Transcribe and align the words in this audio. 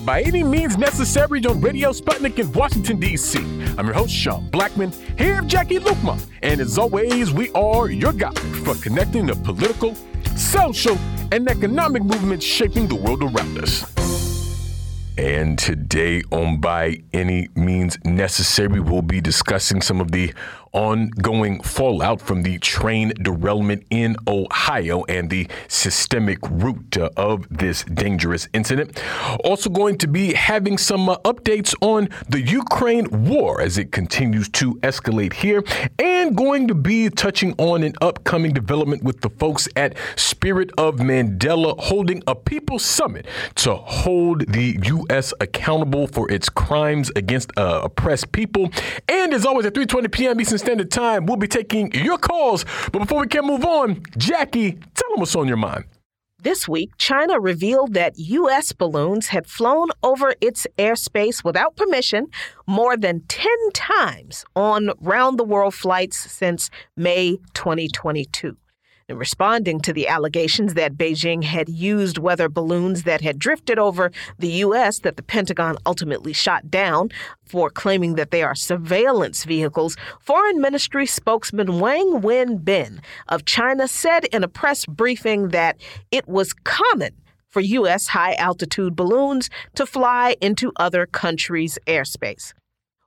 to 0.00 0.06
By 0.06 0.22
Any 0.22 0.42
Means 0.42 0.76
Necessary 0.76 1.44
on 1.46 1.60
Radio 1.60 1.90
Sputnik 1.90 2.38
in 2.38 2.50
Washington, 2.52 2.98
D.C. 3.00 3.38
I'm 3.78 3.86
your 3.86 3.94
host, 3.94 4.12
Sean 4.12 4.48
Blackmon, 4.50 4.92
here 5.18 5.42
with 5.42 5.50
Jacquie 5.50 5.78
Luqman. 5.78 6.20
And 6.42 6.60
as 6.60 6.78
always, 6.78 7.32
we 7.32 7.50
are 7.52 7.90
your 7.90 8.12
guide 8.12 8.38
for 8.64 8.74
connecting 8.76 9.26
the 9.26 9.34
political, 9.36 9.94
social, 10.36 10.96
and 11.32 11.48
economic 11.48 12.02
movements 12.02 12.44
shaping 12.44 12.88
the 12.88 12.94
world 12.94 13.22
around 13.22 13.58
us. 13.58 13.84
And 15.18 15.58
today 15.58 16.22
on 16.30 16.60
By 16.60 17.02
Any 17.12 17.48
Means 17.54 17.98
Necessary, 18.04 18.80
we'll 18.80 19.02
be 19.02 19.20
discussing 19.20 19.82
some 19.82 20.00
of 20.00 20.12
the 20.12 20.32
ongoing 20.72 21.60
fallout 21.62 22.20
from 22.20 22.42
the 22.42 22.58
train 22.58 23.12
derailment 23.22 23.84
in 23.90 24.16
Ohio 24.26 25.04
and 25.04 25.30
the 25.30 25.48
systemic 25.68 26.38
root 26.50 26.96
of 26.96 27.46
this 27.50 27.84
dangerous 27.84 28.48
incident. 28.52 29.02
Also, 29.44 29.70
going 29.70 29.98
to 29.98 30.06
be 30.06 30.34
having 30.34 30.78
some 30.78 31.08
uh, 31.08 31.16
updates 31.18 31.74
on 31.80 32.08
the 32.28 32.40
Ukraine 32.40 33.06
war 33.26 33.60
as 33.60 33.78
it 33.78 33.92
continues 33.92 34.48
to 34.50 34.74
escalate 34.76 35.32
here, 35.32 35.62
and 35.98 36.36
going 36.36 36.68
to 36.68 36.74
be 36.74 37.10
touching 37.10 37.54
on 37.58 37.82
an 37.82 37.94
upcoming 38.00 38.52
development 38.52 39.02
with 39.02 39.20
the 39.20 39.30
folks 39.30 39.68
at 39.76 39.96
Spirit 40.16 40.70
of 40.78 40.96
Mandela 40.96 41.78
holding 41.78 42.22
a 42.26 42.34
People's 42.34 42.84
Summit 42.84 43.26
to 43.56 43.74
hold 43.74 44.46
the 44.52 44.78
U.S. 44.84 45.34
accountable 45.40 46.06
for 46.06 46.30
its 46.30 46.48
crimes 46.48 47.10
against 47.16 47.50
uh, 47.56 47.80
oppressed 47.84 48.32
people. 48.32 48.70
And 49.08 49.34
as 49.34 49.44
always, 49.44 49.66
at 49.66 49.74
3:20 49.74 50.12
p.m. 50.12 50.40
Eastern 50.40 50.59
Standard 50.60 50.90
Time, 50.90 51.26
we'll 51.26 51.36
be 51.36 51.48
taking 51.48 51.92
your 51.92 52.18
calls. 52.18 52.64
But 52.92 53.00
before 53.00 53.22
we 53.22 53.26
can 53.26 53.46
move 53.46 53.64
on, 53.64 53.96
Jacquie, 54.18 54.80
tell 54.94 55.10
them 55.10 55.20
what's 55.20 55.34
on 55.34 55.48
your 55.48 55.56
mind. 55.56 55.84
This 56.42 56.66
week, 56.66 56.92
China 56.96 57.38
revealed 57.38 57.92
that 57.94 58.18
U.S. 58.18 58.72
balloons 58.72 59.28
had 59.28 59.46
flown 59.46 59.88
over 60.02 60.34
its 60.40 60.66
airspace 60.78 61.44
without 61.44 61.76
permission 61.76 62.28
more 62.66 62.96
than 62.96 63.20
10 63.28 63.50
times 63.74 64.46
on 64.56 64.92
round 65.00 65.38
the 65.38 65.44
world 65.44 65.74
flights 65.74 66.16
since 66.16 66.70
May 66.96 67.36
2022. 67.52 68.56
In 69.10 69.18
responding 69.18 69.80
to 69.80 69.92
the 69.92 70.06
allegations 70.06 70.74
that 70.74 70.96
Beijing 70.96 71.42
had 71.42 71.68
used 71.68 72.16
weather 72.16 72.48
balloons 72.48 73.02
that 73.02 73.22
had 73.22 73.40
drifted 73.40 73.76
over 73.76 74.12
the 74.38 74.52
U.S. 74.64 75.00
that 75.00 75.16
the 75.16 75.22
Pentagon 75.24 75.76
ultimately 75.84 76.32
shot 76.32 76.70
down 76.70 77.10
for 77.44 77.70
claiming 77.70 78.14
that 78.14 78.30
they 78.30 78.44
are 78.44 78.54
surveillance 78.54 79.42
vehicles, 79.42 79.96
Foreign 80.20 80.60
Ministry 80.60 81.06
spokesman 81.06 81.80
Wang 81.80 82.20
Wenbin 82.20 83.00
of 83.26 83.44
China 83.44 83.88
said 83.88 84.26
in 84.26 84.44
a 84.44 84.48
press 84.48 84.86
briefing 84.86 85.48
that 85.48 85.80
it 86.12 86.28
was 86.28 86.52
common 86.52 87.12
for 87.48 87.58
U.S. 87.58 88.06
high 88.06 88.34
altitude 88.34 88.94
balloons 88.94 89.50
to 89.74 89.86
fly 89.86 90.36
into 90.40 90.70
other 90.76 91.04
countries' 91.04 91.80
airspace. 91.88 92.52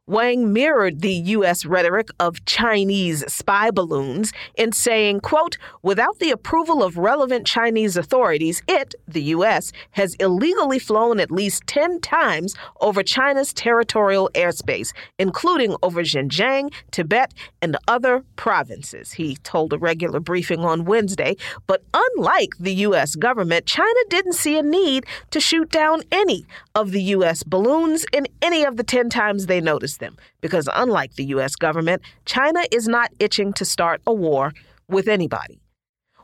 Wang 0.06 0.52
mirrored 0.52 1.00
the 1.00 1.14
U.S. 1.14 1.66
rhetoric 1.66 2.10
of 2.20 2.44
Chinese 2.44 3.24
spy 3.32 3.72
balloons 3.72 4.34
in 4.56 4.74
saying, 4.74 5.22
quote, 5.22 5.58
without 5.82 6.20
the 6.20 6.30
approval 6.30 6.84
of 6.84 6.98
relevant 6.98 7.48
Chinese 7.48 7.96
authorities, 7.96 8.62
it, 8.68 8.96
the 9.08 9.24
U.S., 9.24 9.72
has 9.92 10.16
illegally 10.16 10.78
flown 10.78 11.22
at 11.22 11.32
least 11.32 11.66
10 11.68 12.02
times 12.02 12.54
over 12.82 13.02
China's 13.02 13.54
territorial 13.54 14.30
airspace, 14.36 14.92
including 15.18 15.78
over 15.82 16.04
Xinjiang, 16.04 16.74
Tibet, 16.92 17.34
and 17.62 17.78
other 17.88 18.26
provinces, 18.36 19.14
he 19.14 19.38
told 19.38 19.72
a 19.72 19.78
regular 19.78 20.20
briefing 20.20 20.66
on 20.66 20.84
Wednesday. 20.84 21.38
But 21.66 21.82
unlike 21.94 22.50
the 22.60 22.74
U.S. 22.88 23.16
government, 23.16 23.68
China 23.68 24.00
didn't 24.10 24.34
see 24.34 24.58
a 24.58 24.64
need 24.64 25.06
to 25.32 25.40
shoot 25.40 25.70
down 25.70 26.02
any 26.12 26.46
of 26.76 26.92
the 26.92 27.04
U.S. 27.04 27.44
balloons 27.44 28.06
in 28.12 28.28
any 28.42 28.66
of 28.66 28.76
the 28.76 28.84
10 28.84 29.10
times 29.10 29.46
they 29.46 29.62
noticed 29.62 29.93
them 29.98 30.18
because, 30.42 30.70
unlike 30.74 31.16
the 31.16 31.26
U.S. 31.26 31.56
government, 31.56 32.02
China 32.26 32.64
is 32.72 32.88
not 32.88 33.12
itching 33.20 33.54
to 33.54 33.66
start 33.66 34.02
a 34.06 34.14
war 34.14 34.52
with 34.88 35.08
anybody. 35.08 35.60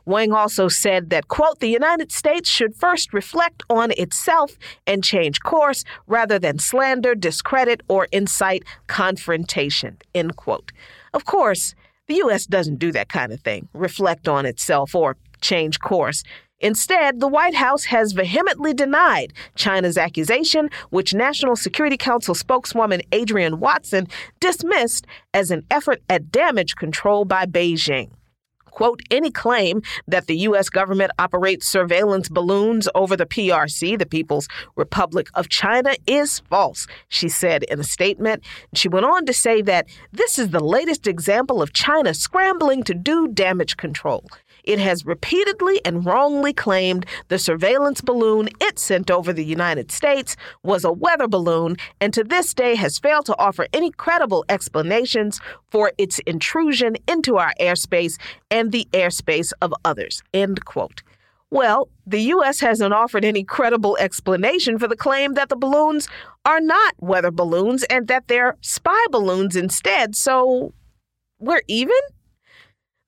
Wang 0.06 0.32
also 0.32 0.68
said 0.68 1.10
that, 1.10 1.28
quote, 1.28 1.60
the 1.60 1.68
United 1.68 2.10
States 2.10 2.48
should 2.48 2.74
first 2.74 3.12
reflect 3.12 3.62
on 3.68 3.92
itself 3.92 4.56
and 4.86 5.04
change 5.04 5.40
course 5.40 5.84
rather 6.06 6.38
than 6.38 6.58
slander, 6.58 7.14
discredit, 7.14 7.82
or 7.88 8.08
incite 8.10 8.64
confrontation, 8.86 9.98
end 10.14 10.36
quote. 10.36 10.72
Of 11.12 11.24
course, 11.24 11.74
the 12.08 12.16
U.S. 12.16 12.46
doesn't 12.46 12.78
do 12.78 12.90
that 12.92 13.08
kind 13.08 13.32
of 13.32 13.40
thing, 13.40 13.68
reflect 13.72 14.26
on 14.26 14.46
itself 14.46 14.94
or 14.94 15.16
change 15.40 15.78
course. 15.78 16.24
Instead, 16.60 17.20
the 17.20 17.28
White 17.28 17.54
House 17.54 17.84
has 17.84 18.12
vehemently 18.12 18.74
denied 18.74 19.32
China's 19.54 19.96
accusation, 19.96 20.70
which 20.90 21.14
National 21.14 21.56
Security 21.56 21.96
Council 21.96 22.34
spokeswoman 22.34 23.00
Adrienne 23.14 23.60
Watson 23.60 24.06
dismissed 24.40 25.06
as 25.32 25.50
an 25.50 25.64
effort 25.70 26.02
at 26.08 26.30
damage 26.30 26.76
control 26.76 27.24
by 27.24 27.46
Beijing. 27.46 28.10
Quote, 28.70 29.02
any 29.10 29.30
claim 29.30 29.82
that 30.06 30.26
the 30.26 30.36
U.S. 30.38 30.68
government 30.68 31.10
operates 31.18 31.66
surveillance 31.66 32.28
balloons 32.28 32.88
over 32.94 33.16
the 33.16 33.26
PRC, 33.26 33.98
the 33.98 34.06
People's 34.06 34.48
Republic 34.76 35.28
of 35.34 35.48
China, 35.48 35.94
is 36.06 36.40
false, 36.48 36.86
she 37.08 37.28
said 37.28 37.64
in 37.64 37.80
a 37.80 37.84
statement. 37.84 38.44
She 38.74 38.88
went 38.88 39.06
on 39.06 39.26
to 39.26 39.32
say 39.32 39.60
that 39.62 39.88
this 40.12 40.38
is 40.38 40.50
the 40.50 40.64
latest 40.64 41.06
example 41.06 41.60
of 41.60 41.72
China 41.72 42.14
scrambling 42.14 42.82
to 42.84 42.94
do 42.94 43.28
damage 43.28 43.76
control. 43.76 44.24
It 44.64 44.78
has 44.78 45.06
repeatedly 45.06 45.80
and 45.84 46.04
wrongly 46.04 46.52
claimed 46.52 47.06
the 47.28 47.38
surveillance 47.38 48.00
balloon 48.00 48.48
it 48.60 48.78
sent 48.78 49.10
over 49.10 49.32
the 49.32 49.44
United 49.44 49.90
States 49.90 50.36
was 50.62 50.84
a 50.84 50.92
weather 50.92 51.28
balloon 51.28 51.76
and 52.00 52.12
to 52.14 52.24
this 52.24 52.54
day 52.54 52.74
has 52.74 52.98
failed 52.98 53.26
to 53.26 53.38
offer 53.38 53.66
any 53.72 53.90
credible 53.90 54.44
explanations 54.48 55.40
for 55.70 55.92
its 55.98 56.18
intrusion 56.20 56.96
into 57.08 57.36
our 57.36 57.52
airspace 57.60 58.18
and 58.50 58.72
the 58.72 58.86
airspace 58.92 59.52
of 59.60 59.72
others. 59.84 60.22
End 60.32 60.64
quote. 60.64 61.02
Well, 61.50 61.88
the 62.06 62.20
U.S. 62.34 62.60
hasn't 62.60 62.94
offered 62.94 63.24
any 63.24 63.42
credible 63.42 63.96
explanation 63.98 64.78
for 64.78 64.86
the 64.86 64.96
claim 64.96 65.34
that 65.34 65.48
the 65.48 65.56
balloons 65.56 66.08
are 66.44 66.60
not 66.60 66.94
weather 67.00 67.32
balloons 67.32 67.82
and 67.84 68.06
that 68.06 68.28
they're 68.28 68.56
spy 68.60 69.04
balloons 69.10 69.56
instead, 69.56 70.14
so 70.14 70.72
we're 71.40 71.62
even? 71.66 71.96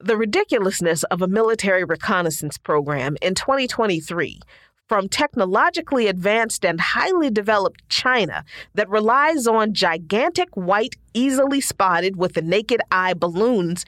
The 0.02 0.16
ridiculousness 0.16 1.04
of 1.04 1.22
a 1.22 1.28
military 1.28 1.84
reconnaissance 1.84 2.58
program 2.58 3.16
in 3.22 3.34
2023 3.34 4.40
from 4.88 5.08
technologically 5.08 6.08
advanced 6.08 6.64
and 6.64 6.80
highly 6.80 7.30
developed 7.30 7.88
China 7.88 8.44
that 8.74 8.88
relies 8.88 9.46
on 9.46 9.72
gigantic 9.72 10.48
white, 10.54 10.96
easily 11.14 11.60
spotted 11.60 12.16
with 12.16 12.34
the 12.34 12.42
naked 12.42 12.80
eye 12.90 13.14
balloons, 13.14 13.86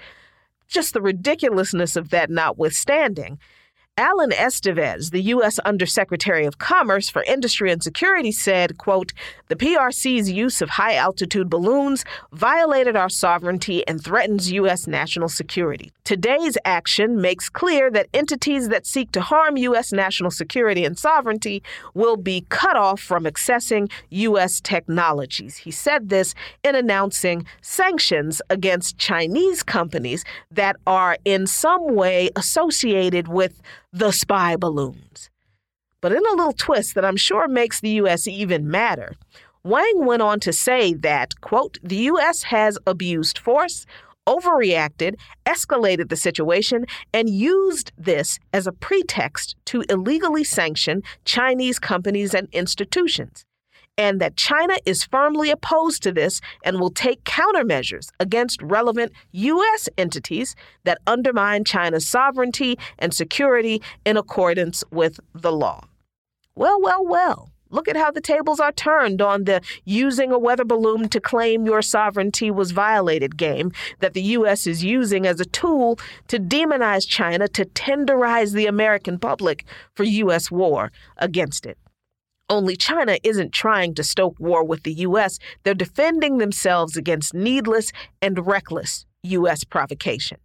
just 0.69 0.95
the 0.95 1.03
ridiculousness 1.03 1.97
of 1.97 2.11
that 2.11 2.31
notwithstanding, 2.31 3.39
Alan 3.97 4.31
Estevez, 4.31 5.13
the 5.13 5.23
U.S. 5.23 5.61
Undersecretary 5.61 6.47
of 6.47 6.59
Commerce 6.59 7.09
for 7.09 7.23
Industry 7.23 7.71
and 7.71 7.81
Security, 7.81 8.33
said, 8.33 8.77
quote, 8.77 9.13
the 9.47 9.55
PRC's 9.55 10.33
use 10.33 10.61
of 10.61 10.71
high-altitude 10.71 11.49
balloons 11.49 12.05
violated 12.33 12.97
our 12.97 13.09
sovereignty 13.09 13.87
and 13.87 14.03
threatens 14.03 14.51
U.S. 14.51 14.89
national 14.89 15.29
security. 15.29 15.93
Today's 16.03 16.59
action 16.65 17.21
makes 17.21 17.49
clear 17.49 17.89
that 17.93 18.09
entities 18.13 18.69
that 18.69 18.85
seek 18.85 19.13
to 19.13 19.21
harm 19.21 19.57
U.S. 19.59 19.93
national 19.93 20.33
security 20.33 20.85
and 20.85 20.99
sovereignty 20.99 21.63
will 21.95 22.17
be 22.17 22.47
cut 22.49 22.77
off 22.77 23.01
from 23.01 23.23
accessing 23.27 23.89
U.S. 24.11 24.61
technologies. 24.61 25.59
He 25.59 25.71
said 25.71 26.09
this 26.09 26.35
in 26.65 26.75
announcing 26.75 27.47
sanctions 27.63 28.43
against 28.51 28.99
Chinese 28.99 29.63
companies 29.63 30.25
that 30.51 30.75
are 30.85 31.17
in 31.25 31.47
some 31.47 31.95
way 31.95 32.31
associated 32.35 33.29
with 33.29 33.63
the 33.95 34.11
spy 34.11 34.57
balloons. 34.57 35.31
But 36.01 36.11
in 36.11 36.19
a 36.19 36.35
little 36.35 36.53
twist 36.53 36.97
that 36.97 37.05
I'm 37.05 37.17
sure 37.17 37.47
makes 37.47 37.81
the 37.81 37.91
U.S. 37.91 38.27
even 38.27 38.69
madder, 38.69 39.15
Wang 39.63 40.05
went 40.05 40.21
on 40.21 40.41
to 40.41 40.53
say 40.53 40.95
that, 40.95 41.41
quote, 41.41 41.79
the 41.83 41.97
U.S. 42.13 42.43
has 42.43 42.77
abused 42.89 43.39
force, 43.39 43.87
overreacted, 44.27 45.15
escalated 45.47 46.09
the 46.09 46.17
situation, 46.17 46.87
and 47.13 47.31
used 47.31 47.93
this 47.97 48.41
as 48.53 48.67
a 48.67 48.73
pretext 48.73 49.55
to 49.67 49.85
illegally 49.89 50.43
sanction 50.43 51.03
Chinese 51.25 51.79
companies 51.79 52.35
and 52.35 52.49
institutions 52.53 53.47
and 53.97 54.21
that 54.21 54.37
China 54.37 54.75
is 54.85 55.05
firmly 55.05 55.51
opposed 55.51 56.03
to 56.03 56.13
this 56.13 56.41
and 56.65 56.81
will 56.81 56.91
take 56.91 57.25
countermeasures 57.25 58.09
against 58.21 58.63
relevant 58.63 59.13
U.S. 59.33 59.89
entities 59.97 60.57
that 60.85 60.99
undermine 61.07 61.65
China's 61.65 62.07
sovereignty 62.07 62.79
and 62.99 63.15
security 63.15 63.83
in 64.05 64.17
accordance 64.17 64.83
with 64.91 65.21
the 65.35 65.53
law. 65.53 65.85
Well, 66.55 66.81
well, 66.81 67.05
well. 67.05 67.51
Look 67.71 67.89
at 67.89 67.97
how 67.97 68.13
the 68.13 68.21
tables 68.21 68.61
are 68.61 68.71
turned 68.71 69.21
on 69.21 69.45
the 69.45 69.61
using 69.85 70.31
a 70.31 70.39
weather 70.39 70.65
balloon 70.65 71.09
to 71.09 71.21
claim 71.21 71.67
your 71.67 71.83
sovereignty 71.83 72.49
was 72.49 72.71
violated 72.71 73.37
game 73.37 73.73
that 73.99 74.15
the 74.15 74.23
U.S. 74.23 74.69
is 74.69 74.85
using 74.85 75.27
as 75.27 75.41
a 75.41 75.45
tool 75.45 75.99
to 76.29 76.39
demonize 76.39 77.09
China 77.09 77.49
to 77.49 77.65
tenderize 77.65 78.53
the 78.53 78.67
American 78.67 79.19
public 79.19 79.65
for 79.95 80.05
U.S. 80.05 80.53
war 80.53 80.93
against 81.17 81.67
it. 81.67 81.77
Only 82.51 82.77
China 82.77 83.17
isn't 83.23 83.53
trying 83.53 83.95
to 83.95 84.05
stoke 84.05 84.39
war 84.39 84.65
with 84.65 84.83
the 84.83 84.93
U.S., 84.93 85.39
they're 85.63 85.73
defending 85.73 86.39
themselves 86.39 86.97
against 86.97 87.33
needless 87.33 87.91
and 88.21 88.47
reckless 88.47 89.07
U.S. 89.23 89.65
provocation. 89.65 90.37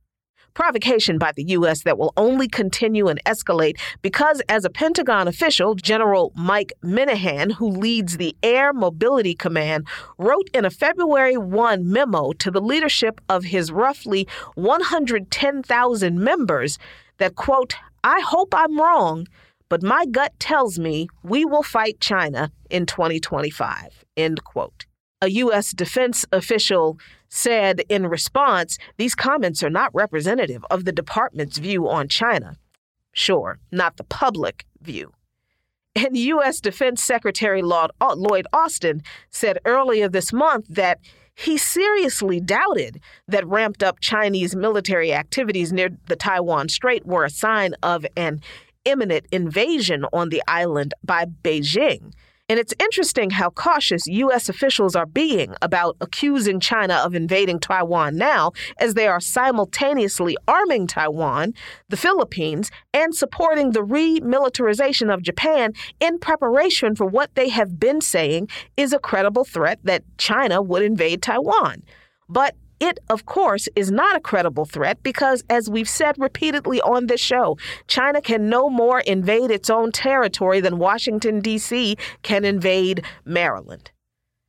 Provocation 0.54 1.18
by 1.18 1.34
the 1.34 1.44
U.S. 1.44 1.84
that 1.84 1.98
will 1.98 2.13
only 2.16 2.48
continue 2.48 3.07
and 3.07 3.24
escalate 3.25 3.80
because, 4.01 4.42
as 4.48 4.63
a 4.63 4.69
Pentagon 4.69 5.28
official, 5.28 5.75
General 5.75 6.31
Mike 6.36 6.72
Minihan, 6.84 7.51
who 7.51 7.69
leads 7.69 8.18
the 8.18 8.36
Air 8.42 8.72
Mobility 8.74 9.36
Command, 9.36 9.86
wrote 10.18 10.50
in 10.54 10.63
a 10.66 10.69
February 10.69 11.38
1 11.38 11.92
memo 11.92 12.31
to 12.34 12.50
the 12.50 12.62
leadership 12.62 13.22
of 13.28 13.44
his 13.44 13.72
roughly 13.72 14.28
110,000 14.56 16.19
members 16.19 16.80
that, 17.18 17.36
quote, 17.36 17.75
I 18.04 18.22
hope 18.22 18.54
I'm 18.56 18.80
wrong, 18.80 19.28
but 19.69 19.83
my 19.83 20.06
gut 20.06 20.33
tells 20.39 20.80
me 20.80 21.07
we 21.24 21.45
will 21.45 21.63
fight 21.63 22.00
China 22.00 22.51
in 22.69 22.86
2025, 22.86 24.04
end 24.18 24.44
quote. 24.44 24.86
A 25.21 25.30
U.S. 25.30 25.71
defense 25.71 26.25
official 26.31 26.98
said 27.27 27.81
in 27.89 28.07
response, 28.07 28.77
these 28.98 29.16
comments 29.16 29.62
are 29.62 29.69
not 29.69 29.94
representative 29.94 30.66
of 30.71 30.86
the 30.86 30.92
department's 30.92 31.57
view 31.57 31.88
on 31.88 32.07
China. 32.07 32.57
Sure, 33.12 33.60
not 33.71 33.98
the 33.98 34.04
public 34.04 34.66
view. 34.81 35.12
And 35.95 36.16
U.S. 36.16 36.62
Defense 36.62 37.04
Secretary 37.04 37.62
Lloyd 37.62 38.48
Austin 38.54 39.01
said 39.30 39.60
earlier 39.66 40.07
this 40.07 40.31
month 40.31 40.66
that 40.69 41.00
he 41.36 41.57
seriously 41.57 42.39
doubted 42.39 43.01
that 43.27 43.48
ramped 43.48 43.81
up 43.81 44.00
Chinese 44.00 44.56
military 44.56 45.13
activities 45.13 45.74
near 45.74 45.89
the 46.07 46.16
Taiwan 46.16 46.69
Strait 46.69 47.06
were 47.06 47.25
a 47.25 47.30
sign 47.30 47.74
of 47.81 48.06
an 48.16 48.42
imminent 48.86 49.26
invasion 49.31 50.06
on 50.14 50.30
the 50.30 50.42
island 50.48 50.94
by 51.04 51.26
Beijing. 51.26 52.14
And 52.50 52.58
it's 52.58 52.74
interesting 52.80 53.30
how 53.30 53.52
cautious 53.52 54.08
U.S. 54.08 54.50
officials 54.50 54.96
are 54.96 55.06
being 55.06 55.54
about 55.62 55.96
accusing 56.02 56.60
China 56.60 56.96
of 56.96 57.14
invading 57.14 57.60
Taiwan 57.60 58.16
now, 58.16 58.54
as 58.80 58.96
they 58.96 59.06
are 59.06 59.20
simultaneously 59.20 60.36
arming 60.48 60.88
Taiwan, 60.88 61.54
the 61.90 61.98
Philippines, 61.98 62.72
and 62.92 63.14
supporting 63.14 63.72
the 63.72 63.86
remilitarization 63.86 65.14
of 65.14 65.22
Japan 65.22 65.74
in 66.00 66.18
preparation 66.18 66.96
for 66.96 67.06
what 67.06 67.36
they 67.36 67.50
have 67.50 67.80
been 67.80 68.02
saying 68.02 68.50
is 68.76 68.94
a 68.94 69.00
credible 69.00 69.46
threat 69.46 69.80
that 69.84 70.04
China 70.18 70.60
would 70.60 70.81
invade 70.81 71.22
Taiwan. 71.22 71.84
But 72.28 72.56
it, 72.80 73.00
of 73.10 73.26
course, 73.26 73.68
is 73.76 73.92
not 73.92 74.16
a 74.16 74.22
credible 74.22 74.66
threat 74.66 75.04
because, 75.04 75.44
as 75.50 75.70
we've 75.70 75.90
said 75.90 76.16
repeatedly 76.18 76.80
on 76.81 77.08
this 77.08 77.22
show, 77.22 77.58
China 77.88 78.22
can 78.22 78.50
no 78.50 78.70
more 78.70 79.02
invade 79.02 79.52
its 79.52 79.70
own 79.70 79.92
territory 79.92 80.62
than 80.62 80.78
Washington, 80.78 81.42
D.C. 81.42 81.98
can 82.24 82.46
invade 82.46 83.04
Maryland. 83.26 83.92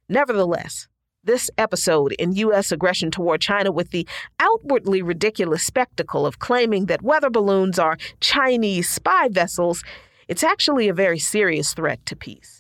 Nevertheless, 0.09 0.89
this 1.25 1.51
episode 1.59 2.13
in 2.13 2.33
U.S. 2.33 2.73
aggression 2.73 3.11
toward 3.11 3.41
China 3.41 3.71
with 3.71 3.91
the 3.91 4.09
outwardly 4.39 5.03
ridiculous 5.03 5.63
spectacle 5.63 6.25
of 6.25 6.39
claiming 6.39 6.87
that 6.87 7.03
weather 7.03 7.31
balloons 7.31 7.79
are 7.79 7.99
Chinese 8.21 8.89
spy 8.89 9.29
vessels, 9.29 9.85
it's 10.29 10.43
actually 10.43 10.89
a 10.89 10.95
very 10.95 11.19
serious 11.19 11.75
threat 11.75 12.05
to 12.07 12.17
peace. 12.17 12.60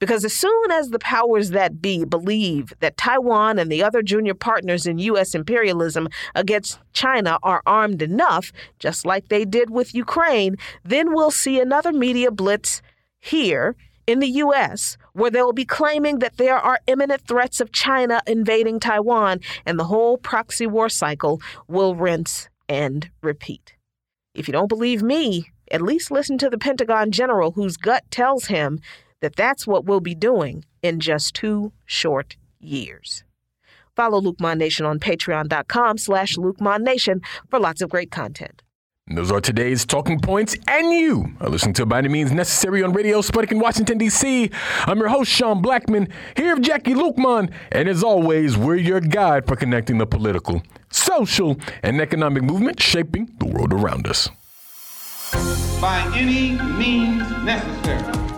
Because 0.00 0.24
as 0.24 0.32
soon 0.32 0.70
as 0.70 0.88
the 0.88 0.98
powers 0.98 1.50
that 1.50 1.80
be 1.82 2.04
believe 2.06 2.72
that 2.80 2.96
Taiwan 2.96 3.58
and 3.58 3.70
the 3.70 3.82
other 3.82 4.02
junior 4.02 4.34
partners 4.34 4.86
in 4.86 4.98
U.S. 4.98 5.34
imperialism 5.34 6.08
against 6.34 6.80
China 6.94 7.38
are 7.42 7.62
armed 7.66 8.00
enough, 8.00 8.50
just 8.78 9.04
like 9.04 9.28
they 9.28 9.44
did 9.44 9.68
with 9.70 9.94
Ukraine, 9.94 10.56
then 10.82 11.14
we'll 11.14 11.30
see 11.30 11.60
another 11.60 11.92
media 11.92 12.30
blitz 12.30 12.80
here 13.20 13.76
in 14.06 14.20
the 14.20 14.28
U.S. 14.28 14.96
where 15.12 15.30
they'll 15.30 15.52
be 15.52 15.66
claiming 15.66 16.18
that 16.20 16.38
there 16.38 16.56
are 16.56 16.80
imminent 16.86 17.26
threats 17.28 17.60
of 17.60 17.70
China 17.70 18.22
invading 18.26 18.80
Taiwan, 18.80 19.40
and 19.66 19.78
the 19.78 19.84
whole 19.84 20.16
proxy 20.16 20.66
war 20.66 20.88
cycle 20.88 21.42
will 21.68 21.94
rinse 21.94 22.48
and 22.70 23.10
repeat. 23.22 23.74
If 24.34 24.48
you 24.48 24.52
don't 24.52 24.68
believe 24.68 25.02
me, 25.02 25.50
at 25.70 25.82
least 25.82 26.10
listen 26.10 26.38
to 26.38 26.48
the 26.48 26.58
Pentagon 26.58 27.10
general 27.10 27.52
whose 27.52 27.76
gut 27.76 28.04
tells 28.10 28.46
him 28.46 28.80
that 29.20 29.36
that's 29.36 29.66
what 29.66 29.84
we'll 29.84 30.00
be 30.00 30.14
doing 30.14 30.64
in 30.82 31.00
just 31.00 31.34
two 31.34 31.72
short 31.86 32.36
years. 32.58 33.24
Follow 33.96 34.20
Luqman 34.20 34.58
Nation 34.58 34.86
on 34.86 34.98
patreon.com 34.98 35.98
slash 35.98 36.36
Nation 36.80 37.20
for 37.48 37.58
lots 37.58 37.82
of 37.82 37.90
great 37.90 38.10
content. 38.10 38.62
those 39.08 39.30
are 39.32 39.40
today's 39.40 39.84
talking 39.84 40.20
points, 40.20 40.56
and 40.68 40.92
you 40.92 41.34
are 41.40 41.48
listening 41.48 41.74
to 41.74 41.84
By 41.84 41.98
Any 41.98 42.08
Means 42.08 42.32
Necessary 42.32 42.82
on 42.82 42.92
Radio 42.92 43.20
Sputnik 43.20 43.50
in 43.50 43.58
Washington, 43.58 43.98
D.C. 43.98 44.50
I'm 44.86 44.98
your 44.98 45.08
host, 45.08 45.30
Sean 45.30 45.62
Blackmon, 45.62 46.10
here 46.36 46.54
with 46.54 46.64
Jacquie 46.64 46.94
Luqman, 46.94 47.52
and 47.72 47.88
as 47.88 48.04
always, 48.04 48.56
we're 48.56 48.76
your 48.76 49.00
guide 49.00 49.46
for 49.46 49.56
connecting 49.56 49.98
the 49.98 50.06
political, 50.06 50.62
social, 50.90 51.56
and 51.82 52.00
economic 52.00 52.44
movement 52.44 52.80
shaping 52.80 53.34
the 53.38 53.46
world 53.46 53.72
around 53.72 54.06
us. 54.06 54.28
By 55.80 56.10
any 56.14 56.52
means 56.78 57.28
necessary. 57.44 58.29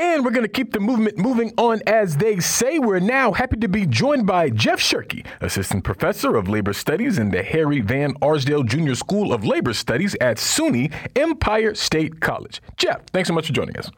And 0.00 0.24
we're 0.24 0.30
going 0.30 0.46
to 0.46 0.48
keep 0.48 0.72
the 0.72 0.80
movement 0.80 1.18
moving 1.18 1.52
on 1.58 1.82
as 1.86 2.16
they 2.16 2.38
say. 2.40 2.78
We're 2.78 3.00
now 3.00 3.32
happy 3.32 3.58
to 3.58 3.68
be 3.68 3.84
joined 3.84 4.26
by 4.26 4.48
Jeff 4.48 4.80
Schuhrke, 4.80 5.26
Assistant 5.42 5.84
Professor 5.84 6.36
of 6.36 6.48
Labor 6.48 6.72
Studies 6.72 7.18
in 7.18 7.30
the 7.30 7.42
Harry 7.42 7.80
Van 7.80 8.14
Arsdale 8.22 8.62
Jr. 8.62 8.94
School 8.94 9.30
of 9.30 9.44
Labor 9.44 9.74
Studies 9.74 10.16
at 10.22 10.38
SUNY 10.38 10.90
Empire 11.16 11.74
State 11.74 12.20
College. 12.20 12.62
Jeff, 12.78 13.02
thanks 13.12 13.28
so 13.28 13.34
much 13.34 13.48
for 13.48 13.52
joining 13.52 13.76
us. 13.76 13.90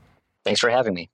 Thanks 0.45 0.59
for 0.59 0.71
having 0.71 0.93
me. 0.93 1.09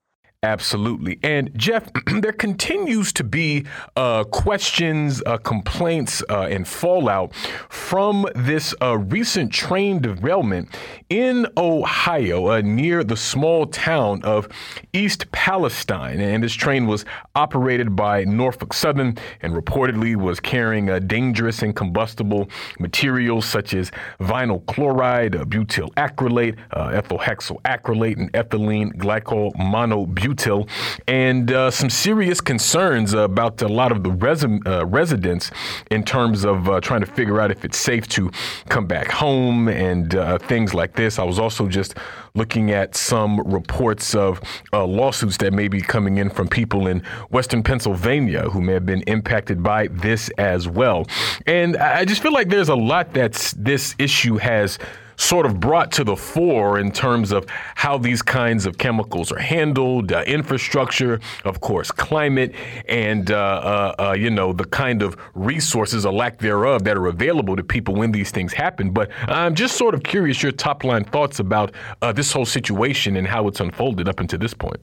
Absolutely. 0.44 1.18
And 1.24 1.50
Jeff, 1.56 1.90
there 2.20 2.30
continues 2.30 3.12
to 3.14 3.24
be 3.24 3.66
uh, 3.96 4.22
questions, 4.22 5.20
uh, 5.26 5.36
complaints, 5.38 6.22
uh, 6.30 6.42
and 6.42 6.66
fallout 6.66 7.34
from 7.34 8.24
this 8.36 8.72
uh, 8.80 8.98
recent 8.98 9.52
train 9.52 10.00
derailment 10.00 10.68
in 11.10 11.48
Ohio 11.56 12.52
uh, 12.52 12.60
near 12.60 13.02
the 13.02 13.16
small 13.16 13.66
town 13.66 14.22
of 14.22 14.48
East 14.92 15.28
Palestine. 15.32 16.20
And 16.20 16.44
this 16.44 16.54
train 16.54 16.86
was 16.86 17.04
operated 17.34 17.96
by 17.96 18.22
Norfolk 18.22 18.74
Southern 18.74 19.18
and 19.42 19.54
reportedly 19.54 20.14
was 20.14 20.38
carrying 20.38 20.88
uh, 20.88 21.00
dangerous 21.00 21.62
and 21.62 21.74
combustible 21.74 22.48
materials 22.78 23.44
such 23.44 23.74
as 23.74 23.90
vinyl 24.20 24.64
chloride, 24.66 25.32
butyl 25.50 25.90
acrylate, 25.96 26.56
ethyl 26.76 27.18
hexyl 27.18 27.60
acrylate, 27.62 28.18
and 28.18 28.32
ethylene 28.34 28.94
glycol 28.94 29.52
monobutylate 29.56 30.27
butyl, 30.28 30.68
and 31.06 31.50
uh, 31.50 31.70
some 31.70 31.88
serious 31.88 32.40
concerns 32.40 33.14
about 33.14 33.62
a 33.62 33.68
lot 33.68 33.92
of 33.92 34.02
the 34.02 34.60
uh, 34.66 34.84
residents 34.84 35.50
in 35.90 36.04
terms 36.04 36.44
of 36.44 36.68
uh, 36.68 36.80
trying 36.80 37.00
to 37.00 37.06
figure 37.06 37.40
out 37.40 37.50
if 37.50 37.64
it's 37.64 37.78
safe 37.78 38.06
to 38.08 38.30
come 38.68 38.86
back 38.86 39.10
home 39.10 39.68
and 39.68 40.14
uh, 40.14 40.38
things 40.38 40.74
like 40.74 40.94
this. 40.94 41.18
I 41.18 41.24
was 41.24 41.38
also 41.38 41.66
just 41.68 41.94
looking 42.34 42.70
at 42.70 42.94
some 42.94 43.40
reports 43.40 44.14
of 44.14 44.40
lawsuits 44.72 45.38
that 45.38 45.52
may 45.52 45.68
be 45.68 45.80
coming 45.80 46.18
in 46.18 46.28
from 46.30 46.46
people 46.46 46.86
in 46.86 47.00
Western 47.30 47.62
Pennsylvania 47.62 48.42
who 48.50 48.60
may 48.60 48.74
have 48.74 48.86
been 48.86 49.02
impacted 49.02 49.62
by 49.62 49.88
this 49.88 50.30
as 50.38 50.68
well. 50.68 51.06
And 51.46 51.76
I 51.76 52.04
just 52.04 52.22
feel 52.22 52.32
like 52.32 52.48
there's 52.48 52.68
a 52.68 52.76
lot 52.76 53.14
that 53.14 53.54
this 53.56 53.94
issue 53.98 54.36
has 54.36 54.78
sort 55.18 55.44
of 55.44 55.60
brought 55.60 55.92
to 55.92 56.04
the 56.04 56.16
fore 56.16 56.78
in 56.78 56.90
terms 56.90 57.32
of 57.32 57.44
how 57.74 57.98
these 57.98 58.22
kinds 58.22 58.64
of 58.64 58.78
chemicals 58.78 59.30
are 59.30 59.38
handled, 59.38 60.12
uh, 60.12 60.22
infrastructure, 60.26 61.20
of 61.44 61.60
course, 61.60 61.90
climate, 61.90 62.54
and 62.88 63.30
uh, 63.30 63.36
uh, 63.36 63.94
uh, 63.98 64.12
you 64.12 64.30
know 64.30 64.52
the 64.52 64.64
kind 64.64 65.02
of 65.02 65.16
resources 65.34 66.06
or 66.06 66.12
lack 66.12 66.38
thereof 66.38 66.84
that 66.84 66.96
are 66.96 67.06
available 67.06 67.56
to 67.56 67.64
people 67.64 67.94
when 67.94 68.12
these 68.12 68.30
things 68.30 68.52
happen. 68.52 68.90
But 68.90 69.10
I'm 69.26 69.54
just 69.54 69.76
sort 69.76 69.94
of 69.94 70.02
curious 70.02 70.42
your 70.42 70.52
top 70.52 70.84
line 70.84 71.04
thoughts 71.04 71.40
about 71.40 71.74
uh, 72.00 72.12
this 72.12 72.32
whole 72.32 72.46
situation 72.46 73.16
and 73.16 73.26
how 73.26 73.48
it's 73.48 73.60
unfolded 73.60 74.08
up 74.08 74.20
until 74.20 74.38
this 74.38 74.54
point. 74.54 74.82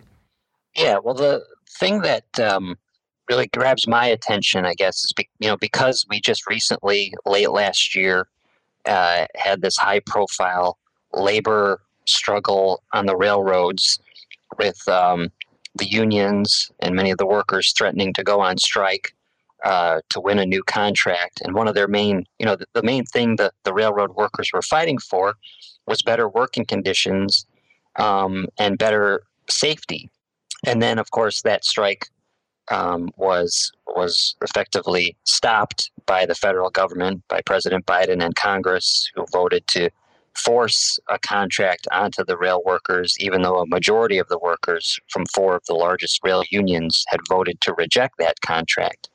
Yeah, 0.76 0.98
well, 1.02 1.16
the 1.16 1.44
thing 1.80 2.02
that 2.02 2.40
um, 2.40 2.78
really 3.30 3.48
grabs 3.48 3.88
my 3.88 4.06
attention, 4.06 4.66
I 4.66 4.74
guess, 4.74 5.06
is 5.06 5.14
be, 5.14 5.30
you 5.40 5.48
know 5.48 5.58
because 5.58 6.06
we 6.10 6.20
just 6.20 6.48
recently, 6.48 7.14
late 7.26 7.52
last 7.52 7.96
year, 7.96 8.28
uh, 8.88 9.26
had 9.36 9.62
this 9.62 9.78
high 9.78 10.02
profile 10.06 10.78
labor 11.14 11.82
struggle 12.06 12.84
on 12.94 13.06
the 13.06 13.16
railroads 13.16 14.00
with 14.58 14.88
um, 14.88 15.30
the 15.76 15.86
unions 15.86 16.72
and 16.80 16.96
many 16.96 17.12
of 17.12 17.18
the 17.18 17.26
workers 17.26 17.74
threatening 17.78 18.14
to 18.14 18.24
go 18.24 18.40
on 18.40 18.58
strike 18.58 19.14
uh, 19.64 20.02
to 20.10 20.20
win 20.20 20.40
a 20.40 20.46
new 20.46 20.64
contract. 20.64 21.42
And 21.44 21.56
one 21.56 21.68
of 21.68 21.76
their 21.76 21.88
main, 21.88 22.26
you 22.40 22.46
know, 22.46 22.56
the, 22.56 22.66
the 22.74 22.84
main 22.84 23.06
thing 23.06 23.36
that 23.38 23.54
the 23.64 23.74
railroad 23.74 24.16
workers 24.16 24.52
were 24.54 24.62
fighting 24.62 25.00
for 25.00 25.36
was 25.88 26.02
better 26.02 26.30
working 26.30 26.66
conditions 26.66 27.46
um, 27.98 28.48
and 28.60 28.78
better 28.78 29.24
safety. 29.50 30.10
And 30.66 30.82
then, 30.82 31.00
of 31.00 31.12
course, 31.12 31.42
that 31.42 31.66
strike 31.66 32.08
um, 32.70 33.10
was 33.18 33.72
was 33.88 34.36
effectively 34.42 35.16
stopped 35.24 35.92
by 36.06 36.26
the 36.26 36.36
federal 36.36 36.70
government, 36.70 37.24
by 37.28 37.42
President 37.46 37.86
Biden 37.86 38.24
and 38.24 38.36
Congress, 38.36 39.10
who 39.16 39.26
voted 39.32 39.66
to 39.68 39.90
force 40.36 41.00
a 41.10 41.18
contract 41.20 41.88
onto 41.92 42.24
the 42.26 42.38
rail 42.38 42.62
workers, 42.66 43.16
even 43.20 43.42
though 43.42 43.60
a 43.60 43.68
majority 43.68 44.18
of 44.18 44.28
the 44.28 44.40
workers 44.40 45.00
from 45.10 45.26
four 45.34 45.56
of 45.56 45.64
the 45.68 45.74
largest 45.74 46.20
rail 46.24 46.44
unions 46.50 47.06
had 47.08 47.22
voted 47.30 47.60
to 47.62 47.74
reject 47.74 48.18
that 48.18 48.42
contract. 48.42 49.10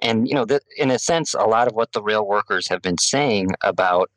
And, 0.00 0.28
you 0.28 0.34
know, 0.34 0.44
the, 0.44 0.60
in 0.76 0.90
a 0.90 0.98
sense, 0.98 1.34
a 1.34 1.44
lot 1.44 1.66
of 1.66 1.74
what 1.74 1.92
the 1.92 2.02
rail 2.02 2.26
workers 2.26 2.68
have 2.68 2.82
been 2.82 2.98
saying 2.98 3.48
about 3.62 4.10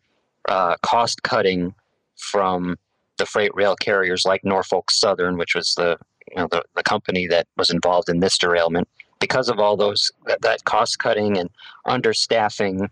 uh, 0.48 0.76
cost 0.84 1.24
cutting 1.24 1.74
from 2.16 2.78
the 3.18 3.26
freight 3.26 3.52
rail 3.54 3.76
carriers 3.76 4.24
like 4.26 4.44
Norfolk 4.44 4.92
Southern, 4.92 5.38
which 5.38 5.56
was 5.56 5.74
the, 5.76 5.98
you 6.36 6.42
know, 6.42 6.48
the, 6.52 6.64
the 6.76 6.84
company 6.84 7.28
that 7.28 7.48
was 7.58 7.70
involved 7.70 8.10
in 8.10 8.20
this 8.20 8.38
derailment, 8.38 8.88
because 9.20 9.50
of 9.50 9.60
all 9.60 9.78
those, 9.78 10.12
that, 10.26 10.42
that 10.42 10.64
cost 10.66 11.00
cutting 11.00 11.38
and 11.38 11.50
understaffing 11.88 12.88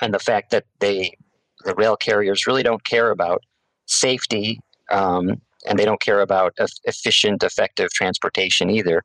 and 0.00 0.12
the 0.12 0.18
fact 0.18 0.50
that 0.50 0.64
they 0.80 1.16
the 1.64 1.74
rail 1.76 1.96
carriers 1.96 2.46
really 2.46 2.62
don't 2.62 2.84
care 2.84 3.10
about 3.10 3.42
safety 3.86 4.60
um, 4.90 5.40
and 5.66 5.78
they 5.78 5.84
don't 5.84 6.00
care 6.00 6.20
about 6.20 6.54
efficient, 6.84 7.42
effective 7.42 7.90
transportation 7.92 8.70
either. 8.70 9.02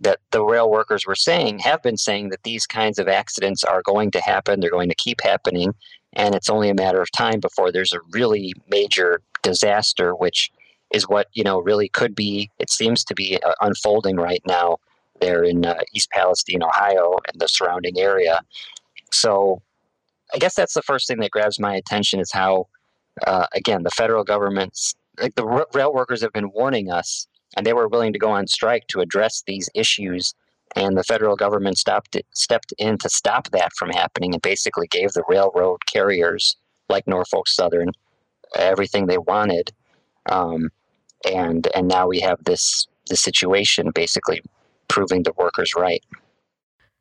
That 0.00 0.18
the 0.32 0.44
rail 0.44 0.70
workers 0.70 1.06
were 1.06 1.14
saying, 1.14 1.60
have 1.60 1.82
been 1.82 1.96
saying 1.96 2.28
that 2.28 2.42
these 2.42 2.66
kinds 2.66 2.98
of 2.98 3.08
accidents 3.08 3.64
are 3.64 3.80
going 3.82 4.10
to 4.10 4.20
happen, 4.20 4.60
they're 4.60 4.70
going 4.70 4.90
to 4.90 4.94
keep 4.96 5.20
happening, 5.22 5.72
and 6.12 6.34
it's 6.34 6.50
only 6.50 6.68
a 6.68 6.74
matter 6.74 7.00
of 7.00 7.10
time 7.12 7.40
before 7.40 7.72
there's 7.72 7.92
a 7.92 8.00
really 8.10 8.52
major 8.68 9.22
disaster, 9.42 10.14
which 10.14 10.50
is 10.94 11.08
what 11.08 11.26
you 11.32 11.42
know 11.42 11.60
really 11.60 11.88
could 11.88 12.14
be. 12.14 12.50
It 12.58 12.70
seems 12.70 13.04
to 13.04 13.14
be 13.14 13.42
uh, 13.42 13.52
unfolding 13.60 14.16
right 14.16 14.42
now 14.46 14.78
there 15.20 15.42
in 15.42 15.66
uh, 15.66 15.80
East 15.92 16.10
Palestine, 16.10 16.62
Ohio, 16.62 17.18
and 17.30 17.40
the 17.40 17.48
surrounding 17.48 17.98
area. 17.98 18.40
So 19.12 19.60
I 20.32 20.38
guess 20.38 20.54
that's 20.54 20.74
the 20.74 20.82
first 20.82 21.06
thing 21.06 21.18
that 21.20 21.30
grabs 21.30 21.58
my 21.58 21.74
attention 21.74 22.20
is 22.20 22.32
how, 22.32 22.68
uh, 23.26 23.46
again, 23.54 23.82
the 23.82 23.90
federal 23.90 24.24
government's 24.24 24.94
like 25.20 25.34
the 25.34 25.46
r- 25.46 25.66
rail 25.74 25.92
workers 25.92 26.22
have 26.22 26.32
been 26.32 26.50
warning 26.52 26.90
us, 26.90 27.26
and 27.56 27.66
they 27.66 27.72
were 27.72 27.88
willing 27.88 28.12
to 28.12 28.18
go 28.18 28.30
on 28.30 28.46
strike 28.46 28.86
to 28.88 29.00
address 29.00 29.42
these 29.46 29.68
issues. 29.74 30.34
And 30.76 30.96
the 30.96 31.04
federal 31.04 31.36
government 31.36 31.78
stopped 31.78 32.16
it, 32.16 32.26
stepped 32.34 32.72
in 32.78 32.98
to 32.98 33.08
stop 33.08 33.50
that 33.50 33.72
from 33.78 33.90
happening, 33.90 34.32
and 34.32 34.42
basically 34.42 34.88
gave 34.88 35.12
the 35.12 35.22
railroad 35.28 35.78
carriers 35.86 36.56
like 36.88 37.06
Norfolk 37.06 37.46
Southern 37.48 37.90
everything 38.56 39.06
they 39.06 39.18
wanted. 39.18 39.70
Um, 40.30 40.70
and 41.26 41.68
and 41.74 41.88
now 41.88 42.06
we 42.06 42.20
have 42.20 42.42
this 42.44 42.86
this 43.08 43.20
situation 43.20 43.90
basically 43.94 44.40
proving 44.88 45.22
the 45.22 45.32
workers 45.36 45.72
right. 45.76 46.02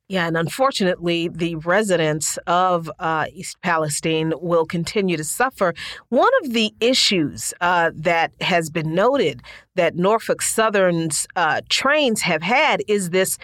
Yeah, 0.10 0.28
and 0.28 0.36
unfortunately, 0.36 1.30
the 1.30 1.56
residents 1.56 2.38
of 2.46 2.92
uh, 3.00 3.26
East 3.34 3.58
Palestine 3.62 4.34
will 4.42 4.66
continue 4.66 5.16
to 5.16 5.24
suffer. 5.24 5.74
One 6.10 6.32
of 6.44 6.52
the 6.52 6.74
issues 6.82 7.54
uh, 7.62 7.92
that 7.96 8.32
has 8.42 8.70
been 8.70 8.94
noted 8.94 9.42
that 9.76 9.96
Norfolk 9.96 10.42
Southern's 10.42 11.26
uh, 11.38 11.62
trains 11.70 12.22
have 12.22 12.44
had 12.44 12.84
is 12.88 13.12
this 13.12 13.38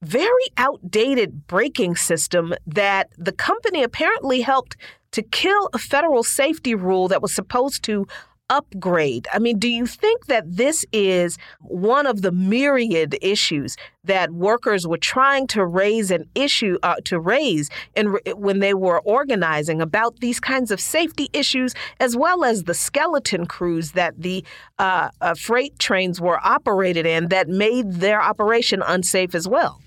very 0.00 0.46
outdated 0.56 1.46
braking 1.48 1.96
system 1.96 2.54
that 2.66 3.10
the 3.18 3.32
company 3.32 3.82
apparently 3.82 4.42
helped 4.42 4.76
to 5.10 5.22
kill 5.22 5.68
a 5.72 5.78
federal 5.78 6.22
safety 6.22 6.74
rule 6.74 7.08
that 7.08 7.22
was 7.22 7.34
supposed 7.34 7.82
to 7.82 8.06
upgrade. 8.48 9.26
I 9.32 9.38
mean, 9.38 9.58
do 9.58 9.68
you 9.68 9.86
think 9.86 10.26
that 10.26 10.44
this 10.56 10.84
is 10.92 11.38
one 11.60 12.06
of 12.06 12.22
the 12.22 12.32
myriad 12.32 13.16
issues 13.20 13.76
that 14.04 14.30
workers 14.32 14.86
were 14.86 14.98
trying 14.98 15.46
to 15.48 15.66
raise 15.66 16.10
an 16.10 16.28
issue 16.34 16.78
uh, 16.82 16.96
to 17.04 17.18
raise 17.18 17.68
and 17.96 18.18
when 18.36 18.60
they 18.60 18.74
were 18.74 19.00
organizing 19.00 19.80
about 19.80 20.20
these 20.20 20.38
kinds 20.38 20.70
of 20.70 20.80
safety 20.80 21.28
issues, 21.32 21.74
as 21.98 22.16
well 22.16 22.44
as 22.44 22.64
the 22.64 22.74
skeleton 22.74 23.46
crews 23.46 23.92
that 23.92 24.20
the 24.20 24.44
uh, 24.78 25.10
uh, 25.20 25.34
freight 25.34 25.78
trains 25.78 26.20
were 26.20 26.38
operated 26.46 27.06
in 27.06 27.28
that 27.28 27.48
made 27.48 27.94
their 27.94 28.22
operation 28.22 28.82
unsafe 28.86 29.34
as 29.34 29.48
well? 29.48 29.80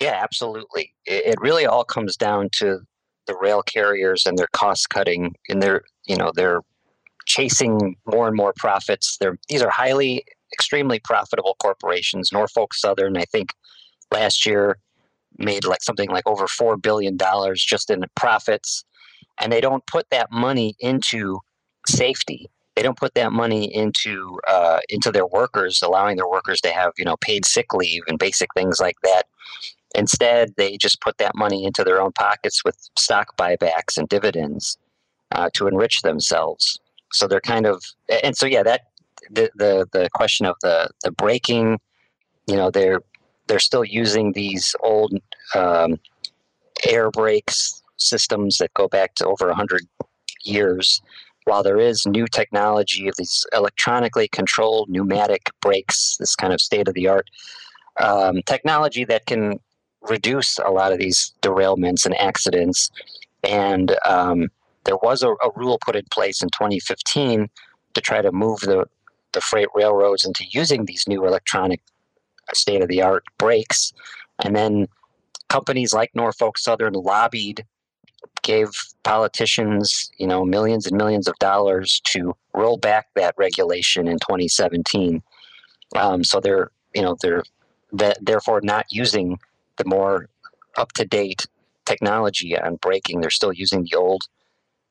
Yeah, 0.00 0.20
absolutely. 0.22 0.92
It 1.04 1.40
really 1.40 1.66
all 1.66 1.84
comes 1.84 2.16
down 2.16 2.48
to 2.54 2.80
the 3.26 3.36
rail 3.36 3.62
carriers 3.62 4.26
and 4.26 4.36
their 4.36 4.48
cost 4.52 4.90
cutting 4.90 5.34
and 5.48 5.62
their 5.62 5.82
you 6.06 6.16
know 6.16 6.32
their 6.34 6.60
chasing 7.32 7.96
more 8.06 8.28
and 8.28 8.36
more 8.36 8.52
profits. 8.56 9.16
They're, 9.18 9.38
these 9.48 9.62
are 9.62 9.70
highly, 9.70 10.22
extremely 10.52 11.00
profitable 11.00 11.56
corporations. 11.62 12.30
Norfolk 12.30 12.74
Southern, 12.74 13.16
I 13.16 13.24
think, 13.24 13.54
last 14.10 14.44
year 14.44 14.76
made 15.38 15.64
like 15.64 15.82
something 15.82 16.10
like 16.10 16.26
over 16.26 16.44
$4 16.44 16.80
billion 16.80 17.16
just 17.56 17.88
in 17.88 18.04
profits. 18.16 18.84
And 19.40 19.50
they 19.50 19.62
don't 19.62 19.86
put 19.86 20.10
that 20.10 20.30
money 20.30 20.74
into 20.78 21.38
safety. 21.88 22.50
They 22.76 22.82
don't 22.82 22.98
put 22.98 23.14
that 23.14 23.32
money 23.32 23.74
into 23.74 24.38
uh, 24.48 24.80
into 24.88 25.10
their 25.12 25.26
workers, 25.26 25.82
allowing 25.82 26.16
their 26.16 26.28
workers 26.28 26.58
to 26.62 26.70
have 26.70 26.92
you 26.96 27.04
know 27.04 27.16
paid 27.18 27.44
sick 27.44 27.74
leave 27.74 28.02
and 28.08 28.18
basic 28.18 28.48
things 28.54 28.80
like 28.80 28.96
that. 29.02 29.24
Instead, 29.94 30.54
they 30.56 30.78
just 30.78 31.02
put 31.02 31.18
that 31.18 31.34
money 31.34 31.66
into 31.66 31.84
their 31.84 32.00
own 32.00 32.12
pockets 32.12 32.64
with 32.64 32.76
stock 32.96 33.36
buybacks 33.36 33.98
and 33.98 34.08
dividends 34.08 34.78
uh, 35.32 35.50
to 35.52 35.66
enrich 35.66 36.00
themselves 36.00 36.78
so 37.12 37.26
they're 37.26 37.40
kind 37.40 37.66
of 37.66 37.82
and 38.22 38.36
so 38.36 38.46
yeah 38.46 38.62
that 38.62 38.82
the 39.30 39.50
the, 39.54 39.86
the 39.92 40.08
question 40.14 40.46
of 40.46 40.56
the 40.62 40.88
the 41.02 41.10
braking 41.12 41.78
you 42.46 42.56
know 42.56 42.70
they're 42.70 43.00
they're 43.46 43.58
still 43.58 43.84
using 43.84 44.32
these 44.32 44.74
old 44.82 45.14
um, 45.54 45.98
air 46.88 47.10
brakes 47.10 47.82
systems 47.96 48.58
that 48.58 48.72
go 48.74 48.88
back 48.88 49.14
to 49.16 49.26
over 49.26 49.46
100 49.46 49.82
years. 50.44 51.00
While 51.44 51.62
there 51.62 51.78
is 51.78 52.06
new 52.06 52.26
technology 52.26 53.08
of 53.08 53.16
these 53.16 53.44
electronically 53.52 54.28
controlled 54.28 54.88
pneumatic 54.88 55.50
brakes 55.60 56.16
this 56.18 56.36
kind 56.36 56.52
of 56.52 56.60
state 56.60 56.86
of 56.86 56.94
the 56.94 57.08
art 57.08 57.28
um, 58.00 58.42
technology 58.46 59.04
that 59.06 59.26
can 59.26 59.58
reduce 60.02 60.58
a 60.58 60.70
lot 60.70 60.92
of 60.92 60.98
these 60.98 61.32
derailments 61.42 62.06
and 62.06 62.16
accidents. 62.18 62.90
And 63.42 63.96
um, 64.06 64.48
there 64.84 64.96
was 65.02 65.22
a, 65.22 65.30
a 65.30 65.50
rule 65.54 65.78
put 65.84 65.96
in 65.96 66.04
place 66.12 66.42
in 66.42 66.48
2015 66.50 67.48
to 67.94 68.00
try 68.00 68.22
to 68.22 68.32
move 68.32 68.60
the, 68.60 68.86
the 69.32 69.40
freight 69.40 69.68
railroads 69.74 70.24
into 70.24 70.44
using 70.50 70.84
these 70.84 71.04
new 71.06 71.26
electronic 71.26 71.80
state 72.54 72.82
of 72.82 72.88
the 72.88 73.02
art 73.02 73.24
brakes. 73.38 73.92
And 74.44 74.56
then 74.56 74.88
companies 75.48 75.92
like 75.92 76.10
Norfolk 76.14 76.58
Southern 76.58 76.94
lobbied, 76.94 77.64
gave 78.42 78.70
politicians, 79.04 80.10
you 80.18 80.26
know, 80.26 80.44
millions 80.44 80.86
and 80.86 80.96
millions 80.96 81.28
of 81.28 81.38
dollars 81.38 82.00
to 82.04 82.34
roll 82.54 82.76
back 82.76 83.06
that 83.14 83.34
regulation 83.36 84.08
in 84.08 84.18
2017. 84.18 85.22
Um, 85.96 86.24
so 86.24 86.40
they're, 86.40 86.70
you 86.94 87.02
know, 87.02 87.16
they're 87.20 87.44
therefore 88.20 88.60
not 88.62 88.86
using 88.90 89.38
the 89.76 89.84
more 89.84 90.28
up 90.76 90.92
to 90.92 91.04
date 91.04 91.46
technology 91.84 92.58
on 92.58 92.76
braking. 92.76 93.20
They're 93.20 93.30
still 93.30 93.52
using 93.52 93.84
the 93.84 93.96
old 93.96 94.22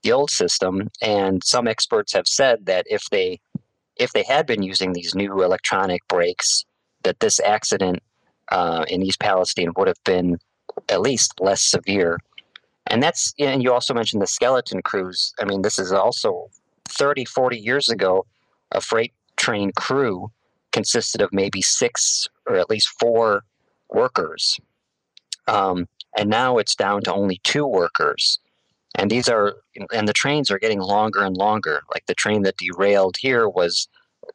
the 0.03 0.11
old 0.11 0.29
system. 0.29 0.89
And 1.01 1.43
some 1.43 1.67
experts 1.67 2.13
have 2.13 2.27
said 2.27 2.65
that 2.65 2.85
if 2.89 3.03
they 3.11 3.39
if 3.97 4.13
they 4.13 4.23
had 4.23 4.47
been 4.47 4.63
using 4.63 4.93
these 4.93 5.13
new 5.13 5.43
electronic 5.43 6.07
brakes, 6.07 6.65
that 7.03 7.19
this 7.19 7.39
accident 7.39 8.01
uh, 8.49 8.85
in 8.87 9.03
East 9.03 9.19
Palestine 9.19 9.71
would 9.77 9.87
have 9.87 10.03
been 10.03 10.37
at 10.89 11.01
least 11.01 11.33
less 11.39 11.61
severe. 11.61 12.17
And 12.87 13.01
that's 13.03 13.33
and 13.39 13.61
you 13.61 13.71
also 13.71 13.93
mentioned 13.93 14.21
the 14.21 14.27
skeleton 14.27 14.81
crews. 14.81 15.33
I 15.39 15.45
mean, 15.45 15.61
this 15.61 15.77
is 15.77 15.91
also 15.91 16.49
30, 16.89 17.25
40 17.25 17.57
years 17.57 17.89
ago, 17.89 18.25
a 18.71 18.81
freight 18.81 19.13
train 19.37 19.71
crew 19.75 20.31
consisted 20.71 21.21
of 21.21 21.31
maybe 21.31 21.61
six 21.61 22.27
or 22.47 22.55
at 22.55 22.69
least 22.69 22.89
four 22.99 23.43
workers. 23.89 24.59
Um, 25.47 25.87
and 26.17 26.29
now 26.29 26.57
it's 26.57 26.75
down 26.75 27.01
to 27.03 27.13
only 27.13 27.39
two 27.43 27.65
workers 27.65 28.39
and 28.95 29.09
these 29.09 29.29
are 29.29 29.55
and 29.91 30.07
the 30.07 30.13
trains 30.13 30.51
are 30.51 30.59
getting 30.59 30.79
longer 30.79 31.23
and 31.23 31.37
longer. 31.37 31.81
Like 31.93 32.05
the 32.07 32.15
train 32.15 32.43
that 32.43 32.57
derailed 32.57 33.17
here 33.17 33.47
was 33.47 33.87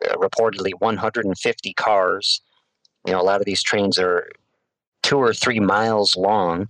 uh, 0.08 0.14
reportedly 0.16 0.72
150 0.78 1.72
cars. 1.74 2.40
You 3.06 3.12
know 3.12 3.20
a 3.20 3.22
lot 3.22 3.40
of 3.40 3.46
these 3.46 3.62
trains 3.62 3.98
are 3.98 4.28
two 5.02 5.18
or 5.18 5.32
three 5.32 5.60
miles 5.60 6.16
long 6.16 6.68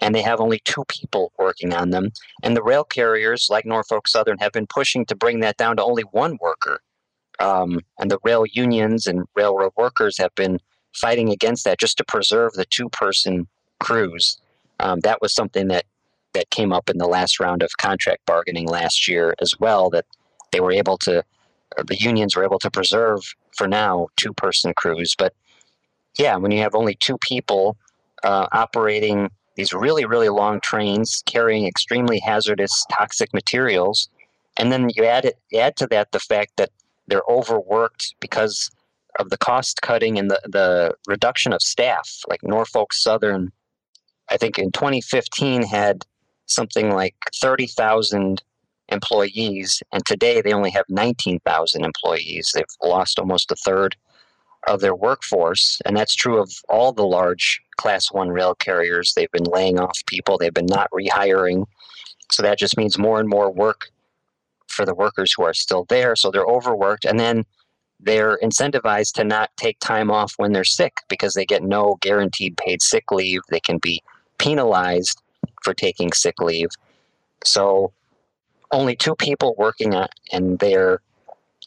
and 0.00 0.14
they 0.14 0.22
have 0.22 0.40
only 0.40 0.60
two 0.64 0.84
people 0.88 1.32
working 1.38 1.72
on 1.72 1.90
them. 1.90 2.10
And 2.42 2.56
the 2.56 2.62
rail 2.62 2.84
carriers 2.84 3.48
like 3.50 3.64
norfolk 3.64 4.08
southern 4.08 4.38
have 4.38 4.52
been 4.52 4.66
pushing 4.66 5.04
to 5.06 5.14
bring 5.14 5.40
that 5.40 5.56
down 5.56 5.76
to 5.76 5.84
only 5.84 6.02
one 6.02 6.38
worker. 6.40 6.80
Um, 7.38 7.80
and 7.98 8.10
the 8.10 8.18
rail 8.24 8.44
unions 8.46 9.06
and 9.06 9.24
railroad 9.34 9.72
workers 9.76 10.18
have 10.18 10.34
been 10.34 10.58
fighting 10.94 11.30
against 11.30 11.64
that 11.64 11.78
just 11.78 11.96
to 11.98 12.04
preserve 12.04 12.52
the 12.54 12.64
two 12.64 12.88
person 12.88 13.46
crews. 13.78 14.38
Um, 14.80 15.00
that 15.00 15.20
was 15.20 15.34
something 15.34 15.68
that 15.68 15.84
that 16.34 16.50
came 16.50 16.72
up 16.72 16.88
in 16.90 16.98
the 16.98 17.06
last 17.08 17.40
round 17.40 17.62
of 17.62 17.76
contract 17.78 18.24
bargaining 18.26 18.66
last 18.68 19.08
year 19.08 19.34
as 19.40 19.58
well 19.58 19.90
that 19.90 20.06
they 20.52 20.60
were 20.60 20.72
able 20.72 20.98
to 20.98 21.22
the 21.86 21.96
unions 21.96 22.36
were 22.36 22.44
able 22.44 22.58
to 22.58 22.70
preserve 22.70 23.20
for 23.56 23.68
now 23.68 24.08
two 24.16 24.32
person 24.34 24.72
crews 24.74 25.14
but 25.16 25.34
yeah 26.18 26.36
when 26.36 26.50
you 26.50 26.60
have 26.60 26.74
only 26.74 26.94
two 26.96 27.18
people 27.18 27.76
uh, 28.24 28.46
operating 28.52 29.30
these 29.56 29.72
really 29.72 30.04
really 30.04 30.28
long 30.28 30.60
trains 30.60 31.22
carrying 31.26 31.66
extremely 31.66 32.20
hazardous 32.20 32.84
toxic 32.90 33.32
materials 33.34 34.08
And 34.56 34.70
then 34.72 34.90
you 34.94 35.04
add 35.04 35.24
it 35.24 35.38
add 35.54 35.76
to 35.76 35.86
that 35.88 36.12
the 36.12 36.20
fact 36.20 36.52
that 36.56 36.70
they're 37.06 37.22
overworked 37.28 38.14
because 38.20 38.70
of 39.18 39.30
the 39.30 39.38
cost 39.38 39.82
cutting 39.82 40.18
and 40.18 40.30
the, 40.30 40.40
the 40.44 40.94
reduction 41.06 41.52
of 41.52 41.62
staff. 41.62 42.20
Like 42.28 42.42
Norfolk 42.42 42.92
Southern, 42.92 43.50
I 44.30 44.36
think 44.36 44.58
in 44.58 44.70
2015 44.72 45.62
had 45.62 46.04
something 46.50 46.90
like 46.90 47.14
30,000 47.34 48.42
employees, 48.88 49.82
and 49.92 50.04
today 50.04 50.40
they 50.40 50.52
only 50.52 50.70
have 50.70 50.84
19,000 50.88 51.84
employees. 51.84 52.52
They've 52.54 52.64
lost 52.82 53.18
almost 53.18 53.52
a 53.52 53.56
third 53.56 53.96
of 54.66 54.80
their 54.80 54.94
workforce, 54.94 55.80
and 55.86 55.96
that's 55.96 56.14
true 56.14 56.40
of 56.40 56.52
all 56.68 56.92
the 56.92 57.06
large 57.06 57.62
Class 57.76 58.12
1 58.12 58.28
rail 58.28 58.54
carriers. 58.54 59.14
They've 59.14 59.30
been 59.30 59.44
laying 59.44 59.80
off 59.80 59.98
people, 60.06 60.36
they've 60.36 60.52
been 60.52 60.66
not 60.66 60.90
rehiring. 60.90 61.66
So 62.30 62.42
that 62.42 62.58
just 62.58 62.76
means 62.76 62.98
more 62.98 63.18
and 63.18 63.28
more 63.28 63.50
work 63.50 63.90
for 64.68 64.84
the 64.84 64.94
workers 64.94 65.32
who 65.36 65.42
are 65.44 65.54
still 65.54 65.84
there. 65.88 66.14
So 66.14 66.30
they're 66.30 66.44
overworked. 66.44 67.04
And 67.04 67.18
then 67.18 67.44
they're 67.98 68.38
incentivized 68.42 69.12
to 69.14 69.24
not 69.24 69.50
take 69.56 69.78
time 69.80 70.10
off 70.10 70.34
when 70.36 70.52
they're 70.52 70.64
sick 70.64 70.94
because 71.08 71.34
they 71.34 71.44
get 71.44 71.62
no 71.62 71.98
guaranteed 72.00 72.56
paid 72.56 72.80
sick 72.80 73.10
leave. 73.10 73.40
They 73.50 73.60
can 73.60 73.78
be 73.78 74.02
penalized 74.38 75.20
for 75.62 75.74
taking 75.74 76.12
sick 76.12 76.40
leave. 76.40 76.70
So 77.44 77.92
only 78.72 78.96
two 78.96 79.14
people 79.16 79.54
working 79.58 79.94
on, 79.94 80.08
and 80.32 80.58
they're 80.58 81.00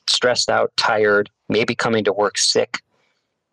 stressed 0.07 0.49
out, 0.49 0.71
tired, 0.77 1.29
maybe 1.49 1.75
coming 1.75 2.03
to 2.05 2.13
work 2.13 2.37
sick. 2.37 2.79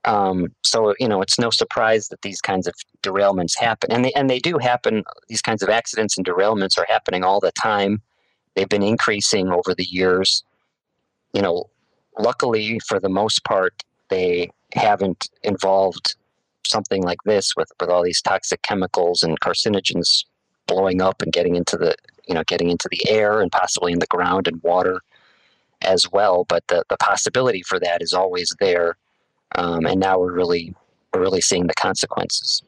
Um, 0.05 0.55
so 0.63 0.95
you 0.99 1.09
know, 1.09 1.21
it's 1.21 1.39
no 1.39 1.51
surprise 1.51 2.09
that 2.09 2.23
these 2.23 2.41
kinds 2.41 2.67
of 2.67 2.75
derailments 3.03 3.59
happen, 3.59 3.93
and 3.93 4.05
they 4.05 4.13
and 4.13 4.31
they 4.31 4.39
do 4.39 4.59
happen. 4.59 5.05
These 5.29 5.43
kinds 5.43 5.63
of 5.63 5.69
accidents 5.69 6.17
and 6.17 6.27
derailments 6.27 6.79
are 6.79 6.87
happening 6.89 7.25
all 7.25 7.41
the 7.41 7.53
time. 7.53 8.01
They've 8.55 8.69
been 8.69 8.83
increasing 8.83 9.49
over 9.49 9.75
the 9.75 9.85
years. 9.85 10.43
You 11.35 11.43
know, 11.43 11.71
luckily 12.19 12.81
for 12.87 12.99
the 12.99 13.09
most 13.09 13.45
part, 13.45 13.85
they 14.09 14.51
haven't 14.75 15.29
involved 15.43 16.17
something 16.65 17.03
like 17.03 17.19
this 17.25 17.55
with 17.57 17.71
with 17.81 17.91
all 17.91 18.03
these 18.03 18.23
toxic 18.23 18.63
chemicals 18.63 19.23
and 19.23 19.39
carcinogens 19.41 20.25
blowing 20.71 21.03
up 21.03 21.21
and 21.21 21.33
getting 21.33 21.57
into 21.57 21.77
the 21.77 21.95
you 22.27 22.35
know 22.35 22.45
getting 22.47 22.71
into 22.71 22.89
the 22.91 23.11
air 23.11 23.41
and 23.41 23.50
possibly 23.50 23.93
in 23.93 23.99
the 23.99 24.07
ground 24.07 24.47
and 24.47 24.62
water 24.62 25.00
as 25.83 26.11
well. 26.12 26.45
But 26.45 26.67
the, 26.69 26.85
the 26.89 26.97
possibility 26.99 27.62
for 27.62 27.79
that 27.81 28.03
is 28.03 28.12
always 28.12 28.55
there, 28.61 28.97
um, 29.57 29.87
and 29.87 29.99
now 30.00 30.19
we're 30.19 30.33
really 30.33 30.75
we're 31.12 31.21
really 31.21 31.41
seeing 31.41 31.67
the 31.67 31.75
consequences. 31.75 32.62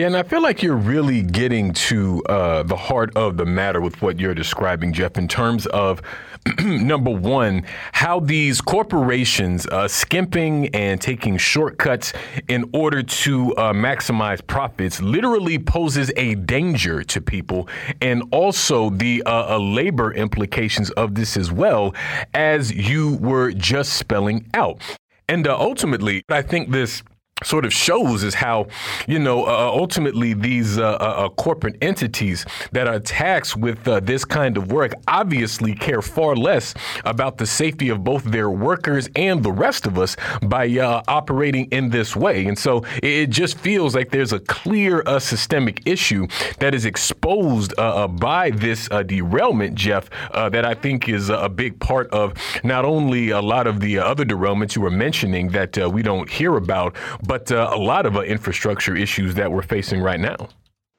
Yeah, 0.00 0.06
and 0.06 0.16
I 0.16 0.22
feel 0.22 0.40
like 0.40 0.62
you're 0.62 0.76
really 0.76 1.20
getting 1.20 1.74
to 1.74 2.22
uh, 2.24 2.62
the 2.62 2.74
heart 2.74 3.14
of 3.18 3.36
the 3.36 3.44
matter 3.44 3.82
with 3.82 4.00
what 4.00 4.18
you're 4.18 4.32
describing, 4.32 4.94
Jeff, 4.94 5.18
in 5.18 5.28
terms 5.28 5.66
of 5.66 6.00
number 6.64 7.10
one, 7.10 7.66
how 7.92 8.18
these 8.18 8.62
corporations 8.62 9.66
uh, 9.66 9.86
skimping 9.86 10.74
and 10.74 11.02
taking 11.02 11.36
shortcuts 11.36 12.14
in 12.48 12.64
order 12.72 13.02
to 13.02 13.54
uh, 13.56 13.74
maximize 13.74 14.40
profits 14.46 15.02
literally 15.02 15.58
poses 15.58 16.10
a 16.16 16.34
danger 16.34 17.02
to 17.02 17.20
people, 17.20 17.68
and 18.00 18.22
also 18.30 18.88
the 18.88 19.22
uh, 19.26 19.54
uh, 19.54 19.58
labor 19.58 20.14
implications 20.14 20.88
of 20.92 21.14
this 21.14 21.36
as 21.36 21.52
well, 21.52 21.94
as 22.32 22.72
you 22.72 23.16
were 23.16 23.52
just 23.52 23.92
spelling 23.92 24.48
out. 24.54 24.80
And 25.28 25.46
uh, 25.46 25.56
ultimately, 25.56 26.22
I 26.30 26.40
think 26.40 26.70
this 26.70 27.02
sort 27.44 27.64
of 27.64 27.72
shows 27.72 28.22
is 28.22 28.34
how 28.34 28.66
you 29.06 29.18
know 29.18 29.44
uh, 29.44 29.60
uh, 29.60 29.70
ultimately 29.72 30.32
these 30.32 30.78
uh, 30.78 30.84
uh, 30.92 30.94
uh, 30.94 31.28
corporate 31.30 31.76
entities 31.82 32.46
that 32.72 32.86
are 32.86 32.98
taxed 32.98 33.56
with 33.56 33.86
uh, 33.86 34.00
this 34.00 34.24
kind 34.24 34.56
of 34.56 34.72
work 34.72 34.92
obviously 35.06 35.74
care 35.74 36.00
far 36.00 36.34
less 36.34 36.74
about 37.04 37.36
the 37.36 37.46
safety 37.46 37.90
of 37.90 38.02
both 38.02 38.24
their 38.24 38.48
workers 38.48 39.08
and 39.16 39.42
the 39.42 39.52
rest 39.52 39.86
of 39.86 39.98
us 39.98 40.16
by 40.42 40.66
operating 41.08 41.66
in 41.66 41.90
this 41.90 42.16
way. 42.16 42.46
And 42.46 42.58
so 42.58 42.84
it 43.02 43.26
just 43.26 43.58
feels 43.58 43.94
like 43.94 44.10
there's 44.10 44.32
a 44.32 44.40
clear 44.40 45.02
systemic 45.20 45.86
issue 45.86 46.26
that 46.58 46.74
is 46.74 46.84
exposed 46.84 47.74
by 47.76 48.50
this 48.54 48.88
derailment 48.88 49.74
Jeff 49.74 50.08
that 50.32 50.64
I 50.64 50.74
think 50.74 51.08
is 51.08 51.28
a 51.28 51.48
big 51.48 51.78
part 51.80 52.08
of 52.12 52.34
not 52.64 52.84
only 52.84 53.30
a 53.30 53.40
lot 53.40 53.66
of 53.66 53.80
the 53.80 53.98
other 53.98 54.24
derailments 54.24 54.74
you 54.74 54.82
were 54.82 54.90
mentioning 54.90 55.48
that 55.48 55.76
we 55.92 56.02
don't 56.02 56.30
hear 56.30 56.56
about 56.56 56.96
but 57.30 57.52
uh, 57.52 57.70
a 57.72 57.78
lot 57.78 58.06
of 58.06 58.16
uh, 58.16 58.22
infrastructure 58.22 58.96
issues 58.96 59.36
that 59.36 59.52
we're 59.52 59.62
facing 59.62 60.00
right 60.00 60.18
now. 60.18 60.48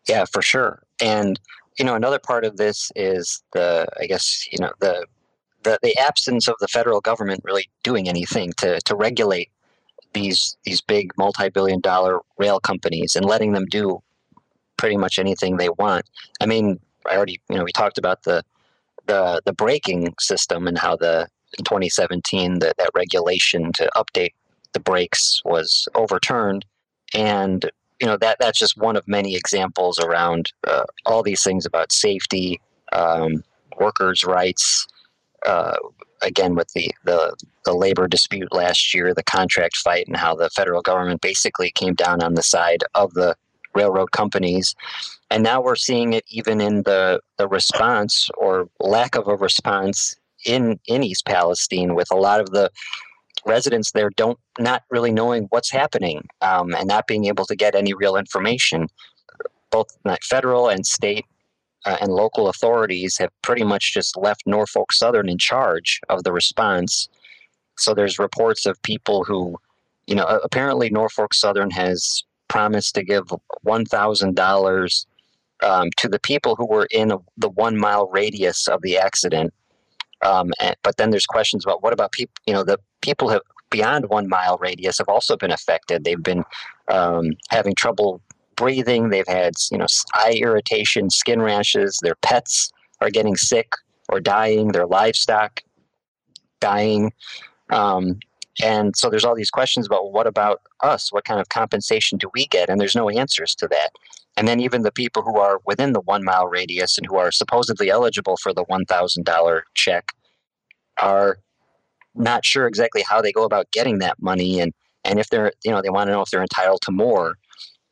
Yeah, 0.07 0.23
for 0.31 0.41
sure. 0.41 0.81
And 1.01 1.37
you 1.77 1.83
know, 1.83 1.93
another 1.93 2.19
part 2.19 2.45
of 2.45 2.55
this 2.55 2.89
is 2.95 3.43
the, 3.51 3.85
I 3.99 4.05
guess, 4.05 4.47
you 4.49 4.57
know, 4.59 4.71
the 4.79 5.05
the, 5.63 5.77
the 5.83 5.97
absence 5.97 6.47
of 6.47 6.55
the 6.61 6.69
federal 6.69 7.01
government 7.01 7.41
really 7.43 7.69
doing 7.83 8.07
anything 8.07 8.53
to, 8.59 8.79
to 8.79 8.95
regulate 8.95 9.49
these 10.13 10.55
these 10.63 10.79
big 10.79 11.11
multi-billion 11.17 11.81
dollar 11.81 12.21
rail 12.37 12.61
companies 12.61 13.17
and 13.17 13.25
letting 13.25 13.51
them 13.51 13.65
do 13.65 14.01
pretty 14.77 14.95
much 14.95 15.19
anything 15.19 15.57
they 15.57 15.69
want. 15.69 16.05
I 16.39 16.45
mean, 16.45 16.79
I 17.09 17.17
already 17.17 17.41
you 17.49 17.57
know 17.57 17.65
we 17.65 17.73
talked 17.73 17.97
about 17.97 18.23
the 18.23 18.41
the 19.05 19.41
the 19.43 19.53
braking 19.53 20.13
system 20.17 20.65
and 20.65 20.77
how 20.77 20.95
the 20.95 21.27
in 21.59 21.65
2017 21.65 22.59
that 22.59 22.77
that 22.77 22.91
regulation 22.95 23.73
to 23.73 23.89
update 23.97 24.31
the 24.73 24.79
brakes 24.79 25.41
was 25.45 25.87
overturned, 25.95 26.65
and 27.13 27.69
you 27.99 28.07
know 28.07 28.17
that 28.17 28.37
that's 28.39 28.59
just 28.59 28.77
one 28.77 28.95
of 28.95 29.07
many 29.07 29.35
examples 29.35 29.99
around 29.99 30.51
uh, 30.67 30.85
all 31.05 31.23
these 31.23 31.43
things 31.43 31.65
about 31.65 31.91
safety, 31.91 32.59
um, 32.91 33.43
workers' 33.79 34.23
rights. 34.23 34.87
Uh, 35.45 35.75
again, 36.21 36.53
with 36.53 36.71
the, 36.73 36.91
the 37.03 37.35
the 37.65 37.73
labor 37.73 38.07
dispute 38.07 38.51
last 38.53 38.93
year, 38.93 39.13
the 39.13 39.23
contract 39.23 39.77
fight, 39.77 40.07
and 40.07 40.17
how 40.17 40.35
the 40.35 40.49
federal 40.51 40.81
government 40.81 41.21
basically 41.21 41.71
came 41.71 41.95
down 41.95 42.21
on 42.21 42.35
the 42.35 42.43
side 42.43 42.83
of 42.95 43.13
the 43.13 43.35
railroad 43.73 44.11
companies. 44.11 44.75
And 45.29 45.43
now 45.43 45.61
we're 45.61 45.75
seeing 45.75 46.13
it 46.13 46.25
even 46.27 46.59
in 46.61 46.83
the, 46.83 47.21
the 47.37 47.47
response 47.47 48.29
or 48.37 48.69
lack 48.79 49.15
of 49.15 49.27
a 49.27 49.35
response 49.35 50.15
in, 50.45 50.79
in 50.87 51.03
East 51.03 51.25
Palestine 51.25 51.95
with 51.95 52.11
a 52.11 52.17
lot 52.17 52.39
of 52.39 52.51
the 52.51 52.71
residents 53.45 53.91
there 53.91 54.09
don't 54.15 54.37
not 54.59 54.83
really 54.89 55.11
knowing 55.11 55.47
what's 55.49 55.71
happening 55.71 56.27
um, 56.41 56.73
and 56.75 56.87
not 56.87 57.07
being 57.07 57.25
able 57.25 57.45
to 57.45 57.55
get 57.55 57.75
any 57.75 57.93
real 57.93 58.15
information. 58.15 58.87
Both 59.71 59.97
federal 60.23 60.69
and 60.69 60.85
state 60.85 61.25
uh, 61.85 61.97
and 62.01 62.11
local 62.11 62.49
authorities 62.49 63.17
have 63.17 63.29
pretty 63.41 63.63
much 63.63 63.93
just 63.93 64.17
left 64.17 64.43
Norfolk 64.45 64.91
Southern 64.91 65.29
in 65.29 65.37
charge 65.37 65.99
of 66.09 66.23
the 66.23 66.31
response. 66.31 67.09
So 67.77 67.93
there's 67.93 68.19
reports 68.19 68.65
of 68.65 68.81
people 68.83 69.23
who, 69.23 69.57
you 70.07 70.15
know, 70.15 70.25
apparently 70.43 70.89
Norfolk 70.89 71.33
Southern 71.33 71.71
has 71.71 72.23
promised 72.49 72.95
to 72.95 73.03
give 73.03 73.31
one 73.61 73.85
thousand 73.85 74.29
um, 74.29 74.35
dollars 74.35 75.07
to 75.61 76.09
the 76.09 76.19
people 76.19 76.55
who 76.55 76.67
were 76.67 76.87
in 76.91 77.13
the 77.37 77.49
one 77.49 77.77
mile 77.77 78.07
radius 78.09 78.67
of 78.67 78.81
the 78.81 78.97
accident 78.97 79.53
um, 80.23 80.51
and, 80.59 80.75
but 80.83 80.97
then 80.97 81.11
there's 81.11 81.25
questions 81.25 81.65
about 81.65 81.83
what 81.83 81.93
about 81.93 82.11
people? 82.11 82.33
You 82.45 82.53
know, 82.53 82.63
the 82.63 82.79
people 83.01 83.29
have 83.29 83.41
beyond 83.69 84.09
one 84.09 84.27
mile 84.27 84.57
radius 84.57 84.97
have 84.97 85.09
also 85.09 85.37
been 85.37 85.51
affected. 85.51 86.03
They've 86.03 86.21
been 86.21 86.43
um, 86.89 87.31
having 87.49 87.73
trouble 87.75 88.21
breathing. 88.55 89.09
They've 89.09 89.27
had 89.27 89.53
you 89.71 89.77
know 89.77 89.87
eye 90.13 90.37
irritation, 90.41 91.09
skin 91.09 91.41
rashes. 91.41 91.99
Their 92.01 92.15
pets 92.15 92.71
are 92.99 93.09
getting 93.09 93.35
sick 93.35 93.71
or 94.09 94.19
dying. 94.19 94.69
Their 94.69 94.87
livestock 94.87 95.61
dying. 96.59 97.11
Um, 97.71 98.19
and 98.61 98.95
so 98.95 99.09
there's 99.09 99.25
all 99.25 99.35
these 99.35 99.49
questions 99.49 99.87
about 99.87 100.11
what 100.11 100.27
about 100.27 100.61
us? 100.81 101.11
What 101.11 101.25
kind 101.25 101.39
of 101.39 101.49
compensation 101.49 102.17
do 102.17 102.29
we 102.33 102.47
get? 102.47 102.69
And 102.69 102.79
there's 102.79 102.95
no 102.95 103.09
answers 103.09 103.55
to 103.55 103.67
that. 103.69 103.89
And 104.37 104.47
then 104.47 104.59
even 104.59 104.83
the 104.83 104.91
people 104.91 105.23
who 105.23 105.37
are 105.37 105.59
within 105.65 105.93
the 105.93 106.01
one 106.01 106.23
mile 106.23 106.47
radius 106.47 106.97
and 106.97 107.05
who 107.05 107.17
are 107.17 107.31
supposedly 107.31 107.89
eligible 107.89 108.37
for 108.37 108.53
the 108.53 108.65
$1,000 108.65 109.61
check 109.75 110.11
are 111.01 111.37
not 112.15 112.45
sure 112.45 112.67
exactly 112.67 113.03
how 113.07 113.21
they 113.21 113.31
go 113.31 113.43
about 113.43 113.71
getting 113.71 113.99
that 113.99 114.21
money 114.21 114.59
and, 114.59 114.73
and 115.03 115.19
if 115.19 115.29
they're, 115.29 115.51
you 115.63 115.71
know, 115.71 115.81
they 115.81 115.89
want 115.89 116.07
to 116.07 116.13
know 116.13 116.21
if 116.21 116.29
they're 116.29 116.41
entitled 116.41 116.81
to 116.83 116.91
more. 116.91 117.35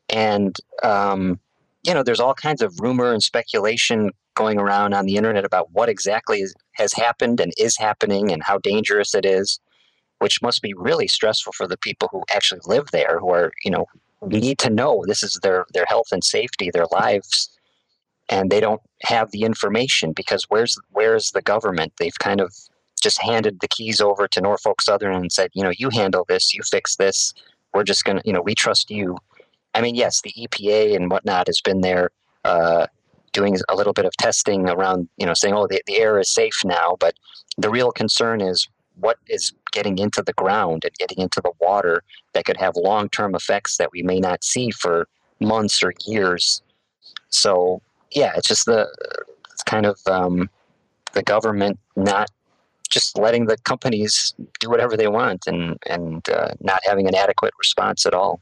And, 0.08 0.56
um, 0.82 1.40
you 1.84 1.94
know, 1.94 2.02
there's 2.02 2.20
all 2.20 2.34
kinds 2.34 2.62
of 2.62 2.78
rumor 2.80 3.12
and 3.12 3.22
speculation 3.22 4.10
going 4.34 4.58
around 4.58 4.94
on 4.94 5.06
the 5.06 5.16
internet 5.16 5.44
about 5.44 5.72
what 5.72 5.88
exactly 5.88 6.44
has 6.72 6.92
happened 6.92 7.40
and 7.40 7.52
is 7.58 7.76
happening 7.76 8.32
and 8.32 8.42
how 8.42 8.58
dangerous 8.58 9.14
it 9.14 9.24
is, 9.24 9.58
which 10.18 10.40
must 10.42 10.62
be 10.62 10.72
really 10.76 11.08
stressful 11.08 11.52
for 11.52 11.66
the 11.66 11.78
people 11.78 12.08
who 12.12 12.22
actually 12.34 12.60
live 12.64 12.86
there, 12.92 13.18
who 13.20 13.30
are, 13.30 13.52
you 13.64 13.70
know, 13.70 13.86
need 14.28 14.58
to 14.58 14.70
know 14.70 15.04
this 15.06 15.22
is 15.22 15.38
their 15.42 15.66
their 15.72 15.86
health 15.86 16.08
and 16.12 16.22
safety, 16.22 16.70
their 16.70 16.86
lives, 16.92 17.50
and 18.28 18.50
they 18.50 18.60
don't 18.60 18.82
have 19.04 19.30
the 19.30 19.42
information 19.42 20.12
because 20.12 20.44
where's 20.48 20.78
where's 20.90 21.30
the 21.32 21.42
government? 21.42 21.92
They've 21.98 22.18
kind 22.18 22.40
of 22.40 22.54
just 23.00 23.20
handed 23.20 23.60
the 23.60 23.68
keys 23.68 24.00
over 24.00 24.28
to 24.28 24.40
Norfolk 24.40 24.82
Southern 24.82 25.14
and 25.14 25.32
said, 25.32 25.50
you 25.54 25.62
know, 25.62 25.72
you 25.76 25.90
handle 25.90 26.24
this, 26.28 26.54
you 26.54 26.62
fix 26.62 26.96
this. 26.96 27.32
We're 27.72 27.84
just 27.84 28.04
gonna, 28.04 28.22
you 28.24 28.32
know, 28.32 28.42
we 28.42 28.54
trust 28.54 28.90
you. 28.90 29.16
I 29.74 29.80
mean, 29.80 29.94
yes, 29.94 30.20
the 30.20 30.32
EPA 30.32 30.96
and 30.96 31.10
whatnot 31.10 31.46
has 31.46 31.60
been 31.60 31.80
there, 31.80 32.10
uh, 32.44 32.86
doing 33.32 33.56
a 33.68 33.76
little 33.76 33.92
bit 33.92 34.04
of 34.04 34.12
testing 34.18 34.68
around, 34.68 35.08
you 35.16 35.24
know, 35.24 35.34
saying, 35.34 35.54
oh, 35.54 35.66
the, 35.68 35.80
the 35.86 35.98
air 35.98 36.18
is 36.18 36.30
safe 36.30 36.58
now. 36.64 36.96
But 36.98 37.14
the 37.56 37.70
real 37.70 37.92
concern 37.92 38.40
is 38.40 38.68
what 39.00 39.18
is 39.28 39.52
getting 39.72 39.98
into 39.98 40.22
the 40.22 40.32
ground 40.34 40.84
and 40.84 40.94
getting 40.94 41.18
into 41.18 41.40
the 41.40 41.52
water 41.60 42.02
that 42.32 42.44
could 42.44 42.56
have 42.56 42.74
long 42.76 43.08
term 43.08 43.34
effects 43.34 43.76
that 43.76 43.90
we 43.92 44.02
may 44.02 44.20
not 44.20 44.44
see 44.44 44.70
for 44.70 45.08
months 45.40 45.82
or 45.82 45.92
years. 46.06 46.62
So, 47.28 47.82
yeah, 48.12 48.32
it's 48.36 48.48
just 48.48 48.66
the 48.66 48.88
it's 49.52 49.62
kind 49.62 49.86
of 49.86 49.98
um, 50.06 50.50
the 51.12 51.22
government 51.22 51.78
not 51.96 52.30
just 52.90 53.18
letting 53.18 53.46
the 53.46 53.56
companies 53.58 54.34
do 54.58 54.68
whatever 54.68 54.96
they 54.96 55.08
want 55.08 55.46
and 55.46 55.78
and 55.86 56.28
uh, 56.28 56.52
not 56.60 56.80
having 56.84 57.06
an 57.06 57.14
adequate 57.14 57.54
response 57.58 58.04
at 58.06 58.14
all. 58.14 58.40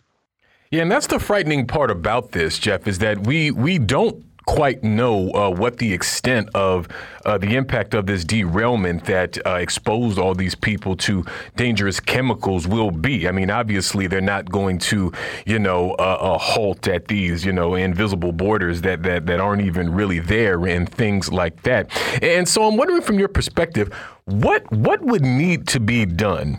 Yeah, 0.71 0.83
and 0.83 0.91
that's 0.91 1.07
the 1.07 1.19
frightening 1.19 1.67
part 1.67 1.91
about 1.91 2.33
this, 2.33 2.59
Jeff, 2.59 2.87
is 2.87 2.99
that 2.99 3.27
we 3.27 3.51
we 3.51 3.79
don't 3.79 4.25
quite 4.49 4.83
know 4.83 5.31
uh, 5.33 5.51
what 5.51 5.77
the 5.77 5.93
extent 5.93 6.49
of 6.55 6.89
uh, 7.27 7.37
the 7.37 7.55
impact 7.55 7.93
of 7.93 8.07
this 8.07 8.25
derailment 8.25 9.05
that 9.05 9.37
uh, 9.47 9.57
exposed 9.57 10.19
all 10.19 10.35
these 10.35 10.55
people 10.55 10.97
to 10.97 11.23
dangerous 11.57 12.01
chemicals 12.01 12.67
will 12.67 12.91
be. 12.91 13.29
I 13.29 13.31
mean, 13.31 13.51
obviously, 13.51 14.07
they're 14.07 14.23
not 14.23 14.51
going 14.51 14.79
to, 14.79 15.13
you 15.45 15.59
know, 15.59 15.91
uh, 15.93 16.39
halt 16.39 16.89
at 16.89 17.09
these, 17.09 17.45
you 17.45 17.53
know, 17.53 17.75
invisible 17.75 18.33
borders 18.33 18.81
that, 18.81 19.03
that 19.03 19.27
that 19.27 19.39
aren't 19.39 19.61
even 19.61 19.93
really 19.93 20.19
there 20.19 20.65
and 20.67 20.89
things 20.89 21.31
like 21.31 21.63
that. 21.65 21.91
And 22.23 22.49
so, 22.49 22.67
I'm 22.67 22.79
wondering, 22.79 23.03
from 23.03 23.19
your 23.19 23.29
perspective, 23.29 23.93
what 24.25 24.71
what 24.73 25.03
would 25.03 25.23
need 25.23 25.69
to 25.69 25.79
be 25.79 26.07
done 26.07 26.57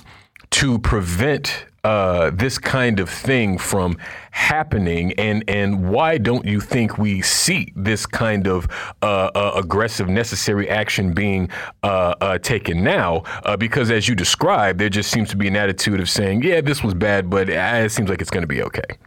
to 0.52 0.78
prevent 0.78 1.66
uh, 1.84 2.32
this 2.34 2.58
kind 2.58 3.00
of 3.00 3.10
thing 3.10 3.58
from 3.58 3.98
happening, 4.32 5.14
and 5.14 5.44
and 5.48 5.90
why 5.90 6.18
don't 6.18 6.46
you 6.46 6.60
think 6.60 6.98
we 6.98 7.22
see 7.22 7.72
this 7.76 8.06
kind 8.06 8.48
of 8.48 8.68
uh, 9.02 9.32
uh, 9.36 9.54
aggressive, 9.56 10.08
necessary 10.10 10.70
action 10.70 11.14
being 11.14 11.50
uh, 11.84 12.16
uh, 12.22 12.38
taken 12.40 12.84
now? 12.84 13.24
Uh, 13.44 13.56
because 13.56 13.92
as 13.92 14.08
you 14.08 14.16
described, 14.16 14.80
there 14.80 14.90
just 14.90 15.12
seems 15.12 15.30
to 15.30 15.38
be 15.38 15.48
an 15.48 15.56
attitude 15.56 16.00
of 16.00 16.10
saying, 16.10 16.44
"Yeah, 16.44 16.62
this 16.62 16.84
was 16.84 16.94
bad, 16.94 17.30
but 17.30 17.50
it 17.50 17.92
seems 17.92 18.10
like 18.10 18.22
it's 18.22 18.32
going 18.32 18.44
to 18.44 18.48
be 18.48 18.62
okay." 18.64 18.98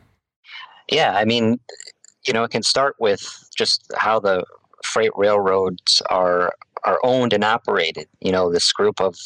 Yeah, 0.91 1.17
I 1.17 1.25
mean, 1.25 1.59
you 2.27 2.33
know, 2.33 2.45
it 2.45 2.51
can 2.51 2.63
start 2.63 2.97
with 2.99 3.23
just 3.57 3.91
how 3.97 4.19
the 4.21 4.45
freight 4.85 5.13
railroads 5.15 6.03
are 6.11 6.53
are 6.85 6.99
owned 7.05 7.33
and 7.33 7.45
operated. 7.45 8.09
You 8.21 8.33
know, 8.33 8.53
this 8.53 8.73
group 8.73 9.01
of 9.01 9.17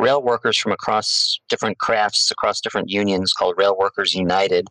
rail 0.00 0.22
workers 0.22 0.56
from 0.56 0.72
across 0.72 1.38
different 1.48 1.78
crafts, 1.78 2.30
across 2.30 2.60
different 2.60 2.90
unions 2.90 3.32
called 3.32 3.54
Rail 3.58 3.76
Workers 3.78 4.14
United, 4.14 4.66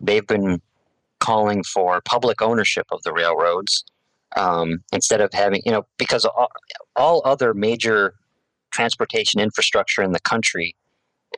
they've 0.00 0.26
been 0.26 0.60
calling 1.20 1.64
for 1.64 2.00
public 2.04 2.42
ownership 2.42 2.86
of 2.92 3.02
the 3.02 3.12
railroads 3.12 3.84
um, 4.36 4.78
instead 4.92 5.20
of 5.20 5.32
having, 5.32 5.62
you 5.64 5.72
know, 5.72 5.86
because 5.96 6.24
all, 6.24 6.48
all 6.96 7.22
other 7.24 7.54
major 7.54 8.14
transportation 8.72 9.40
infrastructure 9.40 10.02
in 10.02 10.12
the 10.12 10.20
country, 10.20 10.76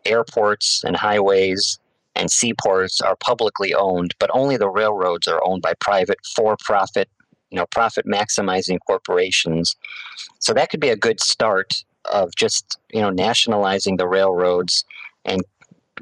airports 0.04 0.82
and 0.84 0.96
highways 0.96 1.78
and 2.14 2.30
seaports 2.30 3.00
are 3.00 3.16
publicly 3.16 3.74
owned, 3.74 4.14
but 4.18 4.30
only 4.32 4.56
the 4.56 4.68
railroads 4.68 5.28
are 5.28 5.40
owned 5.44 5.62
by 5.62 5.74
private 5.80 6.18
for-profit, 6.34 7.08
you 7.50 7.58
know, 7.58 7.66
profit 7.70 8.06
maximizing 8.06 8.78
corporations. 8.86 9.76
So 10.40 10.54
that 10.54 10.70
could 10.70 10.80
be 10.80 10.88
a 10.88 10.96
good 10.96 11.20
start 11.20 11.84
of 12.12 12.34
just 12.36 12.78
you 12.92 13.00
know 13.00 13.10
nationalizing 13.10 13.96
the 13.96 14.06
railroads 14.06 14.84
and 15.24 15.42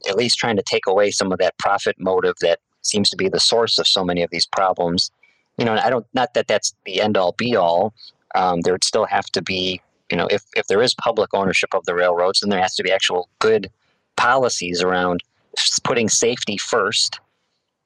at 0.08 0.16
least 0.16 0.38
trying 0.38 0.56
to 0.56 0.62
take 0.62 0.86
away 0.86 1.10
some 1.10 1.32
of 1.32 1.38
that 1.38 1.56
profit 1.58 1.96
motive 1.98 2.34
that 2.40 2.58
seems 2.82 3.08
to 3.10 3.16
be 3.16 3.28
the 3.28 3.40
source 3.40 3.78
of 3.78 3.86
so 3.86 4.04
many 4.04 4.22
of 4.22 4.30
these 4.30 4.46
problems. 4.46 5.10
You 5.58 5.64
know, 5.64 5.74
I 5.74 5.90
don't 5.90 6.06
not 6.14 6.34
that 6.34 6.48
that's 6.48 6.74
the 6.84 7.00
end 7.00 7.16
all 7.16 7.32
be 7.32 7.56
all. 7.56 7.94
Um, 8.34 8.60
there 8.62 8.74
would 8.74 8.84
still 8.84 9.06
have 9.06 9.26
to 9.26 9.42
be, 9.42 9.80
you 10.10 10.16
know, 10.16 10.26
if 10.30 10.42
if 10.56 10.66
there 10.66 10.82
is 10.82 10.94
public 10.94 11.32
ownership 11.32 11.74
of 11.74 11.84
the 11.84 11.94
railroads, 11.94 12.40
then 12.40 12.50
there 12.50 12.60
has 12.60 12.74
to 12.76 12.82
be 12.82 12.92
actual 12.92 13.28
good 13.38 13.70
policies 14.16 14.82
around 14.82 15.22
putting 15.84 16.08
safety 16.08 16.58
first, 16.58 17.20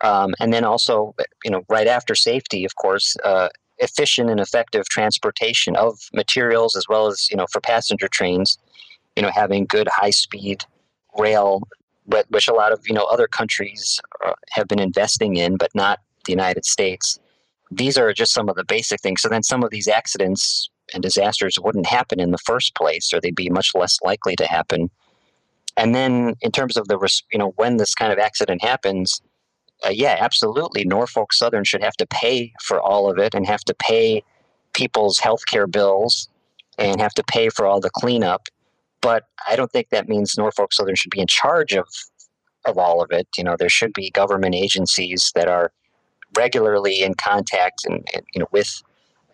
um, 0.03 0.35
and 0.41 0.53
then 0.53 0.65
also, 0.65 1.15
you 1.45 1.51
know, 1.51 1.63
right 1.69 1.87
after 1.87 2.15
safety, 2.15 2.65
of 2.65 2.75
course, 2.77 3.17
uh, 3.25 3.49
efficient 3.79 4.31
and 4.31 4.41
effective 4.41 4.89
transportation 4.89 5.77
of 5.77 5.99
materials 6.13 6.77
as 6.77 6.87
well 6.89 7.07
as 7.07 7.29
you 7.31 7.37
know 7.37 7.47
for 7.53 7.61
passenger 7.61 8.09
trains 8.09 8.59
you 9.17 9.23
know 9.23 9.31
having 9.33 9.65
good 9.67 9.89
high 9.89 10.11
speed 10.11 10.65
rail 11.19 11.63
which 12.31 12.49
a 12.49 12.55
lot 12.55 12.73
of 12.73 12.81
you 12.87 12.95
know 12.95 13.05
other 13.05 13.27
countries 13.29 14.01
uh, 14.25 14.33
have 14.51 14.67
been 14.67 14.81
investing 14.81 15.37
in 15.37 15.57
but 15.57 15.71
not 15.75 16.01
the 16.25 16.33
united 16.33 16.65
states. 16.65 17.19
These 17.71 17.99
are 17.99 18.13
just 18.13 18.33
some 18.33 18.49
of 18.49 18.57
the 18.57 18.65
basic 18.65 19.01
things. 19.01 19.21
So 19.21 19.29
then 19.29 19.43
some 19.43 19.63
of 19.63 19.71
these 19.71 19.89
accidents 19.89 20.71
and 20.95 21.03
disasters 21.03 21.59
wouldn't 21.59 21.87
happen 21.87 22.19
in 22.19 22.31
the 22.31 22.39
first 22.39 22.75
place 22.75 23.13
or 23.13 23.21
they'd 23.21 23.35
be 23.35 23.51
much 23.51 23.73
less 23.75 23.99
likely 24.03 24.37
to 24.37 24.47
happen. 24.47 24.91
And 25.77 25.95
then 25.95 26.35
in 26.41 26.51
terms 26.51 26.77
of 26.77 26.89
the 26.89 26.99
you 27.33 27.39
know 27.39 27.53
when 27.57 27.77
this 27.77 27.95
kind 27.95 28.13
of 28.13 28.19
accident 28.19 28.63
happens 28.63 29.21
uh, 29.85 29.91
yeah, 29.91 30.17
absolutely. 30.19 30.85
Norfolk 30.85 31.33
Southern 31.33 31.65
should 31.65 31.83
have 31.83 31.97
to 31.97 32.07
pay 32.07 32.53
for 32.63 32.81
all 32.81 33.11
of 33.11 33.19
it 33.19 33.35
and 33.35 33.47
have 33.47 33.65
to 33.65 33.75
pay 33.75 34.23
people's 34.73 35.19
health 35.19 35.47
care 35.47 35.67
bills 35.67 36.29
and 36.79 37.01
have 37.01 37.15
to 37.15 37.25
pay 37.25 37.49
for 37.49 37.67
all 37.67 37.81
the 37.81 37.91
cleanup. 37.91 38.49
But 39.01 39.25
I 39.49 39.57
don't 39.57 39.71
think 39.71 39.91
that 39.91 40.09
means 40.09 40.37
Norfolk 40.37 40.73
Southern 40.73 40.97
should 40.97 41.11
be 41.11 41.21
in 41.21 41.27
charge 41.27 41.73
of 41.73 41.87
of 42.65 42.77
all 42.77 43.01
of 43.03 43.11
it. 43.13 43.29
You 43.37 43.45
know, 43.45 43.57
there 43.57 43.69
should 43.69 43.93
be 43.93 44.11
government 44.11 44.55
agencies 44.55 45.33
that 45.35 45.49
are 45.49 45.73
regularly 46.37 47.03
in 47.03 47.15
contact 47.15 47.85
and, 47.85 48.07
and 48.15 48.25
you 48.35 48.41
know 48.41 48.49
with 48.51 48.83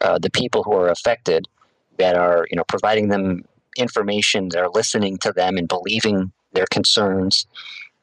uh, 0.03 0.19
the 0.19 0.31
people 0.31 0.63
who 0.63 0.75
are 0.75 0.89
affected, 0.89 1.49
that 1.99 2.17
are 2.17 2.47
you 2.51 2.57
know 2.57 2.65
providing 2.65 3.09
them 3.09 3.45
information, 3.79 4.51
that 4.51 4.61
are 4.61 4.71
listening 4.71 5.17
to 5.19 5.33
them 5.33 5.57
and 5.57 5.69
believing 5.69 6.33
their 6.53 6.67
concerns 6.71 7.47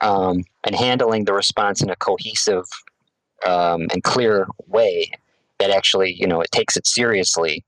um, 0.02 0.44
and 0.64 0.76
handling 0.76 1.26
the 1.26 1.34
response 1.34 1.82
in 1.82 1.90
a 1.90 1.96
cohesive 1.96 2.66
um, 3.46 3.88
and 3.92 4.04
clear 4.04 4.48
way 4.68 5.12
that 5.60 5.72
actually, 5.72 6.14
you 6.14 6.28
know, 6.28 6.42
it 6.42 6.52
takes 6.52 6.76
it 6.76 6.88
seriously. 6.88 7.64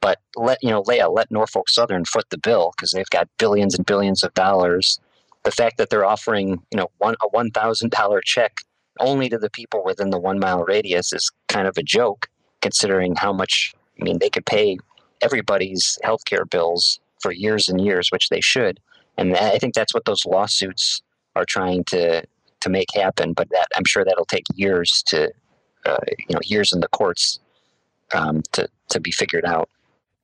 But 0.00 0.20
let 0.36 0.62
you 0.62 0.70
know, 0.70 0.82
Leah, 0.86 1.08
let 1.08 1.30
Norfolk 1.30 1.68
Southern 1.68 2.04
foot 2.04 2.26
the 2.30 2.38
bill 2.38 2.72
because 2.76 2.90
they've 2.90 3.08
got 3.10 3.28
billions 3.38 3.74
and 3.74 3.86
billions 3.86 4.22
of 4.22 4.34
dollars. 4.34 5.00
The 5.44 5.50
fact 5.50 5.78
that 5.78 5.90
they're 5.90 6.04
offering, 6.04 6.62
you 6.70 6.76
know, 6.76 6.90
one 6.98 7.16
a 7.22 7.28
one 7.28 7.50
thousand 7.50 7.90
dollar 7.90 8.20
check 8.20 8.58
only 9.00 9.28
to 9.28 9.38
the 9.38 9.50
people 9.50 9.82
within 9.84 10.10
the 10.10 10.18
one 10.18 10.38
mile 10.38 10.62
radius 10.62 11.12
is 11.12 11.30
kind 11.48 11.66
of 11.66 11.76
a 11.78 11.82
joke, 11.82 12.28
considering 12.60 13.14
how 13.16 13.32
much. 13.32 13.74
I 14.00 14.04
mean, 14.04 14.18
they 14.18 14.30
could 14.30 14.44
pay 14.44 14.78
everybody's 15.22 15.98
healthcare 16.04 16.48
bills 16.48 17.00
for 17.20 17.32
years 17.32 17.68
and 17.68 17.80
years, 17.80 18.10
which 18.10 18.28
they 18.28 18.40
should. 18.40 18.80
And 19.16 19.36
I 19.36 19.58
think 19.58 19.74
that's 19.74 19.94
what 19.94 20.04
those 20.04 20.26
lawsuits 20.26 21.00
are 21.36 21.44
trying 21.44 21.84
to 21.84 22.24
to 22.60 22.70
make 22.70 22.88
happen. 22.94 23.32
But 23.32 23.48
that 23.50 23.66
I'm 23.76 23.84
sure 23.84 24.04
that'll 24.04 24.24
take 24.26 24.44
years 24.54 25.02
to 25.06 25.32
uh, 25.86 25.96
you 26.18 26.34
know 26.34 26.40
years 26.44 26.72
in 26.72 26.80
the 26.80 26.88
courts 26.88 27.40
um, 28.14 28.42
to 28.52 28.68
to 28.90 29.00
be 29.00 29.10
figured 29.10 29.44
out. 29.44 29.68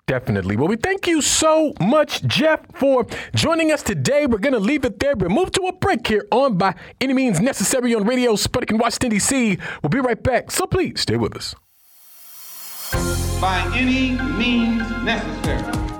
Definitely. 0.07 0.57
Well, 0.57 0.66
we 0.66 0.75
thank 0.75 1.07
you 1.07 1.23
so 1.23 1.73
much, 1.81 2.25
Jeff, 2.25 2.61
for 2.75 3.07
joining 3.33 3.70
us 3.70 3.81
today. 3.81 4.27
We're 4.27 4.38
going 4.38 4.55
to 4.55 4.59
leave 4.59 4.85
it 4.85 4.99
there, 4.99 5.14
but 5.14 5.31
move 5.31 5.53
to 5.53 5.62
a 5.68 5.73
break 5.73 6.05
here 6.05 6.27
on 6.33 6.59
By 6.59 6.75
Any 7.01 7.14
Means 7.14 7.38
Necessary 7.38 7.94
on 7.94 8.05
Radio 8.05 8.33
Sputnik 8.33 8.73
in 8.73 8.79
Washington, 8.79 9.11
D.C. 9.11 9.59
We'll 9.85 9.90
be 9.90 10.01
right 10.01 10.20
back, 10.20 10.51
so 10.51 10.66
please 10.66 11.03
stay 11.03 11.16
with 11.16 11.37
us. 11.37 11.55
By 13.40 13.70
any 13.73 14.20
means 14.37 14.83
necessary. 15.05 16.00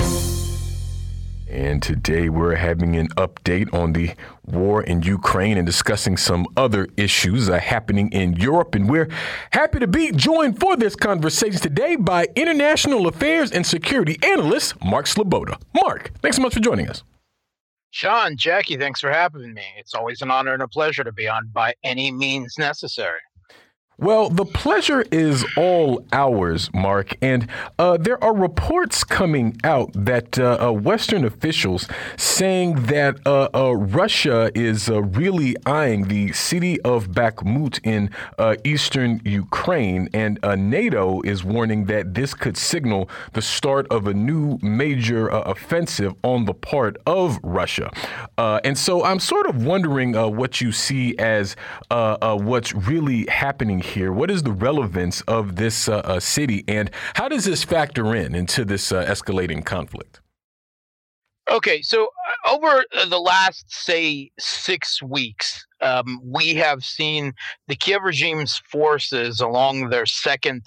And 1.51 1.83
today 1.83 2.29
we're 2.29 2.55
having 2.55 2.95
an 2.95 3.09
update 3.09 3.73
on 3.73 3.91
the 3.91 4.11
war 4.45 4.83
in 4.83 5.01
Ukraine 5.01 5.57
and 5.57 5.65
discussing 5.65 6.15
some 6.15 6.47
other 6.55 6.87
issues 6.95 7.49
uh, 7.49 7.59
happening 7.59 8.09
in 8.13 8.37
Europe. 8.37 8.73
And 8.73 8.89
we're 8.89 9.09
happy 9.51 9.79
to 9.79 9.87
be 9.87 10.13
joined 10.13 10.61
for 10.61 10.77
this 10.77 10.95
conversation 10.95 11.59
today 11.59 11.97
by 11.97 12.29
international 12.37 13.05
affairs 13.05 13.51
and 13.51 13.67
security 13.67 14.17
analyst 14.23 14.81
Mark 14.81 15.07
Sleboda. 15.07 15.61
Mark, 15.75 16.11
thanks 16.21 16.37
so 16.37 16.41
much 16.41 16.53
for 16.53 16.61
joining 16.61 16.87
us. 16.87 17.03
Sean, 17.89 18.37
Jacquie, 18.37 18.79
thanks 18.79 19.01
for 19.01 19.11
having 19.11 19.53
me. 19.53 19.65
It's 19.77 19.93
always 19.93 20.21
an 20.21 20.31
honor 20.31 20.53
and 20.53 20.63
a 20.63 20.69
pleasure 20.69 21.03
to 21.03 21.11
be 21.11 21.27
on 21.27 21.49
by 21.51 21.73
any 21.83 22.13
means 22.13 22.55
necessary. 22.57 23.19
Well, 24.01 24.31
the 24.31 24.45
pleasure 24.45 25.05
is 25.11 25.45
all 25.55 26.03
ours, 26.11 26.71
Mark. 26.73 27.15
And 27.21 27.47
uh, 27.77 27.97
there 27.97 28.21
are 28.23 28.33
reports 28.33 29.03
coming 29.03 29.57
out 29.63 29.91
that 29.93 30.39
uh, 30.39 30.57
uh, 30.59 30.71
Western 30.71 31.23
officials 31.23 31.87
saying 32.17 32.85
that 32.85 33.19
uh, 33.27 33.49
uh, 33.53 33.75
Russia 33.75 34.49
is 34.55 34.89
uh, 34.89 35.03
really 35.03 35.55
eyeing 35.67 36.07
the 36.07 36.31
city 36.31 36.81
of 36.81 37.09
Bakhmut 37.09 37.79
in 37.83 38.09
eastern 38.63 39.21
Ukraine. 39.23 40.09
And 40.13 40.39
NATO 40.41 41.21
is 41.21 41.43
warning 41.43 41.85
that 41.85 42.15
this 42.15 42.33
could 42.33 42.57
signal 42.57 43.07
the 43.33 43.41
start 43.43 43.85
of 43.91 44.07
a 44.07 44.15
new 44.15 44.57
major 44.63 45.27
offensive 45.29 46.15
on 46.23 46.45
the 46.45 46.55
part 46.55 46.97
of 47.05 47.37
Russia. 47.43 47.91
and 48.39 48.75
so 48.75 49.03
I'm 49.03 49.19
sort 49.19 49.45
of 49.45 49.63
wondering 49.63 50.13
what 50.13 50.59
you 50.59 50.71
see 50.71 51.15
as 51.19 51.55
what's 51.91 52.73
really 52.73 53.27
happening 53.27 53.79
here? 53.79 53.90
What 53.97 54.31
is 54.31 54.43
the 54.43 54.51
relevance 54.51 55.21
of 55.21 55.55
this 55.55 55.89
uh, 55.89 55.97
uh, 55.97 56.19
city, 56.19 56.63
and 56.67 56.89
how 57.15 57.27
does 57.27 57.45
this 57.45 57.63
factor 57.63 58.15
in 58.15 58.35
into 58.35 58.63
this 58.65 58.91
uh, 58.91 59.05
escalating 59.05 59.65
conflict? 59.65 60.21
Okay, 61.49 61.81
so 61.81 62.05
uh, 62.05 62.53
over 62.53 62.85
the 63.09 63.19
last, 63.19 63.65
say, 63.67 64.31
six 64.39 65.01
weeks, 65.01 65.65
um, 65.81 66.21
we 66.23 66.53
have 66.55 66.85
seen 66.85 67.33
the 67.67 67.75
Kiev 67.75 68.03
regime's 68.03 68.61
forces 68.71 69.41
along 69.41 69.89
their 69.89 70.05
second 70.05 70.63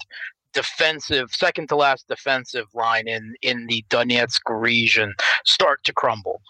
defensive, 0.53 1.31
second 1.31 1.69
to 1.69 1.75
last 1.75 2.07
defensive 2.07 2.67
line 2.73 3.07
in, 3.07 3.33
in 3.41 3.65
the 3.67 3.83
Donetsk 3.89 4.41
region 4.49 5.13
start 5.43 5.83
to 5.85 5.93
crumble. 5.93 6.41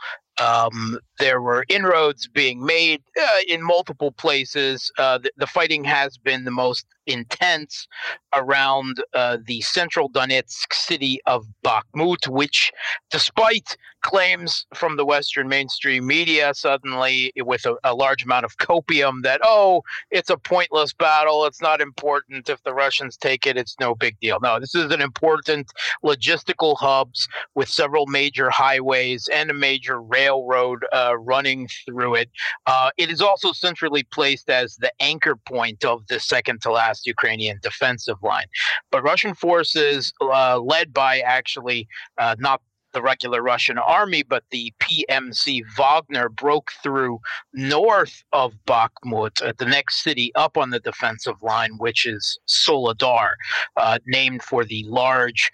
Um, 0.41 0.99
there 1.19 1.41
were 1.41 1.65
inroads 1.69 2.27
being 2.27 2.65
made 2.65 3.01
uh, 3.21 3.37
in 3.47 3.63
multiple 3.63 4.11
places. 4.11 4.91
Uh, 4.97 5.17
the, 5.19 5.31
the, 5.37 5.47
fighting 5.47 5.85
has 5.85 6.17
been 6.17 6.43
the 6.43 6.51
most 6.51 6.85
intense 7.07 7.87
around 8.33 9.03
uh, 9.13 9.37
the 9.45 9.61
central 9.61 10.09
Donetsk 10.09 10.73
city 10.73 11.19
of 11.25 11.45
Bakhmut, 11.63 12.27
which, 12.27 12.71
despite 13.11 13.77
claims 14.01 14.67
from 14.75 14.97
the 14.97 15.05
Western 15.05 15.47
mainstream 15.47 16.05
media, 16.05 16.53
suddenly 16.53 17.33
with 17.37 17.65
a, 17.65 17.75
a 17.83 17.95
large 17.95 18.23
amount 18.23 18.45
of 18.45 18.57
copium 18.57 19.23
that, 19.23 19.41
oh, 19.43 19.81
it's 20.11 20.29
a 20.29 20.37
pointless 20.37 20.93
battle, 20.93 21.45
it's 21.45 21.61
not 21.61 21.81
important. 21.81 22.47
If 22.49 22.61
the 22.63 22.73
Russians 22.73 23.17
take 23.17 23.47
it, 23.47 23.57
it's 23.57 23.75
no 23.79 23.95
big 23.95 24.19
deal. 24.19 24.39
No, 24.41 24.59
this 24.59 24.75
is 24.75 24.91
an 24.91 25.01
important 25.01 25.71
logistical 26.03 26.77
hubs 26.77 27.27
with 27.55 27.67
several 27.67 28.05
major 28.05 28.49
highways 28.49 29.27
and 29.33 29.49
a 29.49 29.53
major 29.53 30.01
railroad 30.01 30.85
uh, 30.93 31.17
running 31.17 31.67
through 31.85 32.15
it. 32.15 32.29
Uh, 32.67 32.91
it 32.97 33.09
is 33.09 33.21
also 33.21 33.51
centrally 33.53 34.03
placed 34.03 34.49
as 34.49 34.75
the 34.75 34.91
anchor 34.99 35.35
point 35.35 35.83
of 35.83 36.05
the 36.07 36.19
second 36.19 36.61
to 36.61 36.71
last 36.71 36.94
Ukrainian 37.05 37.59
defensive 37.61 38.17
line. 38.21 38.47
But 38.91 39.03
Russian 39.03 39.33
forces, 39.33 40.13
uh, 40.21 40.59
led 40.59 40.93
by 40.93 41.19
actually 41.19 41.87
uh, 42.17 42.35
not 42.39 42.61
the 42.93 43.01
regular 43.01 43.43
Russian 43.43 43.77
army, 43.77 44.23
but 44.23 44.43
the 44.51 44.73
PMC 44.79 45.61
Wagner 45.77 46.29
broke 46.29 46.71
through 46.81 47.19
north 47.53 48.23
of 48.31 48.53
Bakhmut, 48.65 49.43
uh, 49.43 49.51
the 49.57 49.65
next 49.65 50.01
city 50.01 50.31
up 50.35 50.57
on 50.57 50.69
the 50.69 50.79
defensive 50.79 51.35
line, 51.43 51.71
which 51.77 52.05
is 52.05 52.39
Soledar, 52.47 53.31
uh, 53.75 53.99
named 54.07 54.41
for 54.41 54.63
the 54.63 54.85
large, 54.87 55.51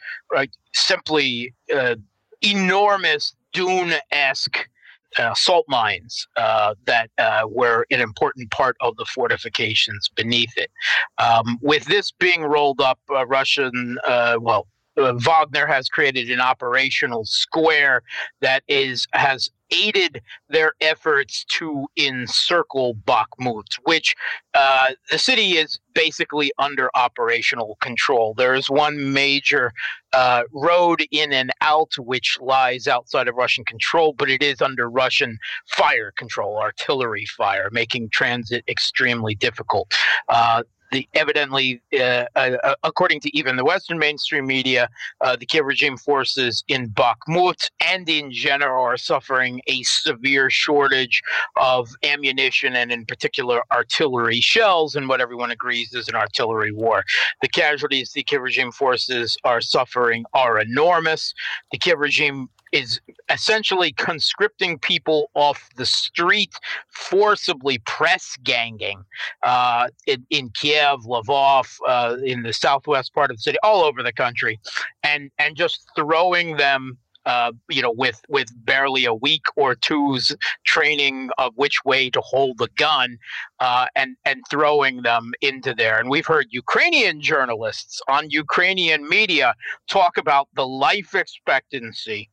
simply 0.73 1.53
uh, 1.75 1.95
enormous 2.41 3.33
dune 3.53 3.93
esque 4.11 4.69
uh, 5.17 5.33
salt 5.33 5.65
mines 5.67 6.27
uh, 6.37 6.73
that 6.85 7.09
uh, 7.17 7.43
were 7.47 7.85
an 7.91 7.99
important 8.01 8.51
part 8.51 8.75
of 8.81 8.95
the 8.97 9.05
fortifications 9.05 10.09
beneath 10.15 10.55
it. 10.57 10.71
Um, 11.17 11.57
with 11.61 11.85
this 11.85 12.11
being 12.11 12.43
rolled 12.43 12.81
up, 12.81 12.99
uh, 13.09 13.25
Russian, 13.25 13.97
uh, 14.07 14.37
well, 14.39 14.67
uh, 14.97 15.13
Wagner 15.13 15.65
has 15.67 15.89
created 15.89 16.29
an 16.29 16.41
operational 16.41 17.25
square 17.25 18.03
that 18.41 18.63
is 18.67 19.07
has 19.13 19.49
aided 19.71 20.21
their 20.49 20.73
efforts 20.81 21.45
to 21.45 21.87
encircle 21.97 22.93
Bakhmut, 22.93 23.77
which 23.83 24.15
uh, 24.53 24.89
the 25.09 25.17
city 25.17 25.53
is 25.53 25.79
basically 25.93 26.51
under 26.59 26.89
operational 26.93 27.77
control. 27.81 28.33
There 28.33 28.53
is 28.53 28.69
one 28.69 29.13
major 29.13 29.71
uh, 30.13 30.43
road 30.53 31.03
in 31.11 31.31
and 31.31 31.51
out 31.61 31.91
which 31.97 32.37
lies 32.41 32.87
outside 32.87 33.29
of 33.29 33.35
Russian 33.35 33.63
control, 33.63 34.13
but 34.13 34.29
it 34.29 34.43
is 34.43 34.61
under 34.61 34.89
Russian 34.89 35.37
fire 35.67 36.11
control, 36.17 36.57
artillery 36.57 37.25
fire, 37.37 37.69
making 37.71 38.09
transit 38.09 38.65
extremely 38.67 39.35
difficult. 39.35 39.93
Uh, 40.27 40.63
the 40.91 41.07
evidently, 41.13 41.81
uh, 41.93 42.25
uh, 42.35 42.57
uh, 42.63 42.75
according 42.83 43.19
to 43.21 43.37
even 43.37 43.55
the 43.55 43.65
Western 43.65 43.97
mainstream 43.97 44.45
media, 44.45 44.89
uh, 45.21 45.35
the 45.35 45.45
Kiev 45.45 45.65
regime 45.65 45.97
forces 45.97 46.63
in 46.67 46.89
Bakhmut 46.89 47.69
and 47.85 48.07
in 48.09 48.31
general 48.31 48.83
are 48.83 48.97
suffering 48.97 49.61
a 49.67 49.81
severe 49.83 50.49
shortage 50.49 51.21
of 51.55 51.89
ammunition 52.03 52.75
and, 52.75 52.91
in 52.91 53.05
particular, 53.05 53.63
artillery 53.71 54.41
shells, 54.41 54.95
and 54.95 55.07
what 55.07 55.21
everyone 55.21 55.51
agrees 55.51 55.93
is 55.93 56.07
an 56.07 56.15
artillery 56.15 56.71
war. 56.71 57.03
The 57.41 57.47
casualties 57.47 58.11
the 58.11 58.23
Kiev 58.23 58.41
regime 58.41 58.71
forces 58.71 59.37
are 59.43 59.61
suffering 59.61 60.25
are 60.33 60.59
enormous. 60.59 61.33
The 61.71 61.77
Kiev 61.77 61.99
regime 61.99 62.49
is 62.71 63.01
essentially 63.29 63.91
conscripting 63.93 64.77
people 64.79 65.29
off 65.33 65.69
the 65.75 65.85
street, 65.85 66.53
forcibly 66.89 67.79
press 67.79 68.37
ganging 68.43 69.03
uh, 69.43 69.87
in, 70.07 70.25
in, 70.29 70.49
Kiev, 70.49 71.01
Lvov, 71.01 71.77
uh, 71.87 72.17
in 72.23 72.43
the 72.43 72.53
southwest 72.53 73.13
part 73.13 73.31
of 73.31 73.37
the 73.37 73.41
city, 73.41 73.57
all 73.63 73.83
over 73.83 74.03
the 74.03 74.13
country, 74.13 74.59
and 75.03 75.31
and 75.37 75.55
just 75.55 75.89
throwing 75.95 76.57
them. 76.57 76.97
Uh, 77.23 77.51
you 77.69 77.83
know, 77.83 77.91
with 77.91 78.19
with 78.29 78.47
barely 78.65 79.05
a 79.05 79.13
week 79.13 79.43
or 79.55 79.75
two's 79.75 80.35
training 80.65 81.29
of 81.37 81.53
which 81.55 81.85
way 81.85 82.09
to 82.09 82.19
hold 82.19 82.57
the 82.57 82.67
gun, 82.77 83.15
uh, 83.59 83.85
and 83.95 84.17
and 84.25 84.41
throwing 84.49 85.03
them 85.03 85.31
into 85.39 85.75
there. 85.75 85.99
And 85.99 86.09
we've 86.09 86.25
heard 86.25 86.47
Ukrainian 86.49 87.21
journalists 87.21 88.01
on 88.07 88.31
Ukrainian 88.31 89.07
media 89.07 89.53
talk 89.87 90.17
about 90.17 90.47
the 90.55 90.65
life 90.65 91.13
expectancy 91.13 92.27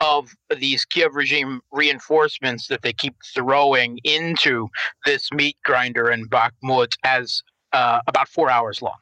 of 0.00 0.34
these 0.56 0.84
Kiev 0.84 1.14
regime 1.14 1.60
reinforcements 1.72 2.68
that 2.68 2.82
they 2.82 2.92
keep 2.92 3.14
throwing 3.34 3.98
into 4.04 4.68
this 5.04 5.30
meat 5.32 5.56
grinder 5.64 6.10
in 6.10 6.28
Bakhmut 6.28 6.94
as 7.04 7.42
uh, 7.72 8.00
about 8.06 8.28
four 8.28 8.50
hours 8.50 8.80
long. 8.82 8.98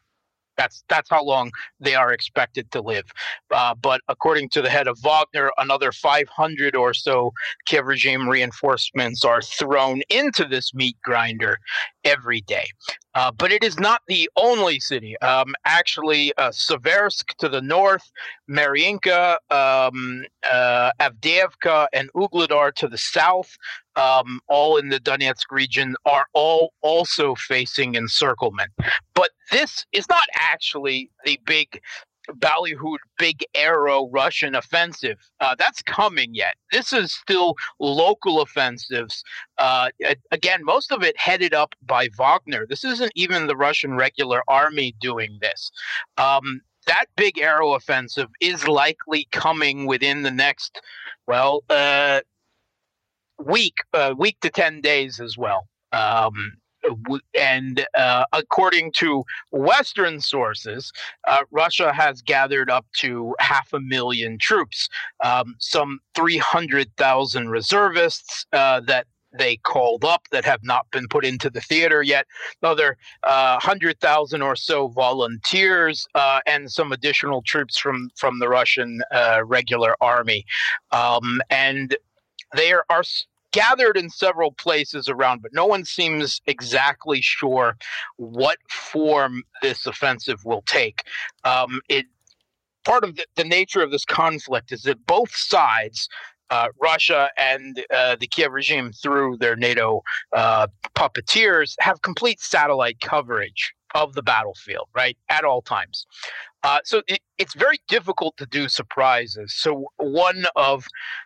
That's 0.56 0.82
that's 0.88 1.10
how 1.10 1.22
long 1.22 1.50
they 1.80 1.94
are 1.94 2.12
expected 2.12 2.70
to 2.72 2.80
live. 2.80 3.04
Uh, 3.50 3.74
but 3.74 4.00
according 4.08 4.48
to 4.50 4.62
the 4.62 4.70
head 4.70 4.88
of 4.88 4.98
Wagner, 5.02 5.50
another 5.58 5.92
500 5.92 6.74
or 6.74 6.94
so 6.94 7.32
Kiev 7.66 7.86
regime 7.86 8.28
reinforcements 8.28 9.24
are 9.24 9.42
thrown 9.42 10.00
into 10.08 10.44
this 10.46 10.72
meat 10.72 10.96
grinder 11.04 11.58
every 12.04 12.40
day. 12.40 12.66
Uh, 13.16 13.32
but 13.32 13.50
it 13.50 13.64
is 13.64 13.78
not 13.78 14.02
the 14.08 14.28
only 14.36 14.78
city. 14.78 15.18
Um, 15.20 15.54
actually, 15.64 16.34
uh, 16.36 16.50
Seversk 16.50 17.34
to 17.38 17.48
the 17.48 17.62
north, 17.62 18.12
Mariinka, 18.48 19.36
um, 19.50 20.26
uh, 20.52 20.90
and 21.00 22.12
Ugledar 22.12 22.74
to 22.74 22.86
the 22.86 22.98
south, 22.98 23.56
um, 23.96 24.40
all 24.48 24.76
in 24.76 24.90
the 24.90 25.00
Donetsk 25.00 25.50
region, 25.50 25.96
are 26.04 26.26
all 26.34 26.74
also 26.82 27.34
facing 27.36 27.94
encirclement. 27.94 28.70
But 29.14 29.30
this 29.50 29.86
is 29.92 30.06
not 30.10 30.24
actually 30.34 31.10
the 31.24 31.40
big 31.46 31.80
ballyhooed 32.34 32.98
big 33.18 33.44
arrow 33.54 34.08
Russian 34.10 34.54
offensive. 34.54 35.18
Uh, 35.40 35.54
that's 35.58 35.82
coming 35.82 36.34
yet. 36.34 36.54
This 36.72 36.92
is 36.92 37.12
still 37.12 37.54
local 37.78 38.40
offensives. 38.40 39.22
Uh, 39.58 39.88
again, 40.30 40.64
most 40.64 40.92
of 40.92 41.02
it 41.02 41.16
headed 41.18 41.54
up 41.54 41.74
by 41.84 42.08
Wagner. 42.18 42.66
This 42.68 42.84
isn't 42.84 43.12
even 43.14 43.46
the 43.46 43.56
Russian 43.56 43.94
regular 43.94 44.42
army 44.48 44.94
doing 45.00 45.38
this. 45.40 45.70
Um, 46.16 46.60
that 46.86 47.06
big 47.16 47.38
arrow 47.38 47.74
offensive 47.74 48.28
is 48.40 48.68
likely 48.68 49.28
coming 49.32 49.86
within 49.86 50.22
the 50.22 50.30
next, 50.30 50.80
well, 51.26 51.64
uh, 51.68 52.20
week, 53.38 53.78
uh, 53.92 54.14
week 54.16 54.38
to 54.40 54.50
10 54.50 54.80
days 54.80 55.20
as 55.20 55.36
well. 55.36 55.66
Um, 55.92 56.58
and 57.38 57.86
uh, 57.96 58.24
according 58.32 58.92
to 58.92 59.24
Western 59.50 60.20
sources, 60.20 60.92
uh, 61.26 61.38
Russia 61.50 61.92
has 61.92 62.22
gathered 62.22 62.70
up 62.70 62.86
to 62.98 63.34
half 63.38 63.72
a 63.72 63.80
million 63.80 64.38
troops, 64.38 64.88
um, 65.24 65.54
some 65.58 66.00
300,000 66.14 67.48
reservists 67.48 68.46
uh, 68.52 68.80
that 68.80 69.06
they 69.38 69.56
called 69.58 70.04
up 70.04 70.22
that 70.30 70.44
have 70.44 70.60
not 70.62 70.90
been 70.90 71.06
put 71.08 71.24
into 71.24 71.50
the 71.50 71.60
theater 71.60 72.02
yet, 72.02 72.26
another 72.62 72.96
uh, 73.24 73.58
100,000 73.62 74.42
or 74.42 74.56
so 74.56 74.88
volunteers, 74.88 76.06
uh, 76.14 76.40
and 76.46 76.70
some 76.70 76.92
additional 76.92 77.42
troops 77.42 77.78
from, 77.78 78.10
from 78.16 78.38
the 78.38 78.48
Russian 78.48 79.02
uh, 79.12 79.42
regular 79.44 79.94
army. 80.00 80.44
Um, 80.92 81.40
and 81.50 81.96
there 82.54 82.84
are 82.90 83.02
gathered 83.56 83.96
in 83.96 84.10
several 84.10 84.52
places 84.52 85.08
around, 85.08 85.40
but 85.40 85.52
no 85.54 85.64
one 85.64 85.84
seems 85.84 86.42
exactly 86.46 87.22
sure 87.22 87.74
what 88.16 88.58
form 88.68 89.42
this 89.62 89.86
offensive 89.86 90.44
will 90.44 90.62
take. 90.66 91.02
Um, 91.44 91.80
it 91.88 92.04
part 92.84 93.02
of 93.02 93.16
the, 93.16 93.24
the 93.34 93.44
nature 93.44 93.82
of 93.82 93.90
this 93.90 94.04
conflict 94.04 94.72
is 94.72 94.82
that 94.82 95.04
both 95.06 95.34
sides 95.34 96.08
uh, 96.50 96.68
Russia 96.80 97.30
and 97.36 97.82
uh, 97.92 98.16
the 98.20 98.26
Kiev 98.26 98.52
regime, 98.52 98.92
through 98.92 99.38
their 99.38 99.56
NATO 99.56 100.02
uh, 100.32 100.68
puppeteers, 100.94 101.74
have 101.80 102.02
complete 102.02 102.40
satellite 102.40 103.00
coverage 103.00 103.74
of 103.96 104.12
the 104.12 104.22
battlefield, 104.22 104.88
right, 104.94 105.16
at 105.30 105.42
all 105.42 105.62
times. 105.62 106.06
Uh, 106.62 106.80
so 106.84 107.00
it, 107.08 107.20
it's 107.38 107.54
very 107.54 107.78
difficult 107.88 108.36
to 108.36 108.44
do 108.44 108.68
surprises. 108.68 109.54
So 109.54 109.86
one 109.96 110.44
of 110.54 110.84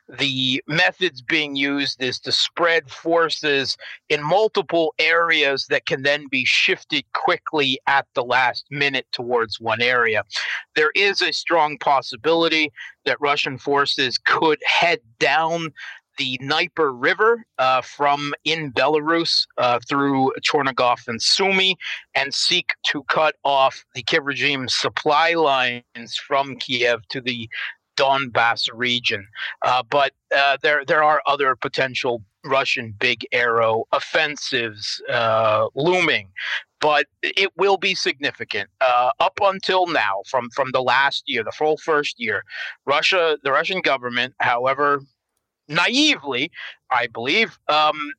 the 0.09 0.63
methods 0.69 1.21
being 1.21 1.57
used 1.57 2.03
is 2.03 2.21
to 2.21 2.33
spread 2.33 2.91
forces 2.91 3.77
in 4.09 4.23
multiple 4.23 4.95
areas 4.99 5.67
that 5.71 5.87
can 5.87 6.03
then 6.03 6.27
be 6.31 6.45
shifted 6.45 7.05
quickly 7.13 7.79
at 7.87 8.07
the 8.15 8.23
last 8.23 8.67
minute 8.71 9.07
towards 9.13 9.59
one 9.59 9.83
area. 9.83 10.23
There 10.77 10.93
is 10.95 11.23
a 11.23 11.33
strong 11.33 11.79
possibility 11.79 12.71
that 13.05 13.21
Russian 13.21 13.59
forces 13.59 14.19
could 14.19 14.59
head 14.65 15.01
down 15.19 15.73
the 16.21 16.37
Dnieper 16.37 16.93
River 16.93 17.47
uh, 17.59 17.81
from 17.81 18.35
in 18.45 18.73
Belarus 18.73 19.47
uh, 19.57 19.81
through 19.89 20.33
Chernigov 20.43 21.09
and 21.09 21.19
Sumy 21.19 21.77
and 22.15 22.35
seek 22.35 22.75
to 22.89 23.03
cut 23.05 23.37
off 23.43 23.87
the 23.95 24.03
Kiev 24.03 24.27
regime's 24.27 24.77
supply 24.77 25.33
lines 25.33 26.17
from 26.17 26.57
Kiev 26.57 27.09
to 27.09 27.23
the 27.23 27.49
Donbass 27.97 28.69
region. 28.75 29.27
Uh, 29.63 29.83
but 29.83 30.13
uh, 30.37 30.59
there, 30.63 30.85
there 30.85 31.03
are 31.03 31.23
other 31.27 31.57
potential 31.57 32.23
Russian 32.45 32.95
big 32.99 33.27
arrow 33.33 33.85
offensives 33.91 35.01
uh, 35.09 35.69
looming 35.75 36.29
but 36.83 37.05
it 37.23 37.51
will 37.59 37.77
be 37.77 37.95
significant. 37.95 38.71
Uh, 38.81 39.11
up 39.21 39.39
until 39.43 39.87
now, 39.87 40.23
from 40.27 40.49
from 40.49 40.71
the 40.73 40.81
last 40.81 41.25
year, 41.27 41.45
the 41.45 41.53
full 41.53 41.77
first 41.77 42.19
year, 42.19 42.43
Russia, 42.87 43.37
the 43.45 43.53
Russian 43.53 43.83
government, 43.83 44.33
however 44.41 45.03
naively, 45.71 46.51
I 46.91 47.07
believe, 47.07 47.59
um, 47.69 48.13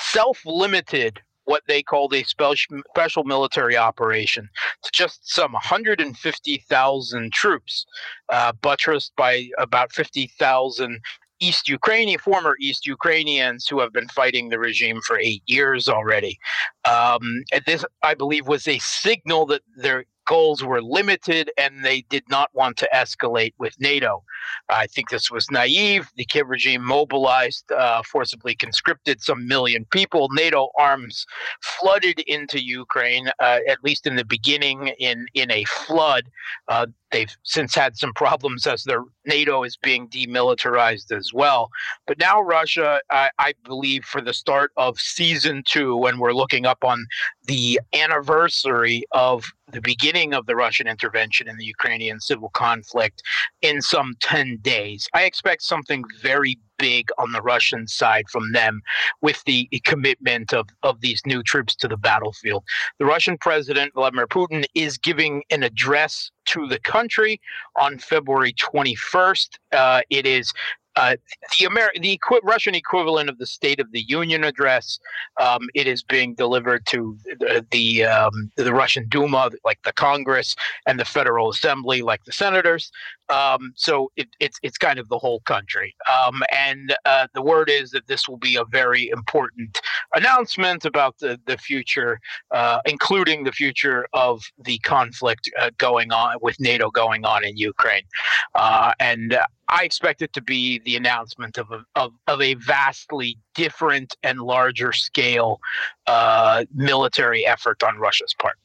self 0.00 0.40
limited 0.46 1.20
what 1.48 1.62
they 1.66 1.82
called 1.82 2.12
a 2.12 2.22
special, 2.24 3.24
military 3.24 3.74
operation 3.74 4.50
to 4.82 4.90
just 4.92 5.32
some 5.34 5.52
150,000 5.52 7.32
troops, 7.32 7.86
uh, 8.28 8.52
buttressed 8.52 9.12
by 9.16 9.48
about 9.56 9.90
50,000 9.90 11.00
East 11.40 11.68
Ukrainian, 11.68 12.18
former 12.18 12.54
East 12.60 12.86
Ukrainians 12.86 13.66
who 13.66 13.80
have 13.80 13.92
been 13.94 14.08
fighting 14.08 14.50
the 14.50 14.58
regime 14.58 15.00
for 15.06 15.18
eight 15.18 15.42
years 15.46 15.88
already. 15.88 16.38
Um, 16.84 17.44
and 17.52 17.62
this, 17.66 17.82
I 18.02 18.12
believe, 18.14 18.46
was 18.46 18.68
a 18.68 18.78
signal 18.80 19.46
that 19.46 19.62
their 19.76 20.04
goals 20.28 20.62
were 20.62 20.82
limited 20.82 21.50
and 21.58 21.84
they 21.84 22.02
did 22.02 22.22
not 22.28 22.50
want 22.54 22.76
to 22.76 22.88
escalate 22.94 23.54
with 23.58 23.74
NATO. 23.80 24.22
I 24.68 24.86
think 24.86 25.08
this 25.08 25.30
was 25.30 25.50
naive. 25.50 26.08
The 26.16 26.24
Kiev 26.24 26.48
regime 26.48 26.84
mobilized, 26.84 27.72
uh, 27.72 28.02
forcibly 28.02 28.54
conscripted 28.54 29.22
some 29.22 29.48
million 29.48 29.86
people. 29.86 30.28
NATO 30.32 30.68
arms 30.78 31.26
flooded 31.62 32.20
into 32.20 32.62
Ukraine, 32.62 33.28
uh, 33.40 33.60
at 33.68 33.82
least 33.82 34.06
in 34.06 34.16
the 34.16 34.24
beginning, 34.24 34.88
in, 34.98 35.26
in 35.34 35.50
a 35.50 35.64
flood. 35.64 36.24
Uh, 36.68 36.86
they've 37.10 37.34
since 37.42 37.74
had 37.74 37.96
some 37.96 38.12
problems 38.14 38.66
as 38.66 38.84
their 38.84 39.02
NATO 39.26 39.62
is 39.62 39.76
being 39.76 40.08
demilitarized 40.08 41.16
as 41.16 41.32
well. 41.32 41.70
But 42.06 42.18
now 42.18 42.40
Russia, 42.40 43.00
I, 43.10 43.30
I 43.38 43.54
believe, 43.64 44.04
for 44.04 44.20
the 44.20 44.34
start 44.34 44.72
of 44.76 45.00
season 45.00 45.62
two, 45.66 45.96
when 45.96 46.18
we're 46.18 46.32
looking 46.32 46.66
up 46.66 46.84
on 46.84 47.06
the 47.46 47.80
anniversary 47.94 49.04
of 49.12 49.44
the 49.72 49.80
beginning 49.80 50.34
of 50.34 50.46
the 50.46 50.56
Russian 50.56 50.86
intervention 50.86 51.48
in 51.48 51.56
the 51.56 51.64
Ukrainian 51.64 52.20
civil 52.20 52.50
conflict 52.50 53.22
in 53.62 53.82
some 53.82 54.14
10 54.20 54.58
days. 54.62 55.06
I 55.14 55.24
expect 55.24 55.62
something 55.62 56.04
very 56.20 56.58
big 56.78 57.08
on 57.18 57.32
the 57.32 57.42
Russian 57.42 57.86
side 57.86 58.24
from 58.30 58.52
them 58.52 58.80
with 59.20 59.42
the 59.44 59.68
commitment 59.84 60.52
of, 60.52 60.68
of 60.82 61.00
these 61.00 61.20
new 61.26 61.42
troops 61.42 61.74
to 61.76 61.88
the 61.88 61.96
battlefield. 61.96 62.64
The 62.98 63.04
Russian 63.04 63.36
president, 63.38 63.94
Vladimir 63.94 64.26
Putin, 64.26 64.64
is 64.74 64.98
giving 64.98 65.42
an 65.50 65.62
address 65.62 66.30
to 66.46 66.66
the 66.66 66.78
country 66.78 67.40
on 67.76 67.98
February 67.98 68.54
21st. 68.54 69.48
Uh, 69.72 70.00
it 70.10 70.26
is 70.26 70.52
uh, 70.98 71.16
the 71.58 71.66
Amer- 71.66 71.92
the 72.00 72.12
equi- 72.12 72.40
Russian 72.42 72.74
equivalent 72.74 73.30
of 73.30 73.38
the 73.38 73.46
State 73.46 73.78
of 73.78 73.92
the 73.92 74.02
Union 74.08 74.42
address. 74.44 74.98
Um, 75.40 75.68
it 75.74 75.86
is 75.86 76.02
being 76.02 76.34
delivered 76.34 76.84
to 76.86 77.16
the 77.38 77.64
the, 77.70 78.04
um, 78.04 78.50
the, 78.56 78.72
Russian 78.72 79.06
Duma, 79.08 79.50
like 79.64 79.80
the 79.84 79.92
Congress, 79.92 80.56
and 80.86 80.98
the 80.98 81.04
Federal 81.04 81.50
Assembly, 81.50 82.02
like 82.02 82.24
the 82.24 82.32
senators. 82.32 82.90
Um, 83.28 83.72
so 83.76 84.10
it, 84.16 84.28
it's 84.40 84.58
it's 84.62 84.78
kind 84.78 84.98
of 84.98 85.08
the 85.08 85.18
whole 85.18 85.40
country. 85.40 85.94
Um, 86.12 86.42
and 86.52 86.96
uh, 87.04 87.28
the 87.34 87.42
word 87.42 87.70
is 87.70 87.90
that 87.92 88.06
this 88.06 88.28
will 88.28 88.38
be 88.38 88.56
a 88.56 88.64
very 88.64 89.08
important 89.10 89.78
announcement 90.14 90.84
about 90.84 91.18
the 91.18 91.38
the 91.46 91.58
future, 91.58 92.18
uh, 92.50 92.80
including 92.86 93.44
the 93.44 93.52
future 93.52 94.08
of 94.14 94.42
the 94.58 94.78
conflict 94.80 95.48
uh, 95.60 95.70
going 95.78 96.10
on 96.12 96.36
with 96.42 96.58
NATO 96.58 96.90
going 96.90 97.24
on 97.24 97.44
in 97.44 97.56
Ukraine. 97.56 98.06
Uh, 98.54 98.92
and 98.98 99.38
I 99.68 99.84
expect 99.84 100.22
it 100.22 100.32
to 100.32 100.40
be 100.40 100.80
the 100.88 100.96
announcement 100.96 101.58
of 101.58 101.70
a, 101.70 101.84
of, 101.96 102.12
of 102.28 102.40
a 102.40 102.54
vastly 102.54 103.36
different 103.54 104.16
and 104.22 104.40
larger 104.40 104.90
scale 104.90 105.60
uh, 106.06 106.64
military 106.74 107.44
effort 107.44 107.82
on 107.82 107.98
Russia's 107.98 108.34
part. 108.40 108.56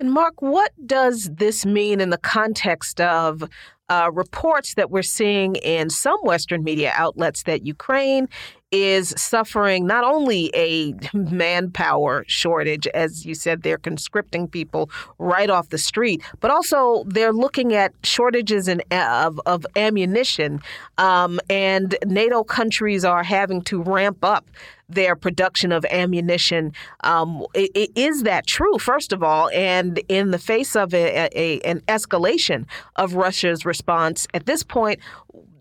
And 0.00 0.10
Mark, 0.10 0.40
what 0.40 0.72
does 0.86 1.28
this 1.34 1.66
mean 1.66 2.00
in 2.00 2.08
the 2.08 2.16
context 2.16 2.98
of 2.98 3.46
uh, 3.88 4.10
reports 4.12 4.74
that 4.74 4.90
we're 4.90 5.02
seeing 5.02 5.56
in 5.56 5.90
some 5.90 6.18
Western 6.22 6.64
media 6.64 6.92
outlets 6.96 7.44
that 7.44 7.64
Ukraine 7.64 8.28
is 8.72 9.14
suffering 9.16 9.86
not 9.86 10.02
only 10.04 10.50
a 10.54 10.92
manpower 11.14 12.24
shortage, 12.26 12.86
as 12.88 13.24
you 13.24 13.34
said, 13.34 13.62
they're 13.62 13.78
conscripting 13.78 14.48
people 14.48 14.90
right 15.18 15.50
off 15.50 15.68
the 15.68 15.78
street, 15.78 16.22
but 16.40 16.50
also 16.50 17.04
they're 17.06 17.32
looking 17.32 17.74
at 17.74 17.92
shortages 18.02 18.68
in, 18.68 18.82
of, 18.90 19.40
of 19.46 19.64
ammunition. 19.76 20.60
Um, 20.98 21.40
and 21.48 21.96
NATO 22.06 22.42
countries 22.42 23.04
are 23.04 23.22
having 23.22 23.62
to 23.62 23.82
ramp 23.82 24.24
up 24.24 24.50
their 24.88 25.16
production 25.16 25.72
of 25.72 25.84
ammunition. 25.86 26.72
Um, 27.02 27.44
is 27.54 28.22
that 28.22 28.46
true, 28.46 28.78
first 28.78 29.12
of 29.12 29.22
all? 29.22 29.48
And 29.50 29.98
in 30.08 30.30
the 30.30 30.38
face 30.38 30.76
of 30.76 30.94
a, 30.94 31.28
a, 31.36 31.60
an 31.60 31.80
escalation 31.88 32.66
of 32.94 33.14
Russia's 33.14 33.66
response, 33.76 34.26
at 34.32 34.46
this 34.46 34.62
point, 34.62 35.00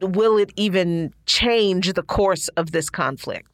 will 0.01 0.37
it 0.37 0.51
even 0.55 1.13
change 1.25 1.93
the 1.93 2.03
course 2.03 2.47
of 2.55 2.71
this 2.71 2.89
conflict? 2.89 3.49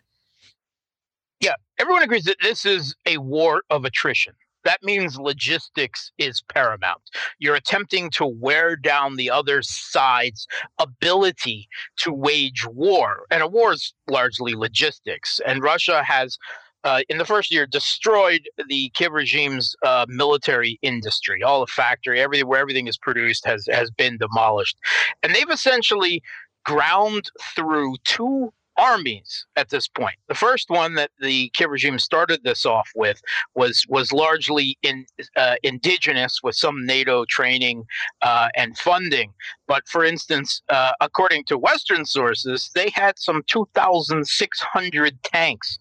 Yeah, 1.40 1.56
everyone 1.80 2.04
agrees 2.04 2.26
that 2.26 2.38
this 2.42 2.66
is 2.66 2.96
a 3.08 3.18
war 3.18 3.64
of 3.72 3.86
attrition. 3.86 4.34
That 4.64 4.84
means 4.84 5.18
logistics 5.18 6.12
is 6.20 6.44
paramount. 6.54 7.02
You're 7.40 7.56
attempting 7.56 8.12
to 8.12 8.28
wear 8.28 8.76
down 8.76 9.16
the 9.16 9.32
other 9.32 9.64
side's 9.64 10.46
ability 10.78 11.68
to 12.02 12.14
wage 12.14 12.68
war. 12.68 13.26
And 13.32 13.42
a 13.42 13.48
war 13.48 13.74
is 13.74 13.96
largely 14.08 14.54
logistics. 14.54 15.40
And 15.48 15.64
Russia 15.64 16.04
has 16.04 16.38
uh, 16.84 17.02
in 17.10 17.18
the 17.18 17.26
first 17.26 17.52
year 17.52 17.66
destroyed 17.66 18.50
the 18.68 18.90
Kiev 18.96 19.12
regime's 19.12 19.76
uh, 19.86 20.06
military 20.08 20.80
industry. 20.82 21.44
All 21.44 21.62
the 21.62 21.68
factory, 21.68 22.20
everything 22.20 22.48
where 22.48 22.60
everything 22.60 22.88
is 22.88 22.98
produced 22.98 23.46
has 23.46 23.66
has 23.72 23.92
been 23.92 24.18
demolished, 24.18 24.78
and 25.24 25.34
they've 25.36 25.50
essentially 25.50 26.22
ground 26.66 27.32
through 27.56 27.96
two 28.06 28.54
armies 28.82 29.46
at 29.56 29.70
this 29.70 29.88
point. 29.88 30.16
The 30.28 30.36
first 30.36 30.70
one 30.70 30.96
that 30.96 31.12
the 31.20 31.50
Kiev 31.54 31.70
regime 31.70 32.00
started 32.00 32.44
this 32.44 32.66
off 32.66 32.90
with 32.96 33.22
was 33.54 33.86
was 33.88 34.12
largely 34.12 34.78
in, 34.82 35.06
uh, 35.38 35.56
indigenous, 35.64 36.40
with 36.44 36.56
some 36.56 36.86
NATO 36.86 37.26
training 37.26 37.86
uh, 38.22 38.50
and 38.56 38.78
funding. 38.78 39.34
But 39.72 39.88
for 39.88 40.04
instance, 40.04 40.62
uh, 40.68 40.92
according 41.00 41.46
to 41.46 41.58
Western 41.58 42.06
sources, 42.06 42.70
they 42.76 42.90
had 42.90 43.18
some 43.18 43.42
2,600 43.48 45.24
tanks, 45.24 45.80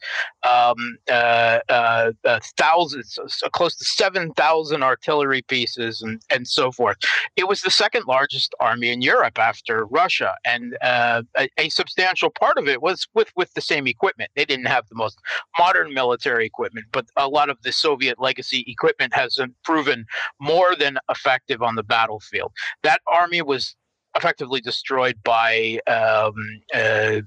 um, 0.48 0.98
uh, 1.10 1.58
uh, 1.68 2.12
uh, 2.24 2.40
thousands, 2.56 3.18
close 3.52 3.74
to 3.76 3.84
7,000 3.84 4.82
artillery 4.84 5.42
pieces, 5.42 6.02
and, 6.02 6.22
and 6.30 6.46
so 6.46 6.70
forth. 6.70 6.98
It 7.34 7.48
was 7.48 7.62
the 7.62 7.70
second 7.70 8.04
largest 8.06 8.54
army 8.60 8.90
in 8.90 9.02
Europe 9.02 9.38
after 9.38 9.86
Russia, 9.86 10.34
and 10.44 10.76
a, 10.82 11.24
a, 11.58 11.68
substantial 11.70 12.30
part 12.30 12.58
of 12.58 12.68
it 12.68 12.82
was 12.82 12.89
with, 13.14 13.30
with 13.36 13.52
the 13.54 13.60
same 13.60 13.86
equipment. 13.86 14.30
They 14.36 14.44
didn't 14.44 14.66
have 14.66 14.88
the 14.88 14.94
most 14.94 15.18
modern 15.58 15.92
military 15.94 16.46
equipment, 16.46 16.86
but 16.92 17.06
a 17.16 17.28
lot 17.28 17.50
of 17.50 17.58
the 17.62 17.72
Soviet 17.72 18.20
legacy 18.20 18.64
equipment 18.66 19.14
has 19.14 19.38
proven 19.64 20.06
more 20.40 20.74
than 20.76 20.98
effective 21.08 21.62
on 21.62 21.74
the 21.74 21.82
battlefield. 21.82 22.52
That 22.82 23.00
army 23.06 23.42
was 23.42 23.76
effectively 24.16 24.60
destroyed 24.60 25.16
by 25.24 25.78
um, 25.86 26.34
uh, 26.74 27.20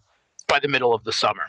by 0.48 0.60
the 0.60 0.68
middle 0.68 0.94
of 0.94 1.04
the 1.04 1.14
summer. 1.14 1.46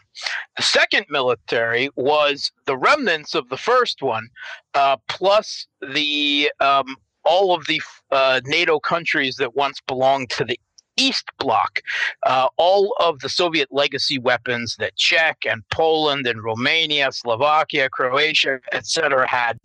The 0.56 0.62
second 0.62 1.06
military 1.10 1.90
was 1.96 2.52
the 2.66 2.76
remnants 2.76 3.34
of 3.34 3.48
the 3.48 3.56
first 3.56 4.02
one, 4.02 4.28
uh, 4.74 4.96
plus 5.08 5.66
the 5.82 6.50
um, 6.60 6.96
all 7.24 7.54
of 7.54 7.66
the 7.66 7.80
uh, 8.10 8.40
NATO 8.44 8.78
countries 8.78 9.36
that 9.36 9.56
once 9.56 9.80
belonged 9.86 10.30
to 10.30 10.44
the 10.44 10.58
East 10.96 11.24
Bloc, 11.38 11.80
uh, 12.26 12.48
all 12.56 12.94
of 13.00 13.20
the 13.20 13.28
Soviet 13.28 13.68
legacy 13.70 14.18
weapons 14.18 14.76
that 14.78 14.96
Czech 14.96 15.38
and 15.48 15.62
Poland 15.70 16.26
and 16.26 16.42
Romania, 16.42 17.10
Slovakia, 17.12 17.88
Croatia, 17.90 18.60
etc., 18.72 19.26
had 19.28 19.58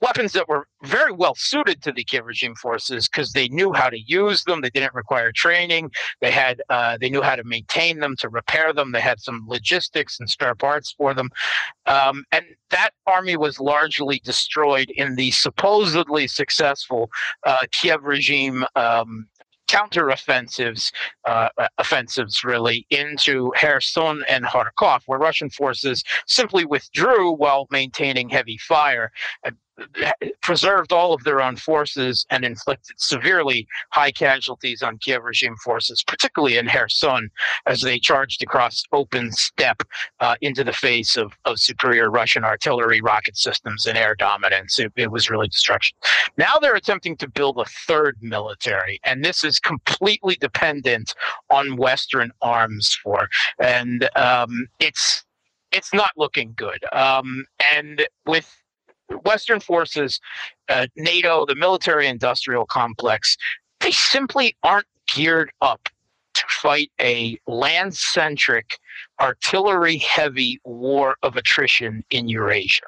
weapons 0.00 0.32
that 0.32 0.48
were 0.48 0.66
very 0.82 1.12
well 1.12 1.34
suited 1.34 1.82
to 1.82 1.92
the 1.92 2.04
Kiev 2.04 2.26
regime 2.26 2.54
forces 2.54 3.08
because 3.08 3.32
they 3.32 3.48
knew 3.48 3.72
how 3.72 3.88
to 3.88 4.00
use 4.00 4.44
them. 4.44 4.60
They 4.60 4.70
didn't 4.70 4.94
require 4.94 5.32
training. 5.32 5.90
They 6.20 6.30
had 6.30 6.62
uh, 6.70 6.98
they 7.00 7.08
knew 7.10 7.22
how 7.22 7.36
to 7.36 7.44
maintain 7.44 8.00
them, 8.00 8.16
to 8.16 8.28
repair 8.28 8.72
them. 8.72 8.92
They 8.92 9.00
had 9.00 9.20
some 9.20 9.46
logistics 9.48 10.18
and 10.18 10.28
spare 10.28 10.54
parts 10.54 10.92
for 10.92 11.14
them, 11.14 11.30
um, 11.86 12.24
and 12.32 12.44
that 12.70 12.90
army 13.06 13.36
was 13.36 13.60
largely 13.60 14.20
destroyed 14.24 14.90
in 14.90 15.16
the 15.16 15.30
supposedly 15.30 16.26
successful 16.26 17.10
uh, 17.46 17.66
Kiev 17.72 18.02
regime 18.04 18.64
um, 18.76 19.28
counteroffensives, 19.70 20.92
uh, 21.26 21.48
offensives 21.78 22.44
really, 22.44 22.86
into 22.90 23.52
Kherson 23.56 24.24
and 24.28 24.44
Kharkov, 24.44 25.02
where 25.06 25.18
Russian 25.18 25.50
forces 25.50 26.02
simply 26.26 26.64
withdrew 26.64 27.32
while 27.32 27.66
maintaining 27.70 28.28
heavy 28.28 28.58
fire 28.58 29.12
preserved 30.42 30.92
all 30.92 31.12
of 31.12 31.22
their 31.24 31.40
own 31.40 31.56
forces 31.56 32.26
and 32.30 32.44
inflicted 32.44 32.98
severely 32.98 33.66
high 33.90 34.10
casualties 34.10 34.82
on 34.82 34.98
Kiev 34.98 35.22
regime 35.22 35.56
forces, 35.56 36.02
particularly 36.02 36.56
in 36.56 36.66
Kherson, 36.66 37.30
as 37.66 37.80
they 37.80 37.98
charged 37.98 38.42
across 38.42 38.84
open 38.92 39.32
steppe 39.32 39.82
uh, 40.20 40.36
into 40.40 40.64
the 40.64 40.72
face 40.72 41.16
of, 41.16 41.32
of 41.44 41.58
superior 41.58 42.10
Russian 42.10 42.44
artillery, 42.44 43.00
rocket 43.00 43.36
systems, 43.36 43.86
and 43.86 43.96
air 43.96 44.14
dominance. 44.14 44.78
It, 44.78 44.92
it 44.96 45.10
was 45.10 45.30
really 45.30 45.48
destruction. 45.48 45.96
Now 46.36 46.54
they're 46.60 46.74
attempting 46.74 47.16
to 47.18 47.28
build 47.28 47.58
a 47.58 47.64
third 47.64 48.16
military, 48.20 49.00
and 49.04 49.24
this 49.24 49.44
is 49.44 49.58
completely 49.58 50.36
dependent 50.36 51.14
on 51.50 51.76
Western 51.76 52.32
arms 52.42 52.98
for, 53.02 53.28
and 53.58 54.08
um, 54.16 54.68
it's 54.78 55.24
it's 55.72 55.94
not 55.94 56.10
looking 56.16 56.52
good. 56.56 56.84
Um, 56.92 57.44
and 57.72 58.06
with 58.26 58.59
Western 59.24 59.60
forces, 59.60 60.20
uh, 60.68 60.86
NATO, 60.96 61.46
the 61.46 61.54
military 61.54 62.06
industrial 62.06 62.66
complex, 62.66 63.36
they 63.80 63.90
simply 63.90 64.56
aren't 64.62 64.86
geared 65.06 65.50
up 65.60 65.88
to 66.34 66.42
fight 66.48 66.90
a 67.00 67.38
land 67.46 67.94
centric, 67.94 68.78
artillery 69.20 69.98
heavy 69.98 70.60
war 70.64 71.16
of 71.22 71.36
attrition 71.36 72.04
in 72.10 72.28
Eurasia. 72.28 72.84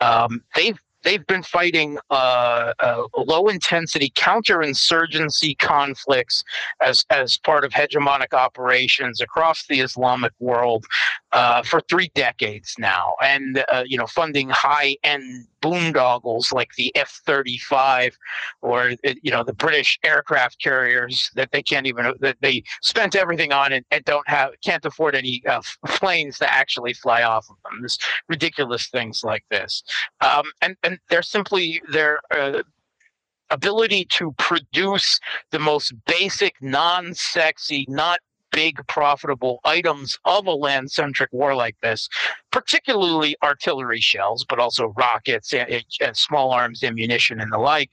Um, 0.00 0.42
they've 0.54 0.78
they've 1.02 1.26
been 1.26 1.42
fighting 1.42 1.98
uh, 2.10 2.72
uh, 2.78 3.02
low 3.16 3.48
intensity 3.48 4.10
counterinsurgency 4.10 5.58
conflicts 5.58 6.44
as, 6.84 7.04
as 7.10 7.38
part 7.38 7.64
of 7.64 7.72
hegemonic 7.72 8.32
operations 8.32 9.20
across 9.20 9.66
the 9.66 9.80
Islamic 9.80 10.32
world 10.40 10.84
uh, 11.32 11.62
for 11.62 11.80
three 11.82 12.10
decades 12.14 12.74
now, 12.78 13.14
and 13.22 13.64
uh, 13.70 13.84
you 13.86 13.96
know 13.96 14.06
funding 14.06 14.48
high 14.50 14.96
end 15.04 15.46
boondoggles 15.62 16.52
like 16.52 16.70
the 16.76 16.94
F-35 16.96 18.14
or 18.62 18.92
uh, 19.06 19.14
you 19.22 19.30
know 19.30 19.44
the 19.44 19.52
British 19.52 19.98
aircraft 20.04 20.60
carriers 20.60 21.30
that 21.34 21.52
they 21.52 21.62
can't 21.62 21.86
even 21.86 22.12
that 22.20 22.36
they 22.40 22.62
spent 22.82 23.14
everything 23.14 23.52
on 23.52 23.72
and, 23.72 23.84
and 23.90 24.04
don't 24.04 24.28
have 24.28 24.50
can't 24.64 24.84
afford 24.84 25.14
any 25.14 25.42
uh, 25.46 25.62
planes 25.86 26.38
to 26.38 26.52
actually 26.52 26.94
fly 26.94 27.22
off 27.22 27.46
of 27.50 27.56
them. 27.64 27.82
This 27.82 27.98
ridiculous 28.28 28.88
things 28.88 29.22
like 29.22 29.44
this, 29.50 29.82
um, 30.20 30.44
and 30.62 30.76
and 30.82 30.98
they're 31.10 31.22
simply 31.22 31.80
their 31.92 32.20
uh, 32.36 32.62
ability 33.50 34.06
to 34.06 34.32
produce 34.38 35.20
the 35.50 35.58
most 35.58 35.92
basic, 36.06 36.54
non-sexy, 36.60 37.84
not 37.88 38.20
big 38.52 38.86
profitable 38.86 39.60
items 39.64 40.18
of 40.24 40.46
a 40.46 40.52
land 40.52 40.90
centric 40.90 41.32
war 41.32 41.54
like 41.54 41.76
this, 41.82 42.08
particularly 42.50 43.36
artillery 43.42 44.00
shells, 44.00 44.44
but 44.48 44.58
also 44.58 44.94
rockets 44.96 45.52
and, 45.52 45.84
and 46.00 46.16
small 46.16 46.50
arms 46.52 46.82
ammunition 46.82 47.40
and 47.40 47.52
the 47.52 47.58
like, 47.58 47.90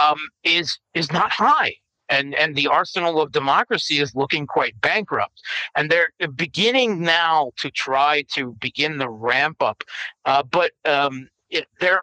um, 0.00 0.18
is 0.42 0.78
is 0.94 1.12
not 1.12 1.30
high. 1.30 1.74
And, 2.10 2.34
and 2.34 2.54
the 2.54 2.66
arsenal 2.66 3.20
of 3.22 3.32
democracy 3.32 3.98
is 3.98 4.14
looking 4.14 4.46
quite 4.46 4.78
bankrupt. 4.82 5.40
And 5.74 5.90
they're 5.90 6.10
beginning 6.36 7.00
now 7.00 7.52
to 7.56 7.70
try 7.70 8.24
to 8.34 8.52
begin 8.60 8.98
the 8.98 9.08
ramp 9.08 9.62
up. 9.62 9.82
Uh, 10.26 10.42
but 10.42 10.72
um, 10.84 11.28
it, 11.54 11.66
they're 11.80 12.02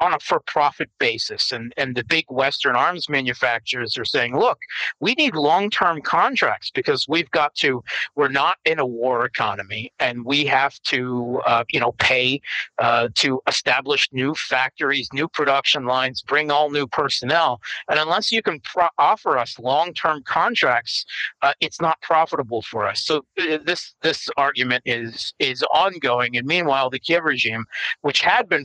on 0.00 0.12
a 0.14 0.20
for-profit 0.20 0.90
basis, 0.98 1.52
and 1.52 1.72
and 1.76 1.96
the 1.96 2.04
big 2.04 2.26
Western 2.28 2.76
arms 2.76 3.08
manufacturers 3.08 3.96
are 3.98 4.04
saying, 4.04 4.36
look, 4.36 4.58
we 5.00 5.14
need 5.14 5.34
long-term 5.34 6.02
contracts 6.02 6.70
because 6.70 7.06
we've 7.08 7.30
got 7.30 7.54
to. 7.56 7.82
We're 8.16 8.28
not 8.28 8.56
in 8.64 8.78
a 8.78 8.86
war 8.86 9.24
economy, 9.24 9.92
and 9.98 10.24
we 10.24 10.44
have 10.46 10.78
to, 10.92 11.40
uh, 11.46 11.64
you 11.70 11.80
know, 11.80 11.92
pay 11.98 12.40
uh, 12.78 13.08
to 13.16 13.40
establish 13.46 14.08
new 14.12 14.34
factories, 14.34 15.08
new 15.12 15.28
production 15.28 15.86
lines, 15.86 16.22
bring 16.22 16.50
all 16.50 16.70
new 16.70 16.86
personnel, 16.86 17.60
and 17.88 17.98
unless 17.98 18.30
you 18.30 18.42
can 18.42 18.60
pro- 18.60 18.88
offer 18.98 19.38
us 19.38 19.58
long-term 19.58 20.22
contracts, 20.24 21.06
uh, 21.42 21.52
it's 21.60 21.80
not 21.80 22.00
profitable 22.02 22.62
for 22.62 22.86
us. 22.86 23.00
So 23.02 23.24
uh, 23.40 23.58
this 23.64 23.94
this 24.02 24.28
argument 24.36 24.82
is 24.86 25.32
is 25.38 25.62
ongoing, 25.72 26.36
and 26.36 26.46
meanwhile, 26.46 26.90
the 26.90 26.98
Kiev 26.98 27.24
regime, 27.24 27.64
which 28.02 28.20
had 28.20 28.48
been 28.48 28.64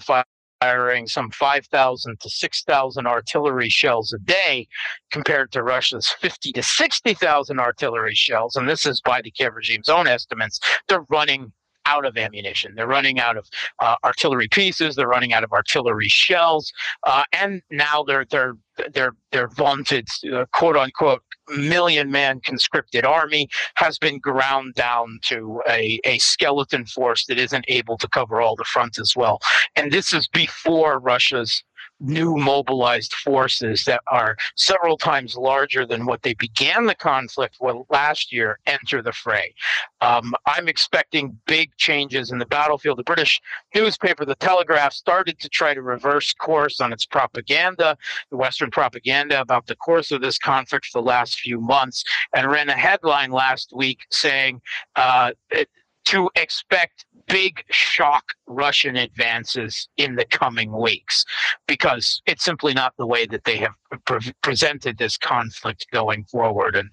firing 0.59 1.07
some 1.07 1.31
5,000 1.31 2.19
to 2.19 2.29
6,000 2.29 3.07
artillery 3.07 3.69
shells 3.69 4.13
a 4.13 4.19
day 4.19 4.67
compared 5.11 5.51
to 5.51 5.63
Russia's 5.63 6.09
50 6.19 6.53
to 6.53 6.63
60,000 6.63 7.59
artillery 7.59 8.15
shells. 8.15 8.55
And 8.55 8.67
this 8.67 8.85
is 8.85 9.01
by 9.01 9.21
the 9.21 9.31
Kiev 9.31 9.55
regime's 9.55 9.89
own 9.89 10.07
estimates. 10.07 10.59
They're 10.87 11.05
running 11.09 11.51
out 11.85 12.05
of 12.05 12.17
ammunition. 12.17 12.73
They're 12.75 12.87
running 12.87 13.19
out 13.19 13.37
of 13.37 13.47
uh, 13.79 13.95
artillery 14.03 14.47
pieces. 14.49 14.95
They're 14.95 15.07
running 15.07 15.33
out 15.33 15.43
of 15.43 15.51
artillery 15.51 16.07
shells, 16.09 16.71
uh, 17.05 17.23
and 17.31 17.61
now 17.69 18.03
they're 18.03 18.25
they're 18.25 18.55
their 18.93 19.11
their 19.31 19.47
vaunted 19.47 20.07
uh, 20.33 20.45
quote 20.51 20.77
unquote 20.77 21.21
million 21.49 22.11
man 22.11 22.39
conscripted 22.41 23.05
army 23.05 23.49
has 23.75 23.97
been 23.97 24.19
ground 24.19 24.73
down 24.75 25.19
to 25.23 25.61
a, 25.69 25.99
a 26.03 26.17
skeleton 26.17 26.85
force 26.85 27.25
that 27.25 27.39
isn't 27.39 27.65
able 27.67 27.97
to 27.97 28.07
cover 28.07 28.41
all 28.41 28.55
the 28.55 28.63
front 28.63 28.97
as 28.99 29.15
well. 29.15 29.39
And 29.75 29.91
this 29.91 30.13
is 30.13 30.27
before 30.27 30.99
Russia's 30.99 31.63
new 31.99 32.35
mobilized 32.35 33.13
forces 33.13 33.83
that 33.85 34.01
are 34.07 34.35
several 34.55 34.97
times 34.97 35.35
larger 35.35 35.85
than 35.85 36.05
what 36.05 36.21
they 36.23 36.33
began 36.33 36.85
the 36.85 36.95
conflict 36.95 37.57
with 37.59 37.75
last 37.89 38.31
year 38.31 38.59
enter 38.65 39.01
the 39.01 39.11
fray. 39.11 39.53
Um, 40.01 40.33
I'm 40.45 40.67
expecting 40.67 41.37
big 41.47 41.75
changes 41.77 42.31
in 42.31 42.37
the 42.37 42.45
battlefield. 42.45 42.97
The 42.97 43.03
British 43.03 43.41
newspaper, 43.73 44.25
The 44.25 44.35
Telegraph, 44.35 44.93
started 44.93 45.39
to 45.39 45.49
try 45.49 45.73
to 45.73 45.81
reverse 45.81 46.33
course 46.33 46.79
on 46.81 46.93
its 46.93 47.05
propaganda, 47.05 47.97
the 48.29 48.37
Western 48.37 48.71
propaganda 48.71 49.41
about 49.41 49.67
the 49.67 49.75
course 49.75 50.11
of 50.11 50.21
this 50.21 50.37
conflict 50.37 50.85
for 50.87 51.01
the 51.01 51.07
last 51.07 51.39
few 51.39 51.59
months, 51.59 52.03
and 52.33 52.51
ran 52.51 52.69
a 52.69 52.73
headline 52.73 53.31
last 53.31 53.71
week 53.73 53.99
saying 54.09 54.61
uh, 54.95 55.31
it, 55.51 55.69
to 56.05 56.29
expect 56.35 57.05
big 57.27 57.63
shock 57.69 58.23
Russian 58.47 58.95
advances 58.95 59.87
in 59.97 60.15
the 60.15 60.25
coming 60.25 60.71
weeks 60.71 61.25
because 61.67 62.21
it's 62.25 62.43
simply 62.43 62.73
not 62.73 62.93
the 62.97 63.07
way 63.07 63.25
that 63.25 63.43
they 63.45 63.57
have 63.57 63.73
pre- 64.05 64.33
presented 64.41 64.97
this 64.97 65.17
conflict 65.17 65.87
going 65.91 66.25
forward. 66.25 66.75
And 66.75 66.89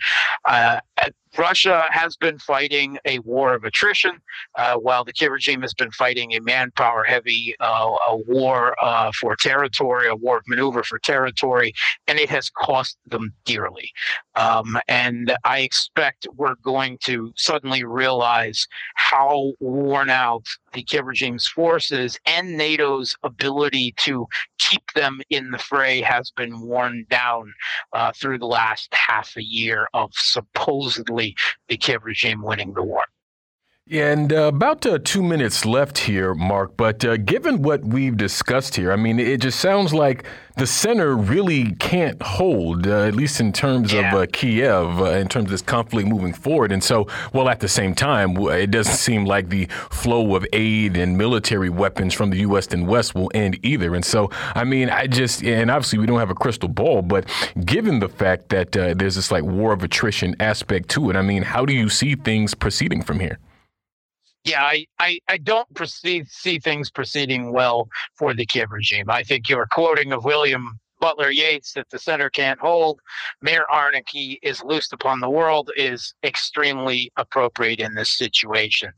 uh, 0.47 0.80
Russia 1.39 1.85
has 1.91 2.16
been 2.16 2.39
fighting 2.39 2.99
a 3.05 3.18
war 3.20 3.55
of 3.55 3.64
attrition, 3.64 4.18
uh, 4.57 4.76
while 4.76 5.05
the 5.05 5.12
Kiev 5.12 5.33
regime 5.33 5.62
has 5.62 5.74
been 5.74 5.91
fighting 5.91 6.33
a 6.33 6.41
manpower 6.41 7.05
heavy 7.05 7.55
uh, 7.61 7.91
a 8.09 8.16
war 8.16 8.76
uh, 8.83 9.11
for 9.20 9.37
territory, 9.37 10.09
a 10.09 10.16
war 10.16 10.39
of 10.39 10.45
maneuver 10.47 10.83
for 10.83 10.99
territory, 10.99 11.72
and 12.07 12.18
it 12.18 12.28
has 12.28 12.51
cost 12.51 12.99
them 13.07 13.33
dearly. 13.45 13.91
Um, 14.35 14.78
and 14.89 15.35
I 15.45 15.61
expect 15.61 16.26
we're 16.37 16.57
going 16.57 16.99
to 17.05 17.33
suddenly 17.37 17.85
realize 17.85 18.66
how 18.95 19.53
worn 19.61 20.11
out 20.11 20.47
the 20.73 20.83
Kiev 20.83 21.07
regime's 21.07 21.47
forces 21.47 22.18
and 22.27 22.57
NATO's 22.57 23.16
ability 23.23 23.95
to 23.99 24.27
keep 24.59 24.83
them 24.95 25.20
in 25.31 25.51
the 25.51 25.59
fray 25.59 26.01
has 26.01 26.31
been 26.31 26.61
worn 26.61 27.07
down 27.11 27.53
uh, 27.93 28.12
through 28.14 28.39
the 28.39 28.47
last 28.47 28.93
half 28.95 29.37
a 29.37 29.43
year 29.43 29.89
of 29.95 30.11
supposedly 30.14 31.35
the 31.68 31.77
Kiev 31.77 32.05
regime 32.05 32.43
winning 32.43 32.73
the 32.75 32.83
war. 32.83 33.05
And 33.91 34.33
uh, 34.33 34.45
about 34.45 34.87
uh, 34.87 35.01
two 35.03 35.22
minutes 35.22 35.66
left 35.66 35.99
here, 35.99 36.35
Mark. 36.35 36.78
But 36.78 37.05
uh, 37.05 37.18
given 37.18 37.62
what 37.62 37.85
we've 37.85 38.16
discussed 38.16 38.76
here, 38.76 38.91
I 38.91 38.97
mean, 38.97 39.18
it 39.18 39.41
just 39.41 39.61
sounds 39.61 39.93
like 39.93 40.24
the 40.57 40.66
center 40.66 41.14
really 41.14 41.72
can't 41.72 42.22
hold, 42.22 42.87
uh, 42.87 43.03
at 43.03 43.14
least 43.14 43.41
in 43.41 43.53
terms 43.53 43.93
yeah. 43.93 44.09
of 44.09 44.22
uh, 44.22 44.26
Kiev, 44.33 45.01
uh, 45.01 45.05
in 45.16 45.28
terms 45.28 45.47
of 45.47 45.51
this 45.51 45.61
conflict 45.62 46.09
moving 46.09 46.33
forward. 46.33 46.72
And 46.72 46.83
so, 46.83 47.07
well, 47.35 47.51
at 47.51 47.59
the 47.59 47.68
same 47.68 47.93
time, 47.93 48.37
it 48.37 48.70
doesn't 48.70 48.95
seem 48.95 49.26
like 49.26 49.51
the 49.51 49.66
flow 49.91 50.37
of 50.37 50.47
aid 50.55 50.97
and 50.97 51.18
military 51.18 51.68
weapons 51.68 52.14
from 52.14 52.30
the 52.30 52.39
U.S. 52.39 52.68
and 52.68 52.87
West 52.87 53.14
will 53.14 53.30
end 53.35 53.59
either. 53.62 53.97
And 53.97 54.05
so, 54.05 54.30
I 54.55 54.64
mean, 54.64 54.91
I 54.91 55.07
just, 55.09 55.43
and 55.43 55.70
obviously 55.70 55.99
we 55.99 56.07
don't 56.07 56.20
have 56.20 56.30
a 56.30 56.37
crystal 56.37 56.68
ball, 56.68 57.03
but 57.03 57.28
given 57.66 57.99
the 57.99 58.09
fact 58.09 58.49
that 58.51 58.72
there's 58.72 59.16
this 59.16 59.30
like 59.30 59.43
war 59.43 59.72
of 59.72 59.83
attrition 59.83 60.35
aspect 60.41 60.89
to 60.91 61.11
it, 61.11 61.16
I 61.16 61.22
mean, 61.22 61.43
how 61.43 61.66
do 61.66 61.74
you 61.74 61.89
see 61.89 62.14
things 62.14 62.55
proceeding 62.55 63.03
from 63.03 63.18
here? 63.18 63.39
Yeah, 64.45 64.62
I, 64.62 64.86
I, 64.99 65.18
I 65.28 65.38
don't 65.38 65.72
perceive, 65.74 66.28
see 66.28 66.59
things 66.59 66.90
proceeding 66.90 67.53
well 67.53 67.88
for 68.16 68.34
the 68.34 68.47
Kiev 68.47 68.70
regime. 68.70 69.07
I 69.09 69.22
think 69.22 69.49
your 69.49 69.66
quoting 69.70 70.12
of 70.12 70.24
William 70.24 70.78
Butler 71.03 71.30
Yeats 71.30 71.72
that 71.72 71.90
the 71.90 71.99
center 71.99 72.30
can't 72.30 72.61
hold, 72.61 73.01
Mayor 73.43 73.64
Anarchy 73.72 74.38
is 74.40 74.62
loosed 74.62 74.93
upon 74.93 75.18
the 75.18 75.28
world 75.28 75.70
is 75.76 76.14
extremely 76.22 77.11
appropriate 77.16 77.80
in 77.80 77.95
this 77.95 78.16
situation. 78.16 78.93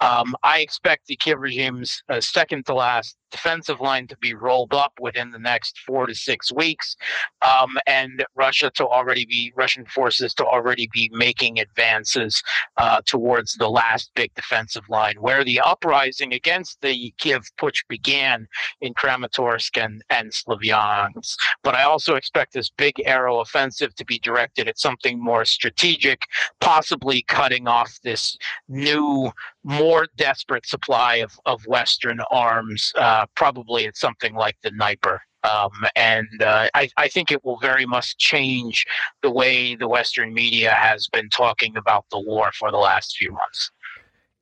Um, 0.00 0.36
I 0.44 0.60
expect 0.60 1.08
the 1.08 1.16
Kiev 1.16 1.40
regime's 1.40 2.00
uh, 2.08 2.20
second 2.20 2.64
to 2.66 2.74
last 2.74 3.16
defensive 3.30 3.80
line 3.80 4.06
to 4.08 4.16
be 4.18 4.34
rolled 4.34 4.74
up 4.74 4.92
within 5.00 5.30
the 5.30 5.38
next 5.38 5.78
four 5.80 6.06
to 6.06 6.14
six 6.14 6.52
weeks, 6.52 6.96
um, 7.42 7.76
and 7.86 8.24
Russia 8.34 8.70
to 8.74 8.86
already 8.86 9.24
be 9.26 9.52
Russian 9.56 9.84
forces 9.86 10.34
to 10.34 10.44
already 10.44 10.88
be 10.92 11.10
making 11.12 11.60
advances 11.60 12.42
uh, 12.76 13.00
towards 13.06 13.54
the 13.54 13.68
last 13.68 14.10
big 14.14 14.34
defensive 14.34 14.88
line, 14.88 15.16
where 15.20 15.44
the 15.44 15.60
uprising 15.60 16.32
against 16.32 16.80
the 16.80 17.12
Kiev 17.18 17.44
Putsch 17.58 17.82
began 17.88 18.46
in 18.80 18.94
Kramatorsk 18.94 19.82
and 19.82 20.02
and 20.10 20.30
Slavyansk. 20.32 21.36
But 21.62 21.74
I 21.74 21.82
also 21.84 22.14
expect 22.14 22.52
this 22.52 22.70
big 22.70 22.94
arrow 23.04 23.40
offensive 23.40 23.94
to 23.96 24.04
be 24.04 24.18
directed 24.18 24.68
at 24.68 24.78
something 24.78 25.22
more 25.22 25.44
strategic, 25.44 26.22
possibly 26.60 27.22
cutting 27.22 27.68
off 27.68 27.98
this 28.02 28.36
new 28.68 29.30
more 29.68 30.06
desperate 30.16 30.66
supply 30.66 31.16
of, 31.16 31.38
of 31.44 31.64
Western 31.66 32.20
arms. 32.30 32.92
Uh, 32.96 33.26
probably 33.36 33.84
it's 33.84 34.00
something 34.00 34.34
like 34.34 34.56
the 34.62 34.70
Dnieper. 34.70 35.20
Um, 35.44 35.70
and 35.94 36.42
uh, 36.42 36.68
I, 36.74 36.88
I, 36.96 37.06
think 37.06 37.30
it 37.30 37.44
will 37.44 37.58
very 37.58 37.86
much 37.86 38.16
change 38.16 38.84
the 39.22 39.30
way 39.30 39.76
the 39.76 39.86
Western 39.86 40.34
media 40.34 40.72
has 40.72 41.06
been 41.06 41.28
talking 41.28 41.76
about 41.76 42.06
the 42.10 42.18
war 42.18 42.50
for 42.58 42.72
the 42.72 42.76
last 42.76 43.16
few 43.16 43.30
months. 43.30 43.70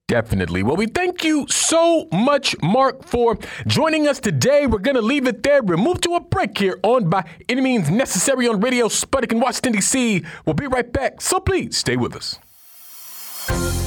Definitely. 0.08 0.62
Well, 0.62 0.76
we 0.76 0.86
thank 0.86 1.22
you 1.22 1.46
so 1.48 2.08
much, 2.12 2.56
Mark, 2.62 3.04
for 3.04 3.36
joining 3.66 4.08
us 4.08 4.20
today. 4.20 4.66
We're 4.66 4.78
going 4.78 4.94
to 4.94 5.02
leave 5.02 5.26
it 5.26 5.42
there. 5.42 5.62
We'll 5.62 5.78
move 5.78 6.00
to 6.02 6.14
a 6.14 6.20
break 6.20 6.56
here 6.56 6.78
on 6.82 7.10
By 7.10 7.28
Any 7.48 7.60
Means 7.60 7.90
Necessary 7.90 8.48
on 8.48 8.60
Radio 8.60 8.86
Sputnik 8.86 9.32
in 9.32 9.40
Washington, 9.40 9.72
D.C. 9.72 10.24
We'll 10.46 10.54
be 10.54 10.66
right 10.66 10.90
back, 10.90 11.20
so 11.20 11.40
please 11.40 11.76
stay 11.76 11.96
with 11.96 12.16
us 12.16 12.38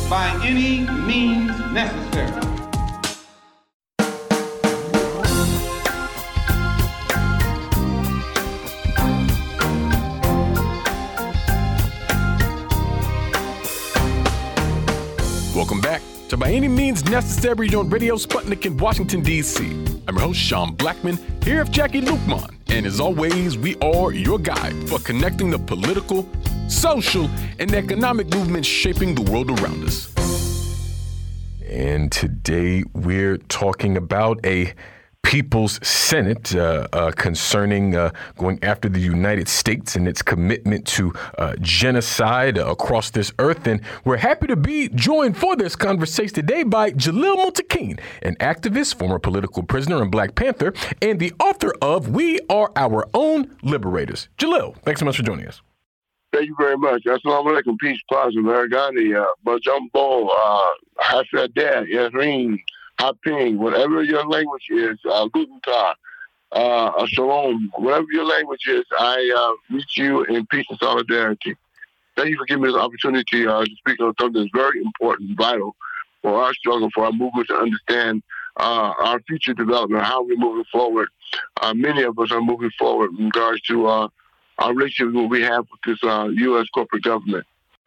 by 0.09 0.39
any 0.43 0.81
means 1.05 1.51
necessary. 1.71 2.49
Welcome 15.55 15.81
back 15.81 16.01
to 16.29 16.37
By 16.37 16.51
Any 16.51 16.67
Means 16.67 17.03
Necessary 17.05 17.73
on 17.75 17.89
Radio 17.89 18.15
Sputnik 18.15 18.65
in 18.65 18.77
Washington, 18.77 19.21
D.C. 19.21 19.65
I'm 20.07 20.15
your 20.15 20.27
host, 20.27 20.39
Sean 20.39 20.75
Blackmon, 20.75 21.19
here 21.43 21.59
with 21.63 21.71
Jacquie 21.71 22.01
Luqman. 22.01 22.58
And 22.71 22.85
as 22.85 22.99
always, 22.99 23.57
we 23.57 23.75
are 23.77 24.13
your 24.13 24.37
guide 24.37 24.87
for 24.87 24.99
connecting 24.99 25.49
the 25.49 25.57
political, 25.57 26.29
social, 26.67 27.27
and 27.57 27.73
economic 27.73 28.27
movements 28.33 28.67
shaping 28.67 29.15
the 29.15 29.23
world 29.31 29.49
around 29.59 29.85
us. 29.85 30.13
And 31.67 32.11
today 32.11 32.83
we're 32.93 33.37
talking 33.37 33.97
about 33.97 34.45
a 34.45 34.73
People's 35.23 35.79
Senate 35.87 36.55
uh, 36.55 36.87
uh, 36.91 37.11
concerning 37.11 37.95
uh, 37.95 38.09
going 38.37 38.57
after 38.63 38.89
the 38.89 38.99
United 38.99 39.47
States 39.47 39.95
and 39.95 40.07
its 40.07 40.21
commitment 40.21 40.87
to 40.87 41.13
uh, 41.37 41.55
genocide 41.61 42.57
across 42.57 43.11
this 43.11 43.31
earth. 43.37 43.67
And 43.67 43.81
we're 44.05 44.17
happy 44.17 44.47
to 44.47 44.55
be 44.55 44.89
joined 44.89 45.37
for 45.37 45.55
this 45.55 45.75
conversation 45.75 46.33
today 46.33 46.63
by 46.63 46.91
Jalil 46.91 47.37
Muntaqim, 47.37 47.99
an 48.23 48.35
activist, 48.37 48.95
former 48.95 49.19
political 49.19 49.61
prisoner, 49.61 50.01
and 50.01 50.11
Black 50.11 50.33
Panther, 50.33 50.73
and 51.01 51.19
the 51.19 51.33
author 51.39 51.73
of 51.81 52.09
We 52.09 52.39
Are 52.49 52.71
Our 52.75 53.07
Own 53.13 53.55
Liberators. 53.61 54.29
Jalil, 54.37 54.75
thanks 54.77 54.99
so 54.99 55.05
much 55.05 55.17
for 55.17 55.23
joining 55.23 55.47
us. 55.47 55.61
Thank 56.31 56.47
you 56.47 56.55
very 56.59 56.77
much. 56.77 57.03
Assalamu 57.05 57.59
alaikum. 57.59 57.77
Peace, 57.79 57.99
plaza, 58.09 58.37
Maragani, 58.37 59.25
Bajumbo, 59.45 60.29
uh, 60.31 60.67
Hasadah, 61.01 61.85
Haping, 62.99 63.57
whatever 63.57 64.03
your 64.03 64.27
language 64.27 64.67
is, 64.69 64.97
uh, 65.09 65.25
Guten 65.33 65.59
Tag, 65.63 65.95
uh, 66.51 67.05
Shalom, 67.07 67.71
whatever 67.77 68.05
your 68.11 68.25
language 68.25 68.67
is, 68.67 68.83
I 68.99 69.33
uh, 69.37 69.73
reach 69.73 69.97
you 69.97 70.25
in 70.25 70.45
peace 70.47 70.65
and 70.69 70.77
solidarity. 70.79 71.55
Thank 72.17 72.31
you 72.31 72.37
for 72.37 72.45
giving 72.45 72.63
me 72.63 72.67
this 72.67 72.77
opportunity 72.77 73.47
uh, 73.47 73.63
to 73.63 73.71
speak 73.77 74.01
on 74.01 74.13
something 74.19 74.41
that's 74.41 74.51
very 74.53 74.81
important, 74.81 75.37
vital 75.37 75.77
for 76.21 76.43
our 76.43 76.53
struggle, 76.53 76.89
for 76.93 77.05
our 77.05 77.13
movement 77.13 77.47
to 77.47 77.55
understand 77.55 78.21
uh, 78.57 78.91
our 79.01 79.21
future 79.21 79.53
development, 79.53 80.03
how 80.03 80.21
we're 80.21 80.35
moving 80.35 80.65
forward. 80.69 81.07
Uh, 81.61 81.73
many 81.73 82.03
of 82.03 82.19
us 82.19 82.33
are 82.33 82.41
moving 82.41 82.71
forward 82.77 83.11
in 83.17 83.25
regards 83.25 83.61
to 83.61 83.87
uh, 83.87 84.07
our 84.57 84.73
relationship 84.73 85.29
we 85.29 85.41
have 85.41 85.65
with 85.71 85.79
this 85.85 86.03
uh, 86.03 86.27
U.S. 86.29 86.67
corporate 86.73 87.03
government. 87.03 87.45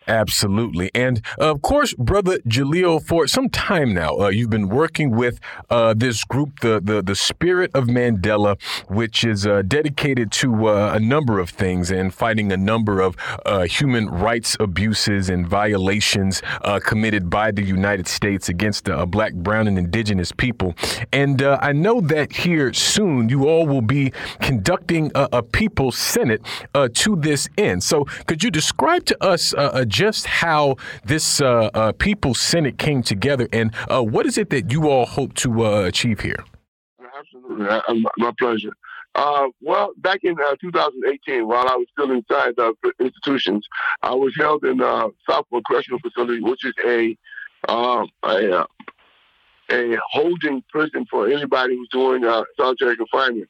Absolutely. 0.08 0.90
And 0.94 1.22
of 1.38 1.62
course, 1.62 1.94
Brother 1.94 2.38
Jalil, 2.40 3.04
for 3.04 3.26
some 3.26 3.48
time 3.48 3.94
now, 3.94 4.16
uh, 4.18 4.28
you've 4.28 4.50
been 4.50 4.68
working 4.68 5.10
with 5.10 5.38
uh, 5.70 5.94
this 5.94 6.24
group, 6.24 6.60
the, 6.60 6.80
the, 6.82 7.02
the 7.02 7.14
Spirit 7.14 7.70
of 7.74 7.84
Mandela, 7.84 8.60
which 8.88 9.24
is 9.24 9.46
uh, 9.46 9.62
dedicated 9.62 10.32
to 10.32 10.68
uh, 10.68 10.92
a 10.94 11.00
number 11.00 11.38
of 11.38 11.50
things 11.50 11.90
and 11.90 12.12
fighting 12.12 12.52
a 12.52 12.56
number 12.56 13.00
of 13.00 13.16
uh, 13.46 13.62
human 13.62 14.08
rights 14.08 14.56
abuses 14.58 15.28
and 15.28 15.46
violations 15.46 16.42
uh, 16.62 16.80
committed 16.80 17.30
by 17.30 17.50
the 17.52 17.62
United 17.62 18.08
States 18.08 18.48
against 18.48 18.88
black, 19.08 19.34
brown, 19.34 19.68
and 19.68 19.78
indigenous 19.78 20.32
people. 20.32 20.74
And 21.12 21.42
I 21.42 21.72
know 21.72 22.00
that 22.00 22.32
here 22.32 22.72
soon 22.72 23.28
you 23.28 23.48
all 23.48 23.66
will 23.66 23.82
be 23.82 24.12
conducting 24.40 25.12
a, 25.14 25.28
a 25.32 25.42
People's 25.42 25.98
Senate 25.98 26.42
to 26.74 27.16
this 27.16 27.48
end. 27.58 27.82
So 27.82 28.04
could 28.26 28.42
you 28.42 28.50
describe 28.50 29.04
to 29.06 29.24
us 29.24 29.54
just 29.92 30.26
how 30.26 30.76
this 31.04 31.40
uh, 31.40 31.70
uh, 31.74 31.92
People's 31.92 32.40
Senate 32.40 32.78
came 32.78 33.02
together, 33.02 33.48
and 33.52 33.72
uh, 33.88 34.02
what 34.02 34.26
is 34.26 34.38
it 34.38 34.50
that 34.50 34.72
you 34.72 34.88
all 34.88 35.06
hope 35.06 35.34
to 35.34 35.64
uh, 35.64 35.82
achieve 35.82 36.20
here? 36.20 36.42
Absolutely, 37.18 38.04
my 38.16 38.32
pleasure. 38.38 38.72
Uh, 39.14 39.48
well, 39.60 39.92
back 39.98 40.20
in 40.22 40.34
uh, 40.40 40.56
2018, 40.60 41.46
while 41.46 41.68
I 41.68 41.76
was 41.76 41.86
still 41.92 42.10
inside 42.10 42.54
the 42.56 42.74
institutions, 42.98 43.66
I 44.02 44.14
was 44.14 44.32
held 44.36 44.64
in 44.64 44.80
uh, 44.80 45.08
Southport 45.28 45.64
Correctional 45.68 46.00
Facility, 46.00 46.40
which 46.40 46.64
is 46.64 46.72
a 46.86 47.16
um, 47.68 48.08
a, 48.24 48.66
a 49.70 49.98
holding 50.10 50.64
prison 50.70 51.06
for 51.10 51.28
anybody 51.28 51.76
who's 51.76 51.88
doing 51.90 52.22
solitary 52.56 52.96
confinement. 52.96 53.48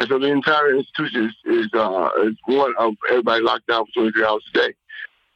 And 0.00 0.08
so 0.08 0.18
the 0.18 0.26
entire 0.26 0.74
institution 0.74 1.26
is, 1.26 1.32
is, 1.44 1.66
is 1.66 2.36
one 2.46 2.74
of 2.78 2.94
everybody 3.08 3.42
locked 3.42 3.68
down 3.68 3.84
for 3.94 4.10
23 4.10 4.24
hours 4.24 4.44
a 4.52 4.58
day. 4.58 4.74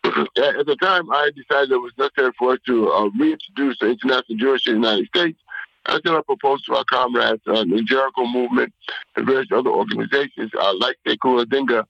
At 0.07 0.67
the 0.67 0.77
time, 0.81 1.11
I 1.11 1.31
decided 1.35 1.73
it 1.73 1.79
was 1.79 1.93
necessary 1.99 2.33
for 2.39 2.53
us 2.53 2.59
to 2.67 2.91
uh, 2.93 3.09
reintroduce 3.19 3.79
the 3.79 3.91
international 3.91 4.39
Jewish 4.39 4.67
in 4.67 4.81
the 4.81 4.89
United 4.89 5.07
States. 5.09 5.39
I 5.87 5.93
sent 5.93 6.17
a 6.17 6.23
proposal 6.23 6.63
to 6.67 6.77
our 6.77 6.85
comrades 6.85 7.43
uh, 7.47 7.65
the 7.65 7.83
Jericho 7.87 8.25
Movement 8.27 8.73
and 9.15 9.27
various 9.27 9.49
other 9.53 9.71
organizations 9.71 10.51
uh, 10.59 10.75
like 10.79 10.97
Sekou 11.07 11.45
Odinga 11.45 11.85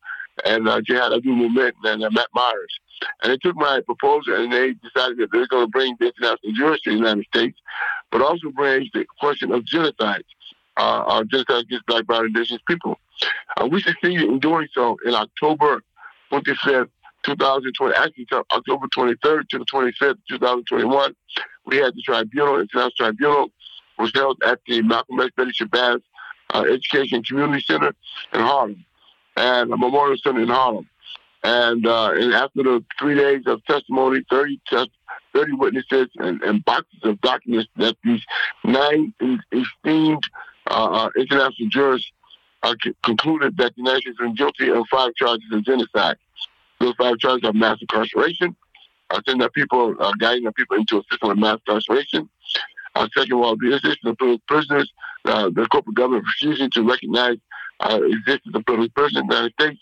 and 0.44 0.68
uh, 0.68 0.80
Jihad 0.82 1.12
Abdulmumit 1.12 1.72
and 1.84 2.04
uh, 2.04 2.10
Matt 2.10 2.28
Myers. 2.34 2.80
And 3.22 3.32
they 3.32 3.38
took 3.38 3.56
my 3.56 3.80
proposal 3.80 4.34
and 4.34 4.52
they 4.52 4.74
decided 4.74 5.18
that 5.18 5.28
they're 5.32 5.46
going 5.46 5.66
to 5.66 5.70
bring 5.70 5.96
the 5.98 6.06
international 6.06 6.52
Jewish 6.54 6.82
to 6.82 6.90
the 6.90 6.96
United 6.96 7.24
States, 7.34 7.58
but 8.10 8.22
also 8.22 8.50
bring 8.50 8.88
the 8.92 9.06
question 9.18 9.52
of 9.52 9.64
genocide, 9.64 10.24
uh, 10.76 11.04
uh, 11.06 11.24
genocide 11.24 11.64
against 11.64 11.86
black, 11.86 12.06
brown, 12.06 12.26
indigenous 12.26 12.62
people. 12.66 12.98
Uh, 13.56 13.66
we 13.66 13.80
succeeded 13.80 14.28
in 14.28 14.38
doing 14.38 14.68
so 14.72 14.96
in 15.04 15.14
October 15.14 15.82
25th, 16.32 16.90
2020, 17.26 17.94
actually 17.96 18.26
October 18.32 18.86
23rd 18.96 19.48
to 19.48 19.58
the 19.58 19.64
25th, 19.64 20.18
2021, 20.30 21.14
we 21.66 21.76
had 21.76 21.94
the 21.94 22.02
tribunal, 22.02 22.60
international 22.60 22.90
tribunal, 22.96 23.48
was 23.98 24.12
held 24.14 24.40
at 24.46 24.60
the 24.66 24.82
Malcolm 24.82 25.20
X 25.20 25.30
Betty 25.36 25.50
Shabazz 25.50 26.00
uh, 26.54 26.64
Education 26.68 27.22
Community 27.22 27.62
Center 27.66 27.92
in 28.32 28.40
Harlem, 28.40 28.84
and 29.36 29.72
a 29.72 29.76
memorial 29.76 30.16
center 30.18 30.40
in 30.40 30.48
Harlem. 30.48 30.88
And, 31.42 31.86
uh, 31.86 32.12
and 32.12 32.32
after 32.32 32.62
the 32.62 32.84
three 32.98 33.14
days 33.14 33.42
of 33.46 33.64
testimony, 33.64 34.22
30, 34.30 34.60
test, 34.68 34.90
30 35.34 35.52
witnesses 35.52 36.08
and, 36.16 36.42
and 36.42 36.64
boxes 36.64 37.00
of 37.02 37.20
documents 37.20 37.68
that 37.76 37.96
these 38.04 38.22
nine 38.64 39.12
esteemed 39.52 40.22
uh, 40.70 40.84
uh, 40.84 41.10
international 41.16 41.68
jurors 41.68 42.12
uh, 42.62 42.74
concluded 43.02 43.56
that 43.58 43.74
the 43.76 43.82
United 43.82 44.02
States 44.02 44.20
was 44.20 44.32
guilty 44.36 44.70
of 44.70 44.84
five 44.90 45.14
charges 45.14 45.46
of 45.52 45.64
genocide. 45.64 46.16
Those 46.80 46.94
five 46.98 47.18
charges 47.18 47.48
are 47.48 47.52
mass 47.52 47.78
incarceration, 47.80 48.56
uh, 49.10 49.20
sending 49.26 49.42
our 49.42 49.50
people, 49.50 49.94
uh, 49.98 50.12
guiding 50.18 50.46
our 50.46 50.52
people 50.52 50.76
into 50.76 50.98
a 50.98 51.02
system 51.10 51.30
of 51.30 51.38
mass 51.38 51.58
incarceration. 51.66 52.28
Uh, 52.94 53.08
second 53.16 53.32
of 53.32 53.40
all, 53.40 53.56
the 53.56 53.74
existence 53.74 53.98
of 54.04 54.16
political 54.18 54.42
prisoners, 54.48 54.90
uh, 55.26 55.50
the 55.50 55.66
corporate 55.66 55.96
government 55.96 56.24
refusing 56.24 56.70
to 56.70 56.82
recognize 56.82 57.36
uh, 57.80 58.00
existence 58.04 58.54
of 58.54 58.64
political 58.64 58.92
prisoners 58.94 59.22
in 59.22 59.26
the 59.28 59.34
United 59.34 59.52
States, 59.60 59.80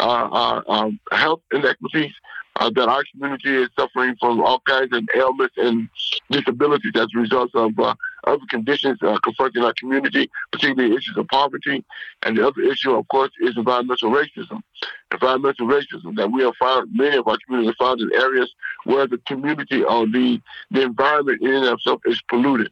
uh, 0.00 0.28
uh, 0.32 0.62
um, 0.68 1.00
health 1.12 1.42
inequities, 1.52 2.12
uh, 2.56 2.70
that 2.70 2.88
our 2.88 3.04
community 3.12 3.54
is 3.54 3.68
suffering 3.78 4.16
from 4.18 4.40
all 4.40 4.60
kinds 4.60 4.94
of 4.94 5.04
ailments 5.14 5.54
and 5.58 5.88
disabilities 6.30 6.92
as 6.94 7.06
a 7.14 7.18
result 7.18 7.50
of 7.54 7.72
other 8.24 8.42
conditions 8.50 8.98
uh, 9.02 9.18
confronting 9.22 9.64
our 9.64 9.74
community, 9.74 10.30
particularly 10.52 10.94
issues 10.94 11.16
of 11.16 11.26
poverty. 11.28 11.84
And 12.22 12.36
the 12.36 12.46
other 12.46 12.62
issue, 12.62 12.92
of 12.92 13.06
course, 13.08 13.30
is 13.40 13.56
environmental 13.56 14.10
racism. 14.10 14.62
Environmental 15.12 15.66
racism 15.66 16.16
that 16.16 16.30
we 16.30 16.42
have 16.42 16.54
found, 16.56 16.90
many 16.92 17.16
of 17.16 17.26
our 17.26 17.38
communities 17.46 17.76
found 17.78 18.00
in 18.00 18.10
areas 18.14 18.52
where 18.84 19.06
the 19.06 19.18
community 19.18 19.82
or 19.82 20.06
the, 20.06 20.40
the 20.70 20.82
environment 20.82 21.40
in 21.42 21.54
and 21.54 21.66
of 21.66 21.74
itself 21.74 22.00
is 22.06 22.20
polluted. 22.28 22.70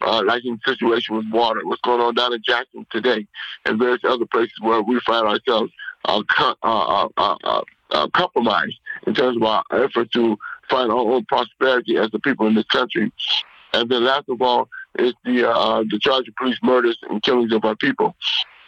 Uh, 0.00 0.22
like 0.24 0.44
in 0.44 0.60
the 0.64 0.72
situation 0.72 1.16
with 1.16 1.26
water, 1.32 1.60
what's 1.64 1.80
going 1.80 2.00
on 2.00 2.14
down 2.14 2.32
in 2.32 2.40
Jackson 2.44 2.86
today, 2.90 3.26
and 3.64 3.80
various 3.80 4.00
other 4.04 4.26
places 4.26 4.54
where 4.60 4.80
we 4.80 5.00
find 5.00 5.26
ourselves 5.26 5.72
uh, 6.04 6.22
uh, 6.38 6.54
uh, 6.62 7.08
uh 7.42 7.62
uh, 7.90 8.08
compromised 8.08 8.78
in 9.06 9.14
terms 9.14 9.36
of 9.36 9.42
our 9.42 9.62
effort 9.72 10.10
to 10.12 10.36
find 10.68 10.90
our 10.90 10.98
own 10.98 11.24
prosperity 11.24 11.96
as 11.96 12.10
the 12.10 12.18
people 12.18 12.46
in 12.46 12.54
this 12.54 12.66
country. 12.66 13.10
And 13.72 13.88
then 13.88 14.04
last 14.04 14.28
of 14.28 14.40
all 14.40 14.68
is 14.98 15.14
the 15.24 15.48
uh, 15.48 15.84
the 15.88 15.98
charge 16.00 16.28
of 16.28 16.34
police 16.36 16.58
murders 16.62 16.98
and 17.08 17.22
killings 17.22 17.52
of 17.52 17.64
our 17.64 17.76
people. 17.76 18.14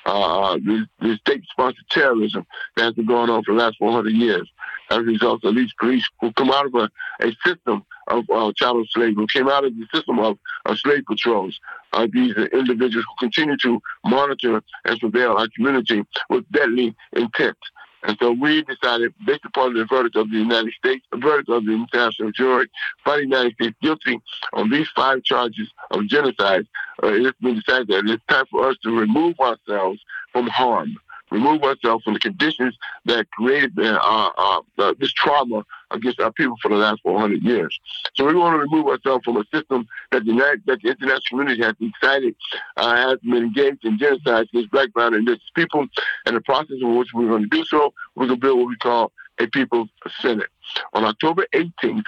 Uh, 0.07 0.55
the, 0.57 0.87
the 1.01 1.15
state-sponsored 1.19 1.85
terrorism 1.91 2.47
that 2.75 2.85
has 2.85 2.95
been 2.95 3.07
going 3.07 3.29
on 3.29 3.45
for 3.45 3.55
the 3.55 3.61
last 3.61 3.77
400 3.79 4.11
years 4.11 4.51
as 4.91 4.97
a 4.97 5.03
result 5.03 5.45
of 5.45 5.55
these 5.55 5.73
police 5.79 6.05
who 6.21 6.33
come 6.33 6.51
out 6.51 6.65
of 6.65 6.75
a, 6.75 6.91
a 7.21 7.37
system 7.45 7.85
of 8.09 8.25
uh, 8.31 8.51
chattel 8.57 8.85
slavery, 8.91 9.15
who 9.15 9.27
came 9.27 9.49
out 9.49 9.65
of 9.65 9.73
the 9.77 9.87
system 9.95 10.19
of, 10.19 10.39
of 10.65 10.79
slave 10.79 11.05
patrols. 11.07 11.59
Uh, 11.93 12.07
these 12.13 12.35
are 12.37 12.47
individuals 12.47 13.05
who 13.09 13.27
continue 13.27 13.57
to 13.59 13.81
monitor 14.05 14.63
and 14.87 15.01
surveil 15.01 15.39
our 15.39 15.49
community 15.55 16.03
with 16.31 16.51
deadly 16.51 16.95
intent. 17.13 17.57
And 18.03 18.17
so 18.21 18.33
we 18.33 18.63
decided, 18.63 19.13
based 19.27 19.45
upon 19.45 19.75
the 19.75 19.85
verdict 19.85 20.17
of 20.17 20.31
the 20.31 20.39
United 20.39 20.73
States, 20.75 21.05
the 21.13 21.19
verdict 21.19 21.51
of 21.51 21.67
the 21.67 21.73
international 21.73 22.33
jury, 22.33 22.69
finding 23.05 23.31
the 23.31 23.37
United 23.37 23.55
States 23.55 23.77
guilty 23.83 24.21
on 24.53 24.71
these 24.71 24.89
five 24.97 25.23
charges 25.23 25.69
of 25.91 26.07
genocide, 26.07 26.67
uh, 27.03 27.09
it's 27.09 27.39
been 27.41 27.57
decided 27.57 27.89
that 27.89 28.07
it's 28.07 28.25
time 28.29 28.47
for 28.51 28.69
us 28.69 28.77
to 28.83 28.99
remove 28.99 29.39
ourselves 29.41 30.01
from 30.33 30.47
harm 30.47 30.97
remove 31.31 31.63
ourselves 31.63 32.05
from 32.05 32.15
the 32.15 32.21
conditions 32.21 32.77
that 33.05 33.31
created 33.31 33.79
uh, 33.79 33.99
uh, 34.05 34.61
uh, 34.79 34.95
this 34.99 35.13
trauma 35.13 35.65
against 35.91 36.21
our 36.21 36.33
people 36.33 36.57
for 36.61 36.69
the 36.69 36.77
last 36.77 37.01
400 37.03 37.43
years. 37.43 37.79
So 38.15 38.25
we 38.27 38.35
want 38.35 38.55
to 38.55 38.59
remove 38.59 38.87
ourselves 38.87 39.25
from 39.25 39.37
a 39.37 39.45
system 39.53 39.87
that 40.13 40.25
the, 40.25 40.61
that 40.67 40.81
the 40.83 40.91
international 40.91 41.21
community 41.29 41.63
has 41.63 41.75
decided 41.81 42.35
uh, 42.77 42.97
has 42.97 43.19
been 43.21 43.45
engaged 43.45 43.85
in 43.85 43.99
genocide 43.99 44.49
against 44.53 44.71
black, 44.71 44.93
brown, 44.93 45.15
and 45.15 45.21
indigenous 45.21 45.51
people. 45.55 45.87
And 46.27 46.37
the 46.37 46.41
process 46.41 46.77
in 46.81 46.97
which 46.97 47.09
we're 47.15 47.29
going 47.29 47.43
to 47.43 47.49
do 47.49 47.65
so, 47.65 47.93
we're 48.15 48.27
going 48.27 48.41
to 48.41 48.47
build 48.47 48.59
what 48.59 48.69
we 48.69 48.77
call 48.77 49.13
a 49.39 49.47
People's 49.47 49.89
Senate. 50.21 50.51
On 50.93 51.05
October 51.05 51.47
18th, 51.55 52.05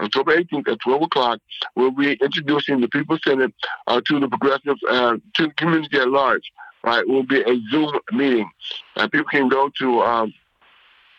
October 0.00 0.36
18th 0.36 0.68
at 0.68 0.80
12 0.80 1.02
o'clock, 1.02 1.40
we'll 1.76 1.90
be 1.90 2.14
introducing 2.14 2.80
the 2.80 2.88
People's 2.88 3.20
Senate 3.22 3.52
uh, 3.86 4.00
to 4.06 4.18
the 4.18 4.28
progressives, 4.28 4.80
uh, 4.88 5.16
to 5.34 5.46
the 5.46 5.54
community 5.54 5.98
at 5.98 6.08
large 6.08 6.50
right, 6.84 7.06
will 7.06 7.22
be 7.22 7.42
a 7.42 7.60
Zoom 7.70 7.98
meeting. 8.12 8.50
And 8.96 9.10
people 9.10 9.28
can 9.30 9.48
go 9.48 9.70
to 9.78 10.02
um, 10.02 10.34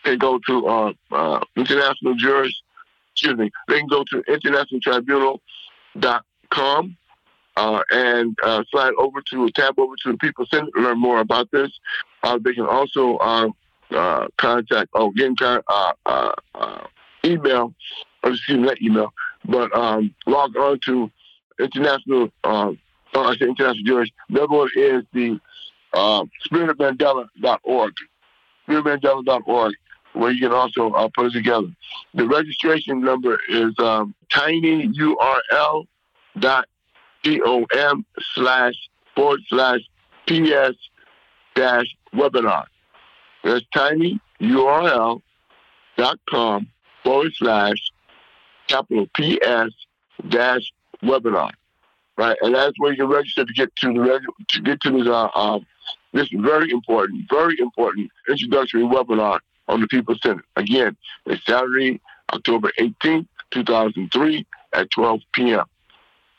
can 0.03 0.18
go 0.18 0.39
to 0.47 0.68
uh, 0.68 0.93
uh, 1.12 1.39
international 1.55 2.16
jurors. 2.16 2.64
Excuse 3.14 3.38
me. 3.38 3.51
They 3.68 3.78
can 3.80 3.88
go 3.88 4.03
to 4.05 4.24
internationaltribunal.com 4.24 6.97
uh, 7.57 7.84
and 7.91 8.38
uh, 8.43 8.64
slide 8.72 8.93
over 8.97 9.22
to 9.30 9.49
tab 9.51 9.78
over 9.78 9.95
to 10.03 10.14
the 10.14 10.18
People 10.18 10.45
Center 10.45 10.72
to 10.76 10.82
learn 10.82 10.97
more 10.99 11.20
about 11.20 11.51
this. 11.51 11.70
Uh, 12.24 12.39
they 12.41 12.53
can 12.53 12.66
also 12.66 13.18
uh, 13.18 13.49
uh, 13.91 14.28
contact 14.38 14.89
oh 14.93 15.12
get 15.12 15.28
in 15.28 15.36
uh, 15.41 15.62
uh, 16.05 16.32
uh, 16.55 16.84
email 17.26 17.74
or 18.24 18.32
excuse 18.32 18.57
me, 18.57 18.66
not 18.66 18.82
email, 18.82 19.14
but 19.45 19.76
um, 19.76 20.14
log 20.26 20.55
on 20.55 20.80
to 20.86 21.12
international. 21.59 22.30
Uh, 22.43 22.72
oh, 23.14 23.24
I 23.24 23.34
international 23.34 23.84
jurors. 23.84 24.12
The 24.30 24.43
other 24.43 24.55
one 24.55 24.70
is 24.76 25.03
the 25.14 25.39
uh, 25.93 26.25
spiritofmandela.org. 26.45 27.93
Spiritofmandela.org, 28.67 29.73
where 30.13 30.31
you 30.31 30.39
can 30.47 30.51
also 30.51 30.91
uh, 30.91 31.09
put 31.15 31.27
it 31.27 31.33
together. 31.33 31.67
The 32.13 32.27
registration 32.27 33.01
number 33.01 33.39
is 33.49 33.73
um, 33.79 34.13
tinyurl.com 34.31 35.25
slash 38.35 38.75
forward 39.15 39.41
slash 39.47 39.81
ps 40.27 40.75
dash 41.55 41.95
webinar. 42.13 42.65
That's 43.43 43.65
tinyurl.com 43.75 45.21
forward 47.03 47.31
slash 47.35 47.91
capital 48.67 49.07
PS 49.15 49.73
dash 50.29 50.71
webinar. 51.03 51.51
Right, 52.18 52.38
and 52.41 52.53
that's 52.53 52.78
where 52.78 52.91
you 52.91 52.97
can 52.97 53.07
register 53.07 53.45
to 53.45 53.53
get 53.53 53.76
to 53.78 53.93
the 53.93 54.22
to 54.49 54.62
get 54.62 54.82
to 54.82 54.91
this 54.91 55.07
uh, 55.07 55.30
um, 55.34 55.66
this 56.14 56.30
very 56.34 56.72
important, 56.72 57.30
very 57.30 57.57
important 57.59 58.12
introductory 58.28 58.84
webinar 58.84 59.39
on 59.68 59.82
the 59.82 59.88
People's 59.88 60.20
Senate. 60.22 60.45
Again, 60.55 60.95
it's 61.26 61.45
Saturday, 61.45 62.01
October 62.34 62.72
18th, 62.80 63.28
2003 63.51 64.45
at 64.74 64.89
12 64.91 65.22
p.m. 65.34 65.66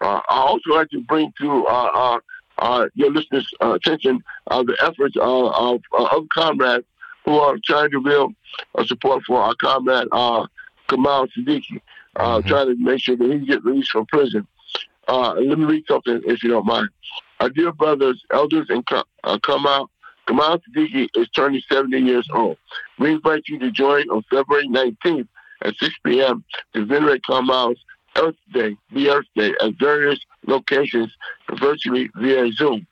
Uh, 0.00 0.20
I 0.28 0.36
also 0.36 0.70
like 0.70 0.90
to 0.90 1.00
bring 1.02 1.32
to 1.40 1.66
uh, 1.66 1.90
uh, 1.94 2.20
uh 2.58 2.88
your 2.94 3.10
listeners' 3.10 3.48
uh, 3.62 3.72
attention 3.72 4.22
uh, 4.48 4.62
the 4.62 4.76
efforts 4.82 5.16
of, 5.18 5.80
of 5.92 6.28
comrades 6.34 6.86
who 7.24 7.36
are 7.36 7.56
trying 7.64 7.90
to 7.90 8.00
build 8.00 8.34
support 8.84 9.22
for 9.24 9.40
our 9.40 9.54
comrade 9.62 10.08
Kamau 10.10 11.28
Sadiki, 11.36 11.80
mm-hmm. 12.16 12.48
trying 12.48 12.66
to 12.66 12.76
make 12.76 13.00
sure 13.00 13.16
that 13.16 13.30
he 13.30 13.38
gets 13.46 13.64
released 13.64 13.90
from 13.90 14.06
prison. 14.06 14.46
Let 15.12 15.58
me 15.58 15.64
read 15.64 15.84
something, 15.86 16.22
if 16.26 16.42
you 16.42 16.50
don't 16.50 16.66
mind. 16.66 16.88
Our 17.40 17.50
dear 17.50 17.72
brothers, 17.72 18.22
elders, 18.32 18.66
and 18.70 18.84
uh, 19.24 19.38
come 19.42 19.66
out. 19.66 19.90
Kamau 20.28 20.60
Sadiki 20.62 21.08
is 21.16 21.28
turning 21.30 21.60
70 21.68 21.98
years 21.98 22.28
old. 22.32 22.56
We 22.98 23.10
invite 23.12 23.42
you 23.48 23.58
to 23.58 23.70
join 23.70 24.08
on 24.08 24.22
February 24.30 24.68
19th 24.68 25.26
at 25.62 25.74
6 25.76 25.94
p.m. 26.04 26.44
to 26.74 26.84
venerate 26.86 27.22
Kamau's 27.28 27.78
Earth 28.16 28.36
Day, 28.52 28.76
the 28.92 29.10
Earth 29.10 29.26
Day, 29.34 29.52
at 29.60 29.74
various 29.78 30.20
locations 30.46 31.12
virtually 31.58 32.08
via 32.16 32.52
Zoom. 32.52 32.86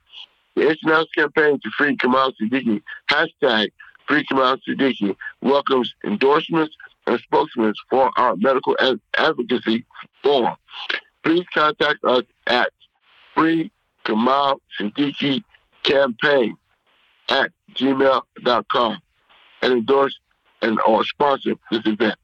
The 0.56 0.70
international 0.70 1.06
campaign 1.16 1.60
to 1.62 1.70
free 1.78 1.96
Kamau 1.96 2.32
Sadiki, 2.40 2.82
hashtag 3.08 3.70
Free 4.08 4.24
Kamau 4.24 4.58
Sadiki, 4.68 5.16
welcomes 5.40 5.94
endorsements 6.04 6.74
and 7.06 7.20
spokesmen 7.20 7.72
for 7.88 8.10
our 8.18 8.36
medical 8.36 8.76
advocacy 9.16 9.84
forum. 10.22 10.56
Please 11.22 11.44
contact 11.52 12.04
us 12.04 12.22
at 12.46 12.70
free 13.34 13.70
Kamau 14.04 14.58
Sadiki 14.78 15.42
campaign 15.82 16.56
at 17.28 17.50
gmail.com 17.74 18.98
and 19.62 19.72
endorse 19.72 20.18
and 20.62 20.78
or 20.86 21.04
sponsor 21.04 21.54
this 21.70 21.86
event. 21.86 22.16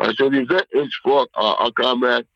Right, 0.00 0.14
so 0.16 0.30
the 0.30 0.40
event 0.40 0.66
is 0.72 0.94
for 1.02 1.26
uh, 1.34 1.54
our 1.54 1.72
comrade 1.72 2.26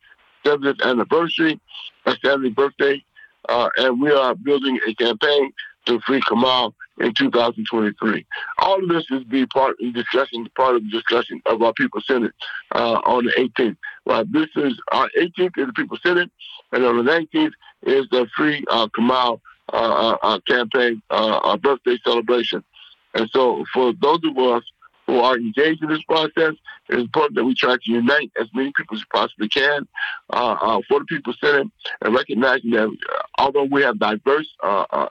70th 0.45 0.81
anniversary, 0.83 1.59
a 2.05 2.11
70th 2.13 2.55
birthday, 2.55 3.03
uh, 3.49 3.69
and 3.77 4.01
we 4.01 4.11
are 4.11 4.35
building 4.35 4.79
a 4.87 4.93
campaign 4.95 5.51
to 5.85 5.99
free 6.01 6.21
Kamau 6.21 6.73
in 6.99 7.13
2023. 7.13 8.25
All 8.59 8.83
of 8.83 8.89
this 8.89 9.05
is 9.11 9.23
be 9.25 9.45
part 9.47 9.71
of 9.71 9.77
the 9.79 9.91
discussion, 9.91 10.47
part 10.55 10.75
of 10.75 10.83
the 10.83 10.89
discussion 10.89 11.41
of 11.45 11.61
our 11.61 11.73
People's 11.73 12.05
Senate 12.05 12.33
uh, 12.73 12.99
on 13.05 13.25
the 13.25 13.31
18th. 13.31 13.77
Right, 14.05 14.29
this 14.31 14.49
is 14.57 14.79
our 14.91 15.09
18th 15.17 15.57
is 15.57 15.67
the 15.67 15.73
People 15.73 15.97
Senate, 16.03 16.29
and 16.73 16.83
on 16.83 16.97
the 16.97 17.09
19th 17.09 17.53
is 17.83 18.05
the 18.11 18.27
free 18.35 18.63
uh, 18.69 18.87
Kamau 18.89 19.39
uh, 19.71 19.75
uh, 19.75 20.17
uh 20.21 20.39
campaign, 20.45 21.01
uh, 21.09 21.55
birthday 21.57 21.97
celebration. 22.03 22.63
And 23.13 23.29
so, 23.31 23.63
for 23.73 23.93
those 23.93 24.19
of 24.25 24.37
us 24.37 24.63
who 25.07 25.19
are 25.19 25.37
engaged 25.37 25.83
in 25.83 25.89
this 25.89 26.03
process, 26.03 26.53
it's 26.89 27.01
important 27.01 27.35
that 27.35 27.45
we 27.45 27.55
try 27.55 27.75
to 27.75 27.91
unite 27.91 28.31
as 28.37 28.47
many 28.53 28.73
people 28.75 28.97
as 28.97 29.01
we 29.01 29.19
possibly 29.19 29.47
can 29.47 29.87
uh, 30.31 30.81
for 30.89 30.99
the 30.99 31.05
People 31.05 31.33
Senate 31.39 31.67
and 32.01 32.13
recognizing 32.13 32.71
that 32.71 32.89
although 33.37 33.65
we 33.65 33.83
have 33.83 33.99
diverse 33.99 34.47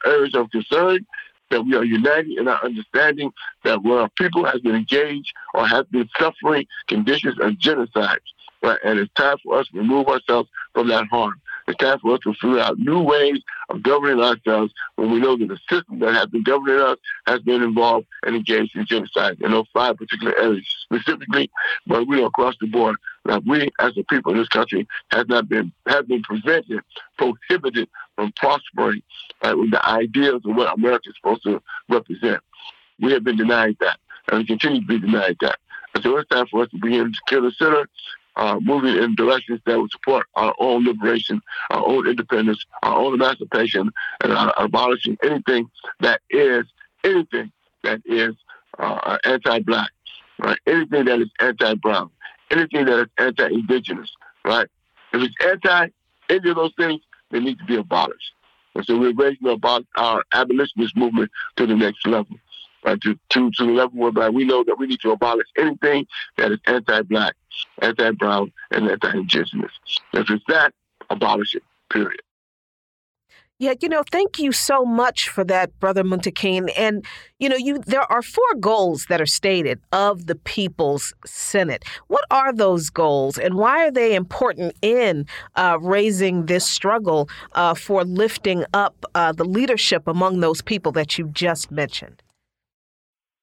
areas 0.05 0.35
of 0.35 0.51
concern, 0.51 1.07
that 1.51 1.65
we 1.65 1.75
are 1.77 1.85
united 1.85 2.31
in 2.39 2.49
our 2.49 2.63
understanding 2.65 3.31
that 3.65 3.83
where 3.83 4.01
our 4.01 4.09
people 4.11 4.45
has 4.45 4.61
been 4.61 4.75
engaged 4.75 5.33
or 5.55 5.67
has 5.67 5.85
been 5.87 6.09
suffering 6.19 6.67
conditions 6.89 7.39
of 7.41 7.59
genocide, 7.59 8.21
right? 8.63 8.79
And 8.85 8.99
it's 8.99 9.13
time 9.15 9.37
for 9.45 9.59
us 9.59 9.67
to 9.69 9.79
remove 9.79 10.09
ourselves 10.09 10.49
from 10.75 10.89
that 10.89 11.07
harm. 11.09 11.35
It's 11.69 11.79
time 11.79 11.99
for 12.01 12.15
us 12.15 12.21
to 12.25 12.35
figure 12.35 12.59
out 12.59 12.79
new 12.79 13.01
ways 13.01 13.39
of 13.69 13.83
governing 13.83 14.21
ourselves 14.21 14.73
when 14.97 15.11
we 15.11 15.21
know 15.21 15.37
that 15.37 15.47
the 15.49 15.59
system 15.71 16.01
that 16.01 16.15
has 16.15 16.27
been 16.27 16.43
governing 16.43 16.81
us 16.81 16.97
has 17.27 17.41
been 17.41 17.63
involved 17.63 18.07
and 18.25 18.35
engaged 18.35 18.75
in 18.77 18.85
genocide 18.87 19.41
in 19.41 19.53
those 19.53 19.67
five 19.73 19.97
particular 19.97 20.37
areas 20.39 20.67
specifically, 20.83 21.51
but 21.87 22.07
we 22.07 22.17
know 22.17 22.27
across 22.27 22.55
the 22.61 22.67
board 22.67 22.97
that 23.25 23.45
we 23.47 23.69
as 23.79 23.97
a 23.97 24.03
people 24.05 24.33
in 24.33 24.39
this 24.39 24.49
country 24.49 24.87
has 25.13 25.27
not 25.29 25.49
been 25.49 25.73
have 25.87 26.09
been 26.09 26.23
prevented, 26.23 26.81
prohibited 27.17 27.89
from 28.17 28.33
prospering 28.33 29.03
uh, 29.43 29.55
with 29.57 29.71
the 29.71 29.87
ideals 29.87 30.43
of 30.45 30.57
what 30.57 30.75
America 30.75 31.11
is 31.11 31.17
supposed 31.17 31.45
to 31.45 31.63
represent. 31.89 32.41
We 33.01 33.13
have 33.13 33.25
been 33.25 33.37
denied 33.37 33.77
that, 33.81 33.99
and 34.29 34.39
we 34.39 34.47
continue 34.47 34.81
to 34.81 34.87
be 34.87 34.99
denied 34.99 35.37
that. 35.41 35.59
And 35.95 36.03
so 36.03 36.17
it's 36.17 36.29
time 36.29 36.47
for 36.47 36.63
us 36.63 36.71
to 36.71 36.79
begin 36.79 37.13
to 37.13 37.21
consider 37.27 37.89
uh, 38.37 38.59
moving 38.61 38.97
in 38.97 39.15
directions 39.15 39.61
that 39.67 39.79
would 39.79 39.91
support 39.91 40.27
our 40.35 40.55
own 40.59 40.85
liberation, 40.85 41.41
our 41.71 41.87
own 41.87 42.07
independence, 42.07 42.65
our 42.83 42.99
own 42.99 43.15
emancipation, 43.15 43.91
and 44.23 44.33
uh, 44.33 44.53
abolishing 44.57 45.17
anything 45.23 45.69
that 46.01 46.21
is 46.31 46.65
anything 47.05 47.51
that 47.83 48.01
is 48.05 48.35
uh, 48.79 49.19
anti-black, 49.25 49.91
right? 50.39 50.59
Anything 50.67 51.05
that 51.07 51.21
is 51.21 51.31
anti-brown, 51.41 52.11
anything 52.51 52.87
that 52.87 53.01
is 53.01 53.09
anti-indigenous, 53.19 54.11
right? 54.45 54.69
If 55.13 55.23
it's 55.23 55.35
anti 55.45 55.89
any 56.29 56.51
of 56.51 56.57
those 56.57 56.73
things, 56.79 57.03
they 57.31 57.41
need 57.41 57.59
to 57.59 57.65
be 57.65 57.77
abolished. 57.77 58.33
And 58.75 58.85
so 58.87 58.99
we're 58.99 59.13
raising 59.13 59.49
about 59.49 59.85
our 59.97 60.23
abolitionist 60.33 60.97
movement 60.97 61.31
to 61.57 61.67
the 61.67 61.75
next 61.75 62.07
level 62.07 62.37
uh, 62.85 62.97
to, 63.03 63.19
to, 63.31 63.51
to 63.51 63.67
the 63.67 63.73
level 63.73 63.99
whereby 63.99 64.29
we 64.29 64.45
know 64.45 64.65
that 64.65 64.79
we 64.79 64.87
need 64.87 65.01
to 65.01 65.11
abolish 65.11 65.47
anything 65.59 66.07
that 66.39 66.53
is 66.53 66.59
anti-black, 66.67 67.35
anti-brown, 67.81 68.53
and 68.71 68.91
anti-indigenous. 68.91 69.73
If 70.13 70.31
it's 70.31 70.45
that, 70.49 70.73
abolish 71.11 71.55
it, 71.55 71.63
period. 71.91 72.21
Yeah, 73.59 73.75
you 73.81 73.89
know, 73.89 74.03
thank 74.11 74.41
you 74.41 74.51
so 74.51 74.85
much 74.85 75.29
for 75.29 75.45
that, 75.45 75.79
Brother 75.79 76.03
Muntaqim. 76.03 76.73
And, 76.77 77.05
you 77.39 77.49
know, 77.49 77.55
you 77.55 77.79
there 77.79 78.11
are 78.11 78.21
four 78.21 78.55
goals 78.59 79.07
that 79.09 79.21
are 79.21 79.27
stated 79.27 79.79
of 79.93 80.27
the 80.27 80.35
People's 80.35 81.15
Senate. 81.25 81.85
What 82.09 82.25
are 82.33 82.53
those 82.53 82.91
goals 82.91 83.39
and 83.39 83.55
why 83.55 83.87
are 83.87 83.93
they 83.93 84.17
important 84.17 84.75
in 84.83 85.27
uh, 85.55 85.79
raising 85.81 86.47
this 86.47 86.69
struggle 86.69 87.29
uh, 87.53 87.75
for 87.75 88.03
lifting 88.03 88.65
up 88.75 88.97
uh, 89.15 89.31
the 89.31 89.45
leadership 89.45 90.09
among 90.09 90.41
those 90.41 90.61
people 90.61 90.91
that 90.93 91.17
you 91.17 91.29
just 91.29 91.71
mentioned? 91.71 92.21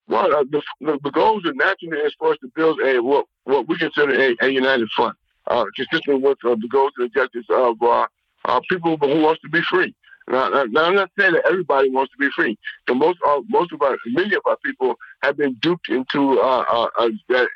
Well, 0.09 0.35
uh, 0.35 0.43
the, 0.49 0.61
the, 0.81 0.99
the 1.01 1.11
goals 1.11 1.45
are 1.45 1.53
naturally 1.53 1.99
is 1.99 2.13
for 2.19 2.33
us 2.33 2.37
to 2.41 2.51
build 2.55 2.81
a 2.81 2.99
what 3.01 3.25
what 3.49 3.67
we 3.67 3.77
consider 3.77 4.13
a, 4.13 4.35
a 4.41 4.49
united 4.49 4.89
front, 4.95 5.15
uh, 5.47 5.65
consistent 5.75 6.21
with 6.21 6.37
uh, 6.45 6.55
the 6.55 6.67
goals 6.71 6.91
and 6.97 7.07
objectives 7.07 7.47
of 7.49 7.81
uh, 7.81 8.05
uh, 8.45 8.59
people 8.69 8.97
who 8.97 9.21
wants 9.21 9.41
to 9.41 9.49
be 9.49 9.61
free. 9.69 9.93
Now, 10.27 10.49
now, 10.49 10.85
I'm 10.85 10.95
not 10.95 11.09
saying 11.17 11.33
that 11.33 11.45
everybody 11.47 11.89
wants 11.89 12.11
to 12.13 12.17
be 12.19 12.29
free. 12.35 12.57
So 12.87 12.93
most 12.93 13.17
uh, 13.27 13.41
most 13.49 13.73
of 13.73 13.81
our 13.81 13.97
many 14.07 14.35
of 14.35 14.43
our 14.45 14.57
people 14.63 14.95
have 15.23 15.37
been 15.37 15.55
duped 15.55 15.89
into 15.89 16.39
uh, 16.39 16.87
a, 16.99 17.09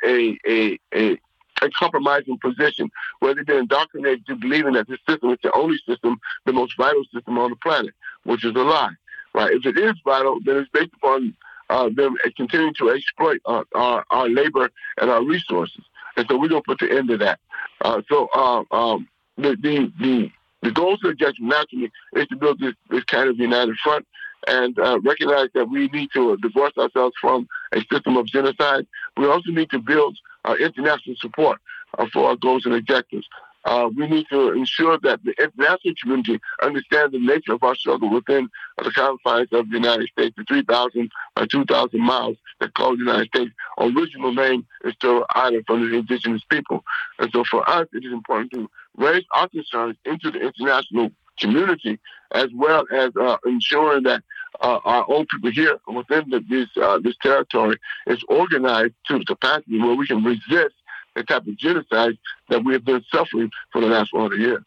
a 0.03 0.37
a 0.47 1.19
a 1.61 1.69
compromising 1.79 2.37
position 2.39 2.89
where 3.19 3.33
they've 3.33 3.45
been 3.45 3.57
indoctrinated 3.57 4.25
to 4.25 4.35
believing 4.35 4.73
that 4.73 4.87
this 4.87 4.99
system 5.07 5.29
is 5.31 5.37
the 5.43 5.51
only 5.55 5.77
system, 5.87 6.19
the 6.45 6.53
most 6.53 6.75
vital 6.77 7.03
system 7.13 7.37
on 7.37 7.51
the 7.51 7.55
planet, 7.57 7.93
which 8.23 8.43
is 8.43 8.55
a 8.55 8.59
lie. 8.59 8.93
Right? 9.33 9.53
If 9.53 9.65
it 9.65 9.77
is 9.77 9.93
vital, 10.03 10.39
then 10.43 10.57
it's 10.57 10.69
based 10.73 10.91
upon 10.95 11.35
uh, 11.74 11.89
them 11.89 12.15
continuing 12.38 12.74
to 12.76 12.91
exploit 12.91 13.41
uh, 13.45 13.63
our, 13.74 14.05
our 14.11 14.30
labor 14.30 14.69
and 14.99 15.09
our 15.09 15.24
resources. 15.24 15.84
And 16.15 16.26
so 16.30 16.38
we're 16.38 16.49
going 16.49 16.61
to 16.61 16.65
put 16.65 16.80
the 16.80 16.95
end 16.95 17.07
to 17.09 17.17
that. 17.17 17.39
Uh, 17.82 18.01
so 18.09 18.30
uh, 18.36 18.63
um, 18.71 19.07
the, 19.38 19.57
the, 19.65 19.91
the, 19.99 20.32
the 20.61 20.71
goals 20.71 20.99
of 21.03 21.09
the 21.09 21.15
judgment 21.15 21.49
naturally 21.49 21.91
is 22.15 22.28
to 22.28 22.36
build 22.36 22.59
this, 22.59 22.76
this 22.91 23.03
kind 23.05 23.28
of 23.28 23.38
united 23.38 23.76
front 23.84 24.05
and 24.47 24.78
uh, 24.78 24.99
recognize 24.99 25.49
that 25.55 25.67
we 25.67 25.88
need 25.88 26.09
to 26.13 26.38
divorce 26.38 26.74
ourselves 26.78 27.15
from 27.19 27.47
a 27.71 27.80
system 27.91 28.17
of 28.17 28.28
genocide. 28.28 28.86
We 29.17 29.26
also 29.26 29.51
need 29.51 29.71
to 29.71 29.80
build 29.80 30.15
uh, 30.45 30.55
international 30.59 31.15
support 31.19 31.59
uh, 31.97 32.05
for 32.13 32.30
our 32.30 32.36
goals 32.36 32.65
and 32.65 32.76
objectives. 32.76 33.28
Uh, 33.66 33.89
we 33.95 34.07
need 34.07 34.26
to 34.30 34.51
ensure 34.51 34.97
that 34.99 35.24
the 35.24 35.34
international 35.41 35.93
community 36.01 36.39
understands 36.61 37.14
the 37.14 37.20
nature 37.20 37.53
of 37.53 37.64
our 37.64 37.76
struggle 37.76 38.09
within 38.09 38.49
the 38.78 38.91
confines 38.91 39.47
of 39.51 39.70
the 39.70 39.76
United 39.76 40.07
States. 40.09 40.36
The 40.38 40.43
3,000 40.43 41.09
or 41.38 41.45
2,000 41.45 41.99
miles 41.99 42.38
that 42.59 42.74
call 42.74 42.91
the 42.91 43.03
United 43.03 43.28
States 43.28 43.51
original 43.80 44.34
name 44.34 44.66
is 44.84 44.93
still 44.93 45.26
island 45.34 45.64
from 45.66 45.89
the 45.89 45.97
indigenous 45.97 46.43
people. 46.49 46.84
And 47.20 47.32
so 47.32 47.43
for 47.49 47.68
us, 47.70 47.88
it 47.93 48.05
is 48.05 48.11
important 48.11 48.51
to 48.53 48.70
raise 48.97 49.24
our 49.34 49.47
concerns 49.47 49.97
into 50.05 50.32
the 50.32 50.39
international 50.39 51.11
community 51.39 51.99
as 52.34 52.47
well 52.53 52.86
as 52.91 53.11
uh, 53.20 53.38
ensuring 53.45 54.03
that 54.03 54.24
uh, 54.61 54.80
our 54.84 55.05
own 55.09 55.26
people 55.28 55.51
here 55.51 55.80
within 55.88 56.30
the, 56.30 56.43
this, 56.49 56.68
uh, 56.82 56.99
this 56.99 57.16
territory 57.22 57.78
is 58.07 58.24
organized 58.28 58.93
to 59.07 59.20
the 59.20 59.26
capacity 59.26 59.80
where 59.80 59.95
we 59.95 60.07
can 60.07 60.24
resist 60.24 60.76
the 61.16 61.24
type 61.24 61.47
of 61.47 61.57
genocide 61.57 62.18
that 62.49 62.64
we 62.64 62.74
have 62.74 62.86
been 62.86 63.03
suffering 63.11 63.51
for 63.72 63.82
the 63.82 63.88
last 63.88 64.14
100 64.14 64.39
years. 64.39 64.64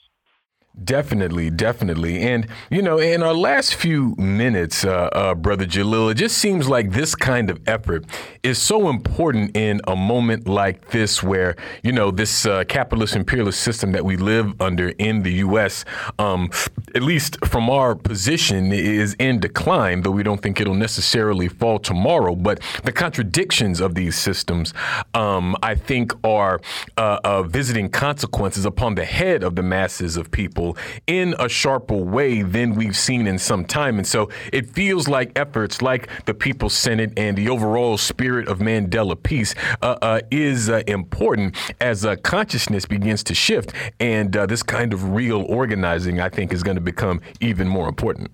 Definitely, 0.84 1.48
definitely. 1.48 2.20
And, 2.20 2.46
you 2.68 2.82
know, 2.82 2.98
in 2.98 3.22
our 3.22 3.32
last 3.32 3.74
few 3.76 4.14
minutes, 4.16 4.84
uh, 4.84 5.08
uh, 5.10 5.34
Brother 5.34 5.64
Jalil, 5.64 6.10
it 6.10 6.16
just 6.16 6.36
seems 6.36 6.68
like 6.68 6.90
this 6.90 7.14
kind 7.14 7.48
of 7.48 7.66
effort 7.66 8.04
is 8.42 8.58
so 8.58 8.90
important 8.90 9.56
in 9.56 9.80
a 9.86 9.96
moment 9.96 10.46
like 10.46 10.90
this 10.90 11.22
where, 11.22 11.56
you 11.82 11.92
know, 11.92 12.10
this 12.10 12.44
uh, 12.44 12.64
capitalist 12.64 13.16
imperialist 13.16 13.62
system 13.62 13.92
that 13.92 14.04
we 14.04 14.18
live 14.18 14.52
under 14.60 14.90
in 14.98 15.22
the 15.22 15.32
U.S., 15.46 15.86
um, 16.18 16.50
at 16.94 17.02
least 17.02 17.42
from 17.46 17.70
our 17.70 17.94
position, 17.94 18.70
is 18.70 19.14
in 19.18 19.40
decline, 19.40 20.02
though 20.02 20.10
we 20.10 20.22
don't 20.22 20.42
think 20.42 20.60
it'll 20.60 20.74
necessarily 20.74 21.48
fall 21.48 21.78
tomorrow. 21.78 22.34
But 22.34 22.60
the 22.84 22.92
contradictions 22.92 23.80
of 23.80 23.94
these 23.94 24.14
systems, 24.14 24.74
um, 25.14 25.56
I 25.62 25.74
think, 25.74 26.12
are 26.22 26.60
uh, 26.98 27.20
uh, 27.24 27.42
visiting 27.44 27.88
consequences 27.88 28.66
upon 28.66 28.94
the 28.94 29.06
head 29.06 29.42
of 29.42 29.56
the 29.56 29.62
masses 29.62 30.18
of 30.18 30.30
people 30.30 30.65
people 30.74 31.02
in 31.06 31.34
a 31.38 31.48
sharper 31.48 31.96
way 31.96 32.42
than 32.42 32.74
we've 32.74 32.96
seen 32.96 33.26
in 33.26 33.38
some 33.38 33.64
time. 33.64 33.98
And 33.98 34.06
so 34.06 34.28
it 34.52 34.70
feels 34.70 35.08
like 35.08 35.32
efforts 35.36 35.82
like 35.82 36.08
the 36.24 36.34
People's 36.34 36.74
Senate 36.74 37.12
and 37.16 37.36
the 37.36 37.48
overall 37.48 37.98
spirit 37.98 38.48
of 38.48 38.58
Mandela 38.58 39.20
peace 39.20 39.54
uh, 39.82 39.96
uh, 40.02 40.20
is 40.30 40.68
uh, 40.68 40.82
important 40.86 41.56
as 41.80 42.06
consciousness 42.22 42.86
begins 42.86 43.22
to 43.24 43.34
shift. 43.34 43.72
And 44.00 44.36
uh, 44.36 44.46
this 44.46 44.62
kind 44.62 44.92
of 44.92 45.10
real 45.10 45.42
organizing, 45.42 46.20
I 46.20 46.28
think, 46.28 46.52
is 46.52 46.62
going 46.62 46.76
to 46.76 46.80
become 46.80 47.20
even 47.40 47.68
more 47.68 47.88
important. 47.88 48.30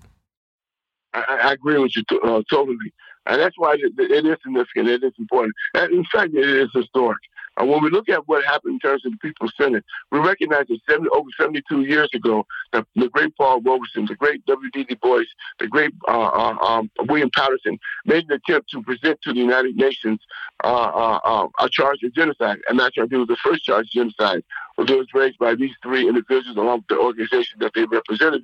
I, 1.13 1.39
I 1.43 1.51
agree 1.53 1.77
with 1.77 1.95
you 1.95 2.03
uh, 2.23 2.41
totally. 2.49 2.93
And 3.25 3.39
that's 3.39 3.57
why 3.57 3.75
it, 3.75 3.93
it 3.97 4.25
is 4.25 4.37
significant. 4.43 4.89
It 4.89 5.03
is 5.03 5.13
important. 5.17 5.53
And 5.75 5.93
in 5.93 6.03
fact, 6.05 6.33
it 6.33 6.49
is 6.49 6.69
historic. 6.73 7.19
And 7.57 7.69
when 7.69 7.83
we 7.83 7.89
look 7.89 8.09
at 8.09 8.27
what 8.27 8.43
happened 8.43 8.73
in 8.73 8.79
terms 8.79 9.05
of 9.05 9.11
the 9.11 9.17
People's 9.17 9.53
Senate, 9.59 9.83
we 10.11 10.19
recognize 10.19 10.65
that 10.67 10.79
70, 10.89 11.09
over 11.09 11.29
72 11.39 11.81
years 11.81 12.09
ago, 12.13 12.45
the, 12.71 12.85
the 12.95 13.09
great 13.09 13.35
Paul 13.37 13.61
Robeson, 13.61 14.05
the 14.05 14.15
great 14.15 14.43
W.D. 14.45 14.85
Du 14.85 14.95
Bois, 14.95 15.23
the 15.59 15.67
great 15.67 15.93
uh, 16.07 16.11
uh, 16.11 16.57
um, 16.61 16.89
William 17.07 17.29
Patterson 17.35 17.77
made 18.05 18.25
an 18.29 18.31
attempt 18.33 18.71
to 18.71 18.81
present 18.81 19.21
to 19.21 19.33
the 19.33 19.39
United 19.39 19.75
Nations 19.75 20.19
uh, 20.63 20.67
uh, 20.67 21.19
uh 21.23 21.47
a 21.59 21.69
charge 21.69 22.01
of 22.03 22.13
genocide. 22.13 22.57
And 22.69 22.79
that 22.79 22.93
charge 22.93 23.11
was 23.11 23.27
the 23.27 23.37
first 23.43 23.63
charge 23.63 23.85
of 23.85 23.91
genocide, 23.91 24.43
which 24.75 24.89
was 24.89 25.07
raised 25.13 25.37
by 25.37 25.55
these 25.55 25.75
three 25.83 26.07
individuals 26.07 26.57
along 26.57 26.79
with 26.79 26.87
the 26.87 26.97
organization 26.97 27.59
that 27.59 27.73
they 27.75 27.85
represented. 27.85 28.43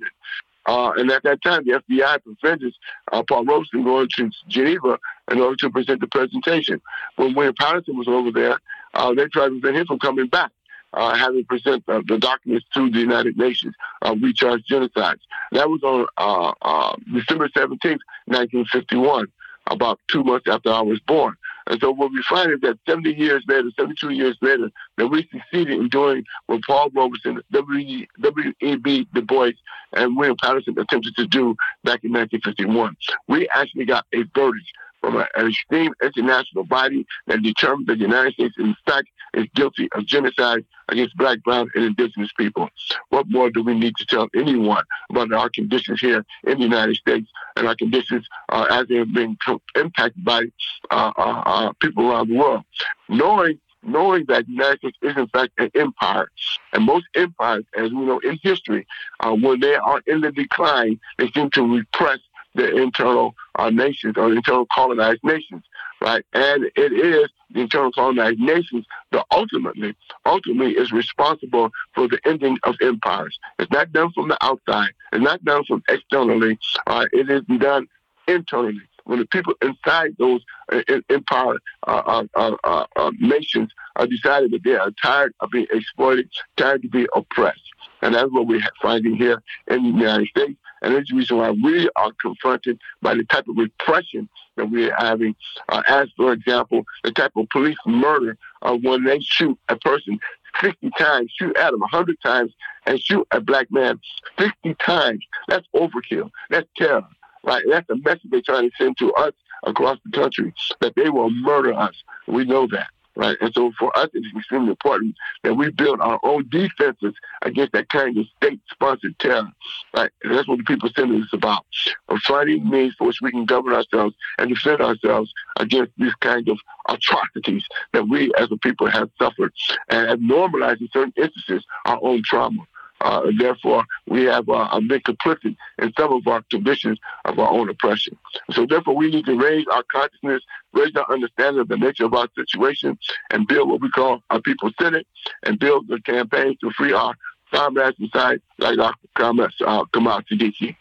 Uh, 0.66 0.92
and 0.96 1.10
at 1.10 1.22
that 1.22 1.42
time, 1.42 1.64
the 1.64 1.80
FBI 1.88 2.18
prevented 2.22 2.74
uh, 3.12 3.22
Paul 3.26 3.44
Robeson 3.44 3.82
going 3.82 4.08
to 4.16 4.30
Geneva 4.48 4.98
in 5.30 5.40
order 5.40 5.56
to 5.56 5.70
present 5.70 6.00
the 6.00 6.06
presentation. 6.06 6.80
When 7.16 7.34
William 7.34 7.54
Patterson 7.58 7.96
was 7.96 8.08
over 8.08 8.30
there, 8.30 8.58
uh, 8.94 9.14
they 9.14 9.26
tried 9.26 9.48
to 9.48 9.60
prevent 9.60 9.76
him 9.76 9.86
from 9.86 9.98
coming 9.98 10.26
back. 10.26 10.50
Uh, 10.92 11.14
having 11.14 11.44
present 11.44 11.84
uh, 11.86 12.02
the 12.08 12.18
documents 12.18 12.66
to 12.74 12.90
the 12.90 12.98
United 12.98 13.36
Nations, 13.38 13.72
uh, 14.02 14.12
we 14.20 14.32
charge 14.32 14.64
genocides. 14.68 15.20
That 15.52 15.70
was 15.70 15.80
on 15.84 16.06
uh, 16.18 16.52
uh, 16.62 16.96
December 17.12 17.48
17th, 17.48 18.00
1951, 18.26 19.28
about 19.68 20.00
two 20.08 20.24
months 20.24 20.48
after 20.48 20.70
I 20.70 20.80
was 20.80 20.98
born. 21.06 21.36
And 21.68 21.80
so 21.80 21.92
what 21.92 22.10
we 22.10 22.20
find 22.28 22.50
is 22.50 22.60
that 22.62 22.78
70 22.88 23.12
years 23.12 23.44
later, 23.46 23.70
72 23.78 24.10
years 24.10 24.36
later, 24.42 24.70
that 24.96 25.06
we 25.06 25.28
succeeded 25.30 25.78
in 25.78 25.88
doing 25.88 26.24
what 26.46 26.60
Paul 26.66 26.90
Robeson, 26.92 27.40
W.E.B. 27.52 29.08
Du 29.14 29.22
Bois, 29.22 29.52
and 29.92 30.16
William 30.16 30.36
Patterson 30.42 30.76
attempted 30.76 31.14
to 31.14 31.26
do 31.28 31.54
back 31.84 32.02
in 32.02 32.12
1951. 32.12 32.96
We 33.28 33.48
actually 33.54 33.84
got 33.84 34.04
a 34.12 34.24
verdict 34.34 34.66
from 35.00 35.16
an, 35.16 35.26
esteemed 35.36 35.94
international 36.02 36.64
body 36.64 37.06
that 37.26 37.42
determined 37.42 37.86
that 37.88 37.98
the 37.98 38.04
United 38.04 38.34
States, 38.34 38.54
in 38.58 38.74
fact, 38.86 39.08
is 39.34 39.46
guilty 39.54 39.88
of 39.92 40.06
genocide 40.06 40.64
against 40.88 41.16
black, 41.16 41.42
brown, 41.42 41.70
and 41.74 41.84
indigenous 41.84 42.30
people. 42.36 42.68
What 43.10 43.26
more 43.28 43.50
do 43.50 43.62
we 43.62 43.78
need 43.78 43.96
to 43.96 44.06
tell 44.06 44.28
anyone 44.34 44.84
about 45.10 45.32
our 45.32 45.48
conditions 45.50 46.00
here 46.00 46.24
in 46.46 46.58
the 46.58 46.64
United 46.64 46.96
States 46.96 47.28
and 47.56 47.66
our 47.66 47.76
conditions 47.76 48.26
uh, 48.48 48.66
as 48.70 48.88
they 48.88 48.96
have 48.96 49.12
been 49.12 49.36
impacted 49.76 50.24
by 50.24 50.44
uh, 50.90 51.12
uh, 51.16 51.42
uh, 51.46 51.72
people 51.80 52.10
around 52.10 52.28
the 52.28 52.36
world? 52.36 52.64
Knowing 53.08 53.58
knowing 53.82 54.24
that 54.28 54.46
the 54.46 54.52
United 54.52 54.78
States 54.78 54.98
is 55.02 55.16
in 55.16 55.26
fact 55.28 55.52
an 55.58 55.70
empire. 55.74 56.30
And 56.72 56.84
most 56.84 57.06
empires, 57.14 57.64
as 57.76 57.90
we 57.90 58.04
know 58.04 58.18
in 58.18 58.38
history, 58.42 58.86
uh, 59.20 59.34
when 59.34 59.60
they 59.60 59.74
are 59.74 60.02
in 60.06 60.20
the 60.20 60.32
decline, 60.32 61.00
they 61.18 61.30
seem 61.30 61.50
to 61.50 61.76
repress 61.76 62.18
the 62.54 62.76
internal 62.76 63.34
uh, 63.56 63.70
nations 63.70 64.14
or 64.16 64.32
internal 64.32 64.66
colonized 64.74 65.22
nations, 65.22 65.62
right? 66.00 66.24
And 66.32 66.64
it 66.76 66.92
is 66.92 67.30
the 67.50 67.60
internal 67.60 67.92
colonized 67.92 68.38
nations 68.38 68.86
that 69.12 69.24
ultimately, 69.30 69.94
ultimately 70.26 70.72
is 70.72 70.92
responsible 70.92 71.70
for 71.94 72.08
the 72.08 72.18
ending 72.24 72.58
of 72.64 72.76
empires. 72.82 73.38
It's 73.58 73.70
not 73.70 73.92
done 73.92 74.12
from 74.12 74.28
the 74.28 74.38
outside. 74.44 74.90
It's 75.12 75.22
not 75.22 75.44
done 75.44 75.64
from 75.64 75.82
externally. 75.88 76.58
Uh, 76.86 77.06
it 77.12 77.30
is 77.30 77.42
done 77.58 77.88
internally. 78.28 78.80
When 79.04 79.18
the 79.18 79.26
people 79.26 79.54
inside 79.62 80.14
those 80.18 80.42
uh, 80.70 80.82
empire 81.08 81.56
uh, 81.86 82.24
uh, 82.36 82.56
uh, 82.62 82.86
uh 82.94 83.10
nations 83.18 83.72
are 83.96 84.06
decided 84.06 84.52
that 84.52 84.62
they 84.62 84.76
are 84.76 84.92
tired 85.02 85.32
of 85.40 85.50
being 85.50 85.66
exploited, 85.72 86.28
tired 86.56 86.84
of 86.84 86.90
being 86.90 87.08
oppressed. 87.14 87.62
And 88.02 88.14
that's 88.14 88.30
what 88.30 88.46
we're 88.46 88.62
finding 88.80 89.16
here 89.16 89.42
in 89.68 89.82
the 89.82 89.88
United 89.88 90.28
States. 90.28 90.59
And 90.82 90.94
that's 90.94 91.10
the 91.10 91.16
reason 91.16 91.38
why 91.38 91.50
we 91.50 91.88
are 91.96 92.12
confronted 92.20 92.80
by 93.02 93.14
the 93.14 93.24
type 93.24 93.48
of 93.48 93.56
repression 93.56 94.28
that 94.56 94.70
we're 94.70 94.94
having. 94.96 95.34
Uh, 95.68 95.82
as, 95.88 96.08
for 96.16 96.32
example, 96.32 96.84
the 97.04 97.12
type 97.12 97.32
of 97.36 97.48
police 97.50 97.78
murder 97.86 98.36
uh, 98.62 98.76
when 98.76 99.04
they 99.04 99.20
shoot 99.20 99.58
a 99.68 99.76
person 99.76 100.18
50 100.60 100.90
times, 100.98 101.32
shoot 101.38 101.56
at 101.56 101.72
him 101.72 101.80
100 101.80 102.16
times, 102.22 102.52
and 102.86 103.00
shoot 103.00 103.26
a 103.30 103.40
black 103.40 103.70
man 103.70 104.00
50 104.38 104.74
times. 104.74 105.24
That's 105.48 105.66
overkill. 105.74 106.30
That's 106.50 106.68
terror. 106.76 107.06
Right? 107.42 107.64
That's 107.68 107.86
the 107.88 107.96
message 107.96 108.30
they're 108.30 108.42
trying 108.42 108.70
to 108.70 108.76
send 108.76 108.98
to 108.98 109.12
us 109.14 109.32
across 109.62 109.98
the 110.04 110.10
country 110.12 110.52
that 110.80 110.94
they 110.94 111.08
will 111.08 111.30
murder 111.30 111.72
us. 111.72 111.94
We 112.26 112.44
know 112.44 112.66
that 112.68 112.88
right? 113.16 113.36
And 113.40 113.52
so 113.54 113.72
for 113.78 113.96
us, 113.98 114.08
it's 114.14 114.26
extremely 114.36 114.70
important 114.70 115.14
that 115.42 115.54
we 115.54 115.70
build 115.70 116.00
our 116.00 116.20
own 116.22 116.48
defenses 116.48 117.14
against 117.42 117.72
that 117.72 117.88
kind 117.88 118.16
of 118.18 118.26
state-sponsored 118.36 119.18
terror, 119.18 119.48
right? 119.94 120.10
And 120.22 120.34
that's 120.34 120.48
what 120.48 120.58
the 120.58 120.64
People 120.64 120.90
Center 120.96 121.14
is 121.14 121.28
about, 121.32 121.64
of 122.08 122.18
finding 122.20 122.68
means 122.68 122.94
for 122.94 123.06
which 123.08 123.20
we 123.20 123.30
can 123.30 123.44
govern 123.44 123.74
ourselves 123.74 124.14
and 124.38 124.48
defend 124.48 124.80
ourselves 124.80 125.32
against 125.58 125.92
these 125.96 126.14
kinds 126.16 126.48
of 126.48 126.58
atrocities 126.88 127.64
that 127.92 128.08
we 128.08 128.32
as 128.38 128.50
a 128.50 128.56
people 128.58 128.88
have 128.90 129.10
suffered 129.18 129.52
and 129.88 130.08
have 130.08 130.20
normalized 130.20 130.80
in 130.80 130.88
certain 130.92 131.12
instances 131.16 131.64
our 131.86 131.98
own 132.02 132.22
trauma. 132.24 132.62
Uh, 133.00 133.30
therefore, 133.38 133.84
we 134.06 134.24
have 134.24 134.48
uh, 134.48 134.78
been 134.80 135.00
complicit 135.00 135.56
in 135.78 135.92
some 135.98 136.12
of 136.12 136.26
our 136.26 136.42
conditions 136.50 136.98
of 137.24 137.38
our 137.38 137.50
own 137.50 137.68
oppression. 137.68 138.16
So, 138.50 138.66
therefore, 138.66 138.96
we 138.96 139.10
need 139.10 139.26
to 139.26 139.38
raise 139.38 139.64
our 139.72 139.82
consciousness, 139.90 140.42
raise 140.72 140.94
our 140.96 141.10
understanding 141.10 141.60
of 141.62 141.68
the 141.68 141.76
nature 141.76 142.04
of 142.04 142.14
our 142.14 142.28
situation, 142.36 142.98
and 143.30 143.46
build 143.46 143.70
what 143.70 143.80
we 143.80 143.90
call 143.90 144.22
our 144.30 144.40
people 144.40 144.70
Senate 144.80 145.06
and 145.44 145.58
build 145.58 145.88
the 145.88 146.00
campaign 146.00 146.56
to 146.60 146.70
free 146.72 146.92
our 146.92 147.14
comrades 147.52 147.96
inside, 147.98 148.40
like 148.58 148.78
our 148.78 148.94
comrades 149.16 149.54
uh, 149.64 149.84
to 149.92 150.00
DC. 150.00 150.76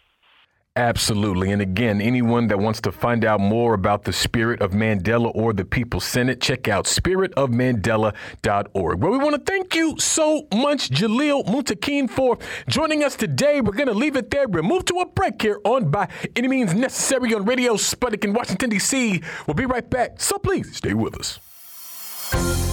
Absolutely. 0.79 1.51
And 1.51 1.61
again, 1.61 1.99
anyone 1.99 2.47
that 2.47 2.57
wants 2.57 2.79
to 2.81 2.91
find 2.93 3.25
out 3.25 3.41
more 3.41 3.73
about 3.73 4.05
the 4.05 4.13
Spirit 4.13 4.61
of 4.61 4.71
Mandela 4.71 5.29
or 5.35 5.51
the 5.51 5.65
People's 5.65 6.05
Senate, 6.05 6.39
check 6.39 6.69
out 6.69 6.85
spiritofmandela.org. 6.85 9.01
Well, 9.01 9.11
we 9.11 9.17
want 9.17 9.35
to 9.35 9.41
thank 9.41 9.75
you 9.75 9.99
so 9.99 10.47
much, 10.53 10.89
Jalil 10.89 11.45
Muntaqim, 11.45 12.09
for 12.09 12.37
joining 12.69 13.03
us 13.03 13.17
today. 13.17 13.59
We're 13.59 13.73
going 13.73 13.89
to 13.89 13.93
leave 13.93 14.15
it 14.15 14.31
there. 14.31 14.47
We'll 14.47 14.63
move 14.63 14.85
to 14.85 15.01
a 15.01 15.05
break 15.05 15.41
here 15.41 15.59
on 15.65 15.91
By 15.91 16.07
Any 16.37 16.47
Means 16.47 16.73
Necessary 16.73 17.33
on 17.33 17.43
Radio 17.43 17.73
Sputnik 17.73 18.23
in 18.23 18.31
Washington, 18.31 18.69
D.C. 18.69 19.21
We'll 19.47 19.55
be 19.55 19.65
right 19.65 19.89
back. 19.89 20.21
So 20.21 20.37
please 20.37 20.77
stay 20.77 20.93
with 20.93 21.19
us. 21.19 21.39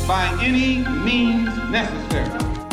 By 0.07 0.29
any 0.41 0.85
means 1.03 1.49
necessary. 1.73 2.66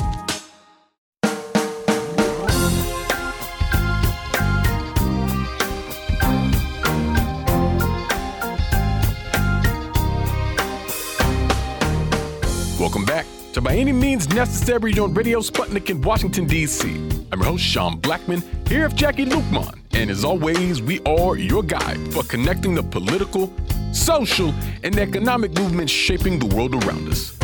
Welcome 12.94 13.08
back 13.08 13.26
to 13.54 13.60
By 13.60 13.76
Any 13.76 13.92
Means 13.92 14.30
Necessary 14.30 15.00
on 15.00 15.16
Radio 15.16 15.40
Sputnik 15.40 15.90
in 15.90 16.00
Washington, 16.00 16.46
D.C. 16.46 16.90
I'm 17.32 17.40
your 17.40 17.46
host, 17.46 17.64
Sean 17.64 18.00
Blackmon, 18.00 18.44
here 18.68 18.88
with 18.88 18.96
Jacquie 18.96 19.26
Luqman. 19.26 19.80
And 19.94 20.12
as 20.12 20.24
always, 20.24 20.80
we 20.80 21.00
are 21.00 21.36
your 21.36 21.64
guide 21.64 22.14
for 22.14 22.22
connecting 22.22 22.76
the 22.76 22.84
political, 22.84 23.52
social, 23.94 24.54
and 24.84 24.96
economic 25.00 25.58
movements 25.58 25.92
shaping 25.92 26.38
the 26.38 26.56
world 26.56 26.76
around 26.86 27.10
us. 27.10 27.36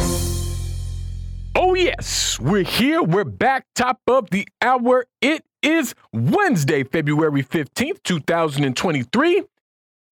Oh, 1.56 1.74
yes, 1.74 2.40
we're 2.40 2.62
here. 2.62 3.02
We're 3.02 3.24
back, 3.24 3.66
top 3.74 4.02
of 4.06 4.30
the 4.30 4.48
hour. 4.62 5.08
It 5.20 5.44
is 5.64 5.96
Wednesday, 6.14 6.84
February 6.84 7.42
15th, 7.42 8.04
2023. 8.04 9.46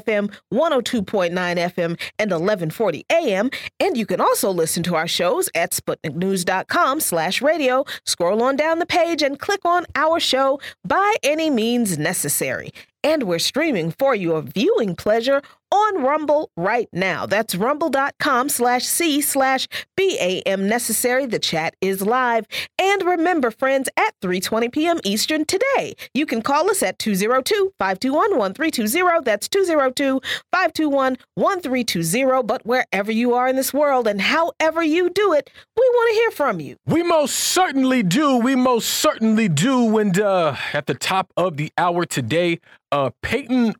FM, 0.02 0.34
102.9 0.52 1.32
FM, 1.32 2.00
and 2.18 2.30
1140 2.30 3.04
AM. 3.12 3.50
And 3.78 3.98
you 3.98 4.06
can 4.06 4.22
also 4.22 4.50
listen 4.50 4.82
to 4.84 4.96
our 4.96 5.06
shows 5.06 5.50
at 5.54 5.72
SputnikNews.com 5.72 7.00
slash 7.00 7.42
radio. 7.42 7.84
Scroll 8.06 8.42
on 8.42 8.56
down 8.56 8.78
the 8.78 8.86
page 8.86 9.22
and 9.22 9.38
click 9.38 9.60
on 9.66 9.84
our 9.94 10.18
show 10.18 10.60
by 10.82 11.16
any 11.22 11.50
means 11.50 11.98
necessary. 11.98 12.70
And 13.04 13.24
we're 13.24 13.38
streaming 13.38 13.90
for 13.92 14.14
your 14.14 14.40
viewing 14.40 14.96
pleasure 14.96 15.42
on 15.70 16.02
Rumble 16.02 16.50
right 16.56 16.88
now. 16.92 17.26
That's 17.26 17.54
rumble.com 17.54 18.48
slash 18.48 18.84
C 18.84 19.20
slash 19.20 19.68
BAM 19.96 20.68
necessary. 20.68 21.26
The 21.26 21.38
chat 21.38 21.76
is 21.80 22.02
live. 22.02 22.46
And 22.78 23.02
remember, 23.02 23.50
friends, 23.50 23.88
at 23.96 24.14
3.20 24.22 24.72
p.m. 24.72 24.98
Eastern 25.04 25.44
today, 25.44 25.94
you 26.14 26.24
can 26.26 26.42
call 26.42 26.68
us 26.70 26.82
at 26.82 26.98
202-521-1320. 26.98 29.24
That's 29.24 29.48
202-521-1320. 29.48 32.46
But 32.46 32.66
wherever 32.66 33.12
you 33.12 33.34
are 33.34 33.48
in 33.48 33.56
this 33.56 33.74
world 33.74 34.06
and 34.06 34.20
however 34.20 34.82
you 34.82 35.08
do 35.10 35.32
it, 35.32 35.50
we 35.76 35.82
want 35.82 36.10
to 36.10 36.14
hear 36.14 36.30
from 36.30 36.60
you. 36.60 36.76
We 36.86 37.02
most 37.02 37.34
certainly 37.34 38.02
do. 38.02 38.36
We 38.36 38.54
most 38.54 38.88
certainly 38.88 39.48
do. 39.48 39.98
And 39.98 40.18
uh, 40.18 40.56
at 40.72 40.86
the 40.86 40.94
top 40.94 41.32
of 41.36 41.56
the 41.56 41.72
hour 41.76 42.06
today, 42.06 42.60
uh, 42.90 43.10
Peyton 43.22 43.74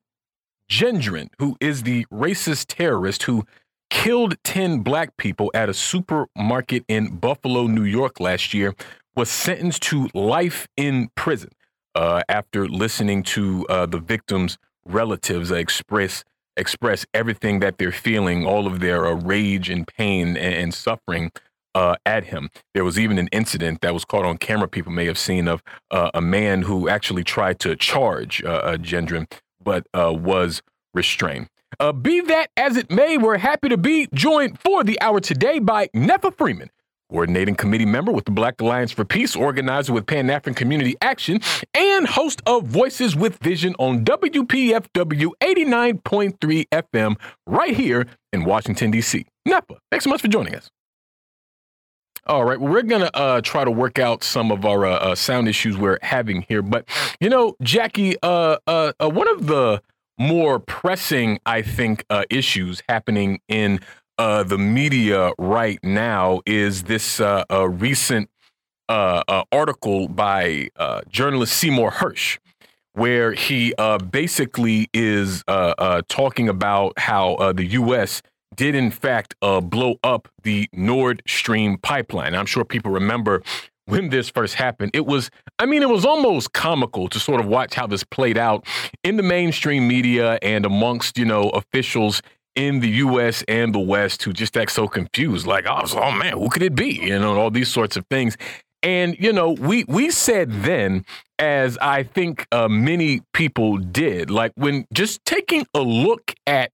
Gendron, 0.71 1.29
who 1.39 1.57
is 1.61 1.83
the 1.83 2.05
racist 2.07 2.67
terrorist 2.69 3.25
who 3.25 3.45
killed 3.91 4.37
10 4.45 4.81
black 4.81 5.17
people 5.17 5.51
at 5.55 5.69
a 5.69 5.75
supermarket 5.75 6.85
in 6.89 7.17
Buffalo, 7.17 7.67
New 7.67 7.85
York 7.85 8.21
last 8.21 8.53
year, 8.53 8.75
was 9.17 9.31
sentenced 9.31 9.83
to 9.83 10.09
life 10.15 10.69
in 10.77 11.11
prison 11.15 11.51
uh, 11.95 12.23
after 12.29 12.69
listening 12.69 13.23
to 13.23 13.67
uh, 13.69 13.87
the 13.87 13.99
victims' 13.99 14.59
relatives 14.85 15.51
express 15.51 16.25
express 16.57 17.07
everything 17.15 17.61
that 17.61 17.79
they're 17.79 17.93
feeling, 17.93 18.45
all 18.45 18.67
of 18.67 18.81
their 18.81 19.07
uh, 19.07 19.15
rage 19.15 19.71
and 19.71 19.87
pain 19.87 20.37
and, 20.37 20.55
and 20.55 20.75
suffering 20.75 21.31
uh, 21.75 21.95
at 22.05 22.25
him. 22.25 22.51
There 22.75 22.83
was 22.83 22.99
even 22.99 23.17
an 23.17 23.29
incident 23.31 23.81
that 23.83 23.95
was 23.95 24.05
caught 24.05 24.25
on 24.25 24.39
camera. 24.39 24.67
People 24.67 24.91
may 24.91 25.07
have 25.07 25.19
seen 25.19 25.47
of 25.47 25.63
uh, 25.93 26.11
a 26.15 26.21
man 26.21 26.63
who 26.63 26.89
actually 26.89 27.23
tried 27.23 27.61
to 27.61 27.77
charge 27.77 28.43
uh, 28.43 28.49
uh 28.49 28.77
Gendron, 28.77 29.31
but 29.69 29.87
uh, 29.93 30.11
was 30.11 30.63
restrained. 30.95 31.47
Uh, 31.79 31.93
be 31.93 32.23
that 32.23 32.49
as 32.57 32.79
it 32.79 32.91
may, 32.91 33.19
we're 33.19 33.37
happy 33.37 33.69
to 33.69 33.77
be 33.77 34.09
joined 34.15 34.59
for 34.61 34.83
the 34.83 34.99
hour 35.03 35.21
today 35.21 35.59
by 35.59 35.89
Netfa 35.89 36.35
Freeman, 36.39 36.71
coordinating 37.11 37.55
committee 37.55 37.85
member 37.85 38.11
with 38.11 38.25
the 38.25 38.31
Black 38.31 38.59
Alliance 38.63 38.93
for 38.93 39.05
Peace, 39.05 39.37
organizer 39.37 39.93
with 39.93 40.07
Pan 40.07 40.31
African 40.31 40.55
Community 40.55 40.97
Action, 41.03 41.39
and 41.75 42.07
host 42.07 42.41
of 42.47 42.65
Voices 42.65 43.15
with 43.15 43.37
Vision 43.41 43.75
on 43.79 44.07
WPFW 44.07 45.33
89.3 45.43 46.65
FM 46.73 47.17
right 47.47 47.77
here 47.77 48.07
in 48.33 48.45
Washington, 48.47 48.91
D.C. 48.91 49.27
Netfa, 49.47 49.77
thanks 49.91 50.05
so 50.05 50.09
much 50.09 50.23
for 50.23 50.29
joining 50.29 50.55
us. 50.55 50.71
All 52.29 52.45
right. 52.45 52.61
Well, 52.61 52.71
we're 52.71 52.83
going 52.83 53.01
to 53.01 53.17
uh, 53.17 53.41
try 53.41 53.65
to 53.65 53.71
work 53.71 53.99
out 53.99 54.23
some 54.23 54.53
of 54.53 54.67
our 54.67 54.85
uh, 54.85 54.97
uh, 54.97 55.15
sound 55.15 55.49
issues 55.49 55.79
we're 55.79 55.99
having 56.03 56.43
here. 56.43 56.61
But, 56.61 56.87
you 57.21 57.31
know, 57.31 57.57
Jacquie, 57.63 58.17
uh, 58.23 58.59
uh, 58.67 58.93
uh, 59.01 59.09
one 59.09 59.29
of 59.29 59.47
the 59.47 59.81
more 60.19 60.59
pressing, 60.59 61.39
I 61.47 61.63
think, 61.63 62.05
issues 62.29 62.83
happening 62.87 63.41
in 63.49 63.81
the 64.19 64.59
media 64.59 65.33
right 65.39 65.79
now 65.83 66.43
is 66.45 66.83
this 66.83 67.19
recent 67.51 68.29
article 68.91 70.09
by 70.09 70.69
journalist 71.09 71.57
Seymour 71.57 71.93
Hersh, 71.93 72.39
where 72.93 73.33
he 73.33 73.73
basically 74.11 74.91
is 74.93 75.45
talking 76.09 76.49
about 76.51 76.99
how 76.99 77.53
the 77.55 77.65
U.S 77.65 78.21
did 78.59 78.75
in 78.75 78.91
fact 78.91 79.35
uh, 79.41 79.61
blow 79.63 79.95
up 80.05 80.29
the 80.43 80.69
Nord 80.73 81.23
Stream 81.27 81.79
pipeline. 81.79 82.35
I'm 82.35 82.45
sure 82.45 82.65
people 82.65 82.91
remember 82.91 83.43
when 83.87 84.11
this 84.11 84.29
first 84.29 84.57
happened. 84.57 84.91
It 84.93 85.07
was, 85.07 85.31
I 85.59 85.65
mean, 85.65 85.83
it 85.83 85.89
was 85.89 86.05
almost 86.05 86.53
comical 86.53 87.09
to 87.09 87.19
sort 87.19 87.41
of 87.41 87.47
watch 87.47 87.75
how 87.75 87.87
this 87.87 88.05
played 88.05 88.37
out 88.37 88.67
in 89.03 89.17
the 89.17 89.23
mainstream 89.23 89.89
media 89.89 90.39
and 90.43 90.67
amongst, 90.67 91.17
you 91.17 91.25
know, 91.25 91.49
officials 91.51 92.21
in 92.57 92.81
the 92.81 92.89
US 92.89 93.45
and 93.47 93.73
the 93.73 93.79
West 93.79 94.25
who 94.25 94.33
just 94.33 94.57
act 94.57 94.73
so 94.73 94.89
confused, 94.89 95.47
like, 95.47 95.65
oh, 95.67 95.83
oh 95.95 96.11
man, 96.11 96.33
who 96.33 96.49
could 96.51 96.63
it 96.63 96.75
be? 96.75 96.99
You 97.01 97.19
know, 97.19 97.39
all 97.39 97.51
these 97.51 97.69
sorts 97.69 97.97
of 97.97 98.05
things. 98.11 98.37
And 98.83 99.17
you 99.19 99.33
know, 99.33 99.53
we 99.53 99.85
we 99.89 100.11
said 100.11 100.51
then, 100.63 101.05
as 101.39 101.79
I 101.79 102.03
think 102.03 102.47
uh, 102.53 102.69
many 102.69 103.23
people 103.33 103.79
did, 103.79 104.31
like 104.31 104.53
when 104.57 104.85
just 104.93 105.25
taking 105.25 105.67
a 105.75 105.81
look 105.81 106.35
at 106.47 106.71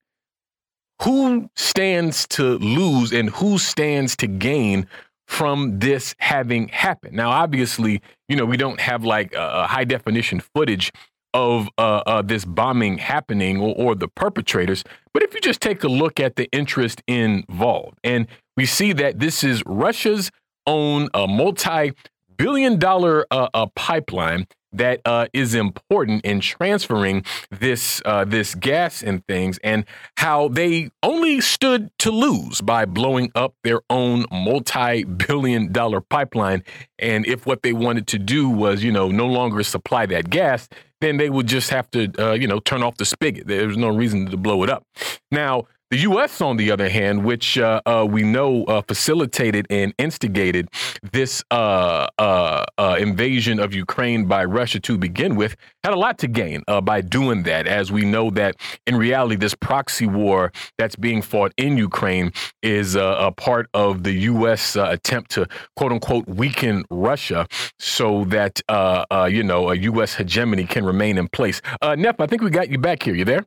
who 1.03 1.51
stands 1.57 2.27
to 2.29 2.59
lose 2.59 3.13
and 3.13 3.31
who 3.31 3.59
stands 3.59 4.17
to 4.17 4.27
gain 4.27 4.87
from 5.27 5.79
this 5.79 6.15
having 6.19 6.69
happened? 6.69 7.15
Now, 7.15 7.31
obviously, 7.31 8.01
you 8.29 8.37
know, 8.37 8.45
we 8.45 8.57
don't 8.57 8.81
have 8.81 9.05
like 9.05 9.35
a, 9.35 9.67
high 9.67 9.85
definition 9.85 10.41
footage 10.41 10.93
of 11.33 11.69
uh, 11.79 12.03
uh, 12.07 12.23
this 12.23 12.45
bombing 12.45 12.99
happening 12.99 13.61
or, 13.61 13.75
or, 13.77 13.95
the 13.97 14.07
perpetrators. 14.07 14.85
But 15.13 15.25
if 15.25 15.35
you 15.35 15.41
just 15.41 15.61
take 15.61 15.83
a 15.83 15.89
look 15.89 16.21
at 16.21 16.37
the 16.37 16.49
interest 16.53 17.03
involved, 17.09 17.99
and 18.05 18.29
we 18.57 18.67
see 18.67 18.93
that 18.93 19.19
this 19.19 19.43
is 19.43 19.61
Russia's 19.67 20.31
own 20.65 21.09
uh, 21.13 21.27
multi 21.27 21.93
billion 22.37 22.79
dollar 22.79 23.27
uh, 23.33 23.67
pipeline 23.75 24.47
that 24.75 25.01
uh, 25.05 25.27
is 25.33 25.55
important 25.55 26.25
in 26.25 26.41
transferring 26.41 27.25
this 27.51 28.03
uh, 28.05 28.25
this 28.25 28.55
gas 28.55 29.03
and 29.03 29.27
things, 29.27 29.59
and 29.65 29.85
how 30.19 30.49
they 30.49 30.91
only 31.03 31.41
stood 31.41 31.91
to 31.99 32.11
lose 32.11 32.61
by 32.61 32.85
blowing 32.85 33.31
up 33.35 33.55
their 33.65 33.81
own 33.89 34.27
multi-billion-dollar 34.31 36.01
pipeline. 36.03 36.63
And 36.99 37.27
if 37.27 37.47
what 37.47 37.63
they 37.63 37.73
wanted 37.73 38.07
to 38.09 38.19
do 38.19 38.49
was, 38.49 38.83
you 38.83 38.93
know, 38.93 39.09
no 39.09 39.27
longer 39.27 39.63
supply 39.63 40.07
that 40.07 40.31
gas, 40.31 40.69
then 41.01 41.17
they 41.17 41.29
would 41.29 41.47
just 41.47 41.71
have 41.71 41.91
to, 41.91 42.13
uh, 42.19 42.33
you 42.33 42.47
know, 42.47 42.61
turn 42.61 42.83
off 42.83 42.97
the 42.97 43.05
spigot. 43.05 43.47
There's 43.47 43.77
no 43.77 43.89
reason 43.89 44.31
to 44.31 44.37
blow 44.37 44.63
it 44.63 44.71
up. 44.71 44.85
Now, 45.31 45.67
the 45.95 46.01
U.S., 46.01 46.41
on 46.41 46.57
the 46.57 46.73
other 46.73 46.89
hand, 46.89 47.25
which 47.25 47.57
uh, 47.57 47.81
uh, 47.87 48.05
we 48.05 48.25
know 48.25 48.65
uh, 48.65 48.83
facilitated 48.83 49.65
and 49.71 49.95
instigated 49.97 50.69
this 51.13 51.45
uh, 51.53 52.09
uh, 52.19 52.65
uh, 52.77 52.97
invasion 52.99 53.61
of 53.61 53.73
Ukraine 53.73 54.27
by 54.27 54.45
Russia 54.45 54.81
to 54.81 54.99
begin 54.99 55.37
with, 55.37 55.55
had 55.85 55.93
a 55.93 55.97
lot 55.97 56.19
to 56.19 56.27
gain 56.27 56.65
by 56.83 57.01
doing 57.01 57.45
that, 57.45 57.69
as 57.69 57.93
we 57.93 58.05
know 58.05 58.29
that 58.31 58.57
in 58.89 58.97
reality, 58.97 59.37
this 59.37 59.55
proxy 59.55 60.09
war 60.09 60.51
that's 60.79 60.97
being 60.97 61.23
fought 61.23 61.53
in 61.59 61.79
Ukraine 61.79 62.33
is 62.61 62.97
a 62.97 63.33
part 63.37 63.69
of 63.73 64.03
the 64.03 64.15
U.S. 64.35 64.75
attempt 64.75 65.31
to 65.33 65.47
quote 65.77 65.93
unquote 65.93 66.27
weaken 66.27 66.85
Russia 66.91 67.47
so 67.79 68.25
that, 68.25 68.61
you 69.31 69.45
know, 69.45 69.71
a 69.71 69.77
U.S. 69.77 70.15
hegemony 70.15 70.65
can 70.65 70.85
remain 70.85 71.19
in 71.19 71.29
place. 71.29 71.63
Neff, 71.85 72.19
I 72.19 72.27
think 72.27 72.43
we 72.43 72.51
got 72.51 72.69
you 72.69 72.79
back 72.79 73.05
here. 73.05 73.15
You 73.15 73.25
there? 73.25 73.47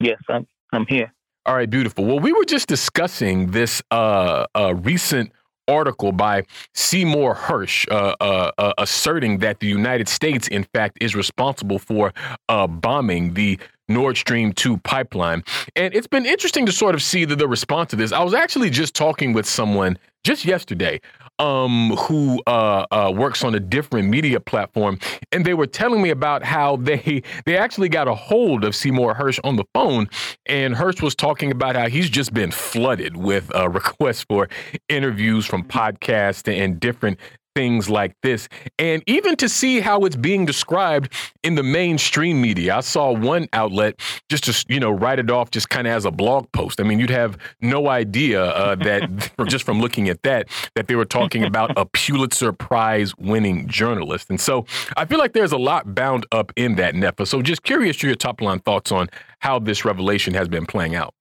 Yes, 0.00 0.18
I'm 0.28 0.44
I'm 0.74 0.86
here. 0.86 1.12
All 1.46 1.54
right, 1.54 1.68
beautiful. 1.68 2.04
Well, 2.04 2.20
we 2.20 2.32
were 2.32 2.44
just 2.44 2.68
discussing 2.68 3.50
this 3.50 3.82
uh, 3.90 4.46
uh, 4.54 4.74
recent 4.76 5.30
article 5.68 6.12
by 6.12 6.44
Seymour 6.74 7.34
Hersh 7.34 7.90
uh, 7.90 8.14
uh, 8.20 8.50
uh, 8.58 8.72
asserting 8.78 9.38
that 9.38 9.60
the 9.60 9.66
United 9.66 10.08
States, 10.08 10.48
in 10.48 10.64
fact, 10.74 10.98
is 11.00 11.14
responsible 11.14 11.78
for 11.78 12.12
uh, 12.48 12.66
bombing 12.66 13.34
the 13.34 13.58
Nord 13.88 14.16
Stream 14.16 14.52
2 14.52 14.78
pipeline. 14.78 15.44
And 15.76 15.94
it's 15.94 16.06
been 16.06 16.24
interesting 16.24 16.64
to 16.66 16.72
sort 16.72 16.94
of 16.94 17.02
see 17.02 17.24
the, 17.24 17.36
the 17.36 17.48
response 17.48 17.90
to 17.90 17.96
this. 17.96 18.12
I 18.12 18.22
was 18.22 18.34
actually 18.34 18.70
just 18.70 18.94
talking 18.94 19.32
with 19.32 19.46
someone 19.46 19.98
just 20.24 20.44
yesterday 20.44 21.00
um, 21.38 21.90
who 21.96 22.42
uh, 22.46 22.86
uh, 22.90 23.12
works 23.14 23.42
on 23.44 23.54
a 23.54 23.60
different 23.60 24.08
media 24.08 24.40
platform, 24.40 24.98
and 25.32 25.44
they 25.44 25.54
were 25.54 25.66
telling 25.66 26.02
me 26.02 26.10
about 26.10 26.42
how 26.42 26.76
they 26.76 27.22
they 27.46 27.56
actually 27.56 27.88
got 27.88 28.08
a 28.08 28.14
hold 28.14 28.64
of 28.64 28.74
Seymour 28.74 29.14
Hersh 29.14 29.40
on 29.44 29.56
the 29.56 29.64
phone, 29.74 30.08
and 30.46 30.74
Hersh 30.74 31.02
was 31.02 31.14
talking 31.14 31.50
about 31.50 31.76
how 31.76 31.88
he's 31.88 32.10
just 32.10 32.32
been 32.32 32.50
flooded 32.50 33.16
with 33.16 33.54
uh, 33.54 33.68
requests 33.74 34.24
for 34.24 34.48
interviews 34.88 35.46
from 35.46 35.64
podcasts 35.64 36.52
and 36.52 36.78
different 36.78 37.18
things 37.54 37.88
like 37.88 38.14
this. 38.22 38.48
And 38.78 39.02
even 39.06 39.36
to 39.36 39.48
see 39.48 39.80
how 39.80 40.00
it's 40.00 40.16
being 40.16 40.44
described 40.44 41.12
in 41.42 41.54
the 41.54 41.62
mainstream 41.62 42.40
media. 42.40 42.76
I 42.76 42.80
saw 42.80 43.12
one 43.12 43.48
outlet 43.52 44.00
just 44.28 44.44
to, 44.44 44.64
you 44.72 44.80
know, 44.80 44.90
write 44.90 45.18
it 45.18 45.30
off 45.30 45.50
just 45.50 45.68
kind 45.68 45.86
of 45.86 45.92
as 45.92 46.04
a 46.04 46.10
blog 46.10 46.50
post. 46.52 46.80
I 46.80 46.84
mean, 46.84 46.98
you'd 46.98 47.10
have 47.10 47.36
no 47.60 47.88
idea 47.88 48.44
uh, 48.44 48.74
that 48.76 49.32
just 49.46 49.64
from 49.64 49.80
looking 49.80 50.08
at 50.08 50.22
that, 50.22 50.48
that 50.74 50.88
they 50.88 50.94
were 50.94 51.04
talking 51.04 51.44
about 51.44 51.72
a 51.76 51.84
Pulitzer 51.84 52.52
Prize 52.52 53.14
winning 53.16 53.68
journalist. 53.68 54.30
And 54.30 54.40
so 54.40 54.64
I 54.96 55.04
feel 55.04 55.18
like 55.18 55.34
there's 55.34 55.52
a 55.52 55.58
lot 55.58 55.94
bound 55.94 56.26
up 56.32 56.52
in 56.56 56.76
that, 56.76 56.94
Netfa. 56.94 57.26
So 57.26 57.42
just 57.42 57.62
curious 57.62 57.96
to 57.98 58.06
your 58.06 58.16
top 58.16 58.40
line 58.40 58.60
thoughts 58.60 58.90
on 58.90 59.08
how 59.40 59.58
this 59.58 59.84
revelation 59.84 60.34
has 60.34 60.48
been 60.48 60.66
playing 60.66 60.94
out. 60.94 61.14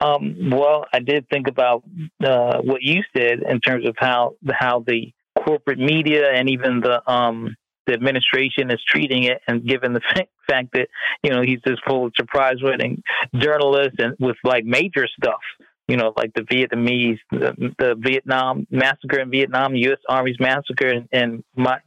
Um, 0.00 0.50
well, 0.50 0.84
I 0.92 1.00
did 1.00 1.28
think 1.28 1.48
about 1.48 1.82
uh, 2.22 2.58
what 2.58 2.82
you 2.82 3.02
said 3.16 3.40
in 3.48 3.60
terms 3.60 3.84
of 3.84 3.96
how 3.98 4.34
how 4.48 4.84
the 4.86 5.12
corporate 5.48 5.78
media 5.78 6.30
and 6.30 6.50
even 6.50 6.80
the 6.80 7.00
um, 7.10 7.56
the 7.86 7.94
administration 7.94 8.70
is 8.70 8.80
treating 8.86 9.24
it, 9.24 9.40
and 9.48 9.66
given 9.66 9.94
the 9.94 10.00
fact 10.46 10.72
that 10.74 10.88
you 11.22 11.30
know 11.30 11.42
he's 11.42 11.60
this 11.64 11.78
Pulitzer 11.86 12.26
Prize 12.26 12.62
winning 12.62 13.02
journalist 13.34 13.96
and 13.98 14.14
with 14.20 14.36
like 14.44 14.64
major 14.64 15.06
stuff, 15.06 15.40
you 15.88 15.96
know, 15.96 16.12
like 16.16 16.34
the 16.34 16.42
Vietnamese, 16.42 17.18
the, 17.30 17.74
the 17.78 17.94
Vietnam 17.98 18.66
massacre 18.70 19.20
in 19.20 19.30
Vietnam, 19.30 19.74
U.S. 19.74 19.98
Army's 20.08 20.38
massacre 20.38 20.88
in, 20.88 21.08
in 21.12 21.42
My, 21.56 21.78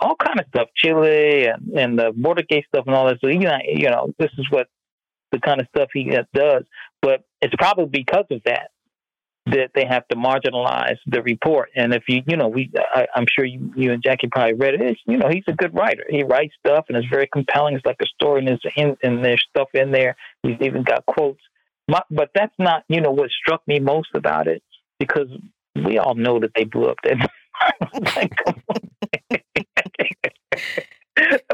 all 0.00 0.16
kind 0.16 0.40
of 0.40 0.46
stuff, 0.48 0.68
Chile 0.74 1.46
and 1.46 1.78
and 1.78 1.98
the 1.98 2.12
border 2.16 2.42
case 2.42 2.64
stuff 2.68 2.84
and 2.86 2.96
all 2.96 3.06
that. 3.06 3.18
So 3.20 3.28
you 3.28 3.40
know, 3.40 3.58
you 3.66 3.90
know, 3.90 4.14
this 4.18 4.30
is 4.38 4.46
what 4.50 4.68
the 5.30 5.40
kind 5.40 5.60
of 5.60 5.66
stuff 5.76 5.90
he 5.92 6.10
does, 6.34 6.64
but 7.02 7.22
it's 7.42 7.54
probably 7.58 7.86
because 7.86 8.24
of 8.30 8.40
that 8.46 8.70
that 9.50 9.70
they 9.74 9.84
have 9.84 10.06
to 10.08 10.16
marginalize 10.16 10.96
the 11.06 11.22
report. 11.22 11.70
And 11.74 11.94
if 11.94 12.04
you, 12.08 12.22
you 12.26 12.36
know, 12.36 12.48
we, 12.48 12.70
I, 12.94 13.06
am 13.16 13.26
sure 13.30 13.44
you, 13.44 13.72
you 13.76 13.92
and 13.92 14.02
Jacquie 14.02 14.30
probably 14.30 14.54
read 14.54 14.74
it. 14.74 14.80
It's, 14.80 15.00
you 15.06 15.18
know, 15.18 15.28
he's 15.30 15.44
a 15.48 15.52
good 15.52 15.74
writer. 15.74 16.04
He 16.08 16.22
writes 16.22 16.54
stuff 16.64 16.86
and 16.88 16.96
it's 16.96 17.06
very 17.08 17.28
compelling. 17.32 17.74
It's 17.74 17.86
like 17.86 18.00
a 18.02 18.06
story 18.06 18.40
and 18.40 18.48
there's, 18.48 18.62
in, 18.76 18.96
and 19.02 19.24
there's 19.24 19.44
stuff 19.48 19.68
in 19.74 19.90
there. 19.92 20.16
He's 20.42 20.58
even 20.60 20.82
got 20.82 21.06
quotes. 21.06 21.40
My, 21.88 22.02
but 22.10 22.30
that's 22.34 22.54
not, 22.58 22.84
you 22.88 23.00
know, 23.00 23.10
what 23.10 23.30
struck 23.30 23.66
me 23.66 23.80
most 23.80 24.10
about 24.14 24.46
it 24.46 24.62
because 24.98 25.28
we 25.74 25.98
all 25.98 26.14
know 26.14 26.38
that 26.40 26.52
they 26.54 26.64
blew 26.64 26.86
up 26.86 26.98
that. 27.04 27.30
there 28.00 28.28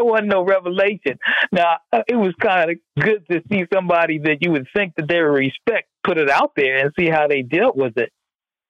wasn't 0.06 0.28
no 0.28 0.42
revelation. 0.44 1.18
Now, 1.52 1.78
it 2.06 2.16
was 2.16 2.34
kind 2.40 2.70
of 2.70 2.76
good 2.98 3.26
to 3.30 3.42
see 3.50 3.64
somebody 3.72 4.18
that 4.20 4.38
you 4.40 4.52
would 4.52 4.66
think 4.74 4.94
that 4.96 5.08
they 5.08 5.20
would 5.20 5.28
respect 5.28 5.88
put 6.06 6.18
it 6.18 6.30
out 6.30 6.52
there 6.56 6.78
and 6.78 6.92
see 6.98 7.08
how 7.08 7.26
they 7.26 7.42
dealt 7.42 7.76
with 7.76 7.98
it. 7.98 8.12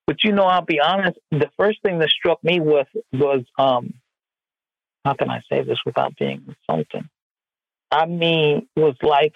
But 0.06 0.24
you 0.24 0.32
know, 0.32 0.44
I'll 0.44 0.64
be 0.64 0.80
honest. 0.80 1.18
The 1.30 1.50
first 1.58 1.82
thing 1.82 1.98
that 1.98 2.08
struck 2.08 2.42
me 2.42 2.60
was 2.60 2.86
was 3.12 3.42
um, 3.58 3.94
how 5.04 5.14
can 5.14 5.30
I 5.30 5.42
say 5.50 5.62
this 5.62 5.78
without 5.84 6.16
being 6.16 6.42
insulting? 6.48 7.08
I 7.90 8.06
mean, 8.06 8.68
was 8.76 8.96
like, 9.02 9.34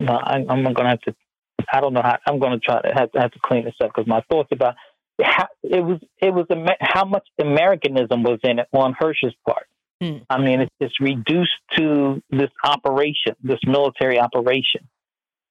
I, 0.00 0.36
am 0.36 0.46
going 0.46 0.74
to 0.74 0.84
have 0.84 1.00
to. 1.02 1.14
I 1.72 1.80
don't 1.80 1.92
know 1.92 2.02
how. 2.02 2.18
I'm 2.26 2.38
going 2.38 2.52
to 2.52 2.58
try 2.58 2.80
to 2.80 2.88
have, 2.94 3.10
have 3.14 3.30
to 3.32 3.38
clean 3.44 3.64
this 3.64 3.74
up 3.82 3.90
because 3.94 4.06
my 4.06 4.22
thoughts 4.30 4.48
about 4.52 4.74
how, 5.22 5.48
it 5.62 5.84
was 5.84 6.00
it 6.18 6.32
was 6.32 6.46
how 6.80 7.04
much 7.04 7.26
Americanism 7.38 8.22
was 8.22 8.40
in 8.42 8.58
it 8.58 8.68
on 8.72 8.94
Hersh's 8.98 9.34
part. 9.46 9.66
Mm. 10.02 10.24
I 10.30 10.38
mean, 10.38 10.60
it's, 10.62 10.74
it's 10.80 11.00
reduced 11.00 11.50
to 11.76 12.22
this 12.30 12.50
operation, 12.64 13.36
this 13.42 13.58
military 13.66 14.18
operation, 14.18 14.88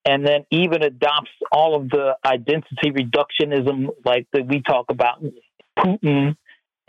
and 0.05 0.25
then 0.25 0.45
even 0.49 0.81
adopts 0.83 1.29
all 1.51 1.75
of 1.75 1.89
the 1.89 2.15
identity 2.25 2.91
reductionism, 2.91 3.89
like 4.05 4.27
that 4.33 4.47
we 4.47 4.61
talk 4.61 4.85
about, 4.89 5.23
Putin 5.77 6.35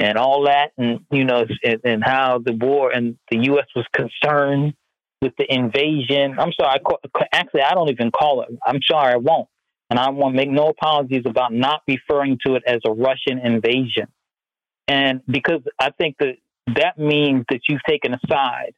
and 0.00 0.16
all 0.16 0.46
that, 0.46 0.72
and 0.78 1.00
you 1.11 1.24
know, 1.24 1.44
and, 1.62 1.80
and 1.84 2.04
how 2.04 2.38
the 2.38 2.52
war 2.52 2.90
and 2.90 3.18
the 3.30 3.44
U.S. 3.44 3.66
was 3.76 3.84
concerned 3.92 4.74
with 5.20 5.34
the 5.38 5.52
invasion. 5.52 6.38
I'm 6.38 6.52
sorry, 6.58 6.74
I 6.74 6.78
call, 6.78 6.98
actually, 7.32 7.62
I 7.62 7.74
don't 7.74 7.90
even 7.90 8.11
call 8.11 8.42
it. 8.42 8.48
I'm 8.66 8.80
sorry, 8.90 9.12
I 9.12 9.18
won't, 9.18 9.48
and 9.90 9.98
I 9.98 10.08
want 10.11 10.34
to 10.34 10.36
make 10.36 10.50
no 10.50 10.68
apologies 10.68 11.24
about 11.26 11.52
not 11.52 11.82
referring 11.86 12.38
to 12.46 12.54
it 12.54 12.62
as 12.66 12.78
a 12.86 12.90
Russian 12.90 13.38
invasion, 13.44 14.06
and 14.88 15.20
because 15.26 15.61
I 15.78 15.90
think 15.90 16.16
that 16.20 16.36
that 16.76 16.98
means 16.98 17.44
that 17.50 17.60
you've 17.68 17.82
taken 17.88 18.14
a 18.14 18.20
side 18.28 18.74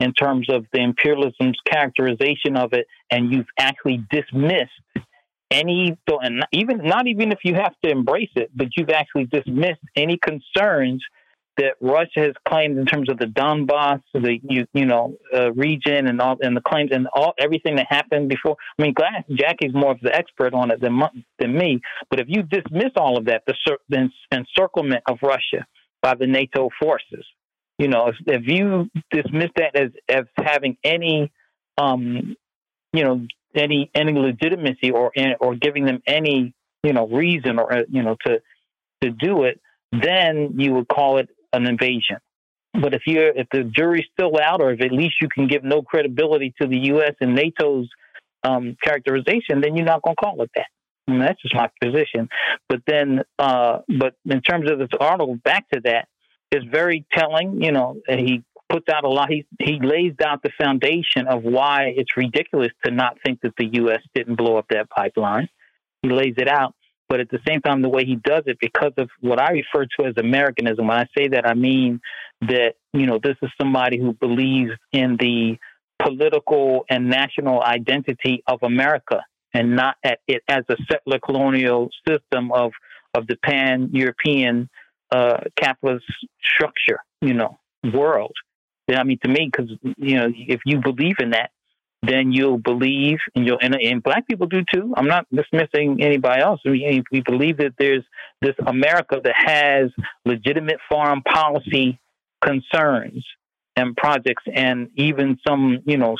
in 0.00 0.12
terms 0.12 0.48
of 0.50 0.66
the 0.72 0.80
imperialism's 0.80 1.58
characterization 1.70 2.56
of 2.56 2.72
it, 2.72 2.86
and 3.10 3.32
you've 3.32 3.46
actually 3.58 4.04
dismissed 4.10 4.70
any, 5.50 5.96
and 6.08 6.44
even 6.52 6.80
not 6.84 7.06
even 7.06 7.32
if 7.32 7.38
you 7.44 7.54
have 7.54 7.72
to 7.84 7.90
embrace 7.90 8.30
it, 8.34 8.50
but 8.54 8.68
you've 8.76 8.90
actually 8.90 9.24
dismissed 9.24 9.80
any 9.96 10.18
concerns 10.18 11.02
that 11.56 11.76
Russia 11.80 12.20
has 12.20 12.32
claimed 12.46 12.78
in 12.78 12.84
terms 12.84 13.08
of 13.08 13.18
the 13.18 13.26
Donbass, 13.26 14.02
the 14.12 14.38
you, 14.42 14.66
you 14.74 14.84
know 14.84 15.16
uh, 15.34 15.52
region, 15.52 16.06
and 16.06 16.20
all, 16.20 16.36
and 16.40 16.56
the 16.56 16.60
claims 16.60 16.90
and 16.92 17.06
all 17.14 17.32
everything 17.38 17.76
that 17.76 17.86
happened 17.88 18.28
before. 18.28 18.56
I 18.78 18.82
mean, 18.82 18.92
Glass, 18.92 19.24
Jacquie's 19.30 19.74
more 19.74 19.92
of 19.92 20.00
the 20.00 20.14
expert 20.14 20.52
on 20.52 20.70
it 20.70 20.80
than 20.80 21.00
than 21.38 21.56
me. 21.56 21.80
But 22.10 22.20
if 22.20 22.26
you 22.28 22.42
dismiss 22.42 22.92
all 22.96 23.16
of 23.16 23.26
that, 23.26 23.42
the, 23.46 23.54
the 23.88 24.08
encirclement 24.32 25.02
of 25.08 25.18
Russia 25.22 25.66
by 26.02 26.14
the 26.14 26.26
NATO 26.26 26.68
forces, 26.80 27.24
you 27.78 27.88
know, 27.88 28.08
if, 28.08 28.16
if 28.26 28.42
you 28.46 28.90
dismiss 29.10 29.50
that 29.56 29.76
as 29.76 29.90
as 30.08 30.24
having 30.36 30.76
any, 30.82 31.30
um, 31.76 32.36
you 32.92 33.04
know, 33.04 33.26
any 33.54 33.90
any 33.94 34.12
legitimacy 34.12 34.90
or 34.90 35.12
or 35.40 35.54
giving 35.56 35.84
them 35.84 36.02
any 36.06 36.54
you 36.82 36.92
know 36.92 37.06
reason 37.06 37.58
or 37.58 37.72
uh, 37.72 37.82
you 37.88 38.02
know 38.02 38.16
to 38.26 38.40
to 39.02 39.10
do 39.10 39.44
it, 39.44 39.60
then 39.92 40.54
you 40.58 40.72
would 40.74 40.88
call 40.88 41.18
it 41.18 41.28
an 41.52 41.66
invasion. 41.66 42.18
But 42.72 42.94
if 42.94 43.02
you're 43.06 43.28
if 43.28 43.46
the 43.52 43.64
jury's 43.64 44.06
still 44.12 44.38
out, 44.42 44.60
or 44.60 44.72
if 44.72 44.80
at 44.80 44.92
least 44.92 45.16
you 45.20 45.28
can 45.28 45.46
give 45.46 45.64
no 45.64 45.82
credibility 45.82 46.54
to 46.60 46.66
the 46.66 46.78
U.S. 46.94 47.14
and 47.20 47.34
NATO's 47.34 47.88
um, 48.42 48.76
characterization, 48.82 49.60
then 49.60 49.76
you're 49.76 49.86
not 49.86 50.02
going 50.02 50.16
to 50.18 50.24
call 50.24 50.42
it 50.42 50.50
that. 50.54 50.66
That's 51.08 51.40
just 51.40 51.54
my 51.54 51.70
position. 51.80 52.28
But 52.68 52.80
then, 52.86 53.22
uh, 53.38 53.78
but 53.98 54.14
in 54.24 54.40
terms 54.42 54.70
of 54.70 54.78
this 54.78 54.88
article, 54.98 55.36
back 55.36 55.68
to 55.70 55.80
that, 55.84 56.08
is 56.52 56.64
very 56.70 57.04
telling. 57.12 57.62
You 57.62 57.72
know, 57.72 58.00
he 58.08 58.42
puts 58.68 58.88
out 58.88 59.04
a 59.04 59.08
lot. 59.08 59.30
He 59.30 59.46
he 59.60 59.78
lays 59.80 60.14
out 60.24 60.42
the 60.42 60.50
foundation 60.60 61.26
of 61.28 61.42
why 61.42 61.94
it's 61.96 62.16
ridiculous 62.16 62.70
to 62.84 62.90
not 62.90 63.18
think 63.24 63.40
that 63.42 63.54
the 63.58 63.66
U.S. 63.74 64.00
didn't 64.14 64.36
blow 64.36 64.56
up 64.56 64.66
that 64.70 64.90
pipeline. 64.90 65.48
He 66.02 66.10
lays 66.10 66.34
it 66.36 66.48
out, 66.48 66.74
but 67.08 67.20
at 67.20 67.30
the 67.30 67.38
same 67.46 67.60
time, 67.60 67.82
the 67.82 67.88
way 67.88 68.04
he 68.04 68.16
does 68.16 68.42
it, 68.46 68.58
because 68.60 68.92
of 68.96 69.08
what 69.20 69.40
I 69.40 69.52
refer 69.52 69.86
to 69.98 70.06
as 70.06 70.14
Americanism. 70.16 70.86
When 70.86 70.98
I 70.98 71.06
say 71.16 71.28
that, 71.28 71.46
I 71.46 71.54
mean 71.54 72.00
that 72.42 72.74
you 72.92 73.06
know 73.06 73.18
this 73.22 73.36
is 73.42 73.50
somebody 73.60 73.98
who 73.98 74.12
believes 74.12 74.72
in 74.92 75.16
the 75.18 75.56
political 76.02 76.84
and 76.90 77.08
national 77.08 77.62
identity 77.62 78.42
of 78.46 78.60
America, 78.62 79.24
and 79.54 79.76
not 79.76 79.96
at 80.04 80.20
it 80.28 80.42
as 80.48 80.64
a 80.68 80.76
settler 80.90 81.18
colonial 81.18 81.90
system 82.06 82.52
of 82.52 82.72
of 83.14 83.26
the 83.26 83.36
pan 83.36 83.90
European 83.92 84.68
uh, 85.10 85.38
capitalist 85.56 86.04
structure, 86.42 87.00
you 87.20 87.34
know, 87.34 87.58
world. 87.92 88.32
I 88.88 89.02
mean, 89.02 89.18
to 89.24 89.28
me, 89.28 89.50
because 89.50 89.70
you 89.96 90.16
know, 90.16 90.28
if 90.34 90.60
you 90.64 90.80
believe 90.80 91.16
in 91.18 91.30
that, 91.30 91.50
then 92.02 92.30
you'll 92.30 92.58
believe, 92.58 93.18
and 93.34 93.46
you'll, 93.46 93.58
and, 93.60 93.74
and 93.74 94.02
black 94.02 94.26
people 94.28 94.46
do 94.46 94.62
too. 94.72 94.94
I'm 94.96 95.08
not 95.08 95.26
dismissing 95.34 95.98
anybody 96.00 96.40
else. 96.40 96.60
We, 96.64 97.02
we 97.10 97.20
believe 97.20 97.56
that 97.56 97.74
there's 97.78 98.04
this 98.40 98.54
America 98.64 99.20
that 99.22 99.34
has 99.34 99.90
legitimate 100.24 100.78
foreign 100.88 101.22
policy 101.22 101.98
concerns 102.44 103.24
and 103.74 103.96
projects, 103.96 104.44
and 104.52 104.90
even 104.94 105.38
some, 105.46 105.80
you 105.84 105.98
know, 105.98 106.16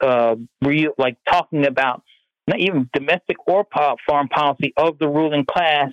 uh, 0.00 0.36
real 0.62 0.92
like 0.98 1.16
talking 1.30 1.66
about 1.66 2.02
not 2.46 2.58
even 2.58 2.90
domestic 2.92 3.36
or 3.46 3.66
foreign 4.06 4.28
policy 4.28 4.72
of 4.76 4.98
the 4.98 5.08
ruling 5.08 5.46
class 5.46 5.90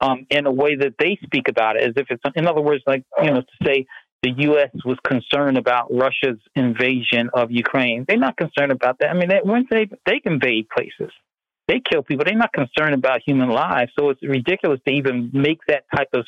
um, 0.00 0.26
in 0.30 0.46
a 0.46 0.52
way 0.52 0.76
that 0.76 0.94
they 0.98 1.18
speak 1.22 1.48
about 1.48 1.76
it, 1.76 1.82
as 1.82 1.92
if 1.96 2.06
it's, 2.10 2.22
in 2.34 2.46
other 2.46 2.60
words, 2.60 2.82
like, 2.86 3.04
you 3.22 3.30
know, 3.30 3.42
to 3.42 3.64
say 3.64 3.86
the 4.22 4.32
U.S. 4.38 4.70
was 4.84 4.98
concerned 5.06 5.56
about 5.56 5.92
Russia's 5.92 6.38
invasion 6.54 7.30
of 7.32 7.50
Ukraine. 7.50 8.04
They're 8.06 8.18
not 8.18 8.36
concerned 8.36 8.72
about 8.72 8.98
that. 9.00 9.10
I 9.10 9.14
mean, 9.14 9.28
they, 9.28 9.40
when 9.42 9.66
they, 9.70 9.88
they 10.06 10.20
invade 10.24 10.68
places, 10.68 11.12
they 11.68 11.80
kill 11.80 12.02
people. 12.02 12.24
They're 12.26 12.36
not 12.36 12.52
concerned 12.52 12.94
about 12.94 13.20
human 13.24 13.48
lives. 13.48 13.92
So 13.98 14.10
it's 14.10 14.22
ridiculous 14.22 14.80
to 14.86 14.92
even 14.92 15.30
make 15.32 15.60
that 15.68 15.84
type 15.94 16.08
of 16.12 16.26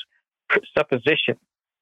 supposition 0.77 1.37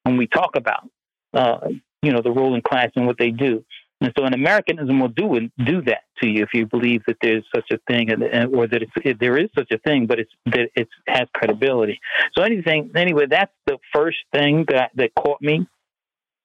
when 0.04 0.16
we 0.16 0.26
talk 0.26 0.56
about, 0.56 0.88
uh, 1.34 1.68
you 2.02 2.12
know, 2.12 2.22
the 2.22 2.30
ruling 2.30 2.62
class 2.62 2.88
and 2.96 3.06
what 3.06 3.18
they 3.18 3.30
do. 3.30 3.64
And 4.00 4.12
so, 4.16 4.24
an 4.24 4.32
Americanism 4.32 4.98
will 4.98 5.08
do 5.08 5.50
do 5.62 5.82
that 5.82 6.04
to 6.22 6.28
you 6.28 6.42
if 6.42 6.54
you 6.54 6.64
believe 6.66 7.02
that 7.06 7.16
there's 7.20 7.44
such 7.54 7.70
a 7.70 7.78
thing, 7.86 8.10
or 8.10 8.66
that 8.66 8.82
there 9.20 9.36
is 9.36 9.50
such 9.54 9.70
a 9.70 9.78
thing, 9.78 10.06
but 10.06 10.18
it's 10.18 10.32
that 10.46 10.70
it 10.74 10.88
has 11.06 11.28
credibility. 11.34 12.00
So, 12.36 12.42
anything 12.42 12.90
anyway, 12.96 13.26
that's 13.28 13.52
the 13.66 13.78
first 13.92 14.18
thing 14.32 14.64
that 14.68 14.90
that 14.94 15.14
caught 15.14 15.42
me, 15.42 15.66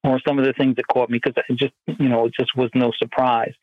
or 0.04 0.20
some 0.28 0.38
of 0.38 0.46
the 0.46 0.54
things 0.54 0.76
that 0.76 0.88
caught 0.88 1.10
me, 1.10 1.20
because 1.24 1.42
it 1.48 1.58
just 1.58 1.74
you 2.00 2.10
know 2.10 2.26
it 2.26 2.34
just 2.38 2.56
was 2.58 2.70
no 2.76 2.92
surprise. 2.98 3.54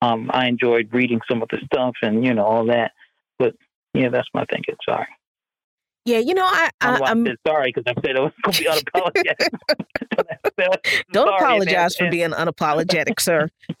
Um, 0.00 0.30
I 0.32 0.46
enjoyed 0.46 0.88
reading 0.92 1.20
some 1.28 1.42
of 1.42 1.48
the 1.48 1.58
stuff 1.64 1.96
and 2.02 2.24
you 2.24 2.34
know 2.34 2.44
all 2.44 2.66
that, 2.66 2.92
but 3.38 3.54
yeah, 3.94 4.10
that's 4.10 4.28
my 4.32 4.44
thinking. 4.44 4.76
Sorry. 4.88 5.08
Yeah, 6.04 6.18
you 6.18 6.34
know, 6.34 6.46
I, 6.46 6.70
I 6.80 7.10
am 7.10 7.26
sorry 7.46 7.72
because 7.74 7.84
I 7.86 8.00
said 8.00 8.16
I 8.16 8.20
was 8.20 8.32
going 8.42 8.54
to 8.54 8.62
be 8.62 8.68
unapologetic. 8.68 9.48
Don't 11.12 11.26
sorry, 11.26 11.36
apologize 11.36 11.96
man. 12.00 12.08
for 12.08 12.10
being 12.10 12.30
unapologetic, 12.30 13.20
sir. 13.20 13.48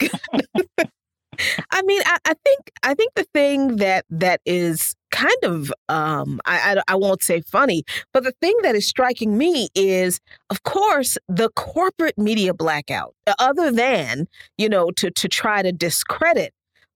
I 1.70 1.82
mean, 1.82 2.02
I, 2.04 2.18
I, 2.26 2.34
think 2.44 2.70
I 2.82 2.94
think 2.94 3.14
the 3.14 3.24
thing 3.32 3.76
that 3.76 4.04
that 4.10 4.40
is 4.44 4.94
kind 5.10 5.32
of 5.42 5.72
um, 5.88 6.40
I, 6.44 6.74
I 6.74 6.82
I 6.88 6.94
won't 6.96 7.22
say 7.22 7.40
funny, 7.40 7.84
but 8.12 8.24
the 8.24 8.32
thing 8.40 8.54
that 8.62 8.74
is 8.74 8.86
striking 8.86 9.38
me 9.38 9.68
is, 9.74 10.20
of 10.50 10.62
course, 10.62 11.16
the 11.28 11.48
corporate 11.50 12.18
media 12.18 12.52
blackout. 12.52 13.14
Other 13.38 13.70
than 13.72 14.28
you 14.58 14.68
know 14.68 14.90
to 14.92 15.10
to 15.10 15.28
try 15.28 15.62
to 15.62 15.72
discredit 15.72 16.52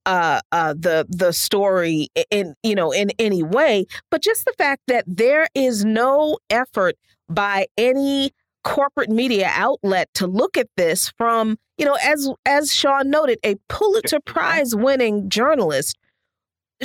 uh, 0.07 0.41
uh, 0.53 0.75
the 0.75 1.07
the 1.09 1.33
story 1.33 2.09
in 2.31 2.55
you 2.63 2.75
know 2.75 2.93
in 2.93 3.11
any 3.19 3.43
way, 3.43 3.87
but 4.11 4.23
just 4.23 4.45
the 4.45 4.55
fact 4.59 4.83
that 4.89 5.05
there 5.07 5.49
is 5.55 5.85
no 5.85 6.39
effort 6.51 6.97
by 7.29 7.67
any 7.77 8.33
corporate 8.63 9.11
media 9.11 9.51
outlet 9.53 10.09
to 10.15 10.27
look 10.27 10.57
at 10.57 10.69
this 10.77 11.13
from 11.19 11.59
you 11.79 11.85
know 11.85 11.97
as 12.03 12.29
as 12.47 12.73
Sean 12.73 13.11
noted, 13.11 13.39
a 13.45 13.57
Pulitzer 13.69 14.21
Prize 14.21 14.75
winning 14.75 15.29
journalist. 15.29 15.99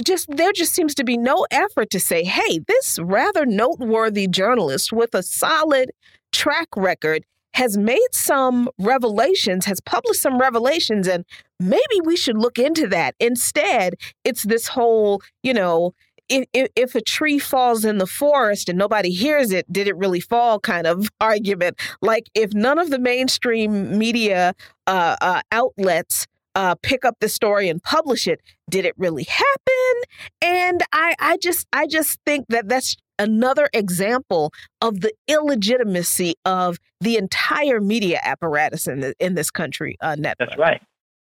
Just 0.06 0.28
there 0.30 0.54
just 0.54 0.74
seems 0.74 0.96
to 0.96 1.04
be 1.04 1.18
no 1.18 1.46
effort 1.52 1.90
to 1.90 2.00
say, 2.00 2.24
hey, 2.24 2.60
this 2.68 3.00
rather 3.02 3.46
noteworthy 3.46 4.28
journalist 4.28 4.94
with 4.94 5.14
a 5.14 5.24
solid 5.24 5.92
track 6.32 6.68
record 6.78 7.26
has 7.60 7.78
made 7.78 8.08
some 8.14 8.70
revelations, 8.80 9.66
has 9.66 9.82
published 9.82 10.22
some 10.22 10.38
revelations, 10.38 11.10
and 11.10 11.26
maybe 11.60 12.00
we 12.06 12.16
should 12.16 12.38
look 12.38 12.58
into 12.58 12.88
that. 12.88 13.16
Instead, 13.20 13.96
it's 14.24 14.44
this 14.44 14.70
whole, 14.70 15.22
you 15.44 15.54
know, 15.54 15.94
if, 16.30 16.70
if, 16.78 16.96
a 16.96 17.02
tree 17.02 17.38
falls 17.38 17.84
in 17.84 17.98
the 17.98 18.08
forest 18.08 18.70
and 18.70 18.78
nobody 18.78 19.10
hears 19.10 19.52
it, 19.52 19.66
did 19.74 19.90
it 19.90 19.98
really 19.98 20.22
fall 20.22 20.62
kind 20.62 20.88
of 20.88 21.10
argument? 21.20 21.78
Like 22.02 22.30
if 22.34 22.54
none 22.54 22.80
of 22.80 22.92
the 22.92 23.00
mainstream 23.00 23.98
media 23.98 24.54
uh, 24.88 25.18
uh, 25.20 25.42
outlets 25.52 26.28
uh, 26.56 26.76
pick 26.82 27.04
up 27.04 27.18
the 27.20 27.28
story 27.28 27.68
and 27.68 27.84
publish 27.84 28.26
it, 28.26 28.40
did 28.70 28.86
it 28.86 28.94
really 28.98 29.26
happen? 29.26 30.02
And 30.42 30.82
I, 30.94 31.14
I 31.20 31.36
just, 31.36 31.68
I 31.74 31.88
just 31.88 32.20
think 32.26 32.46
that 32.48 32.70
that's 32.70 32.96
another 33.20 33.70
example 33.74 34.52
of 34.82 35.02
the 35.02 35.14
illegitimacy 35.28 36.36
of 36.46 36.80
the 37.02 37.18
entire 37.18 37.80
media 37.80 38.20
apparatus 38.24 38.88
in 38.88 39.02
the, 39.02 39.14
in 39.20 39.36
this 39.36 39.52
country. 39.52 39.98
Uh, 40.02 40.16
That's 40.18 40.58
right. 40.58 40.82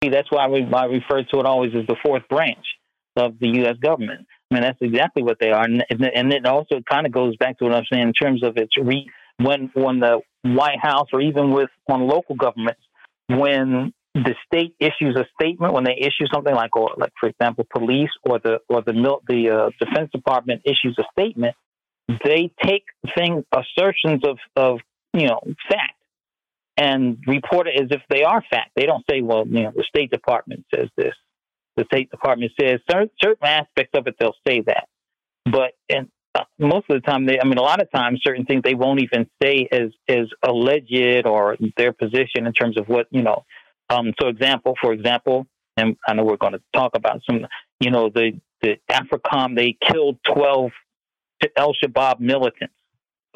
That's 0.02 0.30
why 0.30 0.46
we, 0.48 0.66
I 0.72 0.84
refer 0.84 1.24
to 1.24 1.40
it 1.40 1.46
always 1.46 1.72
as 1.74 1.86
the 1.86 1.96
fourth 2.02 2.22
branch 2.28 2.64
of 3.16 3.38
the 3.38 3.48
U.S. 3.48 3.76
government. 3.82 4.26
I 4.50 4.54
mean, 4.54 4.62
that's 4.62 4.78
exactly 4.80 5.22
what 5.22 5.38
they 5.40 5.50
are, 5.50 5.62
and, 5.62 5.84
and 5.90 6.32
it 6.32 6.46
also 6.46 6.80
kind 6.90 7.06
of 7.06 7.12
goes 7.12 7.36
back 7.36 7.58
to 7.58 7.64
what 7.64 7.74
I'm 7.74 7.84
saying 7.92 8.08
in 8.08 8.12
terms 8.12 8.42
of 8.42 8.56
its 8.56 8.76
re, 8.76 9.08
when 9.36 9.70
when 9.74 10.00
the 10.00 10.20
White 10.42 10.80
House 10.80 11.08
or 11.12 11.20
even 11.20 11.52
with 11.52 11.68
on 11.88 12.06
local 12.08 12.34
governments, 12.34 12.80
when 13.28 13.92
the 14.14 14.34
state 14.44 14.74
issues 14.80 15.16
a 15.16 15.24
statement 15.40 15.72
when 15.72 15.84
they 15.84 15.96
issue 15.96 16.26
something 16.32 16.54
like, 16.54 16.74
or 16.74 16.94
like 16.96 17.12
for 17.18 17.28
example, 17.28 17.64
police 17.72 18.10
or 18.24 18.38
the 18.40 18.58
or 18.68 18.82
the 18.82 18.92
the 19.28 19.50
uh, 19.50 19.70
Defense 19.78 20.10
Department 20.12 20.62
issues 20.64 20.96
a 20.98 21.04
statement, 21.12 21.54
they 22.24 22.50
take 22.62 22.84
things, 23.16 23.44
assertions 23.52 24.22
of, 24.24 24.38
of, 24.56 24.80
you 25.12 25.26
know, 25.26 25.40
fact 25.68 25.94
and 26.76 27.18
report 27.26 27.66
it 27.68 27.80
as 27.80 27.88
if 27.90 28.00
they 28.08 28.22
are 28.22 28.42
fact. 28.50 28.70
They 28.74 28.86
don't 28.86 29.04
say, 29.08 29.20
well, 29.20 29.46
you 29.46 29.64
know, 29.64 29.72
the 29.74 29.84
State 29.88 30.10
Department 30.10 30.64
says 30.74 30.88
this. 30.96 31.14
The 31.76 31.84
State 31.84 32.10
Department 32.10 32.52
says 32.58 32.80
certain, 32.90 33.10
certain 33.22 33.46
aspects 33.46 33.92
of 33.94 34.06
it, 34.06 34.16
they'll 34.18 34.34
say 34.46 34.62
that. 34.62 34.88
But 35.44 35.72
and 35.88 36.08
uh, 36.34 36.44
most 36.58 36.86
of 36.88 37.00
the 37.00 37.06
time, 37.06 37.26
they, 37.26 37.38
I 37.40 37.44
mean, 37.44 37.58
a 37.58 37.62
lot 37.62 37.82
of 37.82 37.90
times, 37.90 38.20
certain 38.22 38.46
things 38.46 38.62
they 38.64 38.74
won't 38.74 39.02
even 39.02 39.28
say 39.42 39.68
as, 39.70 39.90
as 40.08 40.28
alleged 40.42 41.26
or 41.26 41.56
their 41.76 41.92
position 41.92 42.46
in 42.46 42.52
terms 42.52 42.78
of 42.78 42.88
what, 42.88 43.06
you 43.10 43.22
know. 43.22 43.44
Um, 43.88 44.14
so, 44.20 44.28
example, 44.28 44.74
for 44.80 44.92
example, 44.92 45.46
and 45.76 45.96
I 46.06 46.14
know 46.14 46.24
we're 46.24 46.36
going 46.36 46.52
to 46.52 46.62
talk 46.72 46.92
about 46.94 47.20
some, 47.28 47.46
you 47.80 47.90
know, 47.90 48.08
the, 48.08 48.40
the 48.62 48.76
AFRICOM, 48.90 49.56
they 49.56 49.76
killed 49.90 50.18
12 50.32 50.70
El 51.56 51.74
Shabaab 51.74 52.20
militants. 52.20 52.74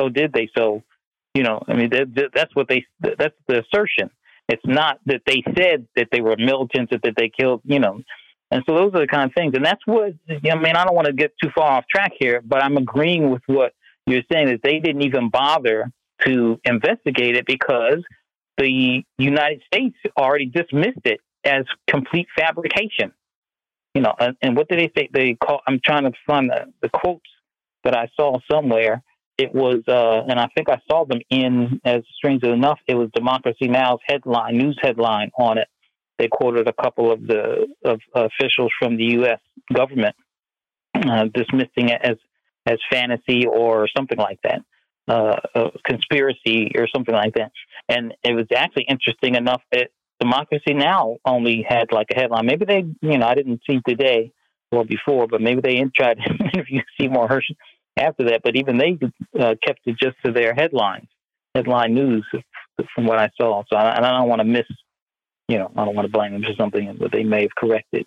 So 0.00 0.08
did 0.08 0.32
they? 0.32 0.48
So, 0.56 0.82
you 1.34 1.42
know, 1.42 1.62
I 1.68 1.74
mean, 1.74 1.90
that's 1.90 2.54
what 2.54 2.68
they. 2.68 2.84
That's 3.00 3.34
the 3.48 3.62
assertion. 3.62 4.10
It's 4.48 4.64
not 4.66 4.98
that 5.06 5.22
they 5.26 5.42
said 5.56 5.86
that 5.96 6.08
they 6.12 6.20
were 6.20 6.36
militants 6.38 6.90
that, 6.90 7.02
that 7.02 7.14
they 7.16 7.30
killed. 7.30 7.62
You 7.64 7.80
know, 7.80 8.00
and 8.50 8.62
so 8.66 8.74
those 8.74 8.92
are 8.94 9.00
the 9.00 9.06
kind 9.06 9.30
of 9.30 9.34
things. 9.34 9.54
And 9.54 9.64
that's 9.64 9.84
what. 9.86 10.12
I 10.28 10.54
mean, 10.56 10.76
I 10.76 10.84
don't 10.84 10.94
want 10.94 11.06
to 11.06 11.12
get 11.12 11.32
too 11.42 11.50
far 11.54 11.78
off 11.78 11.84
track 11.92 12.12
here, 12.18 12.42
but 12.44 12.62
I'm 12.62 12.76
agreeing 12.76 13.30
with 13.30 13.42
what 13.46 13.72
you're 14.06 14.22
saying 14.30 14.48
is 14.48 14.58
they 14.62 14.80
didn't 14.80 15.02
even 15.02 15.30
bother 15.30 15.90
to 16.24 16.60
investigate 16.64 17.36
it 17.36 17.46
because 17.46 18.04
the 18.58 19.02
United 19.18 19.62
States 19.66 19.96
already 20.16 20.46
dismissed 20.46 21.04
it 21.04 21.20
as 21.44 21.64
complete 21.88 22.28
fabrication. 22.36 23.12
You 23.94 24.02
know, 24.02 24.14
and, 24.18 24.36
and 24.42 24.56
what 24.56 24.68
did 24.68 24.78
they 24.78 24.90
say? 24.96 25.08
They 25.12 25.34
call. 25.34 25.60
I'm 25.66 25.80
trying 25.84 26.04
to 26.04 26.12
find 26.26 26.50
the, 26.50 26.72
the 26.82 26.88
quotes 26.88 27.30
that 27.84 27.96
I 27.96 28.08
saw 28.16 28.38
somewhere. 28.50 29.02
It 29.36 29.52
was, 29.52 29.82
uh, 29.88 30.22
and 30.28 30.38
I 30.38 30.46
think 30.56 30.68
I 30.68 30.80
saw 30.88 31.04
them 31.04 31.18
in, 31.28 31.80
as 31.84 32.02
strangely 32.16 32.50
enough, 32.50 32.78
it 32.86 32.94
was 32.94 33.10
Democracy 33.14 33.66
Now's 33.66 33.98
headline, 34.06 34.58
news 34.58 34.78
headline 34.80 35.32
on 35.36 35.58
it 35.58 35.66
they 36.18 36.28
quoted 36.28 36.68
a 36.68 36.72
couple 36.72 37.12
of 37.12 37.26
the 37.26 37.66
of 37.84 38.00
officials 38.14 38.72
from 38.78 38.96
the 38.96 39.04
U.S. 39.18 39.40
government 39.72 40.14
uh, 40.94 41.24
dismissing 41.34 41.88
it 41.88 42.00
as 42.02 42.16
as 42.66 42.78
fantasy 42.90 43.46
or 43.46 43.88
something 43.94 44.18
like 44.18 44.38
that, 44.42 44.60
uh, 45.08 45.68
conspiracy 45.84 46.72
or 46.76 46.88
something 46.94 47.14
like 47.14 47.34
that. 47.34 47.50
And 47.88 48.14
it 48.22 48.34
was 48.34 48.46
actually 48.54 48.86
interesting 48.88 49.34
enough 49.34 49.60
that 49.72 49.88
Democracy 50.20 50.72
Now 50.72 51.16
only 51.26 51.64
had 51.68 51.92
like 51.92 52.06
a 52.14 52.18
headline. 52.18 52.46
Maybe 52.46 52.64
they, 52.64 52.84
you 53.02 53.18
know, 53.18 53.26
I 53.26 53.34
didn't 53.34 53.60
see 53.68 53.80
today 53.86 54.32
or 54.72 54.84
before, 54.84 55.26
but 55.26 55.42
maybe 55.42 55.60
they 55.60 55.84
tried 55.94 56.18
to 56.18 56.30
interview 56.54 56.80
Seymour 56.98 57.28
Hersh 57.28 57.50
after 57.96 58.24
that. 58.24 58.42
But 58.42 58.56
even 58.56 58.78
they 58.78 58.98
uh, 59.38 59.54
kept 59.64 59.80
it 59.86 59.96
just 59.98 60.16
to 60.24 60.32
their 60.32 60.54
headlines, 60.54 61.08
headline 61.54 61.94
news 61.94 62.26
from 62.94 63.06
what 63.06 63.18
I 63.18 63.30
saw. 63.40 63.62
So 63.68 63.76
I, 63.76 63.98
I 63.98 64.00
don't 64.00 64.28
want 64.28 64.40
to 64.40 64.44
miss 64.44 64.66
you 65.48 65.58
know, 65.58 65.70
I 65.76 65.84
don't 65.84 65.94
want 65.94 66.06
to 66.06 66.12
blame 66.12 66.32
them 66.32 66.42
for 66.42 66.54
something 66.56 66.96
that 67.00 67.12
they 67.12 67.24
may 67.24 67.42
have 67.42 67.54
corrected. 67.54 68.06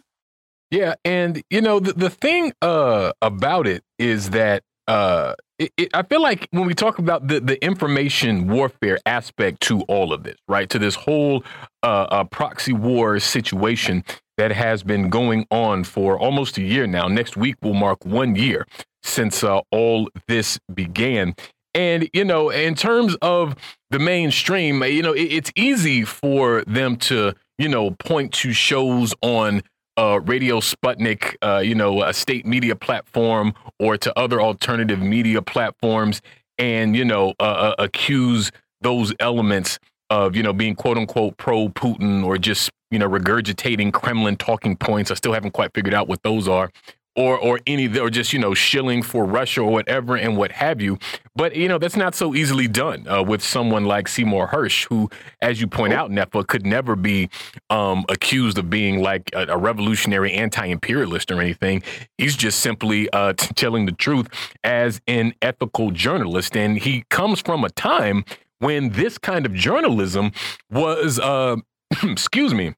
Yeah, 0.69 0.95
and 1.05 1.41
you 1.49 1.61
know 1.61 1.79
the 1.79 1.93
the 1.93 2.09
thing 2.09 2.51
uh, 2.61 3.13
about 3.21 3.67
it 3.67 3.83
is 3.99 4.31
that 4.31 4.63
uh, 4.87 5.33
it, 5.59 5.71
it, 5.77 5.89
I 5.93 6.03
feel 6.03 6.21
like 6.21 6.47
when 6.51 6.65
we 6.65 6.73
talk 6.73 6.99
about 6.99 7.27
the 7.27 7.39
the 7.39 7.63
information 7.63 8.47
warfare 8.47 8.99
aspect 9.05 9.61
to 9.63 9.81
all 9.83 10.11
of 10.11 10.23
this, 10.23 10.35
right, 10.49 10.69
to 10.69 10.79
this 10.79 10.95
whole 10.95 11.45
uh, 11.83 12.07
uh, 12.09 12.23
proxy 12.25 12.73
war 12.73 13.17
situation 13.19 14.03
that 14.37 14.51
has 14.51 14.83
been 14.83 15.09
going 15.09 15.47
on 15.51 15.85
for 15.85 16.19
almost 16.19 16.57
a 16.57 16.61
year 16.61 16.85
now. 16.85 17.07
Next 17.07 17.37
week 17.37 17.55
will 17.61 17.73
mark 17.73 18.05
one 18.05 18.35
year 18.35 18.65
since 19.07 19.43
uh, 19.43 19.61
all 19.71 20.09
this 20.27 20.59
began. 20.73 21.35
And, 21.73 22.09
you 22.13 22.25
know, 22.25 22.49
in 22.49 22.75
terms 22.75 23.15
of 23.21 23.55
the 23.91 23.99
mainstream, 23.99 24.83
you 24.83 25.03
know, 25.03 25.13
it, 25.13 25.31
it's 25.31 25.51
easy 25.55 26.03
for 26.03 26.63
them 26.65 26.95
to, 26.97 27.33
you 27.57 27.69
know, 27.69 27.91
point 27.91 28.33
to 28.33 28.51
shows 28.51 29.13
on 29.21 29.61
uh, 29.97 30.19
Radio 30.23 30.59
Sputnik, 30.59 31.35
uh, 31.41 31.59
you 31.59 31.75
know, 31.75 32.03
a 32.03 32.13
state 32.13 32.45
media 32.45 32.75
platform, 32.75 33.53
or 33.79 33.97
to 33.97 34.17
other 34.17 34.41
alternative 34.41 34.99
media 34.99 35.41
platforms, 35.41 36.21
and 36.57 36.95
you 36.95 37.03
know, 37.05 37.33
uh, 37.39 37.43
uh 37.43 37.75
accuse 37.79 38.51
those 38.81 39.13
elements 39.19 39.79
of 40.09 40.35
you 40.35 40.43
know 40.43 40.53
being 40.53 40.75
quote 40.75 40.97
unquote 40.97 41.37
pro 41.37 41.69
Putin 41.69 42.23
or 42.23 42.37
just 42.37 42.69
you 42.91 42.99
know 42.99 43.09
regurgitating 43.09 43.91
Kremlin 43.91 44.37
talking 44.37 44.75
points. 44.77 45.11
I 45.11 45.15
still 45.15 45.33
haven't 45.33 45.51
quite 45.51 45.73
figured 45.73 45.93
out 45.93 46.07
what 46.07 46.21
those 46.23 46.47
are 46.47 46.69
or 47.17 47.37
or 47.37 47.59
any 47.67 47.99
or 47.99 48.09
just 48.09 48.31
you 48.31 48.39
know 48.39 48.53
shilling 48.53 49.01
for 49.03 49.25
Russia 49.25 49.61
or 49.61 49.71
whatever 49.71 50.15
and 50.15 50.37
what 50.37 50.53
have 50.53 50.79
you. 50.79 50.97
But 51.35 51.55
you 51.55 51.67
know 51.67 51.77
that's 51.77 51.97
not 51.97 52.15
so 52.15 52.33
easily 52.33 52.67
done 52.67 53.05
uh, 53.07 53.23
with 53.23 53.43
someone 53.43 53.85
like 53.85 54.07
Seymour 54.07 54.47
Hersh, 54.47 54.87
who, 54.87 55.09
as 55.41 55.59
you 55.59 55.67
point 55.67 55.93
out, 55.93 56.11
Netfa 56.11 56.47
could 56.47 56.65
never 56.65 56.95
be 56.95 57.29
um, 57.69 58.05
accused 58.07 58.57
of 58.57 58.69
being 58.69 59.01
like 59.01 59.29
a, 59.33 59.47
a 59.47 59.57
revolutionary 59.57 60.31
anti-imperialist 60.31 61.31
or 61.31 61.41
anything. 61.41 61.83
He's 62.17 62.37
just 62.37 62.59
simply 62.59 63.09
uh, 63.09 63.33
t- 63.33 63.47
telling 63.55 63.87
the 63.87 63.91
truth 63.91 64.27
as 64.63 65.01
an 65.07 65.33
ethical 65.41 65.91
journalist, 65.91 66.55
and 66.55 66.77
he 66.77 67.03
comes 67.09 67.41
from 67.41 67.63
a 67.63 67.69
time 67.69 68.23
when 68.59 68.89
this 68.89 69.17
kind 69.17 69.45
of 69.45 69.53
journalism 69.53 70.31
was, 70.71 71.19
uh, 71.19 71.57
excuse 72.03 72.53
me, 72.53 72.73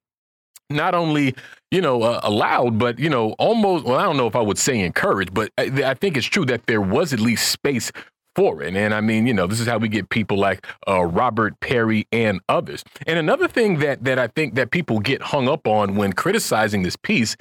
not 0.70 0.94
only 0.94 1.36
you 1.72 1.82
know 1.82 2.02
uh, 2.02 2.20
allowed 2.24 2.80
but 2.80 3.00
you 3.00 3.10
know 3.10 3.32
almost 3.34 3.86
well 3.86 3.98
i 4.00 4.04
don't 4.04 4.18
know 4.18 4.28
if 4.28 4.36
i 4.36 4.42
would 4.42 4.58
say 4.58 4.80
encouraged 4.80 5.34
but 5.34 5.52
I, 5.58 5.72
I, 5.86 5.94
think 5.94 6.18
it's 6.18 6.26
true 6.26 6.46
that 6.46 6.66
there 6.66 6.82
was 6.82 7.14
at 7.14 7.20
least 7.20 7.52
space 7.52 7.92
for 8.36 8.62
it. 8.62 8.76
And 8.76 8.94
i 8.94 9.02
mean 9.02 9.28
you 9.28 9.34
know 9.34 9.48
this 9.48 9.60
is 9.60 9.68
how 9.68 9.78
we 9.78 9.90
get 9.90 10.10
people 10.10 10.38
like 10.38 10.66
uh, 10.88 11.04
robert 11.04 11.60
Parry 11.60 12.08
and 12.12 12.40
others. 12.48 12.84
And 13.06 13.20
another 13.20 13.48
thing 13.48 13.80
that 13.80 14.04
that 14.04 14.20
i 14.20 14.28
think 14.28 14.56
that 14.56 14.72
people 14.72 15.00
get 15.00 15.22
hung 15.22 15.48
up 15.48 15.68
on 15.68 15.96
when 15.96 16.14
criticizing 16.14 16.84
this 16.84 16.96
piece 16.96 17.36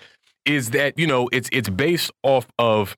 is 0.44 0.70
that 0.70 0.98
you 0.98 1.06
know 1.06 1.28
it's 1.32 1.48
it's 1.52 1.68
based 1.68 2.10
off 2.22 2.46
of 2.59 2.96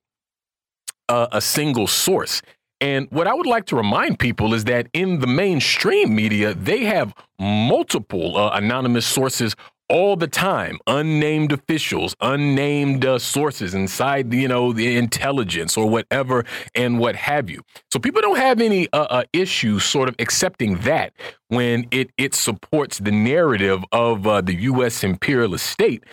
uh, 1.09 1.27
a 1.31 1.41
single 1.41 1.87
source. 1.87 2.41
And 2.79 3.07
what 3.11 3.27
I 3.27 3.33
would 3.33 3.45
like 3.45 3.65
to 3.67 3.75
remind 3.75 4.17
people 4.17 4.55
is 4.55 4.63
that 4.63 4.87
in 4.93 5.19
the 5.19 5.27
mainstream 5.27 6.15
media, 6.15 6.55
they 6.55 6.85
have 6.85 7.13
multiple 7.37 8.37
uh, 8.37 8.51
anonymous 8.53 9.05
sources 9.05 9.55
all 9.91 10.15
the 10.15 10.27
time 10.27 10.79
unnamed 10.87 11.51
officials 11.51 12.15
unnamed 12.21 13.05
uh, 13.05 13.19
sources 13.19 13.73
inside 13.73 14.31
the, 14.31 14.37
you 14.37 14.47
know 14.47 14.71
the 14.71 14.95
intelligence 14.95 15.75
or 15.75 15.87
whatever 15.87 16.45
and 16.73 16.97
what 16.97 17.15
have 17.15 17.49
you. 17.49 17.61
So 17.91 17.99
people 17.99 18.21
don't 18.21 18.37
have 18.37 18.61
any 18.61 18.87
uh, 18.93 19.01
uh, 19.01 19.23
issues 19.33 19.83
sort 19.83 20.07
of 20.07 20.15
accepting 20.17 20.77
that 20.77 21.13
when 21.49 21.85
it 21.91 22.09
it 22.17 22.33
supports 22.33 22.99
the 22.99 23.11
narrative 23.11 23.83
of 23.91 24.25
uh, 24.25 24.39
the 24.39 24.55
US 24.71 25.03
imperialist 25.03 25.65
state 25.65 26.03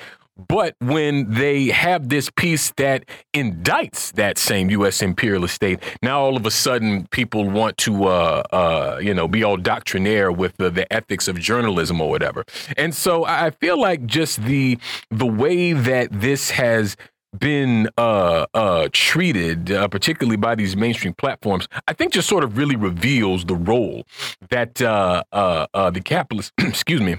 but 0.47 0.77
when 0.81 1.31
they 1.31 1.66
have 1.66 2.09
this 2.09 2.31
piece 2.31 2.73
that 2.77 3.05
indicts 3.35 4.12
that 4.12 4.39
same 4.39 4.70
U.S. 4.70 5.02
imperialist 5.02 5.55
state, 5.55 5.81
now 6.02 6.20
all 6.20 6.36
of 6.36 6.47
a 6.47 6.51
sudden 6.51 7.06
people 7.10 7.48
want 7.48 7.77
to, 7.78 8.05
uh, 8.05 8.43
uh, 8.52 9.01
you 9.02 9.12
know, 9.12 9.27
be 9.27 9.43
all 9.43 9.56
doctrinaire 9.56 10.31
with 10.31 10.56
the, 10.59 10.70
the, 10.70 10.90
ethics 10.93 11.28
of 11.28 11.39
journalism 11.39 12.01
or 12.01 12.09
whatever. 12.09 12.44
And 12.77 12.94
so 12.94 13.24
I 13.24 13.51
feel 13.51 13.78
like 13.78 14.06
just 14.06 14.43
the 14.43 14.78
the 15.10 15.27
way 15.27 15.73
that 15.73 16.09
this 16.10 16.51
has 16.51 16.97
been 17.39 17.89
uh, 17.98 18.47
uh, 18.55 18.89
treated, 18.93 19.70
uh, 19.70 19.89
particularly 19.89 20.36
by 20.36 20.55
these 20.55 20.77
mainstream 20.77 21.15
platforms, 21.15 21.69
I 21.86 21.93
think 21.93 22.12
just 22.12 22.28
sort 22.28 22.44
of 22.44 22.56
really 22.56 22.77
reveals 22.77 23.44
the 23.44 23.55
role 23.55 24.05
that 24.51 24.81
uh, 24.81 25.23
uh, 25.32 25.66
uh, 25.74 25.90
the 25.90 26.01
capitalist, 26.01 26.52
excuse 26.59 27.01
me, 27.01 27.19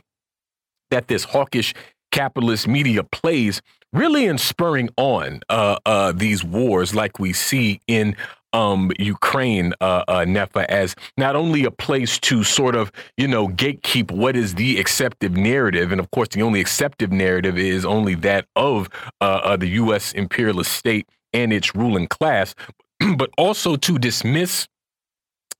that 0.89 1.07
this 1.07 1.25
hawkish 1.25 1.73
capitalist 2.11 2.67
media 2.67 3.03
plays 3.03 3.61
really 3.93 4.25
in 4.25 4.37
spurring 4.37 4.89
on 4.97 5.41
uh, 5.49 5.77
uh, 5.85 6.11
these 6.11 6.43
wars 6.43 6.93
like 6.93 7.19
we 7.19 7.33
see 7.33 7.81
in 7.87 8.15
um, 8.53 8.91
Ukraine, 8.97 9.73
uh, 9.79 10.03
uh, 10.07 10.19
Netfa, 10.19 10.65
as 10.65 10.95
not 11.17 11.35
only 11.35 11.65
a 11.65 11.71
place 11.71 12.19
to 12.19 12.43
sort 12.43 12.75
of, 12.75 12.91
you 13.17 13.27
know, 13.27 13.47
gatekeep 13.47 14.11
what 14.11 14.35
is 14.35 14.55
the 14.55 14.79
accepted 14.79 15.37
narrative. 15.37 15.91
And 15.91 15.99
of 15.99 16.09
course, 16.11 16.29
the 16.29 16.41
only 16.41 16.59
accepted 16.59 17.13
narrative 17.13 17.57
is 17.57 17.85
only 17.85 18.15
that 18.15 18.45
of 18.55 18.89
uh, 19.21 19.41
uh 19.43 19.57
the 19.57 19.67
U.S. 19.67 20.13
imperialist 20.13 20.71
state 20.71 21.07
and 21.33 21.53
its 21.53 21.75
ruling 21.75 22.07
class, 22.07 22.55
but 23.17 23.29
also 23.37 23.75
to 23.75 23.99
dismiss, 23.99 24.67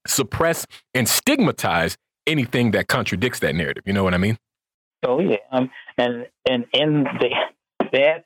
suppress, 0.08 0.66
and 0.94 1.08
stigmatize 1.08 1.96
anything 2.26 2.72
that 2.72 2.88
contradicts 2.88 3.40
that 3.40 3.56
narrative. 3.56 3.84
You 3.86 3.94
know 3.94 4.04
what 4.04 4.14
I 4.14 4.18
mean? 4.18 4.38
Oh 5.04 5.20
yeah, 5.20 5.38
um, 5.52 5.70
and 6.00 6.28
and 6.50 6.66
in 6.74 7.04
the 7.04 7.30
have 7.92 8.24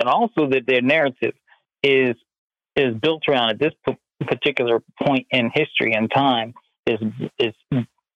and 0.00 0.08
also 0.08 0.48
that 0.48 0.62
their 0.66 0.82
narrative 0.82 1.34
is 1.82 2.16
is 2.76 2.94
built 3.00 3.22
around 3.28 3.50
at 3.50 3.58
this 3.58 3.72
particular 4.20 4.82
point 5.02 5.26
in 5.30 5.50
history 5.54 5.94
and 5.94 6.10
time 6.10 6.54
is 6.86 7.00
is 7.38 7.54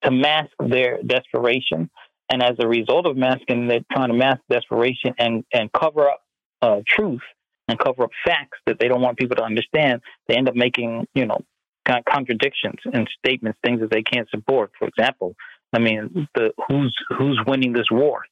to 0.03 0.11
mask 0.11 0.51
their 0.61 1.03
desperation 1.03 1.91
And 2.31 2.43
as 2.43 2.57
a 2.59 2.67
result 2.67 3.07
of 3.07 3.17
masking, 3.17 3.69
they're 3.69 3.85
trying 3.93 4.09
to 4.09 4.15
mask 4.15 4.41
desperation 4.51 5.15
and, 5.19 5.45
and 5.53 5.71
cover 5.73 6.09
up 6.09 6.23
uh, 6.63 6.81
truth 6.89 7.21
and 7.69 7.79
cover 7.79 8.05
up 8.05 8.11
facts 8.27 8.59
that 8.67 8.79
they 8.79 8.89
don't 8.89 9.03
want 9.03 9.19
people 9.19 9.37
to 9.37 9.43
understand. 9.45 10.01
They 10.29 10.37
end 10.37 10.49
up 10.49 10.55
making, 10.55 11.07
you 11.15 11.27
know, 11.27 11.41
contradictions 11.87 12.81
and 12.93 13.09
statements, 13.19 13.59
things 13.65 13.81
that 13.81 13.91
they 13.91 14.03
can't 14.03 14.29
support. 14.31 14.73
For 14.79 14.89
example, 14.89 15.35
I 15.73 15.81
mean, 15.81 16.29
the 16.35 16.53
who's 16.69 16.97
who's 17.19 17.41
winning 17.47 17.73
this 17.73 17.87
war? 17.91 18.23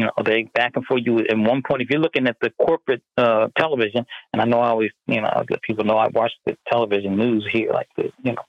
You 0.00 0.06
know, 0.06 0.12
they 0.24 0.44
back 0.54 0.72
and 0.76 0.84
forth. 0.86 1.02
You 1.04 1.18
at 1.18 1.36
one 1.36 1.62
point, 1.62 1.82
if 1.82 1.90
you're 1.90 2.00
looking 2.00 2.26
at 2.26 2.36
the 2.40 2.48
corporate 2.58 3.02
uh, 3.18 3.48
television, 3.58 4.06
and 4.32 4.40
I 4.40 4.46
know 4.46 4.60
I 4.60 4.70
always, 4.70 4.92
you 5.06 5.20
know, 5.20 5.28
let 5.50 5.60
people 5.60 5.84
know 5.84 5.98
I 5.98 6.08
watch 6.08 6.32
the 6.46 6.56
television 6.72 7.18
news 7.18 7.46
here, 7.52 7.70
like 7.70 7.88
the, 7.98 8.04
you 8.24 8.32
know, 8.32 8.42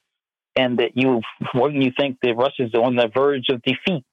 and 0.55 0.79
that 0.79 0.91
you, 0.95 1.19
when 1.53 1.81
you 1.81 1.91
think 1.99 2.19
the 2.21 2.31
Russians 2.31 2.73
are 2.73 2.83
on 2.83 2.95
the 2.95 3.09
verge 3.13 3.49
of 3.49 3.61
defeat 3.63 4.05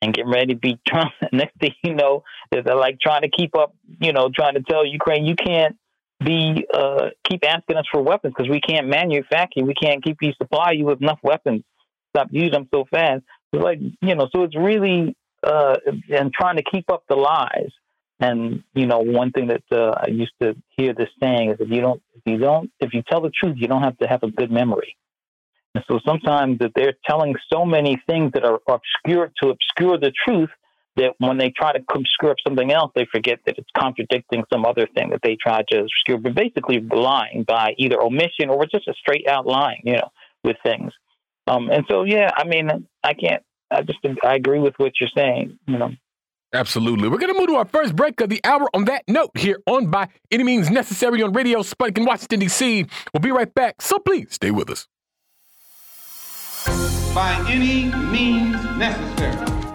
and 0.00 0.12
getting 0.12 0.32
ready 0.32 0.54
to 0.54 0.58
be 0.58 0.80
Trump, 0.88 1.12
next 1.32 1.56
thing 1.60 1.70
you 1.84 1.94
know, 1.94 2.24
they're 2.50 2.74
like 2.74 2.98
trying 3.00 3.22
to 3.22 3.30
keep 3.30 3.54
up, 3.56 3.76
you 4.00 4.12
know, 4.12 4.28
trying 4.34 4.54
to 4.54 4.62
tell 4.62 4.84
Ukraine 4.84 5.24
you 5.24 5.36
can't 5.36 5.76
be 6.24 6.66
uh, 6.74 7.10
keep 7.30 7.46
asking 7.46 7.76
us 7.76 7.86
for 7.92 8.02
weapons 8.02 8.34
because 8.36 8.50
we 8.50 8.60
can't 8.60 8.88
manufacture, 8.88 9.62
we 9.62 9.74
can't 9.74 10.02
keep 10.02 10.16
you 10.20 10.32
supply 10.36 10.72
you 10.72 10.86
with 10.86 11.00
enough 11.00 11.20
weapons. 11.22 11.62
Stop 12.10 12.26
using 12.32 12.50
them 12.50 12.68
so 12.74 12.86
fast. 12.90 13.22
It's 13.52 13.62
like 13.62 13.78
you 13.78 14.14
know, 14.16 14.28
so 14.34 14.42
it's 14.42 14.56
really 14.56 15.14
uh, 15.42 15.76
and 16.10 16.32
trying 16.32 16.56
to 16.56 16.62
keep 16.62 16.90
up 16.90 17.04
the 17.08 17.16
lies. 17.16 17.70
And 18.20 18.62
you 18.74 18.86
know, 18.86 19.00
one 19.00 19.32
thing 19.32 19.48
that 19.48 19.64
uh, 19.72 19.94
I 19.96 20.08
used 20.10 20.34
to 20.40 20.54
hear 20.76 20.94
this 20.94 21.08
saying 21.20 21.50
is 21.50 21.56
if 21.60 21.70
you 21.70 21.80
don't, 21.80 22.02
if 22.14 22.22
you 22.26 22.38
don't, 22.38 22.70
if 22.80 22.94
you 22.94 23.02
tell 23.10 23.20
the 23.20 23.30
truth, 23.30 23.56
you 23.58 23.66
don't 23.66 23.82
have 23.82 23.98
to 23.98 24.06
have 24.06 24.22
a 24.22 24.30
good 24.30 24.50
memory. 24.50 24.96
And 25.74 25.84
so 25.90 25.98
sometimes 26.06 26.58
that 26.58 26.72
they're 26.74 26.94
telling 27.08 27.34
so 27.52 27.64
many 27.64 28.00
things 28.06 28.32
that 28.34 28.44
are 28.44 28.60
obscure 28.68 29.32
to 29.42 29.48
obscure 29.48 29.98
the 29.98 30.12
truth 30.26 30.50
that 30.96 31.14
when 31.18 31.38
they 31.38 31.50
try 31.50 31.72
to 31.72 31.78
obscure 31.94 32.32
up 32.32 32.36
something 32.46 32.70
else, 32.70 32.92
they 32.94 33.06
forget 33.10 33.38
that 33.46 33.56
it's 33.56 33.70
contradicting 33.76 34.44
some 34.52 34.66
other 34.66 34.86
thing 34.94 35.10
that 35.10 35.20
they 35.22 35.36
tried 35.42 35.66
to 35.68 35.80
obscure, 35.80 36.18
but 36.18 36.34
basically 36.34 36.80
lying 36.80 37.44
by 37.46 37.74
either 37.78 38.00
omission 38.00 38.50
or 38.50 38.66
just 38.66 38.86
a 38.88 38.94
straight 38.94 39.26
out 39.26 39.46
lying, 39.46 39.80
you 39.84 39.94
know, 39.94 40.10
with 40.44 40.56
things. 40.62 40.92
Um, 41.46 41.70
and 41.70 41.84
so, 41.90 42.04
yeah, 42.04 42.30
I 42.36 42.44
mean, 42.44 42.86
I 43.02 43.14
can't, 43.14 43.42
I 43.72 43.82
just, 43.82 43.98
I 44.24 44.34
agree 44.34 44.58
with 44.58 44.74
what 44.78 44.92
you're 45.00 45.10
saying, 45.16 45.58
you 45.66 45.78
know. 45.78 45.90
Absolutely. 46.54 47.08
We're 47.08 47.18
going 47.18 47.32
to 47.32 47.38
move 47.38 47.48
to 47.48 47.56
our 47.56 47.64
first 47.64 47.96
break 47.96 48.20
of 48.20 48.28
the 48.28 48.40
hour 48.44 48.68
on 48.74 48.84
that 48.84 49.04
note 49.08 49.30
here 49.34 49.58
on 49.66 49.86
By 49.86 50.08
Any 50.30 50.44
Means 50.44 50.70
Necessary 50.70 51.22
on 51.22 51.32
Radio 51.32 51.60
Sputnik 51.60 51.96
in 51.96 52.04
Washington, 52.04 52.40
D.C. 52.40 52.86
We'll 53.14 53.22
be 53.22 53.32
right 53.32 53.52
back, 53.54 53.80
so 53.80 53.98
please 53.98 54.34
stay 54.34 54.50
with 54.50 54.68
us. 54.68 54.86
By 57.14 57.44
any 57.48 57.84
means 58.10 58.62
necessary. 58.76 59.71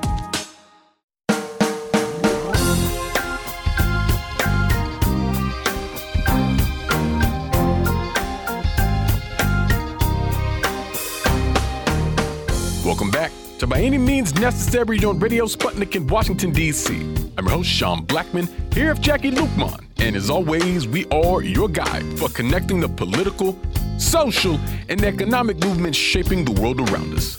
To 13.60 13.66
By 13.66 13.82
Any 13.82 13.98
Means 13.98 14.36
Necessary 14.36 15.04
on 15.04 15.18
Radio 15.18 15.46
Sputnik 15.46 15.96
in 15.96 16.06
Washington, 16.06 16.52
D.C. 16.52 16.94
I'm 17.40 17.46
your 17.46 17.56
host, 17.56 17.70
Sean 17.70 18.06
Blackmon, 18.06 18.48
here 18.72 18.94
with 18.94 19.02
Jacquie 19.02 19.32
Luqman. 19.34 19.84
And 19.98 20.16
as 20.16 20.30
always, 20.30 20.88
we 20.88 21.06
are 21.08 21.42
your 21.42 21.68
guide 21.68 22.06
for 22.20 22.30
connecting 22.30 22.80
the 22.80 22.88
political, 22.88 23.58
social, 23.98 24.60
and 24.90 25.04
economic 25.04 25.58
movements 25.64 25.98
shaping 25.98 26.46
the 26.46 26.52
world 26.62 26.88
around 26.92 27.16
us. 27.16 27.38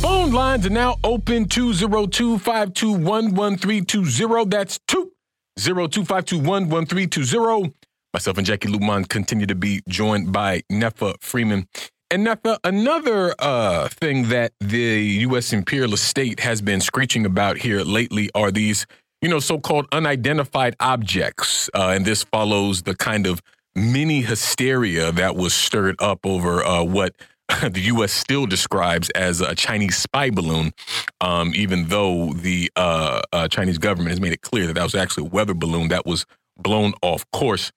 Phone 0.00 0.32
lines 0.32 0.66
are 0.66 0.70
now 0.70 0.96
open 1.04 1.44
202 1.44 2.38
521 2.38 3.32
1320. 3.32 4.44
That's 4.46 4.80
202 4.88 6.04
521 6.04 6.68
1320. 6.68 7.72
Myself 8.12 8.38
and 8.38 8.46
Jacquie 8.46 8.74
Luqman 8.74 9.08
continue 9.08 9.46
to 9.46 9.54
be 9.54 9.82
joined 9.88 10.32
by 10.32 10.62
Netfa 10.72 11.14
Freeman 11.20 11.68
and 12.10 12.26
Netfa, 12.26 12.58
another 12.64 13.34
uh, 13.38 13.88
thing 13.88 14.28
that 14.28 14.52
the 14.58 15.00
U.S. 15.20 15.52
imperialist 15.52 16.04
state 16.04 16.40
has 16.40 16.60
been 16.60 16.80
screeching 16.80 17.24
about 17.24 17.58
here 17.58 17.82
lately 17.82 18.30
are 18.34 18.50
these, 18.50 18.86
you 19.22 19.28
know, 19.28 19.38
so-called 19.38 19.86
unidentified 19.92 20.74
objects, 20.80 21.70
uh, 21.74 21.92
and 21.94 22.04
this 22.04 22.24
follows 22.24 22.82
the 22.82 22.96
kind 22.96 23.26
of 23.26 23.40
mini 23.76 24.22
hysteria 24.22 25.12
that 25.12 25.36
was 25.36 25.54
stirred 25.54 25.94
up 26.00 26.26
over 26.26 26.64
uh, 26.64 26.82
what 26.82 27.14
the 27.62 27.80
U.S. 27.82 28.12
still 28.12 28.46
describes 28.46 29.08
as 29.10 29.40
a 29.40 29.54
Chinese 29.54 29.96
spy 29.96 30.30
balloon, 30.30 30.72
um, 31.20 31.52
even 31.54 31.88
though 31.88 32.32
the 32.32 32.72
uh, 32.74 33.22
uh, 33.32 33.46
Chinese 33.46 33.78
government 33.78 34.10
has 34.10 34.20
made 34.20 34.32
it 34.32 34.42
clear 34.42 34.66
that 34.66 34.74
that 34.74 34.82
was 34.82 34.96
actually 34.96 35.26
a 35.26 35.30
weather 35.30 35.54
balloon 35.54 35.88
that 35.88 36.06
was 36.06 36.26
blown 36.58 36.92
off 37.02 37.24
course. 37.30 37.70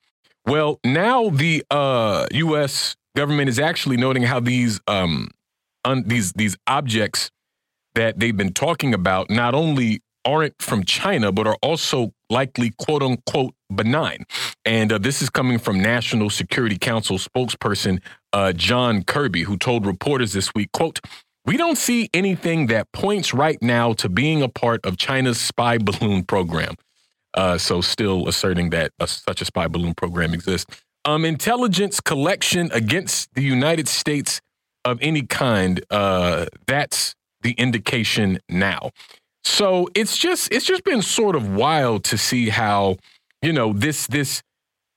Well, 0.46 0.80
now 0.84 1.30
the 1.30 1.64
U.S. 2.32 2.96
Government 3.16 3.50
is 3.50 3.60
actually 3.60 3.98
noting 3.98 4.24
how 4.24 4.40
these 4.40 4.80
um, 4.88 5.30
un, 5.86 6.04
these 6.08 6.34
these 6.34 6.58
objects 6.68 7.30
that 7.96 8.20
they've 8.20 8.36
been 8.36 8.54
talking 8.54 8.94
about 8.94 9.30
not 9.30 9.54
only 9.54 10.02
aren't 10.26 10.62
from 10.62 10.84
China, 10.84 11.32
but 11.32 11.48
are 11.48 11.58
also 11.62 12.14
likely 12.30 12.72
quote 12.78 13.04
unquote 13.04 13.54
benign. 13.74 14.26
And 14.66 14.92
uh, 14.92 14.98
this 14.98 15.22
is 15.22 15.30
coming 15.30 15.60
from 15.60 15.82
National 15.82 16.30
Security 16.30 16.78
Council 16.78 17.18
spokesperson 17.18 18.02
uh, 18.32 18.54
John 18.54 19.04
Kirby, 19.04 19.44
who 19.44 19.58
told 19.58 19.86
reporters 19.86 20.34
this 20.34 20.54
week, 20.56 20.72
quote, 20.72 21.00
we 21.46 21.58
don't 21.58 21.78
see 21.78 22.10
anything 22.14 22.68
that 22.68 22.92
points 22.94 23.34
right 23.34 23.62
now 23.62 23.94
to 23.94 24.08
being 24.08 24.42
a 24.42 24.48
part 24.48 24.86
of 24.86 24.98
China's 24.98 25.40
spy 25.40 25.78
balloon 25.78 26.24
program. 26.24 26.76
Uh, 27.34 27.58
so, 27.58 27.82
still 27.82 28.28
asserting 28.28 28.70
that 28.70 28.92
a, 29.00 29.08
such 29.08 29.42
a 29.42 29.46
spy 29.46 29.68
balloon 29.68 29.94
program 29.94 30.34
exists 30.34 30.84
um, 31.06 31.26
intelligence 31.26 32.00
collection 32.00 32.70
against 32.72 33.34
the 33.34 33.44
United 33.44 33.88
States 33.88 34.42
of 34.86 35.00
any 35.02 35.24
kind, 35.24 35.84
uh, 35.90 36.46
that's 36.66 37.16
the 37.42 37.52
indication 37.54 38.40
now. 38.50 38.92
So 39.44 39.90
it's 39.94 40.18
just 40.18 40.52
it's 40.52 40.66
just 40.66 40.84
been 40.84 41.02
sort 41.02 41.36
of 41.36 41.54
wild 41.54 42.04
to 42.06 42.18
see 42.18 42.50
how 42.50 42.98
you 43.42 43.52
know 43.52 43.74
this 43.74 44.08
this 44.08 44.42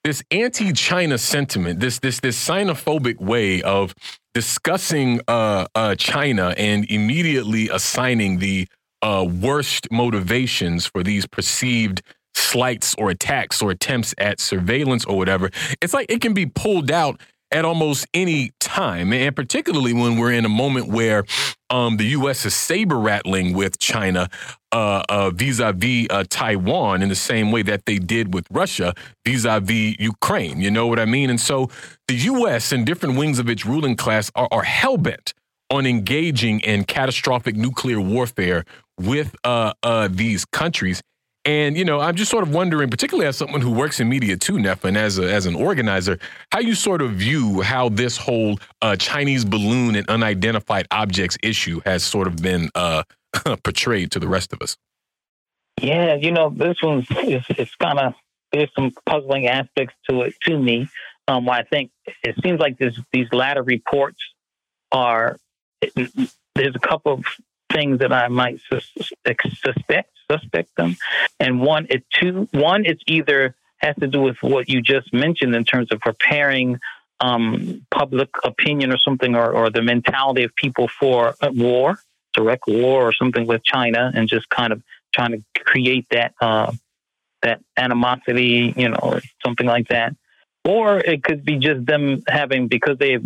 this 0.05 0.23
anti-China 0.31 1.19
sentiment, 1.19 1.81
this 1.81 1.99
this 1.99 2.21
this 2.21 2.49
xenophobic 2.49 3.19
way 3.19 3.61
of 3.63 3.93
discussing 4.35 5.21
uh, 5.27 5.67
uh, 5.75 5.97
China 5.97 6.55
and 6.57 6.89
immediately 6.89 7.69
assigning 7.69 8.39
the 8.39 8.69
uh, 9.03 9.27
worst 9.29 9.91
motivations 9.91 10.87
for 10.87 11.03
these 11.03 11.27
perceived 11.27 12.03
slights 12.37 12.95
or 12.99 13.11
attacks 13.11 13.63
or 13.63 13.71
attempts 13.71 14.15
at 14.19 14.41
surveillance 14.41 15.05
or 15.05 15.17
whatever, 15.17 15.51
it's 15.81 15.95
like 15.95 16.07
it 16.11 16.21
can 16.21 16.35
be 16.35 16.47
pulled 16.47 16.91
out 16.91 17.21
at 17.53 17.65
almost 17.65 18.07
any 18.13 18.51
time, 18.59 19.13
and 19.13 19.35
particularly 19.37 19.93
when 19.93 20.17
we're 20.17 20.33
in 20.33 20.45
a 20.45 20.49
moment 20.49 20.89
where 20.89 21.25
um, 21.71 21.97
the 21.97 22.07
U.S. 22.07 22.45
is 22.45 22.55
saber 22.55 22.99
rattling 22.99 23.55
with 23.55 23.79
China 23.79 24.29
uh, 24.73 25.03
uh, 25.09 25.31
vis-a-vis 25.31 26.09
uh, 26.11 26.25
Taiwan 26.29 27.03
in 27.03 27.09
the 27.09 27.15
same 27.15 27.53
way 27.53 27.63
that 27.63 27.87
they 27.87 27.99
did 27.99 28.35
with 28.35 28.47
Russia 28.51 28.95
vis-a-vis 29.25 29.97
Ukraine. 29.99 30.61
You 30.61 30.71
know 30.71 30.87
what 30.87 30.99
I 30.99 31.05
mean? 31.05 31.31
And 31.31 31.41
so 31.41 31.71
the 32.09 32.17
U.S. 32.17 32.73
and 32.73 32.85
different 32.85 33.17
wings 33.17 33.39
of 33.39 33.49
its 33.49 33.65
ruling 33.65 33.97
class 33.97 34.31
are, 34.35 34.49
are 34.51 34.65
hell 34.65 34.97
bent 34.97 35.33
on 35.71 35.87
engaging 35.87 36.61
in 36.61 36.85
catastrophic 36.85 37.57
nuclear 37.57 38.01
warfare 38.01 38.65
with 38.99 39.35
these 40.11 40.45
countries. 40.45 41.01
And 41.47 41.77
you 41.77 41.85
know, 41.85 42.01
I'm 42.01 42.17
just 42.17 42.31
sort 42.31 42.43
of 42.43 42.53
wondering, 42.53 42.91
particularly 42.91 43.29
as 43.29 43.37
someone 43.37 43.61
who 43.61 43.71
works 43.71 44.01
in 44.01 44.09
media 44.09 44.37
too, 44.37 44.59
Neff, 44.59 44.85
and 44.85 44.97
as 44.97 45.19
a, 45.19 45.33
as 45.33 45.47
an 45.47 45.55
organizer, 45.55 46.19
how 46.51 46.59
you 46.59 46.75
sort 46.75 47.01
of 47.01 47.13
view 47.13 47.61
how 47.61 47.89
this 47.89 48.17
whole 48.17 48.59
uh, 48.83 48.97
Chinese 48.97 49.45
balloon 49.45 49.95
and 49.95 50.09
unidentified 50.11 50.89
objects 50.91 51.39
issue 51.45 51.81
has 51.87 52.03
sort 52.03 52.27
of 52.27 52.37
been 52.43 52.69
uh, 52.75 53.05
portrayed 53.63 54.11
to 54.11 54.19
the 54.19 54.27
rest 54.27 54.53
of 54.53 54.61
us. 54.61 54.77
Yeah, 55.81 56.17
you 56.17 56.33
know, 56.33 56.51
this 56.51 56.79
one's 56.83 57.07
it's, 57.11 57.47
it's 57.51 57.75
kind 57.77 58.01
of 58.01 58.15
there's 58.53 58.71
some 58.75 58.93
puzzling 59.07 59.47
aspects 59.47 59.95
to 60.11 60.23
it 60.23 60.35
to 60.43 60.59
me. 60.59 60.89
Um, 61.29 61.49
I 61.49 61.63
think 61.63 61.93
it 62.25 62.35
seems 62.43 62.59
like 62.59 62.77
this, 62.77 62.99
these 63.13 63.33
latter 63.33 63.63
reports 63.63 64.19
are 64.91 65.37
there's 65.95 66.75
a 66.75 66.81
couple 66.81 67.13
of 67.13 67.25
things 67.77 67.99
that 67.99 68.13
I 68.13 68.29
might 68.29 68.59
sus- 68.71 69.13
suspect 69.65 70.09
suspect 70.31 70.71
them, 70.77 70.97
and 71.39 71.61
one 71.61 71.87
it 71.91 72.03
two 72.19 72.49
one 72.53 72.85
it's 72.85 73.03
either 73.07 73.55
has 73.79 73.95
to 73.97 74.07
do 74.07 74.21
with 74.23 74.39
what 74.41 74.69
you 74.69 74.81
just 74.81 75.13
mentioned 75.13 75.55
in 75.55 75.65
terms 75.65 75.89
of 75.93 76.01
preparing 76.01 76.79
um, 77.21 77.87
public 77.91 78.31
opinion 78.45 78.93
or 78.93 78.99
something, 78.99 79.35
or, 79.35 79.53
or 79.53 79.71
the 79.71 79.83
mentality 79.83 80.43
of 80.45 80.55
people 80.55 80.89
for 80.89 81.35
war, 81.43 81.99
direct 82.35 82.65
war, 82.67 83.09
or 83.09 83.13
something 83.13 83.47
with 83.47 83.63
China, 83.65 84.11
and 84.15 84.29
just 84.29 84.49
kind 84.49 84.73
of 84.73 84.83
trying 85.15 85.33
to 85.33 85.63
create 85.63 86.07
that 86.11 86.35
uh, 86.41 86.73
that 87.43 87.61
animosity, 87.77 88.75
you 88.77 88.89
know, 88.89 88.99
or 89.03 89.21
something 89.45 89.67
like 89.67 89.89
that. 89.89 90.15
Or 90.65 90.99
it 90.99 91.23
could 91.23 91.45
be 91.45 91.57
just 91.57 91.87
them 91.87 92.23
having 92.27 92.67
because 92.69 92.99
they 92.99 93.19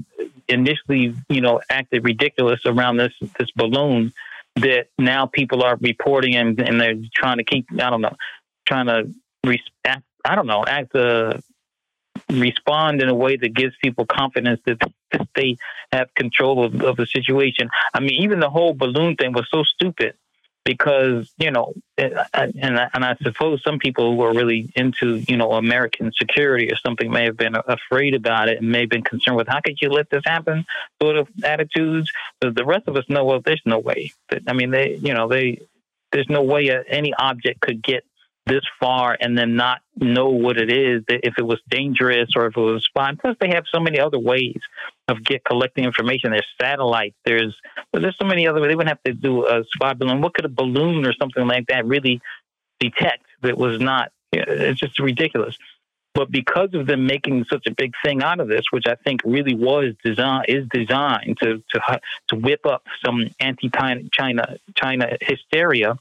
initially, 0.47 1.15
you 1.29 1.41
know, 1.41 1.61
acted 1.71 2.05
ridiculous 2.05 2.61
around 2.67 2.99
this 2.99 3.13
this 3.39 3.51
balloon 3.57 4.13
that 4.57 4.89
now 4.99 5.27
people 5.27 5.63
are 5.63 5.77
reporting 5.81 6.37
and, 6.37 6.61
and 6.61 6.81
they're 6.81 6.95
trying 7.15 7.39
to 7.39 7.45
keep, 7.45 7.67
I 7.73 7.91
don't 7.91 8.01
know, 8.01 8.17
trying 8.67 8.87
to 8.87 9.59
act, 9.85 10.03
I 10.25 10.35
don't 10.35 10.47
know, 10.47 10.65
act, 10.67 10.95
uh, 10.95 11.39
respond 12.29 13.01
in 13.01 13.09
a 13.09 13.15
way 13.15 13.37
that 13.37 13.55
gives 13.55 13.75
people 13.83 14.05
confidence 14.07 14.61
that, 14.67 14.79
that 15.13 15.29
they 15.35 15.57
have 15.93 16.13
control 16.15 16.65
of, 16.65 16.83
of 16.83 16.97
the 16.97 17.07
situation. 17.07 17.71
I 17.95 18.01
mean, 18.01 18.23
even 18.23 18.41
the 18.41 18.51
whole 18.51 18.75
balloon 18.75 19.17
thing 19.17 19.33
was 19.33 19.49
so 19.51 19.63
stupid 19.63 20.15
because 20.65 21.31
you 21.39 21.51
know, 21.51 21.73
and 21.97 22.55
and 22.63 23.05
I 23.05 23.17
suppose 23.23 23.63
some 23.63 23.79
people 23.79 24.15
who 24.15 24.23
are 24.23 24.35
really 24.35 24.71
into 24.77 25.23
you 25.29 25.37
know 25.37 25.53
American 25.53 26.13
security 26.13 26.71
or 26.71 26.77
something 26.77 27.11
may 27.11 27.25
have 27.25 27.37
been 27.37 27.57
afraid 27.67 28.15
about 28.15 28.49
it 28.49 28.59
and 28.59 28.71
may 28.71 28.81
have 28.81 28.91
been 28.91 29.03
concerned 29.03 29.37
with 29.37 29.49
how 29.49 29.61
could 29.61 29.81
you 29.81 29.91
let 29.91 30.11
this 30.11 30.23
happen, 30.25 30.65
sort 31.01 31.17
of 31.17 31.29
attitudes. 31.43 32.11
But 32.41 32.55
the 32.55 32.65
rest 32.65 32.89
of 32.89 32.97
us 32.97 33.05
know 33.09 33.25
well, 33.25 33.41
there's 33.41 33.63
no 33.65 33.79
way. 33.79 34.13
I 34.47 34.53
mean, 34.53 34.71
they 34.71 34.97
you 34.97 35.15
know 35.15 35.29
they 35.29 35.61
there's 36.13 36.29
no 36.29 36.43
way 36.43 36.71
any 36.89 37.15
object 37.15 37.61
could 37.61 37.83
get 37.83 38.05
this 38.51 38.65
far 38.81 39.17
and 39.21 39.39
then 39.39 39.55
not 39.55 39.81
know 39.97 40.29
what 40.29 40.59
it 40.59 40.71
is, 40.73 41.03
if 41.09 41.35
it 41.39 41.47
was 41.47 41.61
dangerous 41.69 42.31
or 42.35 42.47
if 42.47 42.57
it 42.57 42.61
was 42.61 42.87
fine. 42.93 43.17
Plus, 43.17 43.37
they 43.41 43.51
have 43.51 43.65
so 43.73 43.81
many 43.81 44.01
other 44.01 44.19
ways 44.19 44.59
of 45.09 45.23
get 45.25 45.45
collecting 45.45 45.85
information. 45.85 46.33
There's 46.33 46.47
satellite. 46.61 47.15
There's 47.25 47.57
there's 47.93 48.17
so 48.21 48.27
many 48.27 48.47
other. 48.49 48.61
Ways. 48.61 48.71
They 48.71 48.75
wouldn't 48.75 48.97
have 48.97 49.03
to 49.05 49.15
do 49.15 49.47
a 49.47 49.63
spy 49.75 49.95
balloon. 49.95 50.21
What 50.21 50.35
could 50.35 50.45
a 50.45 50.49
balloon 50.49 51.07
or 51.07 51.13
something 51.15 51.47
like 51.47 51.67
that 51.69 51.87
really 51.87 52.21
detect 52.81 53.25
that 53.43 53.57
was 53.57 53.81
not? 53.81 54.11
It's 54.33 54.81
just 54.81 54.99
ridiculous. 54.99 55.57
But 56.13 56.33
because 56.33 56.75
of 56.75 56.87
them 56.89 57.07
making 57.07 57.45
such 57.49 57.69
a 57.69 57.71
big 57.71 57.93
thing 58.05 58.21
out 58.23 58.41
of 58.41 58.49
this, 58.49 58.65
which 58.73 58.87
I 58.89 58.97
think 58.97 59.21
really 59.25 59.55
was 59.55 59.95
design 60.05 60.43
is 60.49 60.67
designed 60.73 61.39
to 61.43 61.63
to 61.71 62.01
to 62.29 62.37
whip 62.37 62.67
up 62.67 62.83
some 63.05 63.31
anti-China 63.39 64.59
China 64.75 65.17
hysteria, 65.21 65.99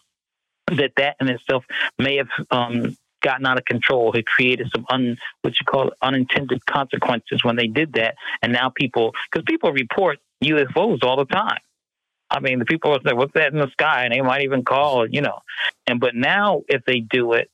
that 0.77 0.91
that 0.97 1.15
in 1.19 1.29
itself 1.29 1.65
may 1.97 2.17
have 2.17 2.29
um, 2.51 2.95
gotten 3.21 3.45
out 3.45 3.57
of 3.57 3.65
control. 3.65 4.13
It 4.13 4.25
created 4.25 4.69
some 4.73 4.85
un, 4.89 5.17
what 5.41 5.53
you 5.59 5.65
call 5.65 5.91
unintended 6.01 6.65
consequences 6.65 7.43
when 7.43 7.55
they 7.55 7.67
did 7.67 7.93
that. 7.93 8.15
And 8.41 8.53
now 8.53 8.69
people, 8.69 9.13
because 9.31 9.43
people 9.45 9.71
report 9.71 10.19
UFOs 10.43 11.03
all 11.03 11.17
the 11.17 11.25
time. 11.25 11.59
I 12.31 12.39
mean, 12.39 12.59
the 12.59 12.65
people 12.65 12.91
will 12.91 12.99
say, 13.05 13.13
"What's 13.13 13.33
that 13.33 13.53
in 13.53 13.59
the 13.59 13.71
sky?" 13.71 14.03
And 14.03 14.13
they 14.13 14.21
might 14.21 14.43
even 14.43 14.63
call, 14.63 15.07
you 15.09 15.21
know. 15.21 15.39
And 15.87 15.99
but 15.99 16.13
now, 16.13 16.61
if 16.67 16.85
they 16.85 16.99
do 16.99 17.33
it, 17.33 17.49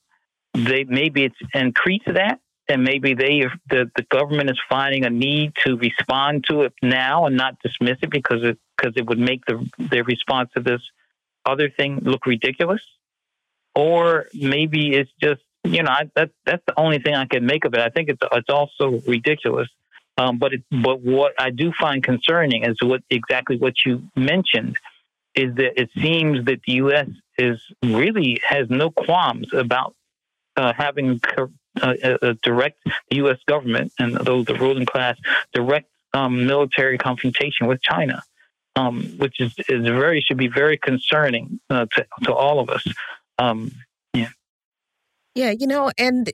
they 0.52 0.84
maybe 0.84 1.24
it's 1.24 1.36
increased 1.54 2.12
that, 2.12 2.40
and 2.68 2.84
maybe 2.84 3.14
they 3.14 3.44
the 3.70 3.90
the 3.96 4.02
government 4.10 4.50
is 4.50 4.60
finding 4.68 5.06
a 5.06 5.10
need 5.10 5.54
to 5.64 5.78
respond 5.78 6.44
to 6.50 6.62
it 6.62 6.74
now 6.82 7.24
and 7.24 7.38
not 7.38 7.56
dismiss 7.62 7.96
it 8.02 8.10
because 8.10 8.44
it 8.44 8.58
because 8.76 8.92
it 8.96 9.06
would 9.06 9.18
make 9.18 9.46
the 9.46 9.66
their 9.78 10.04
response 10.04 10.50
to 10.54 10.62
this 10.62 10.82
other 11.46 11.70
thing 11.70 12.00
look 12.02 12.26
ridiculous 12.26 12.82
or 13.76 14.26
maybe 14.34 14.94
it's 14.94 15.10
just 15.22 15.42
you 15.62 15.84
know 15.84 15.90
I, 15.90 16.10
that 16.16 16.30
that's 16.44 16.62
the 16.66 16.74
only 16.76 16.98
thing 16.98 17.14
I 17.14 17.26
can 17.26 17.46
make 17.46 17.64
of 17.64 17.74
it. 17.74 17.80
I 17.80 17.90
think 17.90 18.08
it's 18.08 18.22
it's 18.32 18.50
also 18.50 19.00
ridiculous. 19.06 19.68
Um, 20.18 20.38
but 20.38 20.54
it, 20.54 20.62
but 20.70 21.02
what 21.02 21.34
I 21.38 21.50
do 21.50 21.72
find 21.78 22.02
concerning 22.02 22.64
is 22.64 22.78
what 22.80 23.02
exactly 23.10 23.58
what 23.58 23.74
you 23.84 24.02
mentioned 24.16 24.76
is 25.34 25.54
that 25.56 25.78
it 25.78 25.90
seems 25.94 26.46
that 26.46 26.60
the 26.66 26.72
U.S. 26.74 27.08
is 27.36 27.60
really 27.82 28.40
has 28.42 28.70
no 28.70 28.90
qualms 28.90 29.52
about 29.52 29.94
uh, 30.56 30.72
having 30.74 31.20
a, 31.82 32.18
a, 32.22 32.34
direct 32.42 32.78
the 33.10 33.16
U.S. 33.16 33.36
government 33.46 33.92
and 33.98 34.14
those 34.14 34.46
the 34.46 34.54
ruling 34.54 34.86
class 34.86 35.18
direct 35.52 35.90
um, 36.14 36.46
military 36.46 36.96
confrontation 36.96 37.66
with 37.66 37.82
China, 37.82 38.22
um, 38.74 39.04
which 39.18 39.38
is, 39.38 39.54
is 39.68 39.84
very 39.84 40.22
should 40.22 40.38
be 40.38 40.48
very 40.48 40.78
concerning 40.78 41.60
uh, 41.68 41.84
to 41.92 42.06
to 42.22 42.32
all 42.32 42.58
of 42.58 42.70
us. 42.70 42.86
Um, 43.38 43.72
yeah. 44.14 44.28
Yeah, 45.34 45.50
you 45.50 45.66
know, 45.66 45.90
and 45.98 46.30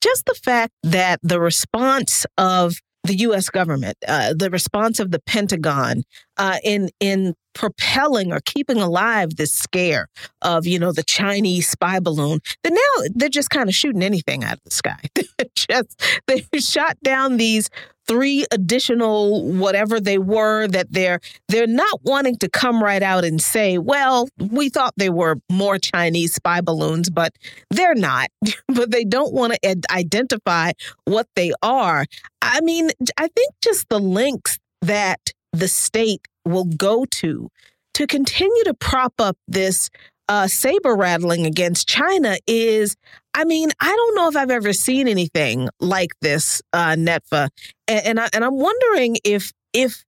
just 0.00 0.26
the 0.26 0.34
fact 0.34 0.72
that 0.82 1.20
the 1.22 1.40
response 1.40 2.26
of 2.36 2.76
the 3.04 3.14
U.S. 3.16 3.48
government, 3.48 3.96
uh, 4.06 4.34
the 4.34 4.50
response 4.50 5.00
of 5.00 5.10
the 5.10 5.20
Pentagon 5.20 6.04
uh, 6.38 6.58
in 6.64 6.90
in 7.00 7.34
propelling 7.54 8.32
or 8.32 8.38
keeping 8.44 8.78
alive 8.78 9.36
this 9.36 9.52
scare 9.52 10.08
of 10.42 10.66
you 10.66 10.78
know 10.78 10.92
the 10.92 11.02
Chinese 11.02 11.68
spy 11.68 12.00
balloon. 12.00 12.40
That 12.62 12.72
now 12.72 13.08
they're 13.14 13.28
just 13.28 13.50
kind 13.50 13.68
of 13.68 13.74
shooting 13.74 14.02
anything 14.02 14.44
out 14.44 14.54
of 14.54 14.64
the 14.64 14.70
sky. 14.70 15.00
just 15.54 16.00
they 16.26 16.44
shot 16.58 16.96
down 17.02 17.36
these 17.36 17.68
three 18.06 18.46
additional 18.50 19.52
whatever 19.52 20.00
they 20.00 20.18
were 20.18 20.66
that 20.68 20.86
they're 20.90 21.20
they're 21.48 21.66
not 21.66 22.00
wanting 22.04 22.36
to 22.38 22.48
come 22.48 22.82
right 22.82 23.02
out 23.02 23.22
and 23.22 23.42
say 23.42 23.76
well 23.76 24.28
we 24.38 24.70
thought 24.70 24.94
they 24.96 25.10
were 25.10 25.36
more 25.50 25.78
chinese 25.78 26.34
spy 26.34 26.62
balloons 26.62 27.10
but 27.10 27.36
they're 27.68 27.94
not 27.94 28.28
but 28.68 28.90
they 28.90 29.04
don't 29.04 29.34
want 29.34 29.52
to 29.52 29.76
identify 29.90 30.72
what 31.04 31.26
they 31.36 31.52
are 31.62 32.06
i 32.40 32.62
mean 32.62 32.88
i 33.18 33.28
think 33.28 33.52
just 33.62 33.86
the 33.90 34.00
links 34.00 34.58
that 34.80 35.20
the 35.52 35.68
state 35.68 36.26
will 36.44 36.64
go 36.64 37.04
to 37.04 37.50
to 37.94 38.06
continue 38.06 38.64
to 38.64 38.74
prop 38.74 39.14
up 39.18 39.36
this 39.48 39.90
uh, 40.28 40.46
saber 40.46 40.94
rattling 40.94 41.46
against 41.46 41.88
China 41.88 42.36
is, 42.46 42.96
I 43.34 43.44
mean, 43.44 43.70
I 43.80 43.88
don't 43.88 44.14
know 44.14 44.28
if 44.28 44.36
I've 44.36 44.50
ever 44.50 44.72
seen 44.72 45.08
anything 45.08 45.68
like 45.80 46.10
this, 46.20 46.60
uh, 46.72 46.92
Netfa, 46.92 47.48
and 47.86 48.06
and, 48.06 48.20
I, 48.20 48.28
and 48.32 48.44
I'm 48.44 48.56
wondering 48.56 49.16
if 49.24 49.52
if 49.72 50.04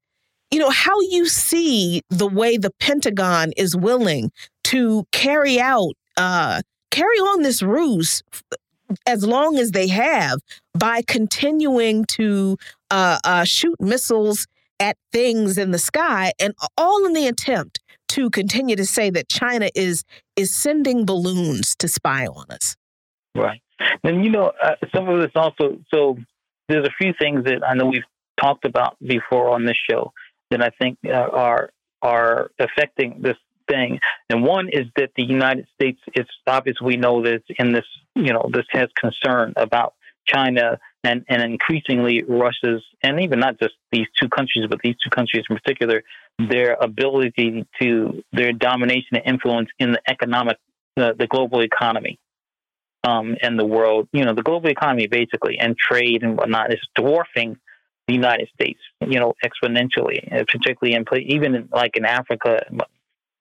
you 0.51 0.59
know 0.59 0.71
how 0.71 1.01
you 1.01 1.27
see 1.27 2.03
the 2.11 2.29
way 2.29 2.57
the 2.57 2.71
Pentagon 2.81 3.53
is 3.57 3.77
willing 3.77 4.31
to 4.65 5.05
carry 5.11 5.59
out 5.59 5.95
uh, 6.17 6.61
carry 6.91 7.19
on 7.19 7.43
this 7.43 7.63
ruse 7.63 8.23
as 9.07 9.25
long 9.25 9.59
as 9.59 9.71
they 9.71 9.89
have 9.89 10.41
by 10.75 11.03
continuing 11.07 12.05
to 12.05 12.57
uh, 12.91 13.19
uh, 13.25 13.45
shoot 13.45 13.81
missiles 13.81 14.47
at 14.81 14.97
things 15.13 15.59
in 15.59 15.71
the 15.71 15.79
sky, 15.79 16.33
and 16.41 16.55
all 16.77 17.05
in 17.07 17.13
the 17.13 17.27
attempt 17.27 17.79
to 18.09 18.31
continue 18.31 18.75
to 18.75 18.87
say 18.87 19.11
that 19.11 19.29
China 19.29 19.69
is 19.75 20.03
is 20.35 20.57
sending 20.57 21.05
balloons 21.05 21.77
to 21.77 21.87
spy 21.87 22.27
on 22.27 22.47
us. 22.51 22.77
Right, 23.37 23.63
and 24.03 24.25
you 24.25 24.31
know 24.31 24.53
uh, 24.63 24.75
some 24.95 25.09
of 25.09 25.21
this 25.21 25.31
also. 25.37 25.79
So 25.95 26.17
there's 26.69 26.87
a 26.87 26.93
few 26.99 27.13
things 27.21 27.45
that 27.45 27.63
I 27.67 27.75
know 27.75 27.87
we've 27.87 28.03
talked 28.41 28.65
about 28.65 28.97
before 29.01 29.51
on 29.51 29.65
this 29.65 29.77
show 29.89 30.13
that 30.51 30.63
I 30.63 30.71
think 30.81 30.99
uh, 31.07 31.11
are 31.13 31.71
are 32.03 32.51
affecting 32.59 33.21
this 33.23 33.37
thing. 33.71 34.01
And 34.29 34.43
one 34.43 34.69
is 34.69 34.87
that 34.97 35.11
the 35.17 35.23
United 35.23 35.67
States, 35.75 36.01
it's 36.15 36.31
obvious 36.47 36.77
we 36.83 36.97
know 36.97 37.23
that 37.23 37.43
in 37.59 37.73
this, 37.73 37.85
you 38.15 38.33
know, 38.33 38.49
this 38.53 38.67
has 38.73 38.89
concern 38.99 39.53
about 39.57 39.95
China 40.27 40.79
and, 41.05 41.25
and 41.29 41.43
increasingly 41.43 42.23
Russia's, 42.23 42.83
and 43.03 43.21
even 43.21 43.41
not 43.41 43.59
just 43.59 43.75
these 43.91 44.07
two 44.21 44.29
countries, 44.29 44.67
but 44.69 44.81
these 44.83 44.97
two 45.03 45.11
countries 45.11 45.45
in 45.49 45.57
particular, 45.57 46.03
their 46.39 46.77
ability 46.81 47.67
to, 47.81 48.23
their 48.33 48.53
domination 48.53 49.17
and 49.17 49.23
influence 49.27 49.69
in 49.79 49.93
the 49.93 50.01
economic, 50.09 50.59
uh, 50.97 51.13
the 51.19 51.27
global 51.27 51.63
economy. 51.63 52.19
Um, 53.03 53.37
and 53.41 53.59
the 53.59 53.65
world, 53.65 54.09
you 54.13 54.27
know, 54.27 54.35
the 54.35 54.43
global 54.43 54.69
economy 54.69 55.07
basically, 55.07 55.59
and 55.59 55.75
trade 55.79 56.23
and 56.23 56.37
whatnot 56.37 56.71
is 56.71 56.81
dwarfing 56.95 57.57
the 58.07 58.13
United 58.13 58.51
States, 58.53 58.81
you 59.01 59.19
know, 59.19 59.33
exponentially, 59.43 60.29
particularly 60.49 60.95
in 60.95 61.05
even 61.27 61.55
in, 61.55 61.69
like 61.73 61.97
in 61.97 62.05
Africa 62.05 62.61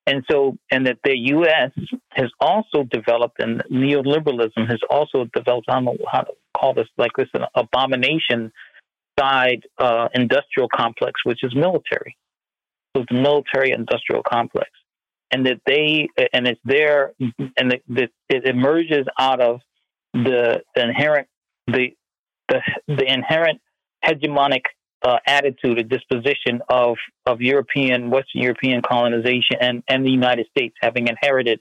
and 0.09 0.25
so, 0.29 0.57
and 0.71 0.87
that 0.87 0.97
the 1.03 1.15
U.S. 1.15 1.71
has 2.13 2.31
also 2.39 2.83
developed, 2.83 3.39
and 3.39 3.61
neoliberalism 3.71 4.67
has 4.67 4.79
also 4.89 5.25
developed, 5.35 5.67
I 5.69 5.75
don't 5.75 5.85
know 5.85 5.97
how 6.11 6.25
call 6.59 6.73
this, 6.73 6.87
like 6.97 7.11
this, 7.17 7.27
an 7.33 7.43
abomination 7.55 8.51
side 9.17 9.61
uh, 9.77 10.07
industrial 10.13 10.69
complex, 10.73 11.21
which 11.23 11.43
is 11.43 11.53
military. 11.55 12.17
So 12.95 13.03
it's 13.03 13.11
military 13.11 13.71
industrial 13.71 14.23
complex. 14.23 14.69
And 15.31 15.45
that 15.45 15.61
they, 15.65 16.07
and 16.33 16.47
it's 16.47 16.61
there, 16.65 17.13
and 17.19 17.73
it 17.95 18.11
emerges 18.29 19.05
out 19.19 19.39
of 19.39 19.61
the, 20.13 20.61
the 20.75 20.83
inherent, 20.83 21.27
the, 21.67 21.89
the, 22.47 22.61
the 22.87 23.05
inherent 23.05 23.61
hegemonic 24.03 24.63
uh, 25.01 25.17
attitude, 25.25 25.77
a 25.79 25.83
disposition 25.83 26.61
of 26.69 26.97
of 27.25 27.41
European, 27.41 28.09
Western 28.09 28.41
European 28.41 28.81
colonization, 28.81 29.57
and 29.61 29.83
and 29.87 30.05
the 30.05 30.11
United 30.11 30.47
States 30.47 30.75
having 30.81 31.07
inherited 31.07 31.59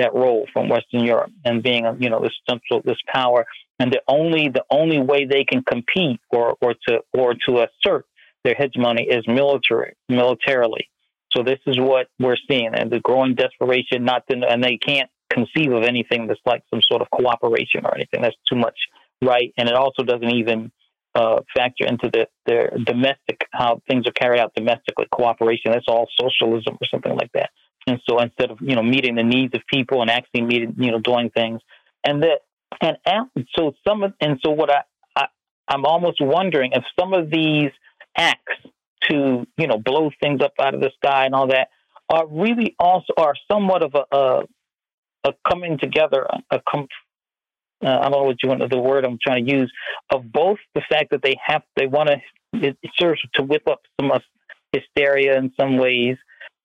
that 0.00 0.14
role 0.14 0.46
from 0.52 0.68
Western 0.68 1.04
Europe 1.04 1.30
and 1.44 1.62
being 1.62 1.84
you 2.00 2.10
know 2.10 2.20
this 2.20 2.34
central 2.48 2.82
this 2.84 2.98
power, 3.12 3.46
and 3.78 3.92
the 3.92 4.02
only 4.08 4.48
the 4.48 4.64
only 4.70 5.00
way 5.00 5.24
they 5.24 5.44
can 5.44 5.62
compete 5.62 6.20
or 6.30 6.56
or 6.60 6.74
to 6.88 7.00
or 7.12 7.34
to 7.46 7.64
assert 7.66 8.06
their 8.44 8.54
hegemony 8.56 9.04
is 9.04 9.24
military 9.26 9.94
militarily. 10.08 10.88
So 11.32 11.42
this 11.44 11.60
is 11.66 11.78
what 11.78 12.08
we're 12.18 12.36
seeing, 12.48 12.74
and 12.74 12.90
the 12.90 13.00
growing 13.00 13.34
desperation 13.34 14.04
not 14.04 14.24
to, 14.28 14.40
and 14.48 14.64
they 14.64 14.78
can't 14.78 15.10
conceive 15.32 15.72
of 15.72 15.84
anything 15.84 16.26
that's 16.26 16.40
like 16.44 16.62
some 16.70 16.80
sort 16.90 17.02
of 17.02 17.10
cooperation 17.10 17.84
or 17.84 17.94
anything. 17.94 18.22
That's 18.22 18.36
too 18.50 18.56
much 18.56 18.76
right, 19.22 19.52
and 19.56 19.68
it 19.68 19.74
also 19.74 20.02
doesn't 20.02 20.34
even 20.34 20.72
uh, 21.14 21.40
factor 21.54 21.86
into 21.86 22.08
the, 22.12 22.26
their 22.46 22.70
domestic 22.84 23.44
how 23.52 23.80
things 23.88 24.06
are 24.06 24.12
carried 24.12 24.40
out 24.40 24.54
domestically 24.54 25.06
cooperation 25.10 25.72
that's 25.72 25.86
all 25.88 26.06
socialism 26.20 26.78
or 26.80 26.86
something 26.88 27.16
like 27.16 27.32
that 27.34 27.50
and 27.86 28.00
so 28.08 28.20
instead 28.20 28.50
of 28.50 28.58
you 28.60 28.74
know 28.74 28.82
meeting 28.82 29.14
the 29.14 29.22
needs 29.22 29.54
of 29.54 29.62
people 29.72 30.02
and 30.02 30.10
actually 30.10 30.42
meeting 30.42 30.74
you 30.78 30.90
know 30.90 31.00
doing 31.00 31.30
things, 31.30 31.60
and 32.04 32.22
that 32.22 32.40
and 32.80 32.96
so 33.56 33.72
some 33.86 34.02
of 34.02 34.12
and 34.20 34.38
so 34.44 34.50
what 34.50 34.70
I, 34.70 34.82
I 35.16 35.26
I'm 35.68 35.84
almost 35.84 36.18
wondering 36.20 36.72
if 36.72 36.84
some 36.98 37.12
of 37.12 37.30
these 37.30 37.70
acts 38.16 38.56
to 39.10 39.46
you 39.56 39.66
know 39.66 39.78
blow 39.78 40.10
things 40.22 40.40
up 40.42 40.52
out 40.60 40.74
of 40.74 40.80
the 40.80 40.90
sky 41.02 41.26
and 41.26 41.34
all 41.34 41.48
that 41.48 41.68
are 42.08 42.26
really 42.26 42.74
also 42.78 43.12
are 43.16 43.34
somewhat 43.50 43.82
of 43.82 43.94
a 43.94 44.16
a, 44.16 44.42
a 45.24 45.32
coming 45.48 45.78
together 45.78 46.26
a 46.50 46.60
com, 46.68 46.86
uh, 47.84 47.88
I 47.88 48.02
don't 48.02 48.12
know 48.12 48.22
what 48.24 48.42
you 48.42 48.48
want 48.48 48.70
the 48.70 48.78
word 48.78 49.04
I'm 49.04 49.18
trying 49.24 49.46
to 49.46 49.52
use 49.52 49.72
of 50.12 50.30
both 50.30 50.58
the 50.74 50.82
fact 50.88 51.10
that 51.10 51.22
they 51.22 51.36
have 51.44 51.62
they 51.76 51.86
want 51.86 52.10
to 52.10 52.16
it 52.52 52.76
serves 52.98 53.20
to 53.34 53.42
whip 53.42 53.62
up 53.68 53.80
some 54.00 54.10
hysteria 54.72 55.38
in 55.38 55.52
some 55.58 55.76
ways, 55.76 56.16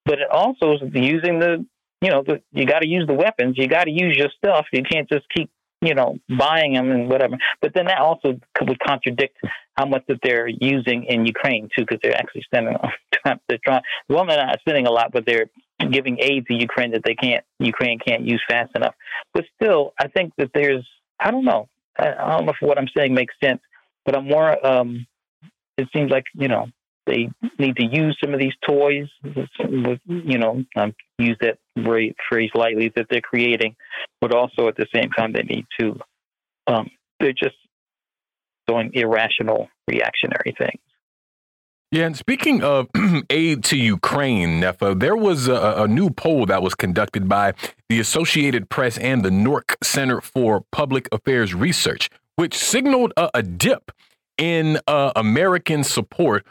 but 0.06 0.20
it 0.20 0.30
also 0.32 0.74
is 0.74 0.82
using 0.94 1.40
the 1.40 1.66
you 2.02 2.12
know 2.12 2.24
the, 2.26 2.42
you 2.52 2.66
got 2.66 2.80
to 2.80 2.88
use 2.88 3.08
the 3.08 3.14
weapons, 3.14 3.56
you 3.58 3.68
got 3.68 3.86
to 3.86 3.92
use 3.92 4.16
your 4.18 4.30
stuff. 4.38 4.66
You 4.72 4.84
can't 4.84 5.10
just 5.10 5.26
keep 5.36 5.50
you 5.82 5.94
know 5.94 6.18
buying 6.38 6.74
them 6.74 6.92
and 6.92 7.10
whatever. 7.10 7.38
But 7.62 7.74
then 7.74 7.86
that 7.86 8.00
also 8.00 8.40
would 8.62 8.80
contradict 8.80 9.38
how 9.76 9.86
much 9.86 10.04
that 10.08 10.20
they're 10.24 10.48
using 10.48 11.06
in 11.06 11.26
Ukraine 11.26 11.70
too, 11.76 11.84
because 11.84 12.00
they're 12.02 12.16
actually 12.16 12.46
sending 12.54 12.78
they're 13.26 13.60
trying. 13.64 13.82
Well, 14.10 14.26
they're 14.26 14.38
not 14.38 14.60
sending 14.68 14.88
a 14.88 14.92
lot, 14.92 15.12
but 15.12 15.26
they're 15.26 15.48
giving 15.92 16.18
aid 16.20 16.46
to 16.48 16.54
Ukraine 16.54 16.92
that 16.92 17.04
they 17.04 17.16
can't 17.16 17.44
Ukraine 17.60 18.00
can't 18.00 18.24
use 18.24 18.42
fast 18.48 18.72
enough. 18.76 18.96
But 19.34 19.46
still, 19.56 19.94
I 20.00 20.08
think 20.08 20.34
that 20.38 20.52
there's 20.54 20.88
I 21.20 21.32
don't 21.32 21.46
know. 21.46 21.70
I, 21.98 22.14
I 22.14 22.38
don't 22.38 22.46
know 22.46 22.52
if 22.52 22.58
what 22.62 22.78
I'm 22.78 22.90
saying 22.96 23.14
makes 23.14 23.34
sense, 23.44 23.62
but 24.06 24.16
I'm 24.16 24.28
more 24.28 24.66
um, 24.66 25.08
it 25.78 25.88
seems 25.94 26.12
like 26.12 26.26
you 26.34 26.48
know 26.48 26.68
they 27.06 27.30
need 27.60 27.76
to 27.78 27.86
use 27.86 28.18
some 28.24 28.34
of 28.34 28.40
these 28.40 28.54
toys. 28.68 29.08
You 30.06 30.38
know, 30.38 30.64
I 30.76 30.94
use 31.20 31.38
that 31.42 31.58
phrase 32.30 32.50
lightly 32.56 32.92
that 32.96 33.08
they're 33.10 33.22
creating, 33.22 33.76
but 34.22 34.34
also 34.34 34.68
at 34.68 34.76
the 34.76 34.88
same 34.94 35.10
time 35.12 35.34
they 35.34 35.44
need 35.44 35.66
to. 35.80 36.00
Um, 36.68 36.90
they're 37.20 37.34
just 37.34 37.56
doing 38.68 38.92
irrational, 38.94 39.70
reactionary 39.88 40.56
things. 40.58 40.82
Yeah, 41.92 42.08
and 42.08 42.18
speaking 42.18 42.64
of 42.64 42.90
aid 43.30 43.64
to 43.66 43.78
Ukraine, 43.78 44.60
Netfa, 44.60 45.00
there 45.00 45.16
was 45.16 45.48
a, 45.48 45.76
a, 45.78 45.88
new 45.88 46.10
poll 46.10 46.46
that 46.48 46.62
was 46.62 46.74
conducted 46.74 47.30
by 47.30 47.54
the 47.88 48.00
Associated 48.00 48.70
Press 48.70 48.98
and 48.98 49.24
the 49.24 49.30
NORC 49.30 49.76
Center 49.84 50.20
for 50.20 50.66
Public 50.72 51.08
Affairs 51.12 51.54
Research, 51.54 52.10
which 52.36 52.58
signaled 52.58 53.14
a, 53.16 53.30
a 53.36 53.44
dip 53.44 53.92
in 54.38 54.80
uh, 54.88 55.12
American 55.16 55.84
support 55.84 56.46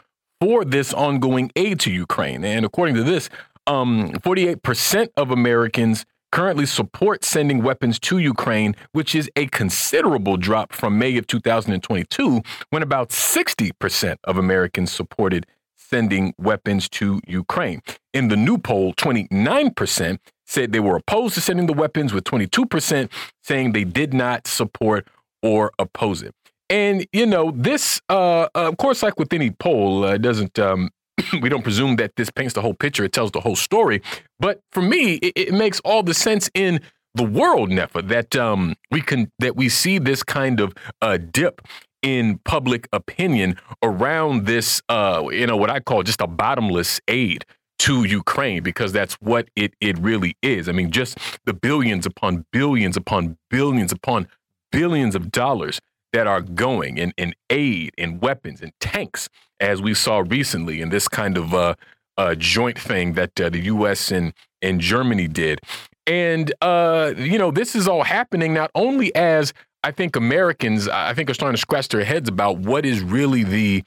for 0.45 0.63
this 0.63 0.93
ongoing 0.93 1.51
aid 1.55 1.79
to 1.79 1.89
Ukraine. 1.89 2.45
And 2.45 2.67
according 2.67 2.93
to 2.93 3.03
this, 3.03 3.31
um, 3.65 4.11
48% 4.11 5.07
of 5.17 5.31
Americans 5.31 6.05
currently 6.31 6.67
support 6.67 7.25
sending 7.25 7.63
weapons 7.63 7.97
to 8.01 8.19
Ukraine, 8.19 8.75
which 8.91 9.15
is 9.15 9.27
a 9.35 9.47
considerable 9.47 10.37
drop 10.37 10.71
from 10.71 10.99
May 10.99 11.17
of 11.17 11.25
2022, 11.25 12.43
when 12.69 12.83
about 12.83 13.09
60% 13.09 14.17
of 14.25 14.37
Americans 14.37 14.91
supported 14.91 15.47
sending 15.75 16.35
weapons 16.37 16.87
to 16.89 17.21
Ukraine. 17.25 17.81
In 18.13 18.27
the 18.27 18.37
new 18.37 18.59
poll, 18.59 18.93
29% 18.93 20.19
said 20.45 20.71
they 20.71 20.79
were 20.79 20.97
opposed 20.97 21.33
to 21.33 21.41
sending 21.41 21.65
the 21.65 21.73
weapons, 21.73 22.13
with 22.13 22.23
22% 22.23 23.09
saying 23.41 23.71
they 23.71 23.83
did 23.83 24.13
not 24.13 24.45
support 24.45 25.07
or 25.41 25.71
oppose 25.79 26.21
it. 26.21 26.35
And 26.69 27.05
you 27.13 27.25
know, 27.25 27.51
this, 27.51 28.01
uh, 28.09 28.43
uh, 28.55 28.69
of 28.69 28.77
course, 28.77 29.03
like 29.03 29.19
with 29.19 29.33
any 29.33 29.51
poll, 29.51 30.03
uh, 30.03 30.17
doesn't. 30.17 30.57
Um, 30.59 30.89
we 31.41 31.49
don't 31.49 31.63
presume 31.63 31.95
that 31.97 32.15
this 32.17 32.29
paints 32.29 32.53
the 32.53 32.61
whole 32.61 32.73
picture; 32.73 33.03
it 33.03 33.13
tells 33.13 33.31
the 33.31 33.41
whole 33.41 33.55
story. 33.55 34.01
But 34.39 34.61
for 34.71 34.81
me, 34.81 35.15
it, 35.15 35.33
it 35.35 35.53
makes 35.53 35.79
all 35.81 36.03
the 36.03 36.13
sense 36.13 36.49
in 36.53 36.81
the 37.13 37.23
world, 37.23 37.69
Netfa, 37.69 38.07
that 38.09 38.35
um, 38.35 38.75
we 38.91 39.01
can 39.01 39.31
that 39.39 39.55
we 39.55 39.69
see 39.69 39.99
this 39.99 40.23
kind 40.23 40.59
of 40.59 40.73
uh, 41.01 41.17
dip 41.17 41.61
in 42.01 42.39
public 42.45 42.87
opinion 42.93 43.57
around 43.81 44.45
this, 44.45 44.81
uh, 44.89 45.23
you 45.31 45.47
know, 45.47 45.57
what 45.57 45.71
I 45.71 45.79
call 45.79 46.03
just 46.03 46.21
a 46.21 46.27
bottomless 46.27 46.99
aid 47.07 47.45
to 47.79 48.03
Ukraine, 48.03 48.63
because 48.63 48.91
that's 48.91 49.15
what 49.15 49.49
it 49.55 49.73
it 49.81 49.97
really 49.99 50.35
is. 50.41 50.67
I 50.67 50.71
mean, 50.71 50.91
just 50.91 51.17
the 51.45 51.53
billions 51.53 52.05
upon 52.05 52.45
billions 52.51 52.97
upon 52.97 53.37
billions 53.49 53.91
upon 53.91 54.27
billions 54.71 55.15
of 55.15 55.31
dollars 55.31 55.79
that 56.15 56.27
are 56.27 56.39
going 56.39 56.97
in, 56.97 57.13
in 57.17 57.35
aid 57.49 57.91
and 57.97 58.21
weapons 58.21 58.61
and 58.61 58.71
tanks, 58.79 59.27
as 59.59 59.81
we 59.81 59.93
saw 59.93 60.23
recently 60.25 60.79
in 60.79 60.87
this 60.87 61.09
kind 61.09 61.37
of 61.37 61.53
uh, 61.53 61.75
uh, 62.17 62.33
joint 62.35 62.79
thing 62.79 63.13
that 63.13 63.37
uh, 63.41 63.49
the 63.49 63.59
U.S. 63.63 64.11
and, 64.11 64.33
and 64.61 64.79
Germany 64.79 65.27
did. 65.27 65.59
And, 66.07 66.53
uh, 66.61 67.13
you 67.17 67.37
know, 67.37 67.51
this 67.51 67.75
is 67.75 67.85
all 67.85 68.03
happening 68.03 68.53
not 68.53 68.71
only 68.75 69.13
as 69.13 69.51
I 69.83 69.91
think 69.91 70.15
Americans, 70.15 70.87
I 70.87 71.13
think, 71.13 71.29
are 71.29 71.33
starting 71.33 71.55
to 71.55 71.61
scratch 71.61 71.89
their 71.89 72.05
heads 72.05 72.29
about 72.29 72.59
what 72.59 72.85
is 72.85 73.01
really 73.01 73.43
the 73.43 73.83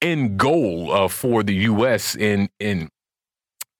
end 0.00 0.38
goal 0.38 0.90
uh, 0.90 1.08
for 1.08 1.42
the 1.42 1.54
U.S. 1.54 2.16
in 2.16 2.48
in 2.58 2.88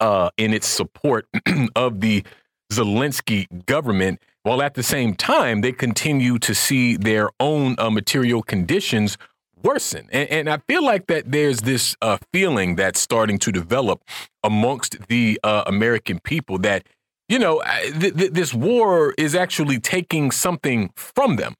uh, 0.00 0.28
in 0.36 0.52
its 0.52 0.66
support 0.66 1.26
of 1.74 2.00
the 2.02 2.24
Zelensky 2.70 3.46
government 3.64 4.20
while 4.46 4.62
at 4.62 4.74
the 4.74 4.82
same 4.82 5.12
time 5.12 5.60
they 5.60 5.72
continue 5.72 6.38
to 6.38 6.54
see 6.54 6.96
their 6.96 7.30
own 7.40 7.74
uh, 7.78 7.90
material 7.90 8.44
conditions 8.44 9.18
worsen. 9.60 10.08
And, 10.12 10.30
and, 10.30 10.48
I 10.48 10.58
feel 10.68 10.84
like 10.84 11.08
that 11.08 11.32
there's 11.32 11.62
this 11.62 11.96
uh, 12.00 12.18
feeling 12.32 12.76
that's 12.76 13.00
starting 13.00 13.40
to 13.40 13.50
develop 13.50 14.04
amongst 14.44 15.08
the 15.08 15.40
uh, 15.42 15.64
American 15.66 16.20
people 16.20 16.58
that, 16.58 16.86
you 17.28 17.40
know, 17.40 17.60
th- 17.98 18.14
th- 18.14 18.30
this 18.30 18.54
war 18.54 19.14
is 19.18 19.34
actually 19.34 19.80
taking 19.80 20.30
something 20.30 20.92
from 20.94 21.34
them. 21.34 21.54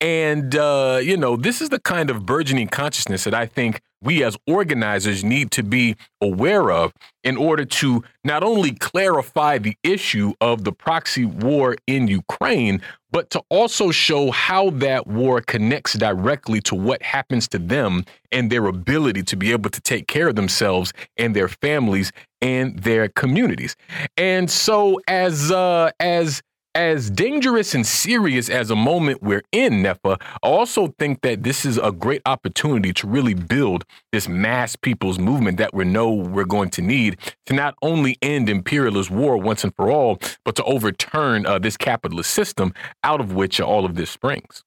And, 0.00 0.56
uh, 0.56 1.00
you 1.02 1.18
know, 1.18 1.36
this 1.36 1.60
is 1.60 1.68
the 1.68 1.80
kind 1.80 2.08
of 2.08 2.24
burgeoning 2.24 2.68
consciousness 2.68 3.24
that 3.24 3.34
I 3.34 3.44
think 3.44 3.82
we 4.02 4.24
as 4.24 4.36
organizers 4.46 5.22
need 5.22 5.50
to 5.52 5.62
be 5.62 5.96
aware 6.20 6.70
of 6.70 6.92
in 7.22 7.36
order 7.36 7.64
to 7.64 8.02
not 8.24 8.42
only 8.42 8.72
clarify 8.72 9.58
the 9.58 9.76
issue 9.82 10.32
of 10.40 10.64
the 10.64 10.72
proxy 10.72 11.24
war 11.24 11.76
in 11.86 12.08
Ukraine, 12.08 12.80
but 13.12 13.28
to 13.30 13.42
also 13.50 13.90
show 13.90 14.30
how 14.30 14.70
that 14.70 15.06
war 15.06 15.40
connects 15.40 15.94
directly 15.94 16.60
to 16.62 16.74
what 16.74 17.02
happens 17.02 17.48
to 17.48 17.58
them 17.58 18.04
and 18.32 18.50
their 18.50 18.66
ability 18.66 19.22
to 19.24 19.36
be 19.36 19.52
able 19.52 19.70
to 19.70 19.80
take 19.80 20.06
care 20.06 20.28
of 20.28 20.36
themselves 20.36 20.92
and 21.16 21.34
their 21.34 21.48
families 21.48 22.12
and 22.40 22.78
their 22.78 23.08
communities. 23.08 23.76
And 24.16 24.50
so 24.50 25.00
as 25.08 25.50
uh 25.50 25.90
as 26.00 26.42
as 26.74 27.10
dangerous 27.10 27.74
and 27.74 27.86
serious 27.86 28.48
as 28.48 28.70
a 28.70 28.76
moment 28.76 29.22
we're 29.22 29.42
in, 29.50 29.82
Netfa, 29.82 30.20
I 30.20 30.48
also 30.48 30.94
think 30.98 31.22
that 31.22 31.42
this 31.42 31.64
is 31.64 31.78
a 31.78 31.90
great 31.90 32.22
opportunity 32.26 32.92
to 32.94 33.06
really 33.06 33.34
build 33.34 33.84
this 34.12 34.28
mass 34.28 34.76
people's 34.76 35.18
movement 35.18 35.58
that 35.58 35.74
we 35.74 35.84
know 35.84 36.12
we're 36.12 36.44
going 36.44 36.70
to 36.70 36.82
need 36.82 37.18
to 37.46 37.54
not 37.54 37.74
only 37.82 38.16
end 38.22 38.48
imperialist 38.48 39.10
war 39.10 39.36
once 39.36 39.64
and 39.64 39.74
for 39.74 39.90
all, 39.90 40.18
but 40.44 40.54
to 40.56 40.64
overturn 40.64 41.44
uh, 41.44 41.58
this 41.58 41.76
capitalist 41.76 42.30
system 42.30 42.72
out 43.02 43.20
of 43.20 43.32
which 43.32 43.60
all 43.60 43.84
of 43.84 43.96
this 43.96 44.10
springs. 44.10 44.62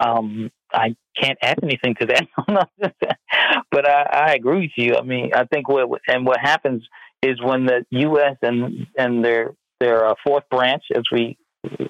Um, 0.00 0.50
I 0.72 0.96
can't 1.20 1.38
add 1.42 1.58
anything 1.62 1.94
to 1.96 2.06
that, 2.06 2.68
but 3.70 3.88
I, 3.88 4.02
I 4.02 4.34
agree 4.34 4.62
with 4.62 4.72
you. 4.76 4.96
I 4.96 5.02
mean, 5.02 5.32
I 5.34 5.44
think 5.44 5.68
what 5.68 5.88
and 6.06 6.26
what 6.26 6.38
happens 6.40 6.86
is 7.22 7.40
when 7.42 7.66
the 7.66 7.84
U.S. 7.90 8.36
and 8.42 8.86
and 8.96 9.24
their 9.24 9.54
their 9.80 10.06
uh, 10.06 10.14
fourth 10.24 10.44
branch, 10.50 10.82
as 10.94 11.02
we 11.12 11.36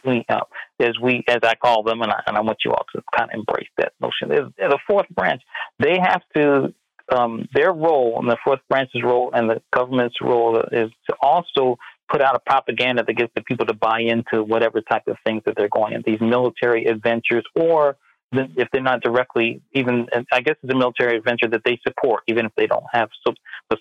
we 0.04 0.24
uh, 0.28 0.40
as 0.80 0.98
we 1.02 1.24
as 1.28 1.38
I 1.42 1.54
call 1.54 1.82
them, 1.82 2.02
and 2.02 2.10
I, 2.10 2.22
and 2.26 2.36
I 2.36 2.40
want 2.40 2.58
you 2.64 2.72
all 2.72 2.86
to 2.94 3.02
kind 3.16 3.30
of 3.30 3.38
embrace 3.38 3.68
that 3.76 3.92
notion. 4.00 4.28
There's, 4.28 4.72
a 4.72 4.78
fourth 4.86 5.08
branch. 5.10 5.42
They 5.78 5.98
have 6.00 6.22
to 6.36 6.74
um, 7.10 7.48
their 7.54 7.72
role, 7.72 8.18
and 8.18 8.28
the 8.28 8.36
fourth 8.44 8.60
branch's 8.68 9.02
role, 9.02 9.30
and 9.34 9.48
the 9.48 9.62
government's 9.72 10.16
role 10.20 10.58
is 10.72 10.90
to 11.08 11.16
also 11.20 11.76
put 12.10 12.22
out 12.22 12.34
a 12.34 12.38
propaganda 12.38 13.04
that 13.04 13.14
gets 13.14 13.32
the 13.34 13.42
people 13.42 13.66
to 13.66 13.74
buy 13.74 14.00
into 14.00 14.42
whatever 14.42 14.80
type 14.80 15.06
of 15.08 15.16
things 15.24 15.42
that 15.44 15.54
they're 15.56 15.68
going 15.68 15.92
in 15.92 16.02
these 16.06 16.20
military 16.20 16.86
adventures 16.86 17.44
or 17.54 17.96
if 18.32 18.68
they're 18.72 18.82
not 18.82 19.02
directly 19.02 19.62
even 19.72 20.06
i 20.32 20.40
guess 20.40 20.54
it's 20.62 20.72
a 20.72 20.76
military 20.76 21.16
adventure 21.16 21.48
that 21.48 21.62
they 21.64 21.78
support 21.86 22.22
even 22.26 22.44
if 22.44 22.52
they 22.56 22.66
don't 22.66 22.84
have 22.92 23.08
so 23.26 23.32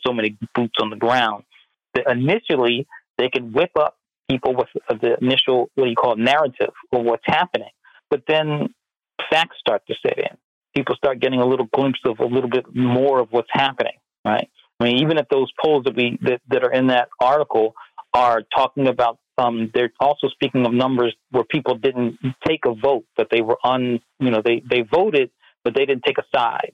so 0.05 0.13
many 0.13 0.37
boots 0.55 0.75
on 0.81 0.89
the 0.89 0.95
ground 0.95 1.43
initially 2.09 2.87
they 3.17 3.29
can 3.29 3.51
whip 3.51 3.71
up 3.77 3.96
people 4.29 4.55
with 4.55 4.67
the 4.89 5.17
initial, 5.21 5.69
what 5.75 5.85
do 5.85 5.89
you 5.89 5.95
call 5.95 6.13
it, 6.13 6.19
narrative 6.19 6.73
of 6.91 7.03
what's 7.03 7.23
happening. 7.25 7.69
But 8.09 8.23
then 8.27 8.73
facts 9.29 9.57
start 9.59 9.83
to 9.87 9.95
set 10.05 10.17
in. 10.17 10.37
People 10.75 10.95
start 10.95 11.19
getting 11.19 11.39
a 11.39 11.45
little 11.45 11.67
glimpse 11.73 11.99
of 12.05 12.19
a 12.19 12.25
little 12.25 12.49
bit 12.49 12.65
more 12.73 13.19
of 13.19 13.29
what's 13.31 13.49
happening, 13.51 13.97
right? 14.25 14.49
I 14.79 14.83
mean, 14.83 14.97
even 14.99 15.17
if 15.17 15.27
those 15.29 15.51
polls 15.63 15.85
that 15.85 15.95
we 15.95 16.19
that, 16.21 16.41
that 16.49 16.63
are 16.63 16.71
in 16.71 16.87
that 16.87 17.09
article 17.19 17.73
are 18.13 18.43
talking 18.55 18.87
about, 18.87 19.17
um, 19.37 19.71
they're 19.73 19.91
also 19.99 20.27
speaking 20.29 20.65
of 20.65 20.73
numbers 20.73 21.15
where 21.31 21.43
people 21.43 21.75
didn't 21.77 22.17
take 22.47 22.61
a 22.65 22.73
vote, 22.73 23.05
but 23.15 23.27
they 23.31 23.41
were 23.41 23.57
on, 23.63 23.99
you 24.19 24.29
know, 24.29 24.41
they 24.43 24.61
they 24.69 24.81
voted, 24.81 25.31
but 25.63 25.73
they 25.75 25.85
didn't 25.85 26.03
take 26.05 26.17
a 26.19 26.25
side. 26.35 26.73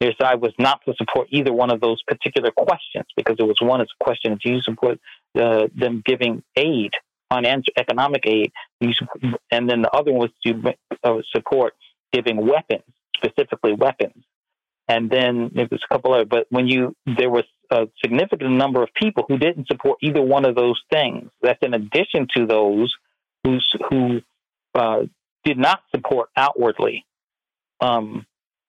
Their 0.00 0.12
side 0.20 0.40
was 0.40 0.52
not 0.58 0.80
to 0.86 0.94
support 0.96 1.28
either 1.30 1.52
one 1.52 1.70
of 1.70 1.80
those 1.80 2.00
particular 2.06 2.50
questions 2.50 3.06
because 3.16 3.36
it 3.38 3.42
was 3.42 3.56
one 3.60 3.80
is 3.80 3.88
a 4.00 4.04
question 4.04 4.38
do 4.42 4.52
you 4.52 4.60
support 4.62 4.98
uh, 5.38 5.66
them 5.74 6.02
giving 6.04 6.42
aid, 6.56 6.92
financial 7.28 7.72
economic 7.76 8.22
aid, 8.26 8.52
and 9.50 9.68
then 9.68 9.82
the 9.82 9.90
other 9.92 10.12
one 10.12 10.28
was 10.28 10.30
to 10.46 10.74
uh, 11.02 11.18
support 11.34 11.74
giving 12.12 12.46
weapons, 12.46 12.84
specifically 13.16 13.72
weapons. 13.74 14.24
And 14.90 15.10
then 15.10 15.50
there 15.54 15.68
was 15.70 15.82
a 15.84 15.94
couple 15.94 16.14
other, 16.14 16.24
but 16.24 16.46
when 16.48 16.66
you 16.66 16.94
there 17.04 17.28
was 17.28 17.44
a 17.70 17.88
significant 18.02 18.52
number 18.52 18.82
of 18.82 18.88
people 18.94 19.24
who 19.28 19.36
didn't 19.36 19.66
support 19.66 19.98
either 20.02 20.22
one 20.22 20.46
of 20.46 20.54
those 20.54 20.80
things. 20.90 21.28
That's 21.42 21.58
in 21.62 21.74
addition 21.74 22.26
to 22.36 22.46
those 22.46 22.94
who 23.44 23.58
who 23.90 24.20
uh, 24.74 25.02
did 25.44 25.58
not 25.58 25.80
support 25.94 26.30
outwardly 26.36 27.04
um, 27.80 28.26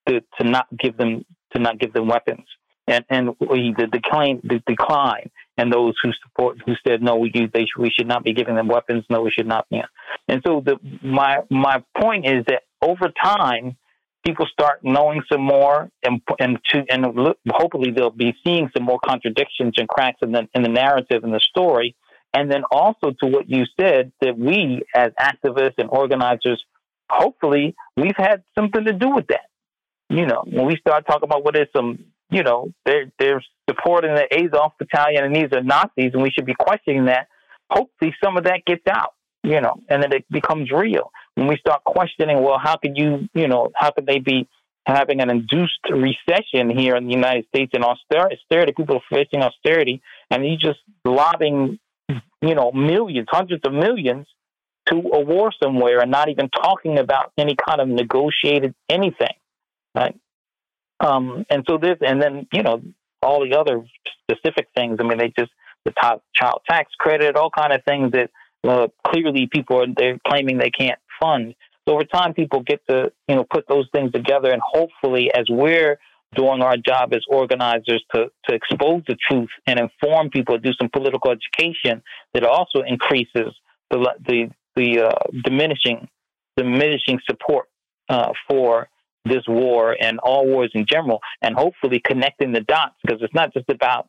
to, 0.09 0.21
to 0.39 0.49
not 0.49 0.67
give 0.77 0.97
them 0.97 1.25
to 1.53 1.59
not 1.59 1.79
give 1.79 1.93
them 1.93 2.07
weapons, 2.07 2.45
and 2.87 3.05
and 3.09 3.29
we, 3.39 3.73
the 3.77 3.87
decline 3.87 4.41
the 4.43 4.61
decline, 4.67 5.29
and 5.57 5.71
those 5.71 5.93
who 6.03 6.11
support 6.23 6.57
who 6.65 6.73
said 6.87 7.01
no, 7.01 7.15
we 7.15 7.31
they 7.31 7.65
we 7.77 7.89
should 7.89 8.07
not 8.07 8.23
be 8.23 8.33
giving 8.33 8.55
them 8.55 8.67
weapons, 8.67 9.03
no, 9.09 9.21
we 9.21 9.31
should 9.31 9.47
not. 9.47 9.65
Yeah, 9.69 9.85
and 10.27 10.41
so 10.45 10.61
the 10.65 10.77
my 11.03 11.39
my 11.49 11.83
point 11.99 12.25
is 12.25 12.45
that 12.47 12.63
over 12.81 13.11
time, 13.23 13.77
people 14.25 14.45
start 14.51 14.79
knowing 14.83 15.21
some 15.31 15.41
more, 15.41 15.89
and 16.03 16.21
and 16.39 16.59
to 16.69 16.83
and 16.89 17.05
hopefully 17.49 17.91
they'll 17.91 18.09
be 18.09 18.35
seeing 18.45 18.69
some 18.75 18.85
more 18.85 18.99
contradictions 19.05 19.73
and 19.77 19.87
cracks 19.87 20.19
in 20.21 20.31
the 20.31 20.47
in 20.53 20.63
the 20.63 20.69
narrative 20.69 21.23
and 21.23 21.33
the 21.33 21.41
story, 21.49 21.95
and 22.33 22.51
then 22.51 22.63
also 22.71 23.11
to 23.21 23.27
what 23.27 23.49
you 23.49 23.65
said 23.79 24.11
that 24.21 24.37
we 24.37 24.81
as 24.95 25.11
activists 25.19 25.75
and 25.77 25.89
organizers, 25.89 26.63
hopefully 27.09 27.75
we've 27.97 28.17
had 28.17 28.43
something 28.57 28.85
to 28.85 28.93
do 28.93 29.09
with 29.09 29.27
that 29.27 29.48
you 30.09 30.25
know, 30.25 30.43
when 30.45 30.65
we 30.65 30.75
start 30.77 31.05
talking 31.05 31.25
about 31.29 31.43
what 31.43 31.55
is 31.55 31.67
some, 31.75 31.99
you 32.29 32.43
know, 32.43 32.71
they're 32.85 33.11
they're 33.19 33.43
supporting 33.69 34.15
the 34.15 34.25
Azov 34.33 34.71
battalion 34.79 35.23
and 35.23 35.35
these 35.35 35.51
are 35.53 35.63
Nazis, 35.63 36.11
and 36.13 36.21
we 36.21 36.31
should 36.31 36.45
be 36.45 36.55
questioning 36.55 37.05
that. 37.05 37.27
Hopefully, 37.69 38.15
some 38.23 38.35
of 38.35 38.45
that 38.45 38.65
gets 38.65 38.85
out, 38.89 39.13
you 39.43 39.61
know, 39.61 39.75
and 39.87 40.01
then 40.01 40.11
it 40.11 40.25
becomes 40.31 40.71
real. 40.71 41.11
When 41.35 41.47
we 41.47 41.57
start 41.57 41.83
questioning, 41.83 42.41
well, 42.41 42.57
how 42.57 42.77
could 42.77 42.97
you, 42.97 43.29
you 43.33 43.47
know, 43.47 43.69
how 43.75 43.91
could 43.91 44.07
they 44.07 44.19
be 44.19 44.47
having 44.87 45.21
an 45.21 45.29
induced 45.29 45.79
recession 45.91 46.75
here 46.75 46.95
in 46.95 47.05
the 47.05 47.13
United 47.13 47.45
States 47.47 47.71
and 47.75 47.83
austerity? 47.83 48.73
People 48.75 48.97
are 48.97 49.01
facing 49.15 49.43
austerity, 49.43 50.01
and 50.31 50.43
you 50.43 50.57
just 50.57 50.79
lobbing, 51.05 51.77
you 52.41 52.55
know, 52.55 52.71
millions, 52.71 53.27
hundreds 53.29 53.61
of 53.65 53.73
millions 53.73 54.25
to 54.87 54.95
a 54.95 55.19
war 55.19 55.51
somewhere, 55.61 55.99
and 55.99 56.09
not 56.09 56.29
even 56.29 56.49
talking 56.49 56.97
about 56.97 57.31
any 57.37 57.55
kind 57.67 57.79
of 57.79 57.87
negotiated 57.87 58.73
anything 58.89 59.35
right? 59.95 60.19
Um, 60.99 61.45
and 61.49 61.63
so 61.69 61.77
this, 61.77 61.97
and 62.01 62.21
then 62.21 62.47
you 62.53 62.63
know 62.63 62.81
all 63.21 63.47
the 63.47 63.57
other 63.57 63.83
specific 64.29 64.67
things. 64.75 64.97
I 64.99 65.03
mean, 65.03 65.17
they 65.17 65.33
just 65.37 65.51
the 65.85 65.91
top 65.91 66.23
child 66.35 66.61
tax 66.69 66.91
credit, 66.99 67.35
all 67.35 67.49
kind 67.49 67.73
of 67.73 67.83
things 67.85 68.11
that 68.11 68.29
uh, 68.67 68.87
clearly 69.07 69.47
people 69.51 69.81
are 69.81 69.87
they're 69.95 70.19
claiming 70.27 70.57
they 70.57 70.71
can't 70.71 70.99
fund. 71.21 71.55
So 71.87 71.95
over 71.95 72.03
time, 72.03 72.33
people 72.33 72.61
get 72.61 72.81
to 72.89 73.11
you 73.27 73.35
know 73.35 73.45
put 73.49 73.65
those 73.67 73.87
things 73.93 74.11
together, 74.11 74.51
and 74.51 74.61
hopefully, 74.63 75.31
as 75.33 75.45
we're 75.49 75.99
doing 76.35 76.61
our 76.61 76.77
job 76.77 77.13
as 77.13 77.21
organizers 77.29 78.03
to 78.13 78.25
to 78.47 78.55
expose 78.55 79.03
the 79.07 79.17
truth 79.29 79.49
and 79.65 79.79
inform 79.79 80.29
people, 80.29 80.57
do 80.57 80.71
some 80.79 80.89
political 80.89 81.31
education 81.31 82.03
that 82.33 82.43
also 82.43 82.81
increases 82.85 83.53
the 83.89 84.13
the 84.27 84.51
the 84.75 85.07
uh, 85.07 85.41
diminishing 85.43 86.07
diminishing 86.57 87.19
support 87.27 87.67
uh, 88.09 88.33
for 88.47 88.89
this 89.29 89.43
war 89.47 89.95
and 89.99 90.19
all 90.19 90.45
wars 90.47 90.71
in 90.73 90.85
general, 90.89 91.19
and 91.41 91.55
hopefully 91.55 92.01
connecting 92.03 92.51
the 92.51 92.61
dots 92.61 92.95
because 93.03 93.21
it's 93.21 93.33
not 93.33 93.53
just 93.53 93.69
about 93.69 94.07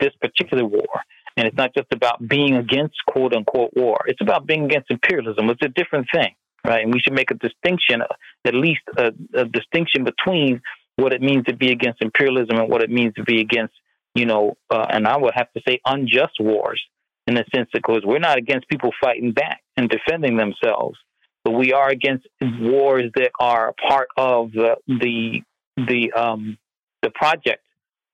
this 0.00 0.10
particular 0.20 0.64
war. 0.64 0.88
And 1.36 1.46
it's 1.46 1.56
not 1.56 1.74
just 1.74 1.86
about 1.92 2.26
being 2.26 2.56
against 2.56 2.96
quote 3.06 3.34
unquote 3.34 3.70
war. 3.74 3.98
It's 4.06 4.20
about 4.20 4.46
being 4.46 4.64
against 4.64 4.90
imperialism. 4.90 5.48
It's 5.48 5.64
a 5.64 5.68
different 5.68 6.06
thing, 6.12 6.34
right? 6.66 6.84
And 6.84 6.92
we 6.92 7.00
should 7.00 7.14
make 7.14 7.30
a 7.30 7.34
distinction, 7.34 8.02
at 8.44 8.54
least 8.54 8.80
a, 8.96 9.12
a 9.34 9.44
distinction 9.44 10.04
between 10.04 10.60
what 10.96 11.12
it 11.12 11.22
means 11.22 11.44
to 11.46 11.56
be 11.56 11.70
against 11.70 12.02
imperialism 12.02 12.58
and 12.58 12.68
what 12.68 12.82
it 12.82 12.90
means 12.90 13.14
to 13.14 13.22
be 13.22 13.40
against, 13.40 13.74
you 14.14 14.26
know, 14.26 14.56
uh, 14.70 14.86
and 14.90 15.06
I 15.06 15.16
would 15.16 15.34
have 15.34 15.50
to 15.52 15.62
say 15.66 15.80
unjust 15.86 16.34
wars 16.40 16.82
in 17.26 17.34
the 17.34 17.44
sense 17.54 17.68
that 17.72 17.82
we're 18.04 18.18
not 18.18 18.38
against 18.38 18.68
people 18.68 18.90
fighting 19.02 19.32
back 19.32 19.60
and 19.76 19.88
defending 19.88 20.36
themselves 20.36 20.98
but 21.44 21.52
we 21.52 21.72
are 21.72 21.88
against 21.88 22.26
wars 22.40 23.10
that 23.14 23.30
are 23.38 23.74
part 23.88 24.08
of 24.16 24.52
the 24.52 24.76
the 24.86 25.42
the 25.76 26.12
um, 26.12 26.58
the 27.02 27.10
project 27.10 27.64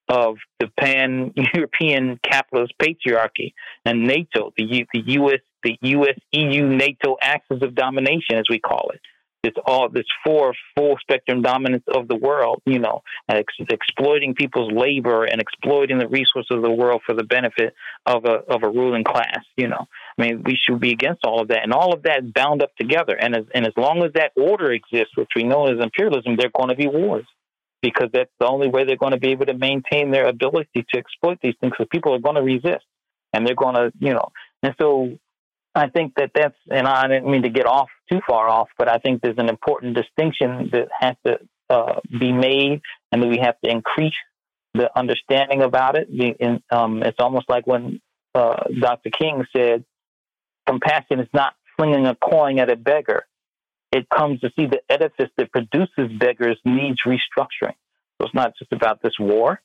of 0.08 0.36
the 0.60 0.68
pan 0.78 1.32
European 1.54 2.18
capitalist 2.22 2.74
patriarchy 2.80 3.54
and 3.84 4.06
NATO, 4.06 4.52
the 4.56 4.64
U, 4.64 4.86
the 4.92 5.02
U.S. 5.06 5.40
the 5.62 5.76
U.S. 5.80 6.18
EU 6.32 6.66
NATO 6.68 7.16
axis 7.20 7.62
of 7.62 7.74
domination, 7.74 8.36
as 8.36 8.44
we 8.48 8.58
call 8.58 8.90
it 8.94 9.00
this 9.46 9.62
all 9.66 9.88
this 9.88 10.06
four 10.24 10.54
full 10.76 10.96
spectrum 11.00 11.42
dominance 11.42 11.84
of 11.88 12.08
the 12.08 12.16
world, 12.16 12.62
you 12.66 12.78
know, 12.78 13.02
ex- 13.28 13.54
exploiting 13.70 14.34
people's 14.34 14.72
labor 14.72 15.24
and 15.24 15.40
exploiting 15.40 15.98
the 15.98 16.08
resources 16.08 16.50
of 16.50 16.62
the 16.62 16.70
world 16.70 17.02
for 17.06 17.14
the 17.14 17.24
benefit 17.24 17.74
of 18.04 18.24
a 18.24 18.42
of 18.52 18.62
a 18.62 18.68
ruling 18.68 19.04
class. 19.04 19.40
You 19.56 19.68
know, 19.68 19.86
I 20.18 20.22
mean, 20.22 20.42
we 20.44 20.56
should 20.56 20.80
be 20.80 20.92
against 20.92 21.24
all 21.24 21.40
of 21.40 21.48
that, 21.48 21.62
and 21.62 21.72
all 21.72 21.94
of 21.94 22.02
that 22.02 22.32
bound 22.34 22.62
up 22.62 22.74
together. 22.76 23.14
And 23.14 23.36
as 23.36 23.44
and 23.54 23.66
as 23.66 23.72
long 23.76 24.02
as 24.04 24.12
that 24.14 24.32
order 24.36 24.72
exists, 24.72 25.16
which 25.16 25.30
we 25.36 25.44
know 25.44 25.66
is 25.68 25.80
imperialism, 25.80 26.36
there 26.36 26.46
are 26.46 26.58
going 26.58 26.70
to 26.70 26.76
be 26.76 26.88
wars 26.88 27.26
because 27.82 28.08
that's 28.12 28.30
the 28.40 28.46
only 28.46 28.68
way 28.68 28.84
they're 28.84 28.96
going 28.96 29.12
to 29.12 29.20
be 29.20 29.30
able 29.30 29.46
to 29.46 29.54
maintain 29.54 30.10
their 30.10 30.26
ability 30.26 30.84
to 30.92 30.98
exploit 30.98 31.38
these 31.42 31.54
things. 31.60 31.72
Because 31.72 31.88
people 31.90 32.14
are 32.14 32.18
going 32.20 32.36
to 32.36 32.42
resist, 32.42 32.84
and 33.32 33.46
they're 33.46 33.54
going 33.54 33.76
to, 33.76 33.92
you 34.00 34.12
know, 34.12 34.30
and 34.62 34.74
so 34.80 35.18
I 35.76 35.88
think 35.90 36.14
that 36.16 36.30
that's, 36.34 36.56
and 36.70 36.88
I 36.88 37.06
didn't 37.06 37.30
mean 37.30 37.42
to 37.42 37.50
get 37.50 37.66
off 37.66 37.90
too 38.10 38.20
far 38.26 38.48
off, 38.48 38.68
but 38.78 38.88
I 38.88 38.96
think 38.96 39.20
there's 39.20 39.36
an 39.36 39.50
important 39.50 39.94
distinction 39.94 40.70
that 40.72 40.88
has 40.98 41.16
to 41.26 41.38
uh, 41.68 42.00
be 42.18 42.32
made, 42.32 42.80
and 43.12 43.22
that 43.22 43.28
we 43.28 43.38
have 43.38 43.60
to 43.62 43.70
increase 43.70 44.14
the 44.72 44.88
understanding 44.98 45.62
about 45.62 45.96
it. 45.96 46.08
Um, 46.70 47.02
it's 47.02 47.18
almost 47.18 47.50
like 47.50 47.66
when 47.66 48.00
uh, 48.34 48.64
Dr. 48.80 49.10
King 49.10 49.44
said, 49.54 49.84
"Compassion 50.66 51.20
is 51.20 51.28
not 51.34 51.54
flinging 51.76 52.06
a 52.06 52.14
coin 52.14 52.58
at 52.58 52.70
a 52.70 52.76
beggar; 52.76 53.26
it 53.92 54.06
comes 54.08 54.40
to 54.40 54.50
see 54.56 54.66
the 54.66 54.80
edifice 54.88 55.30
that 55.36 55.52
produces 55.52 56.16
beggars 56.18 56.58
needs 56.64 57.00
restructuring." 57.04 57.76
So 58.18 58.26
it's 58.26 58.34
not 58.34 58.54
just 58.58 58.72
about 58.72 59.02
this 59.02 59.14
war; 59.20 59.60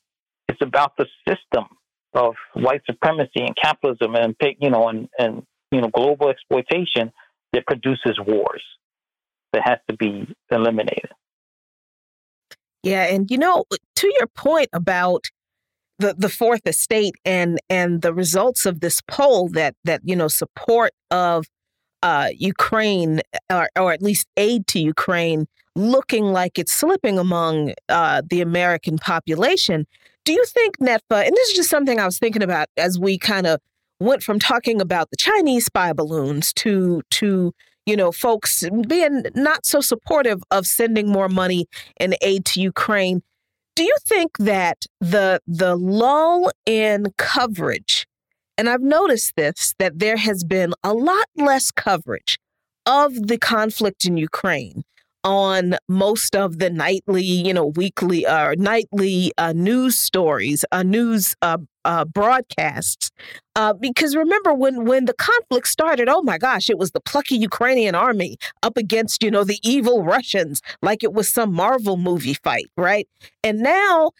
it's 0.46 0.60
about 0.60 0.98
the 0.98 1.06
system 1.26 1.68
of 2.12 2.34
white 2.52 2.82
supremacy 2.84 3.40
and 3.40 3.56
capitalism 3.56 4.14
and 4.14 4.36
you 4.60 4.68
know 4.68 4.88
and 4.88 5.08
and 5.18 5.46
you 5.72 5.80
know, 5.80 5.88
global 5.88 6.28
exploitation 6.28 7.12
that 7.52 7.66
produces 7.66 8.18
wars 8.24 8.62
that 9.52 9.62
has 9.64 9.78
to 9.90 9.96
be 9.96 10.26
eliminated. 10.50 11.10
Yeah, 12.82 13.04
and 13.04 13.30
you 13.30 13.38
know, 13.38 13.64
to 13.96 14.12
your 14.18 14.26
point 14.28 14.68
about 14.72 15.26
the 15.98 16.14
the 16.16 16.28
fourth 16.28 16.66
estate 16.66 17.14
and 17.24 17.58
and 17.68 18.02
the 18.02 18.12
results 18.12 18.66
of 18.66 18.80
this 18.80 19.00
poll 19.06 19.48
that 19.50 19.74
that 19.84 20.00
you 20.04 20.16
know 20.16 20.28
support 20.28 20.92
of 21.10 21.46
uh, 22.02 22.30
Ukraine 22.36 23.20
or, 23.50 23.68
or 23.78 23.92
at 23.92 24.02
least 24.02 24.26
aid 24.36 24.66
to 24.68 24.80
Ukraine 24.80 25.46
looking 25.76 26.24
like 26.24 26.58
it's 26.58 26.72
slipping 26.72 27.18
among 27.18 27.74
uh, 27.88 28.22
the 28.28 28.40
American 28.40 28.98
population. 28.98 29.86
Do 30.24 30.32
you 30.32 30.44
think, 30.44 30.78
Netfa, 30.78 31.26
and 31.26 31.34
this 31.36 31.48
is 31.50 31.56
just 31.56 31.70
something 31.70 31.98
I 31.98 32.04
was 32.04 32.18
thinking 32.18 32.42
about 32.42 32.68
as 32.76 32.98
we 32.98 33.18
kind 33.18 33.46
of 33.46 33.60
went 34.02 34.22
from 34.22 34.38
talking 34.38 34.80
about 34.80 35.10
the 35.10 35.16
Chinese 35.16 35.66
spy 35.66 35.92
balloons 35.92 36.52
to 36.54 37.02
to 37.10 37.52
you 37.86 37.96
know 37.96 38.12
folks 38.12 38.64
being 38.88 39.24
not 39.34 39.66
so 39.66 39.80
supportive 39.80 40.42
of 40.50 40.66
sending 40.66 41.08
more 41.08 41.28
money 41.28 41.66
and 41.98 42.16
aid 42.22 42.44
to 42.46 42.60
Ukraine. 42.60 43.22
Do 43.74 43.84
you 43.84 43.96
think 44.04 44.36
that 44.38 44.84
the 45.00 45.40
the 45.46 45.76
lull 45.76 46.50
in 46.66 47.06
coverage, 47.16 48.06
and 48.58 48.68
I've 48.68 48.82
noticed 48.82 49.34
this, 49.36 49.74
that 49.78 49.98
there 49.98 50.18
has 50.18 50.44
been 50.44 50.74
a 50.84 50.92
lot 50.92 51.26
less 51.36 51.70
coverage 51.70 52.38
of 52.84 53.28
the 53.28 53.38
conflict 53.38 54.04
in 54.04 54.16
Ukraine 54.16 54.84
on 55.24 55.76
most 55.88 56.34
of 56.34 56.58
the 56.58 56.70
nightly, 56.70 57.22
you 57.22 57.54
know, 57.54 57.66
weekly 57.66 58.26
or 58.26 58.50
uh, 58.50 58.54
nightly 58.56 59.32
uh, 59.38 59.52
news 59.52 59.98
stories, 59.98 60.64
uh, 60.72 60.82
news 60.82 61.34
uh, 61.42 61.58
uh, 61.84 62.04
broadcasts. 62.04 63.10
Uh, 63.54 63.72
because 63.72 64.16
remember 64.16 64.54
when 64.54 64.84
when 64.84 65.04
the 65.04 65.14
conflict 65.14 65.68
started, 65.68 66.08
oh 66.08 66.22
my 66.22 66.38
gosh, 66.38 66.70
it 66.70 66.78
was 66.78 66.90
the 66.92 67.00
plucky 67.00 67.36
Ukrainian 67.36 67.94
army 67.94 68.36
up 68.62 68.76
against 68.76 69.22
you 69.22 69.30
know 69.30 69.44
the 69.44 69.58
evil 69.62 70.02
Russians, 70.02 70.60
like 70.80 71.04
it 71.04 71.12
was 71.12 71.28
some 71.28 71.52
Marvel 71.52 71.96
movie 71.96 72.34
fight, 72.34 72.66
right? 72.76 73.08
And 73.44 73.60
now 73.60 74.10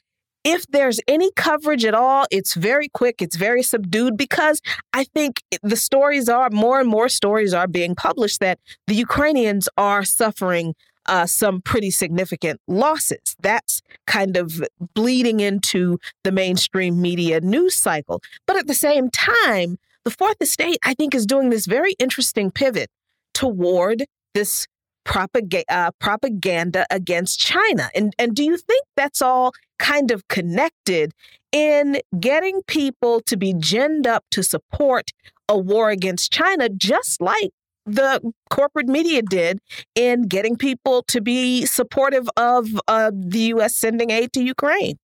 if 0.45 0.67
there's 0.69 1.01
any 1.07 1.31
coverage 1.37 1.85
at 1.85 1.95
all, 1.95 2.27
it's 2.31 2.55
very 2.55 2.89
quick, 2.89 3.23
it's 3.23 3.37
very 3.37 3.63
subdued 3.63 4.17
because 4.17 4.61
I 4.93 5.05
think 5.05 5.41
the 5.63 5.77
stories 5.77 6.29
are 6.29 6.51
more 6.51 6.81
and 6.81 6.89
more 6.89 7.09
stories 7.09 7.55
are 7.55 7.69
being 7.69 7.95
published 7.95 8.41
that 8.41 8.59
the 8.89 8.95
Ukrainians 8.95 9.69
are 9.77 10.05
suffering 10.05 10.75
uh, 11.07 11.27
some 11.27 11.61
pretty 11.61 11.91
significant 11.91 12.61
losses. 12.67 13.37
That's 13.41 13.83
kind 14.07 14.37
of 14.37 14.63
bleeding 14.95 15.41
into 15.41 15.99
the 16.25 16.33
mainstream 16.33 17.01
media 17.01 17.41
news 17.41 17.77
cycle. 17.77 18.21
But 18.47 18.57
at 18.57 18.67
the 18.67 18.75
same 18.75 19.11
time, 19.11 19.79
the 20.05 20.11
fourth 20.11 20.41
estate, 20.41 20.79
I 20.85 20.95
think, 20.95 21.15
is 21.15 21.27
doing 21.27 21.51
this 21.51 21.67
very 21.67 21.93
interesting 21.99 22.51
pivot 22.51 22.91
toward 23.35 24.05
this 24.35 24.67
propaganda, 25.05 25.65
uh, 25.69 25.91
propaganda 25.99 26.87
against 26.91 27.39
China. 27.39 27.91
And, 27.95 28.13
and 28.19 28.35
do 28.35 28.45
you 28.45 28.57
think 28.57 28.85
that's 28.97 29.21
all 29.23 29.53
kind 29.79 30.11
of 30.11 30.27
connected 30.29 31.13
in 31.51 32.01
getting 32.19 32.63
people 32.67 33.21
to 33.23 33.37
be 33.37 33.53
ginned 33.53 34.07
up 34.07 34.25
to 34.31 34.43
support 34.43 35.11
a 35.49 35.59
war 35.59 35.91
against 35.91 36.33
China, 36.33 36.69
just 36.69 37.21
like 37.21 37.51
the 37.87 38.33
corporate 38.51 38.89
media 38.89 39.23
did 39.23 39.59
in 39.95 40.29
getting 40.29 40.57
people 40.57 41.03
to 41.09 41.21
be 41.21 41.67
supportive 41.67 42.29
of 42.37 42.69
uh, 42.89 43.11
the 43.15 43.41
U.S. 43.55 43.75
sending 43.75 44.11
aid 44.11 44.33
to 44.35 44.43
Ukraine? 44.43 44.99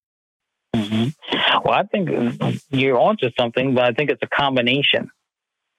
Mm-hmm. 0.74 1.08
Well, 1.64 1.74
I 1.74 1.84
think 1.84 2.10
you're 2.70 2.98
onto 2.98 3.30
something, 3.38 3.74
but 3.74 3.84
I 3.84 3.92
think 3.92 4.10
it's 4.10 4.22
a 4.22 4.28
combination. 4.28 5.10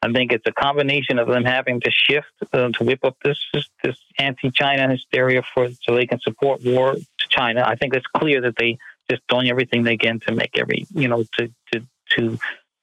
I 0.02 0.12
think 0.12 0.32
it's 0.32 0.46
a 0.48 0.52
combination 0.52 1.20
of 1.20 1.28
them 1.28 1.44
having 1.44 1.82
to 1.82 1.92
shift 1.92 2.28
uh, 2.54 2.70
to 2.70 2.84
whip 2.84 3.04
up 3.04 3.18
this 3.24 3.38
this 3.84 3.98
anti-China 4.18 4.90
hysteria 4.90 5.44
for 5.54 5.70
so 5.84 5.96
they 5.96 6.06
can 6.06 6.20
support 6.22 6.62
war 6.64 6.94
to 6.94 7.28
China. 7.30 7.64
I 7.66 7.76
think 7.76 7.94
it's 7.96 8.08
clear 8.16 8.42
that 8.42 8.56
they 8.58 8.78
just 9.10 9.24
doing 9.28 9.50
everything 9.50 9.84
they 9.84 9.98
can 9.98 10.20
to 10.22 10.34
make 10.34 10.58
every 10.58 10.86
you 10.94 11.08
know 11.08 11.26
to 11.38 11.52
to 11.74 11.82
to 12.12 12.40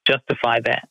justify 0.07 0.61
that. 0.61 0.89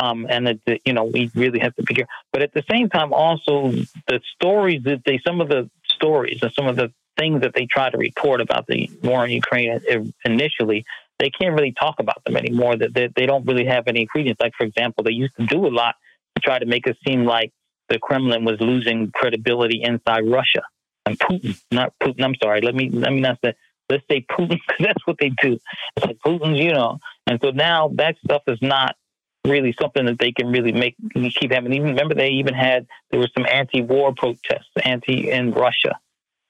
Um, 0.00 0.26
and 0.30 0.46
that 0.46 0.80
you 0.84 0.92
know 0.92 1.04
we 1.04 1.30
really 1.34 1.58
have 1.58 1.74
to 1.74 1.82
be 1.82 1.86
figure. 1.88 2.06
But 2.32 2.42
at 2.42 2.54
the 2.54 2.62
same 2.70 2.88
time, 2.88 3.12
also 3.12 3.72
the 4.06 4.20
stories 4.34 4.84
that 4.84 5.02
they 5.04 5.20
some 5.26 5.40
of 5.40 5.48
the 5.48 5.68
stories 5.86 6.38
and 6.42 6.52
some 6.52 6.68
of 6.68 6.76
the 6.76 6.92
things 7.18 7.40
that 7.40 7.52
they 7.54 7.66
try 7.66 7.90
to 7.90 7.98
report 7.98 8.40
about 8.40 8.68
the 8.68 8.88
war 9.02 9.24
in 9.24 9.32
Ukraine 9.32 9.80
initially 10.24 10.84
they 11.18 11.30
can't 11.30 11.54
really 11.54 11.72
talk 11.72 11.96
about 11.98 12.22
them 12.24 12.36
anymore. 12.36 12.76
That 12.76 12.94
they, 12.94 13.08
they 13.14 13.26
don't 13.26 13.44
really 13.46 13.66
have 13.66 13.88
any 13.88 14.06
credence. 14.06 14.38
Like 14.40 14.52
for 14.56 14.64
example, 14.64 15.04
they 15.04 15.10
used 15.12 15.36
to 15.36 15.46
do 15.46 15.66
a 15.66 15.68
lot 15.68 15.96
to 16.36 16.40
try 16.42 16.58
to 16.58 16.66
make 16.66 16.86
it 16.86 16.96
seem 17.06 17.24
like 17.24 17.52
the 17.88 17.98
Kremlin 17.98 18.44
was 18.44 18.60
losing 18.60 19.10
credibility 19.12 19.82
inside 19.82 20.28
Russia 20.28 20.62
and 21.06 21.18
Putin, 21.18 21.60
not 21.70 21.92
Putin. 22.02 22.24
I'm 22.24 22.34
sorry. 22.42 22.60
Let 22.60 22.74
me 22.74 22.90
let 22.90 23.12
me 23.12 23.20
not 23.20 23.38
say. 23.44 23.54
Let's 23.90 24.04
say 24.10 24.24
Putin 24.30 24.48
because 24.50 24.76
that's 24.78 25.06
what 25.06 25.16
they 25.18 25.30
do. 25.30 25.58
It's 25.96 26.06
like 26.06 26.18
Putin's, 26.24 26.60
you 26.60 26.72
know. 26.72 26.98
And 27.26 27.40
so 27.42 27.50
now 27.50 27.90
that 27.94 28.16
stuff 28.24 28.42
is 28.46 28.58
not 28.60 28.96
really 29.44 29.74
something 29.80 30.06
that 30.06 30.18
they 30.18 30.32
can 30.32 30.48
really 30.48 30.72
make 30.72 30.96
keep 31.14 31.52
having. 31.52 31.72
Even 31.72 31.88
remember 31.88 32.14
they 32.14 32.30
even 32.30 32.54
had 32.54 32.86
there 33.10 33.20
were 33.20 33.28
some 33.36 33.46
anti-war 33.46 34.14
protests, 34.14 34.70
anti 34.82 35.30
in 35.30 35.52
Russia, 35.52 35.98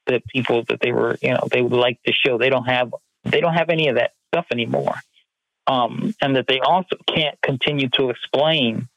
that 0.06 0.26
people 0.26 0.64
that 0.68 0.80
they 0.80 0.92
were 0.92 1.16
you 1.22 1.30
know 1.30 1.48
they 1.50 1.62
would 1.62 1.72
like 1.72 2.02
to 2.04 2.12
show. 2.12 2.38
They 2.38 2.50
don't 2.50 2.64
have 2.64 2.94
they 3.24 3.40
don't 3.40 3.54
have 3.54 3.70
any 3.70 3.88
of 3.88 3.96
that 3.96 4.12
stuff 4.32 4.46
anymore. 4.50 4.94
Um, 5.66 6.14
and 6.22 6.36
that 6.36 6.46
they 6.46 6.60
also 6.60 6.96
can't 7.06 7.38
continue 7.42 7.90
to 7.90 8.08
explain, 8.08 8.88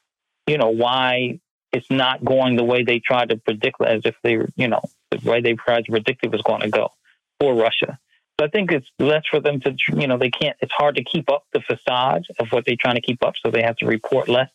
you 0.48 0.58
know, 0.58 0.70
why 0.70 1.42
it's 1.74 1.90
not 1.90 2.24
going 2.24 2.56
the 2.56 2.64
way 2.64 2.84
they 2.84 3.00
tried 3.00 3.30
to 3.30 3.38
predict, 3.38 3.82
as 3.82 4.02
if 4.06 4.16
they, 4.24 4.38
you 4.56 4.70
know, 4.70 4.82
the 5.10 5.30
way 5.30 5.42
they 5.42 5.54
tried 5.54 5.86
to 5.86 5.92
predict 5.92 6.26
it 6.26 6.32
was 6.32 6.42
going 6.42 6.62
to 6.62 6.70
go 6.70 6.94
for 7.40 7.54
Russia. 7.56 8.00
I 8.42 8.48
think 8.48 8.72
it's 8.72 8.88
less 9.00 9.24
for 9.30 9.40
them 9.40 9.60
to, 9.62 9.76
you 9.94 10.08
know, 10.08 10.18
they 10.18 10.30
can't. 10.30 10.58
It's 10.62 10.72
hard 10.72 10.96
to 10.96 11.04
keep 11.04 11.30
up 11.30 11.46
the 11.54 11.62
facade 11.62 12.26
of 12.40 12.52
what 12.52 12.66
they're 12.66 12.76
trying 12.80 12.96
to 12.96 13.02
keep 13.02 13.24
up, 13.24 13.36
so 13.42 13.52
they 13.52 13.62
have 13.64 13.78
to 13.78 13.86
report 13.86 14.28
less. 14.28 14.50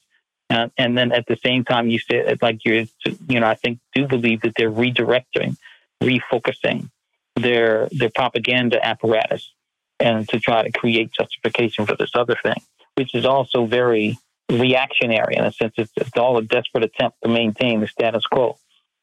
And, 0.49 0.71
and 0.79 0.97
then 0.97 1.13
at 1.13 1.27
the 1.27 1.37
same 1.45 1.65
time, 1.65 1.89
you 1.89 1.99
said, 1.99 2.41
like 2.41 2.61
you're, 2.65 2.85
you 3.29 3.41
know, 3.41 3.47
I 3.47 3.55
think 3.55 3.81
do 3.95 4.07
believe 4.07 4.43
that 4.43 4.53
they're 4.57 4.71
redirecting, 4.71 5.57
refocusing 6.03 6.91
their 7.35 7.89
their 7.91 8.11
propaganda 8.11 8.85
apparatus 8.85 9.53
and 10.01 10.29
to 10.29 10.41
try 10.41 10.63
to 10.63 10.73
create 10.73 11.11
justification 11.13 11.87
for 11.87 11.97
this 11.97 12.13
other 12.15 12.37
thing, 12.43 12.61
which 12.95 13.15
is 13.15 13.25
also 13.25 13.67
very 13.67 14.19
reactionary 14.51 15.37
in 15.37 15.45
a 15.45 15.53
sense. 15.53 15.75
It's, 15.77 15.93
it's 15.97 16.17
all 16.17 16.37
a 16.39 16.43
desperate 16.43 16.85
attempt 16.85 17.19
to 17.23 17.29
maintain 17.29 17.81
the 17.81 17.89
status 17.89 18.25
quo 18.27 18.59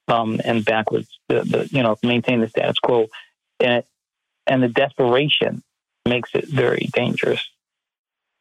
um, 0.08 0.40
and 0.44 0.64
backwards, 0.64 1.20
the, 1.28 1.42
the, 1.42 1.70
you 1.72 1.84
know, 1.84 1.98
maintain 2.04 2.42
the 2.42 2.48
status 2.48 2.80
quo. 2.80 3.08
And, 3.60 3.84
and 4.48 4.62
the 4.62 4.68
desperation 4.68 5.64
makes 6.08 6.30
it 6.34 6.48
very 6.48 6.90
dangerous. 6.94 7.42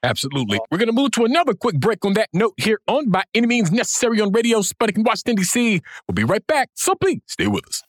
Absolutely. 0.04 0.58
We're 0.70 0.78
going 0.78 0.88
to 0.88 0.92
move 0.92 1.12
to 1.12 1.24
another 1.24 1.54
quick 1.54 1.76
break 1.76 2.04
on 2.04 2.14
that 2.14 2.28
note 2.32 2.54
here 2.56 2.80
on 2.88 3.10
By 3.10 3.22
Any 3.34 3.46
Means 3.46 3.70
Necessary 3.70 4.20
on 4.20 4.32
Radio 4.32 4.60
Sputnik 4.60 4.96
in 4.96 5.04
Washington, 5.04 5.36
D.C. 5.36 5.80
We'll 6.08 6.14
be 6.14 6.24
right 6.24 6.44
back, 6.46 6.70
so 6.74 6.94
please 6.96 7.20
stay 7.28 7.46
with 7.46 7.64
us. 7.66 7.82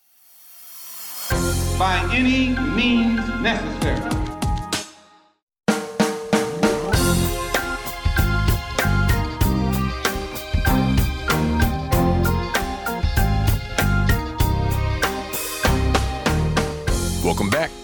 By 1.80 2.07
any 2.14 2.49
means 2.76 3.27
necessary. 3.41 4.10
Welcome 17.23 17.49
back 17.49 17.72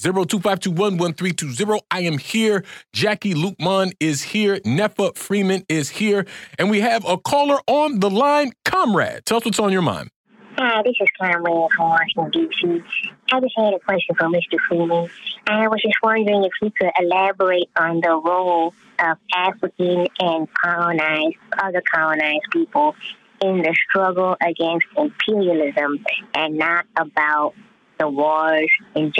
0252111320. 0.00 1.80
I 1.90 2.00
am 2.00 2.18
here. 2.18 2.64
Jacquie 2.94 3.34
Luqman 3.34 3.92
is 4.00 4.22
here. 4.22 4.56
Netfa 4.60 5.16
Freeman 5.16 5.64
is 5.68 5.88
here. 5.88 6.26
And 6.58 6.70
we 6.70 6.80
have 6.80 7.04
a 7.06 7.16
caller 7.16 7.58
on 7.66 8.00
the 8.00 8.10
line. 8.10 8.52
Comrade, 8.64 9.24
tell 9.24 9.38
us 9.38 9.44
what's 9.44 9.58
on 9.58 9.72
your 9.72 9.82
mind. 9.82 10.10
Hi, 10.58 10.82
this 10.82 10.94
is 11.00 11.08
Comrade 11.20 11.68
from 11.76 11.88
Washington, 11.90 12.30
D.C. 12.30 12.82
I 13.30 13.40
just 13.40 13.54
had 13.58 13.74
a 13.74 13.78
question 13.78 14.14
for 14.16 14.28
Mr. 14.28 14.58
Freeman. 14.66 15.10
I 15.46 15.68
was 15.68 15.82
just 15.82 15.96
wondering 16.02 16.44
if 16.44 16.52
he 16.60 16.70
could 16.70 16.90
elaborate 16.98 17.68
on 17.78 18.00
the 18.00 18.18
role 18.24 18.72
of 18.98 19.18
African 19.34 20.06
and 20.18 20.48
colonized, 20.54 21.36
other 21.62 21.82
colonized 21.92 22.46
people 22.50 22.96
in 23.42 23.58
the 23.58 23.76
struggle 23.88 24.34
against 24.40 24.86
imperialism 24.96 26.04
and 26.34 26.56
not 26.56 26.86
about 26.96 27.54
the 27.98 28.08
wars 28.08 28.70
in 28.94 29.12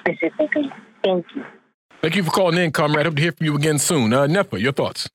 specifically. 0.00 0.70
Thank 1.02 1.26
you. 1.34 1.44
Thank 2.00 2.16
you 2.16 2.22
for 2.22 2.30
calling 2.30 2.58
in, 2.58 2.72
comrade. 2.72 3.06
Hope 3.06 3.16
to 3.16 3.22
hear 3.22 3.32
from 3.32 3.46
you 3.46 3.56
again 3.56 3.78
soon. 3.78 4.12
Uh, 4.12 4.26
Netfa, 4.26 4.58
your 4.58 4.72
thoughts? 4.72 5.08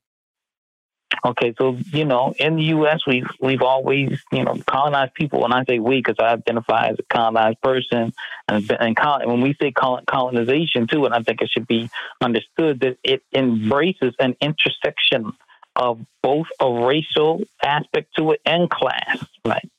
Okay, 1.24 1.56
so 1.58 1.78
you 1.92 2.06
know, 2.06 2.34
in 2.38 2.58
the 2.58 2.64
U.S., 2.64 3.00
we've 3.08 3.28
we've 3.40 3.62
always 3.62 4.22
you 4.32 4.44
know 4.44 4.58
colonized 4.68 5.14
people. 5.16 5.42
When 5.42 5.54
I 5.54 5.64
say 5.64 5.80
we, 5.80 5.98
because 5.98 6.18
I 6.20 6.34
identify 6.34 6.90
as 6.90 6.98
a 7.00 7.04
colonized 7.16 7.62
person, 7.62 8.14
and, 8.48 8.72
and 8.80 8.98
when 9.26 9.42
we 9.42 9.56
say 9.60 9.72
colonization 9.72 10.88
too, 10.88 11.06
and 11.06 11.14
I 11.14 11.22
think 11.22 11.42
it 11.42 11.50
should 11.50 11.68
be 11.68 11.90
understood 12.22 12.82
that 12.82 12.98
it 13.04 13.24
embraces 13.34 14.14
an 14.20 14.36
intersection 14.42 15.34
of 15.76 16.00
both 16.22 16.48
a 16.60 16.72
racial 16.72 17.42
aspect 17.64 18.16
to 18.18 18.32
it 18.32 18.42
and 18.46 18.70
class, 18.70 19.26
right? 19.44 19.70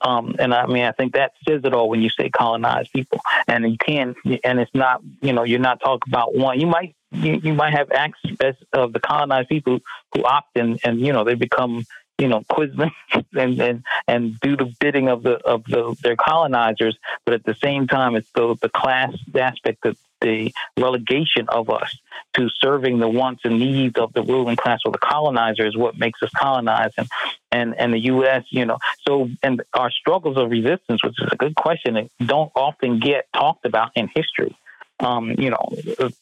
Um, 0.00 0.36
and 0.38 0.54
I 0.54 0.66
mean, 0.66 0.84
I 0.84 0.92
think 0.92 1.14
that 1.14 1.32
says 1.46 1.62
it 1.64 1.74
all 1.74 1.88
when 1.88 2.02
you 2.02 2.10
say 2.10 2.30
colonized 2.30 2.92
people. 2.92 3.20
And 3.46 3.70
you 3.70 3.78
can, 3.78 4.14
and 4.44 4.60
it's 4.60 4.74
not, 4.74 5.02
you 5.20 5.32
know, 5.32 5.44
you're 5.44 5.58
not 5.58 5.80
talking 5.80 6.12
about 6.12 6.34
one. 6.34 6.60
You 6.60 6.66
might, 6.66 6.94
you, 7.12 7.40
you 7.42 7.54
might 7.54 7.72
have 7.72 7.90
aspects 7.90 8.62
of 8.72 8.92
the 8.92 9.00
colonized 9.00 9.48
people 9.48 9.80
who 10.14 10.24
opt 10.24 10.56
in, 10.56 10.78
and 10.84 11.00
you 11.00 11.12
know, 11.12 11.24
they 11.24 11.34
become, 11.34 11.84
you 12.18 12.28
know, 12.28 12.42
quisling 12.50 12.92
and, 13.34 13.60
and 13.60 13.84
and 14.06 14.38
do 14.40 14.56
the 14.56 14.72
bidding 14.78 15.08
of 15.08 15.22
the 15.22 15.38
of 15.44 15.64
the 15.64 15.96
their 16.02 16.16
colonizers. 16.16 16.96
But 17.24 17.34
at 17.34 17.44
the 17.44 17.54
same 17.54 17.86
time, 17.88 18.14
it's 18.14 18.30
the 18.32 18.56
the 18.60 18.68
class 18.68 19.12
aspect 19.34 19.82
that 19.82 19.96
the 20.20 20.52
relegation 20.76 21.46
of 21.48 21.70
us 21.70 21.96
to 22.34 22.48
serving 22.48 22.98
the 22.98 23.08
wants 23.08 23.42
and 23.44 23.58
needs 23.58 23.96
of 23.98 24.12
the 24.12 24.22
ruling 24.22 24.56
class 24.56 24.80
or 24.84 24.92
the 24.92 24.98
colonizer 24.98 25.66
is 25.66 25.76
what 25.76 25.98
makes 25.98 26.22
us 26.22 26.30
colonize 26.36 26.92
and 26.96 27.08
and 27.50 27.74
and 27.78 27.92
the 27.92 27.98
U.S. 27.98 28.44
You 28.50 28.66
know, 28.66 28.78
so 29.06 29.28
and 29.42 29.62
our 29.74 29.90
struggles 29.90 30.36
of 30.36 30.50
resistance, 30.50 31.02
which 31.02 31.20
is 31.20 31.28
a 31.32 31.36
good 31.36 31.54
question, 31.54 32.08
don't 32.24 32.52
often 32.54 33.00
get 33.00 33.26
talked 33.34 33.64
about 33.64 33.90
in 33.96 34.08
history 34.14 34.56
um, 35.00 35.34
you 35.38 35.50
know, 35.50 35.68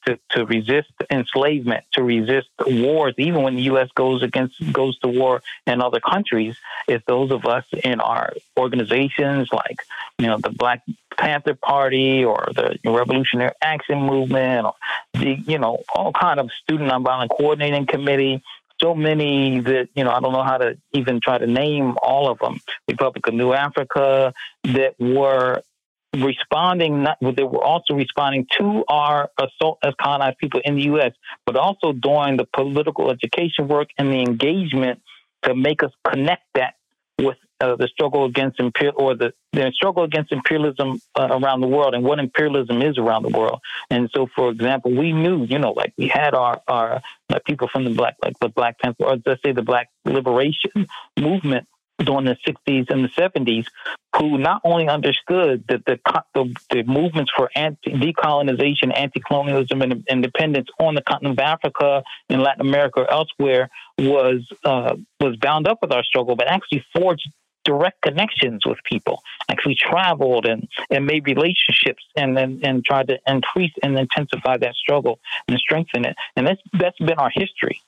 to, 0.06 0.18
to 0.30 0.46
resist 0.46 0.92
enslavement, 1.10 1.84
to 1.92 2.02
resist 2.02 2.48
wars, 2.66 3.14
even 3.18 3.42
when 3.42 3.56
the 3.56 3.62
U.S. 3.62 3.88
goes 3.94 4.22
against 4.22 4.54
goes 4.72 4.98
to 5.00 5.08
war 5.08 5.42
in 5.66 5.82
other 5.82 6.00
countries, 6.00 6.56
is 6.86 7.02
those 7.06 7.30
of 7.30 7.44
us 7.44 7.64
in 7.84 8.00
our 8.00 8.32
organizations 8.56 9.48
like, 9.52 9.82
you 10.18 10.26
know, 10.26 10.38
the 10.38 10.50
Black 10.50 10.82
Panther 11.16 11.54
Party 11.54 12.24
or 12.24 12.48
the 12.54 12.78
Revolutionary 12.84 13.52
Action 13.60 14.00
Movement, 14.02 14.66
or 14.66 14.74
the, 15.14 15.34
you 15.34 15.58
know, 15.58 15.82
all 15.92 16.12
kind 16.12 16.38
of 16.38 16.50
student 16.62 16.90
nonviolent 16.90 17.30
coordinating 17.30 17.86
committee, 17.86 18.42
so 18.80 18.94
many 18.94 19.58
that 19.60 19.88
you 19.94 20.04
know 20.04 20.10
I 20.10 20.20
don't 20.20 20.32
know 20.32 20.44
how 20.44 20.58
to 20.58 20.78
even 20.92 21.20
try 21.20 21.38
to 21.38 21.46
name 21.46 21.96
all 22.02 22.30
of 22.30 22.38
them. 22.38 22.60
Republic 22.86 23.26
of 23.26 23.34
New 23.34 23.52
Africa 23.52 24.32
that 24.64 24.94
were 25.00 25.62
responding 26.22 27.02
not 27.02 27.18
they 27.20 27.44
were 27.44 27.62
also 27.62 27.94
responding 27.94 28.46
to 28.58 28.84
our 28.88 29.30
assault 29.38 29.78
as 29.82 29.94
colonized 30.00 30.38
people 30.38 30.60
in 30.64 30.76
the 30.76 30.82
US, 30.82 31.12
but 31.46 31.56
also 31.56 31.92
doing 31.92 32.36
the 32.36 32.46
political 32.52 33.10
education 33.10 33.68
work 33.68 33.88
and 33.98 34.12
the 34.12 34.20
engagement 34.20 35.00
to 35.42 35.54
make 35.54 35.82
us 35.82 35.92
connect 36.04 36.42
that 36.54 36.74
with 37.18 37.36
uh, 37.60 37.74
the 37.74 37.88
struggle 37.88 38.24
against 38.24 38.60
imperial 38.60 38.94
or 38.96 39.16
the, 39.16 39.32
the 39.52 39.72
struggle 39.74 40.04
against 40.04 40.30
imperialism 40.30 41.00
uh, 41.18 41.28
around 41.30 41.60
the 41.60 41.66
world 41.66 41.94
and 41.94 42.04
what 42.04 42.18
imperialism 42.20 42.80
is 42.82 42.96
around 42.98 43.24
the 43.24 43.36
world. 43.36 43.60
And 43.90 44.08
so, 44.14 44.28
for 44.36 44.50
example, 44.50 44.92
we 44.94 45.12
knew, 45.12 45.44
you 45.44 45.58
know, 45.58 45.72
like 45.72 45.92
we 45.98 46.06
had 46.06 46.34
our 46.34 46.60
our 46.68 47.00
like 47.28 47.44
people 47.44 47.68
from 47.68 47.84
the 47.84 47.90
black, 47.90 48.16
like 48.22 48.38
the 48.40 48.48
Black 48.48 48.78
Panther, 48.78 49.04
or 49.04 49.16
let's 49.26 49.42
say 49.42 49.52
the 49.52 49.62
Black 49.62 49.88
Liberation 50.04 50.86
movement 51.18 51.66
during 51.98 52.24
the 52.24 52.36
60s 52.46 52.90
and 52.90 53.04
the 53.04 53.08
70s 53.08 53.66
who 54.16 54.38
not 54.38 54.60
only 54.64 54.88
understood 54.88 55.64
that 55.68 55.84
the, 55.84 55.98
the, 56.34 56.54
the 56.70 56.82
movements 56.84 57.30
for 57.36 57.50
anti 57.54 57.92
decolonization, 57.92 58.96
anti 58.96 59.20
colonialism, 59.20 59.82
and 59.82 60.04
independence 60.08 60.68
on 60.80 60.94
the 60.94 61.02
continent 61.02 61.38
of 61.38 61.44
Africa, 61.44 62.02
in 62.28 62.40
Latin 62.40 62.62
America, 62.62 63.00
or 63.00 63.10
elsewhere 63.10 63.68
was 63.98 64.46
uh, 64.64 64.96
was 65.20 65.36
bound 65.36 65.68
up 65.68 65.78
with 65.82 65.92
our 65.92 66.04
struggle, 66.04 66.36
but 66.36 66.48
actually 66.48 66.84
forged 66.94 67.28
direct 67.64 68.00
connections 68.00 68.64
with 68.64 68.78
people. 68.84 69.22
Actually 69.50 69.76
traveled 69.76 70.46
and, 70.46 70.68
and 70.90 71.06
made 71.06 71.26
relationships 71.26 72.02
and, 72.16 72.38
and 72.38 72.64
and 72.64 72.84
tried 72.84 73.08
to 73.08 73.18
increase 73.26 73.72
and 73.82 73.98
intensify 73.98 74.56
that 74.56 74.74
struggle 74.74 75.20
and 75.46 75.58
strengthen 75.58 76.04
it. 76.04 76.16
And 76.36 76.46
that's 76.46 76.62
that's 76.72 76.98
been 76.98 77.18
our 77.18 77.30
history. 77.30 77.82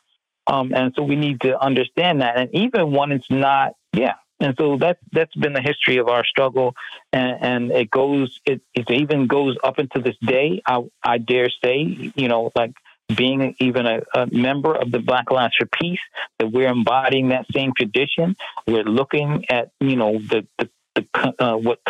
Um, 0.47 0.73
and 0.75 0.93
so 0.97 1.03
we 1.03 1.17
need 1.17 1.41
to 1.43 1.59
understand 1.61 2.23
that. 2.23 2.39
And 2.39 2.55
even 2.55 2.93
when 2.93 3.13
it's 3.13 3.31
not, 3.31 3.73
yeah. 3.93 4.15
And 4.41 4.55
so 4.59 4.79
that's 4.79 4.99
that's 5.13 5.35
been 5.35 5.53
the 5.53 5.61
history 5.61 5.99
of 5.99 6.09
our 6.09 6.25
struggle, 6.25 6.75
and, 7.13 7.37
and 7.43 7.73
it 7.73 7.91
goes, 7.91 8.41
it, 8.47 8.63
it 8.73 8.91
even 8.91 9.27
goes 9.27 9.59
up 9.63 9.79
into 9.79 10.01
this 10.01 10.17
day. 10.23 10.63
I 10.65 10.83
I 11.03 11.19
dare 11.19 11.51
say, 11.63 12.13
you 12.15 12.29
know, 12.29 12.51
like 12.57 12.73
being 13.15 13.55
even 13.61 13.87
a, 13.87 14.01
a, 14.15 14.27
member 14.27 14.75
of 14.75 14.91
the 14.91 14.99
Black 14.99 15.31
Alliance 15.31 15.55
for 15.59 15.67
Peace, 15.67 16.01
that 16.39 16.51
we're 16.51 16.69
embodying 16.69 17.29
that 17.29 17.47
same 17.53 17.73
tradition. 17.77 18.37
We're 18.67 18.85
looking 18.85 19.45
at, 19.51 19.71
you 19.81 19.97
know, 19.97 20.19
the, 20.19 20.47
the, 20.59 20.71
the 20.95 21.35
uh, 21.39 21.57
what 21.57 21.81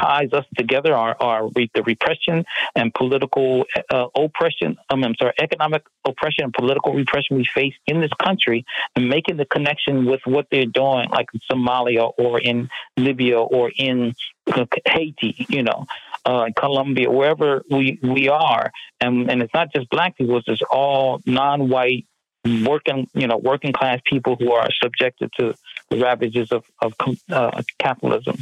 ties 0.00 0.32
us 0.32 0.44
together 0.56 0.94
are, 0.94 1.16
are 1.20 1.48
the 1.50 1.82
repression 1.84 2.44
and 2.74 2.92
political 2.94 3.64
uh, 3.90 4.06
oppression. 4.16 4.76
Um, 4.88 5.04
I'm 5.04 5.14
sorry, 5.16 5.32
economic 5.38 5.82
oppression 6.06 6.44
and 6.44 6.52
political 6.52 6.94
repression 6.94 7.36
we 7.36 7.44
face 7.44 7.74
in 7.86 8.00
this 8.00 8.12
country, 8.22 8.64
and 8.96 9.08
making 9.08 9.36
the 9.36 9.44
connection 9.44 10.06
with 10.06 10.20
what 10.24 10.46
they're 10.50 10.64
doing, 10.66 11.10
like 11.10 11.26
in 11.34 11.40
Somalia 11.50 12.12
or 12.18 12.40
in 12.40 12.68
Libya 12.96 13.38
or 13.38 13.70
in 13.76 14.14
uh, 14.52 14.66
Haiti, 14.86 15.46
you 15.48 15.62
know, 15.62 15.86
uh, 16.24 16.46
Colombia, 16.56 17.10
wherever 17.10 17.62
we 17.70 17.98
we 18.02 18.28
are, 18.28 18.72
and 19.00 19.30
and 19.30 19.42
it's 19.42 19.54
not 19.54 19.72
just 19.74 19.88
black 19.90 20.16
people; 20.16 20.36
it's 20.38 20.46
just 20.46 20.62
all 20.62 21.20
non-white 21.26 22.06
working, 22.44 23.08
you 23.14 23.26
know, 23.26 23.36
working 23.36 23.72
class 23.72 24.00
people 24.04 24.36
who 24.36 24.52
are 24.52 24.68
subjected 24.82 25.30
to 25.38 25.54
the 25.90 25.98
ravages 25.98 26.52
of 26.52 26.64
of 26.80 26.94
uh, 27.30 27.62
capitalism. 27.78 28.36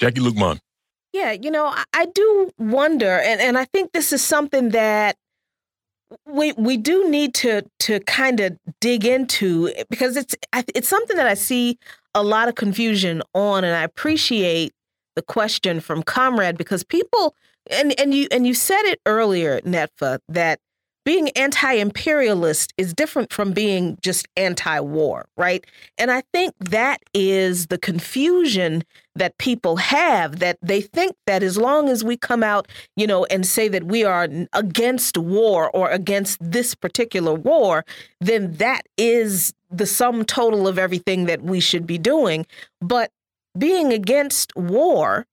Jacquie 0.00 0.20
Luqman. 0.20 0.58
Yeah, 1.12 1.32
you 1.32 1.50
know, 1.50 1.66
I, 1.66 1.84
I 1.92 2.06
do 2.06 2.50
wonder, 2.58 3.18
and, 3.18 3.40
and 3.40 3.58
I 3.58 3.66
think 3.66 3.92
this 3.92 4.12
is 4.12 4.22
something 4.22 4.70
that 4.70 5.16
we 6.26 6.52
we 6.52 6.76
do 6.76 7.08
need 7.08 7.34
to 7.34 7.62
to 7.80 8.00
kind 8.00 8.40
of 8.40 8.56
dig 8.80 9.04
into 9.04 9.70
eh, 9.76 9.84
because 9.88 10.16
it's 10.16 10.34
it's 10.74 10.88
something 10.88 11.16
that 11.16 11.26
I 11.26 11.34
see 11.34 11.78
a 12.14 12.22
lot 12.22 12.48
of 12.48 12.54
confusion 12.54 13.22
on, 13.34 13.64
and 13.64 13.74
I 13.74 13.82
appreciate 13.82 14.72
the 15.16 15.22
question 15.22 15.80
from 15.80 16.02
Comrade 16.02 16.56
because 16.58 16.84
people 16.84 17.34
and 17.70 17.98
and 17.98 18.14
you 18.14 18.28
and 18.30 18.46
you 18.46 18.54
said 18.54 18.82
it 18.84 19.00
earlier, 19.06 19.60
Netfa, 19.60 20.18
that 20.28 20.60
being 21.04 21.30
anti-imperialist 21.30 22.72
is 22.76 22.94
different 22.94 23.32
from 23.32 23.52
being 23.52 23.98
just 24.02 24.28
anti-war, 24.36 25.26
right? 25.36 25.64
And 25.98 26.10
I 26.10 26.22
think 26.32 26.54
that 26.58 27.00
is 27.12 27.66
the 27.66 27.78
confusion 27.78 28.84
that 29.14 29.36
people 29.38 29.76
have 29.76 30.38
that 30.38 30.58
they 30.62 30.80
think 30.80 31.16
that 31.26 31.42
as 31.42 31.58
long 31.58 31.88
as 31.88 32.04
we 32.04 32.16
come 32.16 32.42
out, 32.42 32.68
you 32.96 33.06
know, 33.06 33.24
and 33.26 33.46
say 33.46 33.68
that 33.68 33.84
we 33.84 34.04
are 34.04 34.28
against 34.52 35.18
war 35.18 35.70
or 35.70 35.90
against 35.90 36.38
this 36.40 36.74
particular 36.74 37.34
war, 37.34 37.84
then 38.20 38.52
that 38.54 38.86
is 38.96 39.52
the 39.70 39.86
sum 39.86 40.24
total 40.24 40.68
of 40.68 40.78
everything 40.78 41.26
that 41.26 41.42
we 41.42 41.60
should 41.60 41.86
be 41.86 41.98
doing. 41.98 42.46
But 42.80 43.10
being 43.58 43.92
against 43.92 44.54
war 44.56 45.26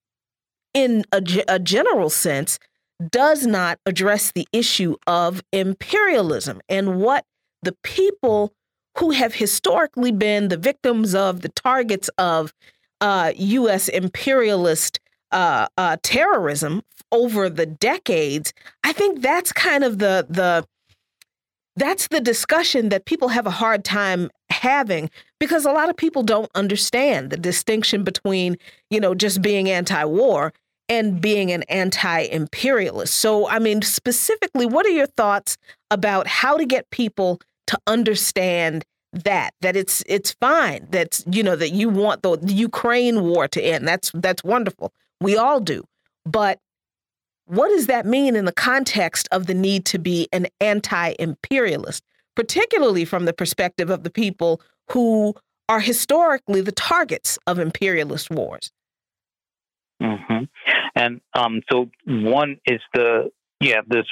in 0.73 1.03
a, 1.11 1.21
a 1.47 1.59
general 1.59 2.09
sense 2.09 2.59
does 3.07 3.45
not 3.45 3.79
address 3.85 4.31
the 4.31 4.47
issue 4.51 4.95
of 5.07 5.41
imperialism 5.51 6.61
and 6.67 6.99
what 6.99 7.25
the 7.63 7.75
people 7.83 8.53
who 8.97 9.11
have 9.11 9.35
historically 9.35 10.11
been 10.11 10.49
the 10.49 10.57
victims 10.57 11.15
of 11.15 11.41
the 11.41 11.49
targets 11.49 12.09
of 12.17 12.53
uh, 13.01 13.31
U.S. 13.35 13.87
imperialist 13.87 14.99
uh, 15.31 15.67
uh, 15.77 15.97
terrorism 16.03 16.83
over 17.11 17.49
the 17.49 17.65
decades. 17.65 18.53
I 18.83 18.91
think 18.93 19.21
that's 19.21 19.51
kind 19.51 19.83
of 19.83 19.99
the 19.99 20.25
the 20.29 20.67
that's 21.75 22.07
the 22.09 22.19
discussion 22.19 22.89
that 22.89 23.05
people 23.05 23.29
have 23.29 23.47
a 23.47 23.51
hard 23.51 23.85
time 23.85 24.29
having 24.49 25.09
because 25.39 25.65
a 25.65 25.71
lot 25.71 25.89
of 25.89 25.95
people 25.95 26.23
don't 26.23 26.51
understand 26.53 27.29
the 27.29 27.37
distinction 27.37 28.03
between 28.03 28.57
you 28.89 28.99
know 28.99 29.15
just 29.15 29.41
being 29.41 29.69
anti-war 29.69 30.51
and 30.89 31.21
being 31.21 31.51
an 31.51 31.63
anti 31.63 32.21
imperialist. 32.21 33.15
So, 33.15 33.47
I 33.47 33.59
mean, 33.59 33.81
specifically, 33.81 34.65
what 34.65 34.85
are 34.85 34.91
your 34.91 35.07
thoughts 35.07 35.57
about 35.91 36.27
how 36.27 36.57
to 36.57 36.65
get 36.65 36.89
people 36.89 37.39
to 37.67 37.79
understand 37.87 38.83
that 39.11 39.53
that 39.61 39.75
it's 39.75 40.03
it's 40.07 40.33
fine 40.39 40.87
that 40.91 41.23
you 41.31 41.41
know 41.41 41.55
that 41.55 41.69
you 41.69 41.89
want 41.89 42.21
the, 42.21 42.37
the 42.37 42.53
Ukraine 42.53 43.23
war 43.23 43.47
to 43.47 43.61
end? 43.61 43.87
That's 43.87 44.11
that's 44.13 44.43
wonderful. 44.43 44.91
We 45.21 45.37
all 45.37 45.59
do. 45.59 45.85
But 46.25 46.59
what 47.45 47.69
does 47.69 47.87
that 47.87 48.05
mean 48.05 48.35
in 48.35 48.45
the 48.45 48.51
context 48.51 49.27
of 49.31 49.47
the 49.47 49.55
need 49.55 49.85
to 49.85 49.97
be 49.97 50.27
an 50.31 50.47
anti-imperialist 50.59 52.03
particularly 52.39 53.03
from 53.03 53.25
the 53.25 53.33
perspective 53.33 53.89
of 53.89 54.03
the 54.03 54.09
people 54.09 54.61
who 54.91 55.35
are 55.67 55.81
historically 55.81 56.61
the 56.61 56.71
targets 56.71 57.37
of 57.47 57.59
imperialist 57.59 58.29
wars 58.31 58.71
Mm-hmm. 60.01 60.43
And 60.95 61.21
um, 61.33 61.61
so 61.71 61.89
one 62.05 62.57
is 62.65 62.81
the 62.93 63.31
yeah 63.59 63.81
this 63.87 64.05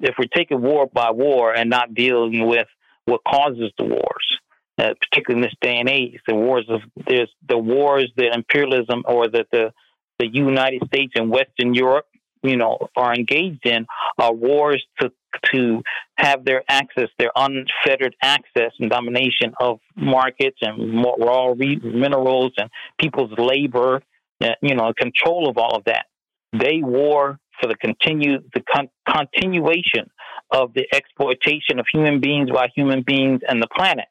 if 0.00 0.14
we're 0.18 0.26
taking 0.34 0.60
war 0.60 0.86
by 0.86 1.10
war 1.10 1.54
and 1.54 1.70
not 1.70 1.94
dealing 1.94 2.46
with 2.46 2.66
what 3.06 3.22
causes 3.26 3.72
the 3.78 3.84
wars, 3.84 4.38
uh, 4.78 4.94
particularly 5.00 5.42
in 5.42 5.48
this 5.48 5.56
day 5.60 5.78
and 5.78 5.88
age, 5.88 6.20
the 6.26 6.34
wars 6.34 6.66
of 6.68 6.80
there's 7.06 7.30
the 7.48 7.58
wars 7.58 8.10
that 8.16 8.34
imperialism 8.34 9.04
or 9.06 9.28
that 9.28 9.46
the 9.50 9.72
the 10.18 10.26
United 10.26 10.82
States 10.86 11.12
and 11.16 11.30
Western 11.30 11.74
Europe 11.74 12.06
you 12.42 12.56
know 12.56 12.78
are 12.96 13.14
engaged 13.14 13.64
in 13.66 13.86
are 14.18 14.32
wars 14.32 14.84
to 15.00 15.10
to 15.52 15.82
have 16.16 16.44
their 16.44 16.62
access, 16.68 17.08
their 17.18 17.30
unfettered 17.36 18.16
access 18.22 18.72
and 18.80 18.90
domination 18.90 19.52
of 19.60 19.80
markets 19.94 20.58
and 20.62 21.04
raw 21.04 21.54
minerals 21.54 22.52
and 22.56 22.70
people's 22.98 23.32
labor 23.38 24.02
Uh, 24.42 24.50
you 24.60 24.74
know, 24.74 24.92
control 24.98 25.48
of 25.48 25.56
all 25.56 25.76
of 25.76 25.84
that. 25.84 26.06
They 26.52 26.80
war 26.82 27.38
for 27.60 27.68
the 27.68 27.76
continue 27.76 28.38
the 28.54 28.62
con- 28.74 28.90
continuation 29.08 30.10
of 30.50 30.74
the 30.74 30.86
exploitation 30.92 31.78
of 31.78 31.86
human 31.92 32.20
beings 32.20 32.50
by 32.50 32.68
human 32.74 33.02
beings 33.02 33.40
and 33.48 33.62
the 33.62 33.68
planet. 33.74 34.06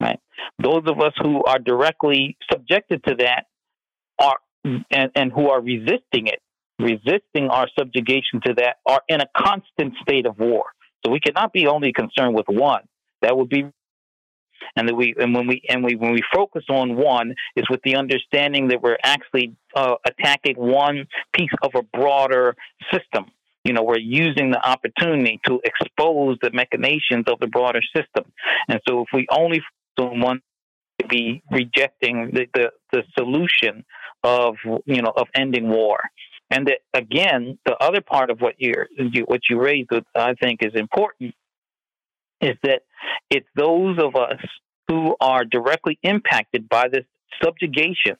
Right. 0.00 0.18
Those 0.62 0.82
of 0.86 1.00
us 1.00 1.12
who 1.20 1.42
are 1.44 1.58
directly 1.58 2.36
subjected 2.50 3.02
to 3.06 3.16
that 3.16 3.46
are 4.18 4.38
and, 4.64 5.10
and 5.14 5.32
who 5.32 5.50
are 5.50 5.60
resisting 5.60 6.26
it, 6.26 6.40
resisting 6.78 7.48
our 7.50 7.68
subjugation 7.78 8.40
to 8.46 8.54
that, 8.54 8.76
are 8.86 9.02
in 9.08 9.20
a 9.20 9.26
constant 9.36 9.94
state 10.02 10.26
of 10.26 10.38
war. 10.38 10.66
So 11.04 11.12
we 11.12 11.20
cannot 11.20 11.52
be 11.52 11.66
only 11.66 11.92
concerned 11.92 12.34
with 12.34 12.46
one. 12.48 12.82
That 13.22 13.36
would 13.36 13.48
be 13.48 13.66
and 14.76 14.88
that 14.88 14.94
we 14.94 15.14
and 15.18 15.34
when 15.34 15.46
we 15.46 15.62
and 15.68 15.84
we 15.84 15.96
when 15.96 16.12
we 16.12 16.22
focus 16.32 16.64
on 16.68 16.96
one 16.96 17.34
is 17.56 17.64
with 17.70 17.80
the 17.84 17.96
understanding 17.96 18.68
that 18.68 18.82
we're 18.82 18.98
actually 19.02 19.56
uh, 19.76 19.94
attacking 20.06 20.56
one 20.56 21.06
piece 21.32 21.50
of 21.62 21.72
a 21.74 21.82
broader 21.82 22.54
system. 22.92 23.26
You 23.64 23.72
know, 23.72 23.82
we're 23.82 23.98
using 23.98 24.50
the 24.50 24.60
opportunity 24.60 25.40
to 25.46 25.58
expose 25.64 26.36
the 26.42 26.50
machinations 26.52 27.24
of 27.28 27.40
the 27.40 27.46
broader 27.46 27.80
system. 27.96 28.30
And 28.68 28.78
so, 28.86 29.02
if 29.02 29.08
we 29.14 29.26
only 29.30 29.62
focus 29.96 30.12
on 30.12 30.20
one, 30.20 30.40
to 31.00 31.08
be 31.08 31.42
rejecting 31.50 32.30
the, 32.32 32.46
the, 32.54 32.70
the 32.92 33.02
solution 33.16 33.84
of 34.22 34.54
you 34.86 35.02
know 35.02 35.12
of 35.16 35.28
ending 35.34 35.68
war. 35.68 35.98
And 36.50 36.68
that 36.68 36.78
again, 36.92 37.58
the 37.64 37.76
other 37.80 38.00
part 38.00 38.30
of 38.30 38.40
what 38.40 38.54
you're 38.58 38.88
what 39.26 39.40
you 39.48 39.60
raised, 39.60 39.88
that 39.90 40.04
I 40.14 40.34
think 40.34 40.60
is 40.62 40.72
important, 40.74 41.34
is 42.40 42.56
that 42.62 42.82
It's 43.30 43.48
those 43.56 43.98
of 43.98 44.16
us 44.16 44.40
who 44.88 45.16
are 45.20 45.44
directly 45.44 45.98
impacted 46.02 46.68
by 46.68 46.88
this 46.88 47.04
subjugation 47.42 48.16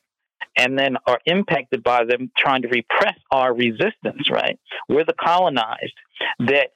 and 0.57 0.79
then 0.79 0.97
are 1.07 1.21
impacted 1.27 1.83
by 1.83 2.05
them 2.05 2.31
trying 2.37 2.63
to 2.63 2.69
repress 2.69 3.19
our 3.31 3.53
resistance, 3.55 4.31
right? 4.31 4.59
We're 4.89 5.05
the 5.05 5.15
colonized 5.15 5.95
that 6.41 6.69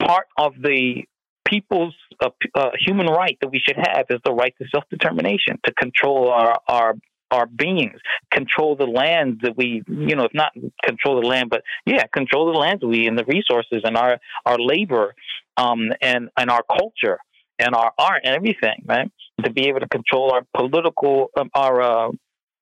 part 0.00 0.26
of 0.36 0.54
the 0.60 1.04
people's 1.46 1.94
uh, 2.20 2.30
uh, 2.54 2.70
human 2.78 3.06
right 3.06 3.36
that 3.40 3.48
we 3.48 3.60
should 3.64 3.76
have 3.76 4.06
is 4.10 4.20
the 4.24 4.32
right 4.32 4.54
to 4.58 4.64
self 4.70 4.84
determination, 4.90 5.58
to 5.64 5.72
control 5.72 6.30
our, 6.30 6.58
our 6.68 6.94
our 7.30 7.46
beings, 7.46 8.00
control 8.32 8.74
the 8.74 8.86
lands 8.86 9.40
that 9.42 9.56
we, 9.56 9.84
you 9.86 10.16
know, 10.16 10.24
if 10.24 10.34
not 10.34 10.52
control 10.82 11.20
the 11.20 11.26
land, 11.26 11.48
but 11.48 11.62
yeah, 11.86 12.04
control 12.12 12.52
the 12.52 12.58
lands 12.58 12.82
we 12.82 13.06
and 13.06 13.16
the 13.16 13.24
resources 13.24 13.82
and 13.84 13.96
our 13.96 14.18
our 14.44 14.58
labor, 14.58 15.14
um, 15.56 15.92
and 16.00 16.30
and 16.36 16.50
our 16.50 16.64
culture 16.64 17.18
and 17.60 17.74
our 17.74 17.92
art 17.98 18.22
and 18.24 18.34
everything, 18.34 18.82
right? 18.86 19.10
To 19.44 19.50
be 19.50 19.68
able 19.68 19.80
to 19.80 19.88
control 19.88 20.32
our 20.32 20.42
political, 20.56 21.30
um, 21.36 21.50
our 21.54 21.80
uh, 21.82 22.10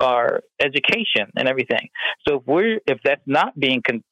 our 0.00 0.42
education 0.60 1.26
and 1.36 1.48
everything. 1.48 1.88
So 2.26 2.36
if 2.36 2.42
we're 2.46 2.80
if 2.86 2.98
that's 3.04 3.26
not 3.26 3.58
being 3.58 3.82
con- 3.82 4.04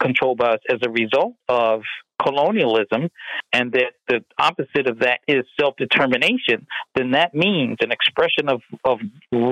controlled 0.00 0.38
by 0.38 0.52
us 0.54 0.60
as 0.68 0.78
a 0.82 0.90
result 0.90 1.34
of 1.48 1.82
colonialism, 2.22 3.10
and 3.52 3.72
that 3.72 3.92
the 4.08 4.24
opposite 4.38 4.86
of 4.86 5.00
that 5.00 5.20
is 5.26 5.44
self 5.58 5.76
determination, 5.76 6.66
then 6.94 7.12
that 7.12 7.34
means 7.34 7.78
an 7.80 7.90
expression 7.90 8.48
of, 8.48 8.60
of 8.84 8.98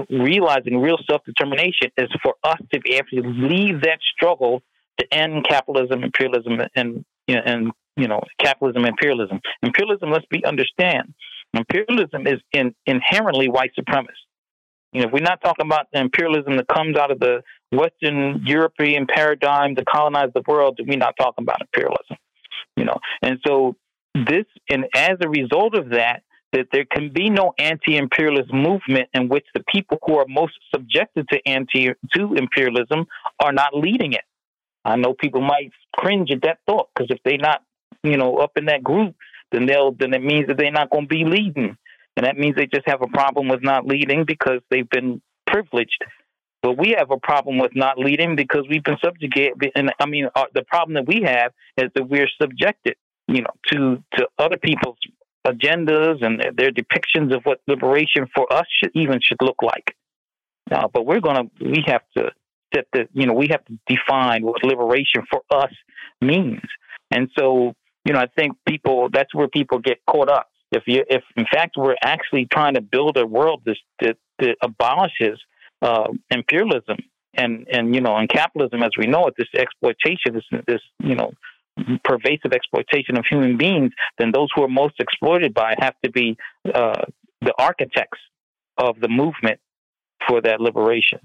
realizing 0.09 0.78
real 0.78 0.98
self 1.09 1.22
determination 1.24 1.90
is 1.96 2.09
for 2.22 2.34
us 2.44 2.59
to 2.72 2.80
be 2.80 2.94
able 2.94 3.09
to 3.10 3.28
leave 3.28 3.82
that 3.82 3.98
struggle 4.14 4.62
to 4.98 5.06
end 5.12 5.44
capitalism, 5.48 6.04
imperialism, 6.04 6.60
and 6.76 7.04
you 7.26 7.34
know, 7.34 7.42
and 7.44 7.72
you 7.97 8.09
know 8.09 8.20
capitalism, 8.39 8.85
imperialism. 8.85 9.40
Imperialism, 9.62 10.10
let's 10.10 10.27
be 10.31 10.44
understand, 10.44 11.14
imperialism 11.55 12.27
is 12.27 12.40
in, 12.52 12.74
inherently 12.86 13.48
white 13.48 13.73
supremacist. 13.78 14.27
You 14.93 15.01
know, 15.01 15.06
if 15.06 15.12
we're 15.12 15.20
not 15.20 15.40
talking 15.43 15.66
about 15.66 15.86
the 15.93 16.01
imperialism 16.01 16.56
that 16.59 16.69
comes 16.69 16.97
out 16.97 17.10
of 17.10 17.19
the 17.19 17.43
Western 17.70 18.43
European 18.44 19.06
paradigm 19.06 19.74
to 19.77 19.85
colonize 19.85 20.28
the 20.35 20.43
world, 20.47 20.78
we're 20.86 20.98
not 20.98 21.14
talking 21.19 21.44
about 21.44 21.62
imperialism 21.62 22.19
you 22.77 22.85
know. 22.85 22.98
And 23.23 23.39
so 23.47 23.77
this, 24.14 24.44
and 24.69 24.86
as 24.94 25.16
a 25.23 25.28
result 25.28 25.74
of 25.74 25.90
that, 25.90 26.23
that 26.52 26.66
there 26.70 26.85
can 26.85 27.10
be 27.12 27.31
no 27.31 27.55
anti-imperialist 27.59 28.52
movement 28.52 29.09
in 29.14 29.28
which 29.28 29.47
the 29.55 29.64
people 29.73 29.98
who 30.05 30.19
are 30.19 30.27
most 30.28 30.52
subjected 30.74 31.27
to 31.31 31.40
anti 31.47 31.89
to 32.14 32.35
imperialism 32.35 33.06
are 33.43 33.52
not 33.52 33.74
leading 33.74 34.12
it. 34.12 34.24
I 34.85 34.97
know 34.97 35.14
people 35.14 35.40
might 35.40 35.70
cringe 35.97 36.31
at 36.31 36.43
that 36.43 36.59
thought 36.66 36.89
because 36.94 37.09
if 37.10 37.19
they're 37.24 37.39
not, 37.39 37.62
you 38.03 38.16
know, 38.16 38.37
up 38.37 38.53
in 38.57 38.66
that 38.66 38.83
group, 38.83 39.15
then 39.51 39.66
they'll 39.66 39.93
then 39.93 40.15
it 40.15 40.23
means 40.23 40.47
that 40.49 40.57
they're 40.57 40.73
not 40.73 40.91
going 40.91 41.05
to 41.05 41.09
be 41.09 41.24
leading, 41.24 41.77
and 42.16 42.27
that 42.27 42.39
means 42.39 42.57
they 42.57 42.66
just 42.66 42.87
have 42.87 43.03
a 43.03 43.09
problem 43.09 43.49
with 43.49 43.62
not 43.62 43.87
leading 43.87 44.24
because 44.24 44.61
they've 44.70 44.89
been 44.89 45.20
privileged 45.47 46.03
but 46.62 46.79
we 46.79 46.95
have 46.97 47.11
a 47.11 47.19
problem 47.19 47.59
with 47.59 47.73
not 47.74 47.99
leading 47.99 48.37
because 48.37 48.65
we've 48.70 48.85
been 48.85 48.97
subjugated. 49.05 49.73
And 49.74 49.93
I 49.99 50.07
mean, 50.07 50.29
uh, 50.35 50.45
the 50.55 50.62
problem 50.62 50.95
that 50.95 51.07
we 51.07 51.23
have 51.27 51.53
is 51.77 51.91
that 51.95 52.09
we're 52.09 52.29
subjected, 52.41 52.95
you 53.27 53.43
know, 53.43 53.51
to 53.73 54.03
to 54.16 54.29
other 54.39 54.57
people's 54.57 54.99
agendas 55.45 56.24
and 56.24 56.41
their, 56.57 56.70
depictions 56.70 57.35
of 57.35 57.43
what 57.43 57.61
liberation 57.66 58.29
for 58.33 58.51
us 58.53 58.65
should 58.81 58.93
even 58.95 59.19
should 59.20 59.39
look 59.43 59.61
like. 59.61 59.97
Uh, 60.70 60.87
but 60.87 61.05
we're 61.05 61.20
gonna, 61.20 61.43
we 61.61 61.83
have 61.85 62.03
to 62.16 62.31
set 62.73 62.87
the, 62.93 63.09
you 63.12 63.27
know, 63.27 63.35
we 63.35 63.49
have 63.49 63.65
to 63.65 63.77
define 63.89 64.45
what 64.45 64.62
liberation 64.62 65.24
for 65.29 65.43
us 65.51 65.73
means. 66.20 66.61
And 67.11 67.29
so, 67.37 67.74
you 68.05 68.12
know, 68.12 68.20
I 68.20 68.27
think 68.37 68.57
people, 68.66 69.09
that's 69.12 69.35
where 69.35 69.49
people 69.49 69.79
get 69.79 69.99
caught 70.09 70.29
up. 70.29 70.49
If 70.70 70.85
you, 70.87 71.05
if 71.09 71.23
in 71.37 71.47
fact 71.53 71.77
we're 71.77 71.97
actually 72.03 72.47
trying 72.47 72.74
to 72.74 72.81
build 72.81 73.16
a 73.16 73.27
world 73.27 73.62
that, 73.66 73.77
that, 74.01 74.16
that 74.39 74.57
abolishes 74.62 75.39
uh, 75.83 76.09
imperialism 76.31 76.97
and 77.35 77.66
and 77.70 77.95
you 77.95 78.01
know 78.01 78.16
and 78.16 78.29
capitalism 78.29 78.83
as 78.83 78.91
we 78.99 79.07
know 79.07 79.27
it, 79.27 79.35
this 79.37 79.49
exploitation, 79.55 80.35
this 80.35 80.45
this 80.66 80.81
you 81.01 81.15
know 81.15 81.33
pervasive 82.05 82.53
exploitation 82.53 83.16
of 83.16 83.24
human 83.29 83.57
beings, 83.57 83.93
then 84.19 84.31
those 84.33 84.49
who 84.55 84.62
are 84.62 84.69
most 84.69 84.95
exploited 84.99 85.55
by 85.55 85.74
have 85.79 85.95
to 86.05 86.11
be 86.11 86.37
uh, 86.74 87.03
the 87.41 87.55
architects 87.59 88.19
of 88.77 89.01
the 89.01 89.09
movement 89.09 89.59
for 90.29 90.41
that 90.43 90.61
liberation. 90.61 91.19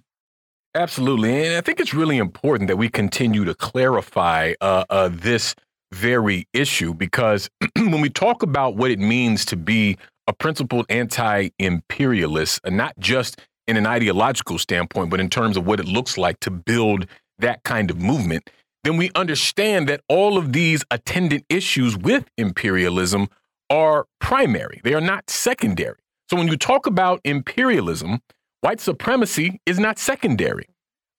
Absolutely, 0.73 1.45
and 1.45 1.55
I 1.55 1.61
think 1.61 1.79
it's 1.79 1.93
really 1.93 2.17
important 2.17 2.67
that 2.67 2.77
we 2.77 2.89
continue 2.89 3.45
to 3.45 3.53
clarify 3.53 4.53
uh, 4.61 4.85
uh, 4.89 5.09
this 5.11 5.55
very 5.91 6.47
issue 6.53 6.93
because 6.93 7.49
when 7.75 8.01
we 8.01 8.09
talk 8.09 8.43
about 8.43 8.75
what 8.75 8.91
it 8.91 8.99
means 8.99 9.45
to 9.45 9.55
be 9.55 9.97
a 10.27 10.33
principled 10.33 10.85
anti-imperialist, 10.89 12.59
not 12.65 12.93
just 12.99 13.39
in 13.67 13.77
an 13.77 13.85
ideological 13.85 14.57
standpoint, 14.57 15.09
but 15.09 15.19
in 15.19 15.29
terms 15.29 15.57
of 15.57 15.65
what 15.65 15.79
it 15.79 15.85
looks 15.85 16.17
like 16.17 16.39
to 16.41 16.51
build 16.51 17.05
that 17.39 17.63
kind 17.63 17.89
of 17.89 18.01
movement, 18.01 18.49
then 18.83 18.97
we 18.97 19.11
understand 19.15 19.87
that 19.89 20.01
all 20.07 20.37
of 20.37 20.53
these 20.53 20.83
attendant 20.91 21.45
issues 21.49 21.97
with 21.97 22.25
imperialism 22.37 23.27
are 23.69 24.05
primary. 24.19 24.81
They 24.83 24.93
are 24.93 25.01
not 25.01 25.29
secondary. 25.29 25.97
So 26.29 26.37
when 26.37 26.47
you 26.47 26.57
talk 26.57 26.87
about 26.87 27.21
imperialism, 27.23 28.19
white 28.61 28.79
supremacy 28.79 29.61
is 29.65 29.79
not 29.79 29.99
secondary. 29.99 30.67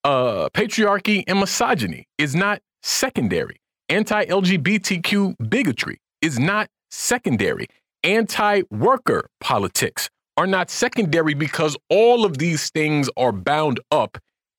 Uh, 0.05 0.49
patriarchy 0.55 1.25
and 1.27 1.41
misogyny 1.41 2.07
is 2.19 2.35
not 2.35 2.61
secondary. 2.83 3.57
Anti 3.89 4.27
LGBTQ 4.27 5.49
bigotry 5.49 5.99
is 6.21 6.39
not 6.39 6.69
secondary. 6.91 7.67
Anti 8.05 8.63
worker 8.71 9.29
politics 9.41 10.11
are 10.37 10.47
not 10.47 10.71
secondary 10.71 11.35
because 11.35 11.77
all 11.89 12.25
of 12.25 12.39
these 12.39 12.71
things 12.71 13.09
are 13.17 13.33
bound 13.33 13.81
up 13.91 14.19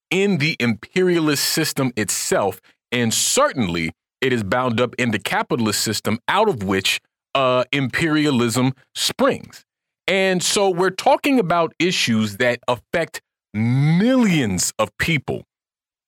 in 0.09 0.39
the 0.39 0.55
imperialist 0.59 1.45
system 1.45 1.91
itself. 1.95 2.59
And 2.91 3.13
certainly 3.13 3.91
it 4.19 4.33
is 4.33 4.43
bound 4.43 4.81
up 4.81 4.95
in 4.97 5.11
the 5.11 5.19
capitalist 5.19 5.81
system 5.81 6.19
out 6.27 6.49
of 6.49 6.63
which 6.63 6.99
uh, 7.35 7.65
imperialism 7.71 8.73
springs. 8.95 9.63
And 10.07 10.41
so 10.41 10.71
we're 10.71 10.89
talking 10.89 11.39
about 11.39 11.73
issues 11.77 12.37
that 12.37 12.59
affect 12.67 13.21
millions 13.53 14.73
of 14.79 14.89
people 14.97 15.43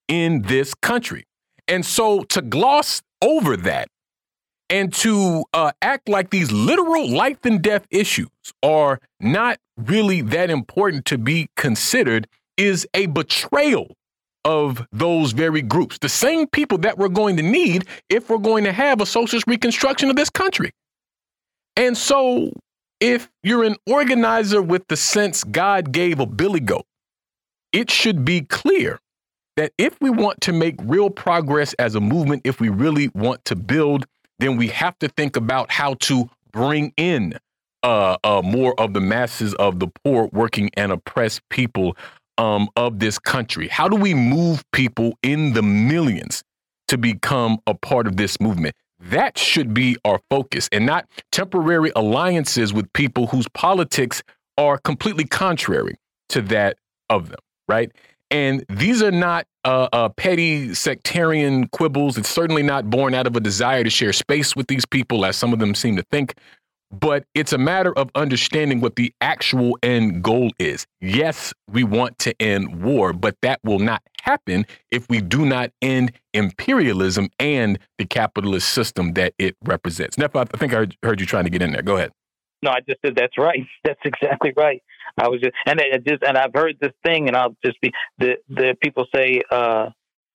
in 0.08 0.42
this 0.42 0.74
country. 0.74 1.26
And 1.68 1.86
so 1.86 2.24
to 2.24 2.42
gloss 2.42 3.02
over 3.22 3.58
that 3.58 3.88
and 4.70 4.94
to 4.94 5.44
uh, 5.54 5.72
act 5.82 6.08
like 6.08 6.30
these 6.30 6.52
literal 6.52 7.10
life 7.10 7.44
and 7.44 7.62
death 7.62 7.86
issues 7.92 8.30
are 8.64 9.00
not 9.20 9.60
really 9.78 10.22
that 10.22 10.50
important 10.50 11.06
to 11.06 11.18
be 11.18 11.50
considered 11.58 12.28
is 12.58 12.88
a 12.94 13.08
betrayal 13.08 13.96
of 14.46 14.88
those 14.92 15.34
very 15.34 15.62
groups, 15.62 15.98
the 16.00 16.10
same 16.10 16.48
people 16.48 16.78
that 16.80 16.98
we're 16.98 17.10
going 17.10 17.38
to 17.38 17.44
need 17.44 17.86
if 18.10 18.30
we're 18.30 18.38
going 18.38 18.64
to 18.64 18.72
have 18.72 19.02
a 19.02 19.06
socialist 19.06 19.46
reconstruction 19.48 20.10
of 20.10 20.16
this 20.16 20.30
country. 20.30 20.72
And 21.76 21.98
so, 21.98 22.52
if 23.00 23.30
you're 23.44 23.64
an 23.64 23.76
organizer 23.88 24.62
with 24.62 24.88
the 24.88 24.98
sense 24.98 25.44
God 25.44 25.92
gave 25.92 26.20
a 26.20 26.26
billy 26.26 26.60
goat, 26.60 26.86
it 27.72 27.92
should 27.92 28.26
be 28.26 28.42
clear 28.42 29.00
that 29.58 29.74
if 29.78 30.00
we 30.02 30.10
want 30.10 30.42
to 30.42 30.54
make 30.54 30.76
real 30.84 31.10
progress 31.10 31.74
as 31.74 31.96
a 31.96 32.02
movement, 32.02 32.42
if 32.46 32.60
we 32.60 32.70
really 32.70 33.10
want 33.14 33.44
to 33.46 33.56
build 33.56 34.06
then 34.42 34.58
we 34.58 34.68
have 34.68 34.98
to 34.98 35.08
think 35.08 35.38
about 35.38 35.72
how 35.72 35.94
to 35.94 36.28
bring 36.52 36.92
in 36.98 37.38
uh, 37.84 38.18
uh, 38.24 38.42
more 38.44 38.78
of 38.80 38.94
the 38.94 39.00
masses 39.00 39.54
of 39.56 39.80
the 39.80 39.88
poor, 40.04 40.28
working, 40.34 40.70
and 40.76 40.92
oppressed 40.92 41.48
people 41.50 41.96
um, 42.40 42.68
of 42.76 43.00
this 43.00 43.20
country. 43.20 43.68
How 43.68 43.88
do 43.88 43.96
we 43.96 44.16
move 44.16 44.64
people 44.72 45.14
in 45.22 45.54
the 45.54 45.62
millions 45.62 46.44
to 46.88 46.98
become 46.98 47.60
a 47.68 47.76
part 47.76 48.08
of 48.08 48.18
this 48.18 48.42
movement? 48.42 48.76
That 49.00 49.38
should 49.38 49.76
be 49.76 49.98
our 50.06 50.20
focus 50.30 50.68
and 50.72 50.88
not 50.88 51.08
temporary 51.32 51.92
alliances 51.96 52.74
with 52.74 52.92
people 52.94 53.28
whose 53.28 53.48
politics 53.50 54.24
are 54.58 54.80
completely 54.80 55.26
contrary 55.26 55.96
to 56.30 56.42
that 56.44 56.78
of 57.12 57.30
them, 57.30 57.40
right? 57.68 57.92
And 58.32 58.66
these 58.70 59.04
are 59.04 59.12
not 59.12 59.46
uh, 59.66 59.90
uh, 59.92 60.10
petty 60.10 60.74
sectarian 60.74 61.68
quibbles. 61.68 62.18
It's 62.18 62.30
certainly 62.30 62.64
not 62.64 62.90
born 62.90 63.14
out 63.14 63.28
of 63.28 63.36
a 63.36 63.42
desire 63.42 63.84
to 63.84 63.90
share 63.90 64.14
space 64.14 64.56
with 64.56 64.68
these 64.68 64.86
people, 64.86 65.26
as 65.26 65.36
some 65.36 65.52
of 65.52 65.60
them 65.60 65.76
seem 65.76 65.98
to 65.98 66.04
think. 66.12 66.36
But 66.92 67.26
it's 67.36 67.54
a 67.54 67.58
matter 67.58 67.98
of 67.98 68.10
understanding 68.16 68.82
what 68.82 68.96
the 68.96 69.14
actual 69.22 69.78
end 69.84 70.24
goal 70.24 70.52
is. 70.60 70.86
Yes, 71.00 71.54
we 71.70 71.84
want 71.84 72.20
to 72.20 72.42
end 72.42 72.82
war, 72.82 73.14
but 73.14 73.36
that 73.42 73.60
will 73.64 73.80
not 73.80 74.02
happen 74.22 74.66
if 74.92 75.08
we 75.10 75.22
do 75.22 75.46
not 75.46 75.72
end 75.82 76.14
imperialism 76.34 77.30
and 77.40 77.80
the 77.98 78.06
capitalist 78.06 78.70
system 78.70 79.14
that 79.14 79.34
it 79.38 79.56
represents. 79.64 80.18
Neff, 80.18 80.36
I 80.36 80.44
think 80.46 80.74
I 80.74 80.78
heard, 80.78 80.98
heard 81.04 81.20
you 81.20 81.26
trying 81.26 81.46
to 81.46 81.50
get 81.50 81.62
in 81.62 81.72
there. 81.72 81.82
Go 81.82 81.96
ahead. 81.96 82.12
No, 82.64 82.72
I 82.72 82.80
just 82.88 83.02
said 83.04 83.16
that's 83.16 83.38
right. 83.38 83.66
That's 83.84 84.00
exactly 84.06 84.54
right. 84.56 84.84
I 85.18 85.28
was 85.28 85.42
just 85.42 85.54
and 85.66 85.80
it 85.80 86.06
just 86.06 86.24
and 86.24 86.38
I've 86.38 86.54
heard 86.54 86.78
this 86.80 86.94
thing, 87.04 87.28
and 87.28 87.36
I'll 87.36 87.56
just 87.64 87.80
be 87.82 87.92
the 88.18 88.36
the 88.50 88.76
people 88.82 89.06
say, 89.14 89.42
uh, 89.52 89.90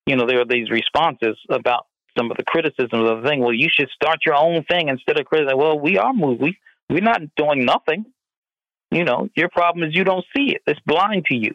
you 0.07 0.17
know, 0.17 0.27
there 0.27 0.41
are 0.41 0.47
these 0.47 0.71
responses 0.71 1.37
about 1.51 1.87
some 2.17 2.31
of 2.31 2.37
the 2.37 2.45
criticisms 2.45 3.09
of 3.09 3.23
the 3.23 3.29
thing. 3.29 3.41
Well, 3.41 3.53
you 3.53 3.69
should 3.73 3.89
start 3.91 4.19
your 4.25 4.35
own 4.35 4.65
thing 4.65 4.89
instead 4.89 5.19
of 5.19 5.27
criticizing. 5.27 5.59
Well, 5.59 5.79
we 5.79 5.99
are 5.99 6.13
moving. 6.13 6.55
We 6.89 6.97
We're 6.97 7.01
not 7.01 7.21
doing 7.37 7.65
nothing. 7.65 8.07
You 8.91 9.05
know, 9.05 9.29
your 9.37 9.49
problem 9.49 9.89
is 9.89 9.97
you 9.97 10.05
don't 10.05 10.25
see 10.37 10.55
it. 10.55 10.63
It's 10.67 10.81
blind 10.87 11.27
to 11.27 11.37
you, 11.37 11.55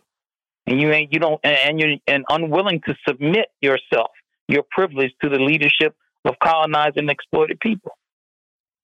and 0.67 0.79
you 0.79 0.91
ain't 0.91 1.13
you 1.13 1.19
don't 1.19 1.39
and 1.43 1.79
you're 1.79 1.95
and 2.07 2.25
unwilling 2.29 2.81
to 2.87 2.95
submit 3.07 3.47
yourself, 3.61 4.11
your 4.47 4.63
privilege, 4.69 5.11
to 5.23 5.29
the 5.29 5.39
leadership 5.39 5.95
of 6.25 6.35
colonized 6.43 6.97
and 6.97 7.09
exploited 7.09 7.59
people. 7.59 7.93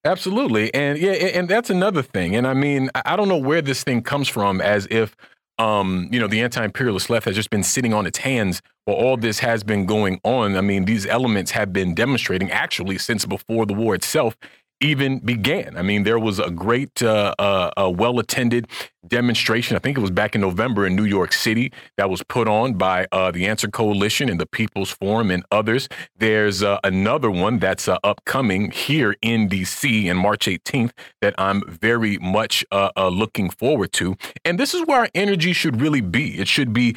Absolutely, 0.05 0.73
and 0.73 0.97
yeah, 0.97 1.11
and 1.11 1.49
that's 1.49 1.69
another 1.69 2.01
thing. 2.01 2.35
And 2.35 2.47
I 2.47 2.53
mean, 2.53 2.89
I 3.05 3.15
don't 3.15 3.27
know 3.27 3.37
where 3.37 3.61
this 3.61 3.83
thing 3.83 4.01
comes 4.01 4.29
from, 4.29 4.61
as 4.61 4.87
if 4.89 5.15
um, 5.59 6.07
you 6.11 6.19
know, 6.19 6.27
the 6.27 6.41
anti-imperialist 6.41 7.09
left 7.09 7.25
has 7.25 7.35
just 7.35 7.49
been 7.49 7.63
sitting 7.63 7.93
on 7.93 8.05
its 8.05 8.19
hands 8.19 8.61
while 8.85 8.95
all 8.97 9.17
this 9.17 9.39
has 9.39 9.63
been 9.63 9.85
going 9.85 10.19
on. 10.23 10.55
I 10.55 10.61
mean, 10.61 10.85
these 10.85 11.05
elements 11.05 11.51
have 11.51 11.73
been 11.73 11.95
demonstrating 11.95 12.51
actually 12.51 12.97
since 12.99 13.25
before 13.25 13.65
the 13.65 13.73
war 13.73 13.95
itself 13.95 14.37
even 14.79 15.19
began. 15.19 15.75
I 15.77 15.81
mean, 15.81 16.03
there 16.03 16.19
was 16.19 16.39
a 16.39 16.51
great, 16.51 17.01
uh, 17.01 17.33
uh, 17.39 17.71
uh, 17.77 17.89
well 17.89 18.19
attended 18.19 18.67
demonstration. 19.07 19.75
I 19.75 19.79
think 19.79 19.97
it 19.97 20.01
was 20.01 20.11
back 20.11 20.35
in 20.35 20.41
November 20.41 20.85
in 20.85 20.95
New 20.95 21.05
York 21.05 21.31
City 21.33 21.71
that 21.97 22.09
was 22.09 22.21
put 22.23 22.47
on 22.47 22.73
by 22.73 23.07
uh, 23.11 23.31
the 23.31 23.45
ANSWER 23.45 23.71
Coalition 23.71 24.29
and 24.29 24.39
the 24.39 24.45
People's 24.45 24.91
Forum 24.91 25.31
and 25.31 25.43
others. 25.51 25.87
There's 26.17 26.61
uh, 26.61 26.79
another 26.83 27.31
one 27.31 27.59
that's 27.59 27.87
uh, 27.87 27.97
upcoming 28.03 28.71
here 28.71 29.15
in 29.21 29.49
DC 29.49 30.05
in 30.05 30.17
March 30.17 30.45
18th 30.45 30.91
that 31.21 31.33
I'm 31.37 31.63
very 31.67 32.17
much 32.17 32.65
looking 32.97 33.49
forward 33.49 33.93
to. 33.93 34.15
And 34.43 34.59
this 34.59 34.73
is 34.73 34.85
where 34.85 35.01
our 35.01 35.09
energy 35.15 35.53
should 35.53 35.81
really 35.81 36.01
be. 36.01 36.37
It 36.39 36.47
should 36.47 36.73
be 36.73 36.95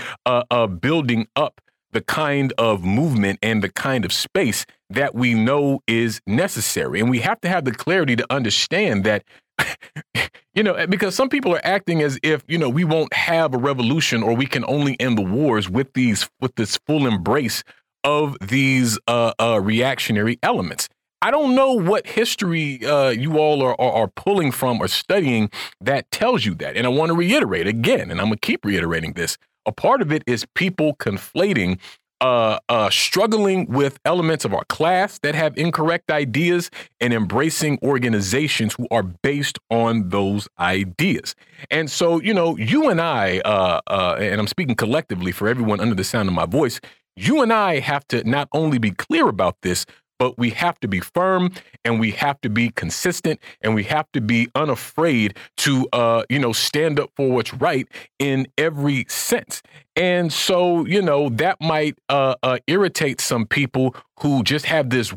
building 0.80 1.28
up 1.36 1.60
the 1.92 2.00
kind 2.00 2.52
of 2.58 2.84
movement 2.84 3.38
and 3.42 3.62
the 3.62 3.68
kind 3.68 4.04
of 4.04 4.12
space 4.12 4.66
that 4.88 5.14
we 5.14 5.34
know 5.34 5.80
is 5.86 6.20
necessary. 6.26 7.00
And 7.00 7.10
we 7.10 7.20
have 7.20 7.40
to 7.42 7.48
have 7.48 7.64
the 7.64 7.72
clarity 7.72 8.16
to 8.16 8.26
understand 8.30 9.04
that, 9.04 9.24
you 10.54 10.62
know, 10.62 10.86
because 10.86 11.14
some 11.14 11.28
people 11.28 11.54
are 11.54 11.60
acting 11.64 12.02
as 12.02 12.18
if, 12.22 12.42
you 12.48 12.58
know, 12.58 12.68
we 12.68 12.84
won't 12.84 13.12
have 13.12 13.54
a 13.54 13.58
revolution 13.58 14.22
or 14.22 14.34
we 14.34 14.46
can 14.46 14.64
only 14.66 14.98
end 15.00 15.18
the 15.18 15.22
wars 15.22 15.68
with 15.68 15.92
these, 15.94 16.28
with 16.40 16.54
this 16.56 16.78
full 16.86 17.06
embrace 17.06 17.62
of 18.04 18.36
these 18.40 18.98
uh, 19.06 19.32
uh, 19.40 19.60
reactionary 19.60 20.38
elements. 20.42 20.88
I 21.22 21.30
don't 21.30 21.54
know 21.54 21.74
what 21.74 22.06
history 22.06 22.84
uh, 22.84 23.10
you 23.10 23.36
all 23.36 23.62
are, 23.62 23.78
are, 23.78 23.92
are, 23.92 24.08
pulling 24.08 24.52
from 24.52 24.80
or 24.80 24.88
studying 24.88 25.50
that 25.78 26.10
tells 26.10 26.46
you 26.46 26.54
that. 26.56 26.78
And 26.78 26.86
I 26.86 26.88
want 26.88 27.10
to 27.10 27.14
reiterate 27.14 27.66
again, 27.66 28.10
and 28.10 28.20
I'm 28.20 28.28
going 28.28 28.38
to 28.38 28.46
keep 28.46 28.64
reiterating 28.64 29.12
this 29.12 29.36
a 29.66 29.72
part 29.72 30.02
of 30.02 30.12
it 30.12 30.22
is 30.26 30.46
people 30.54 30.94
conflating 30.96 31.78
uh, 32.20 32.58
uh, 32.68 32.90
struggling 32.90 33.66
with 33.66 33.98
elements 34.04 34.44
of 34.44 34.52
our 34.52 34.64
class 34.64 35.18
that 35.20 35.34
have 35.34 35.56
incorrect 35.56 36.10
ideas 36.10 36.70
and 37.00 37.14
embracing 37.14 37.78
organizations 37.82 38.74
who 38.74 38.86
are 38.90 39.02
based 39.02 39.58
on 39.70 40.10
those 40.10 40.46
ideas. 40.58 41.34
And 41.70 41.90
so, 41.90 42.20
you 42.20 42.34
know, 42.34 42.56
you 42.58 42.90
and 42.90 43.00
I, 43.00 43.38
uh, 43.44 43.80
uh 43.86 44.16
and 44.20 44.38
I'm 44.38 44.46
speaking 44.46 44.74
collectively 44.74 45.32
for 45.32 45.48
everyone 45.48 45.80
under 45.80 45.94
the 45.94 46.04
sound 46.04 46.28
of 46.28 46.34
my 46.34 46.46
voice, 46.46 46.78
you 47.16 47.42
and 47.42 47.52
I 47.52 47.80
have 47.80 48.06
to 48.08 48.22
not 48.28 48.48
only 48.52 48.78
be 48.78 48.90
clear 48.90 49.28
about 49.28 49.56
this, 49.62 49.86
but 50.20 50.38
we 50.38 50.50
have 50.50 50.78
to 50.80 50.86
be 50.86 51.00
firm 51.00 51.50
and 51.82 51.98
we 51.98 52.10
have 52.10 52.38
to 52.42 52.50
be 52.50 52.68
consistent 52.68 53.40
and 53.62 53.74
we 53.74 53.84
have 53.84 54.06
to 54.12 54.20
be 54.20 54.48
unafraid 54.54 55.34
to 55.56 55.88
uh, 55.94 56.22
you 56.28 56.38
know 56.38 56.52
stand 56.52 57.00
up 57.00 57.10
for 57.16 57.30
what's 57.30 57.54
right 57.54 57.88
in 58.18 58.46
every 58.58 59.06
sense. 59.08 59.62
And 59.96 60.32
so 60.32 60.84
you 60.84 61.00
know 61.00 61.30
that 61.30 61.56
might 61.60 61.98
uh, 62.10 62.34
uh, 62.42 62.58
irritate 62.66 63.20
some 63.20 63.46
people 63.46 63.96
who 64.20 64.44
just 64.44 64.66
have 64.66 64.90
this 64.90 65.12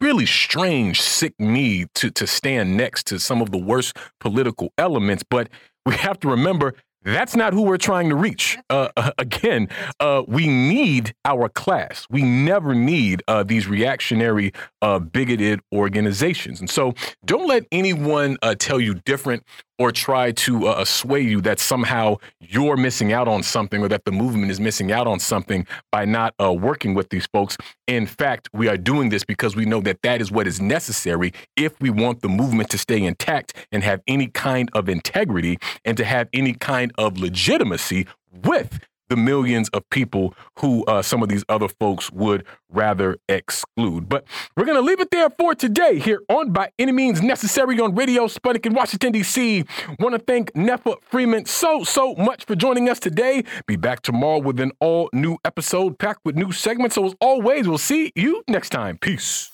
really 0.00 0.26
strange 0.26 1.02
sick 1.02 1.34
need 1.40 1.88
to 1.96 2.10
to 2.12 2.26
stand 2.26 2.76
next 2.76 3.08
to 3.08 3.18
some 3.18 3.42
of 3.42 3.50
the 3.50 3.58
worst 3.58 3.96
political 4.20 4.72
elements. 4.78 5.24
But 5.28 5.48
we 5.84 5.96
have 5.96 6.20
to 6.20 6.28
remember 6.28 6.74
that's 7.04 7.36
not 7.36 7.52
who 7.52 7.62
we're 7.62 7.76
trying 7.76 8.08
to 8.08 8.16
reach. 8.16 8.58
Uh, 8.70 8.88
uh, 8.96 9.10
again, 9.18 9.68
uh, 10.00 10.22
we 10.26 10.48
need 10.48 11.14
our 11.24 11.48
class. 11.48 12.06
We 12.10 12.22
never 12.22 12.74
need 12.74 13.22
uh, 13.28 13.42
these 13.42 13.66
reactionary, 13.66 14.52
uh, 14.82 14.98
bigoted 14.98 15.60
organizations. 15.72 16.60
And 16.60 16.68
so 16.68 16.94
don't 17.24 17.46
let 17.46 17.64
anyone 17.70 18.38
uh, 18.42 18.54
tell 18.58 18.80
you 18.80 18.94
different 18.94 19.44
or 19.78 19.90
try 19.90 20.32
to 20.32 20.66
uh, 20.66 20.84
sway 20.84 21.20
you 21.20 21.40
that 21.40 21.58
somehow 21.58 22.16
you're 22.40 22.76
missing 22.76 23.12
out 23.12 23.26
on 23.28 23.42
something 23.42 23.82
or 23.82 23.88
that 23.88 24.04
the 24.04 24.12
movement 24.12 24.50
is 24.50 24.60
missing 24.60 24.92
out 24.92 25.06
on 25.06 25.18
something 25.18 25.66
by 25.90 26.04
not 26.04 26.34
uh, 26.40 26.52
working 26.52 26.94
with 26.94 27.08
these 27.10 27.26
folks. 27.26 27.56
In 27.86 28.06
fact, 28.06 28.48
we 28.52 28.68
are 28.68 28.76
doing 28.76 29.08
this 29.08 29.24
because 29.24 29.56
we 29.56 29.64
know 29.64 29.80
that 29.80 30.02
that 30.02 30.20
is 30.20 30.30
what 30.30 30.46
is 30.46 30.60
necessary 30.60 31.32
if 31.56 31.78
we 31.80 31.90
want 31.90 32.22
the 32.22 32.28
movement 32.28 32.70
to 32.70 32.78
stay 32.78 33.02
intact 33.02 33.54
and 33.72 33.82
have 33.82 34.00
any 34.06 34.28
kind 34.28 34.70
of 34.74 34.88
integrity 34.88 35.58
and 35.84 35.96
to 35.96 36.04
have 36.04 36.28
any 36.32 36.54
kind 36.54 36.92
of 36.96 37.18
legitimacy 37.18 38.06
with 38.44 38.80
the 39.08 39.16
millions 39.16 39.68
of 39.70 39.88
people 39.90 40.34
who 40.58 40.84
uh, 40.86 41.02
some 41.02 41.22
of 41.22 41.28
these 41.28 41.44
other 41.48 41.68
folks 41.68 42.10
would 42.12 42.44
rather 42.68 43.16
exclude. 43.28 44.08
But 44.08 44.24
we're 44.56 44.64
going 44.64 44.78
to 44.78 44.82
leave 44.82 45.00
it 45.00 45.10
there 45.10 45.30
for 45.30 45.54
today 45.54 45.98
here 45.98 46.20
on 46.28 46.52
By 46.52 46.70
Any 46.78 46.92
Means 46.92 47.22
Necessary 47.22 47.80
on 47.80 47.94
Radio 47.94 48.26
Sputnik 48.26 48.66
in 48.66 48.74
Washington, 48.74 49.12
D.C. 49.12 49.64
Want 49.98 50.14
to 50.14 50.18
thank 50.18 50.52
Netfa 50.52 50.96
Freeman 51.02 51.46
so, 51.46 51.84
so 51.84 52.14
much 52.16 52.44
for 52.44 52.54
joining 52.54 52.88
us 52.88 52.98
today. 52.98 53.44
Be 53.66 53.76
back 53.76 54.02
tomorrow 54.02 54.38
with 54.38 54.60
an 54.60 54.72
all 54.80 55.08
new 55.12 55.38
episode 55.44 55.98
packed 55.98 56.24
with 56.24 56.36
new 56.36 56.52
segments. 56.52 56.94
So, 56.94 57.06
as 57.06 57.14
always, 57.20 57.68
we'll 57.68 57.78
see 57.78 58.12
you 58.14 58.42
next 58.48 58.70
time. 58.70 58.98
Peace. 58.98 59.50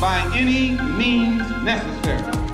By 0.00 0.30
any 0.34 0.70
means 0.96 1.42
necessary. 1.62 2.47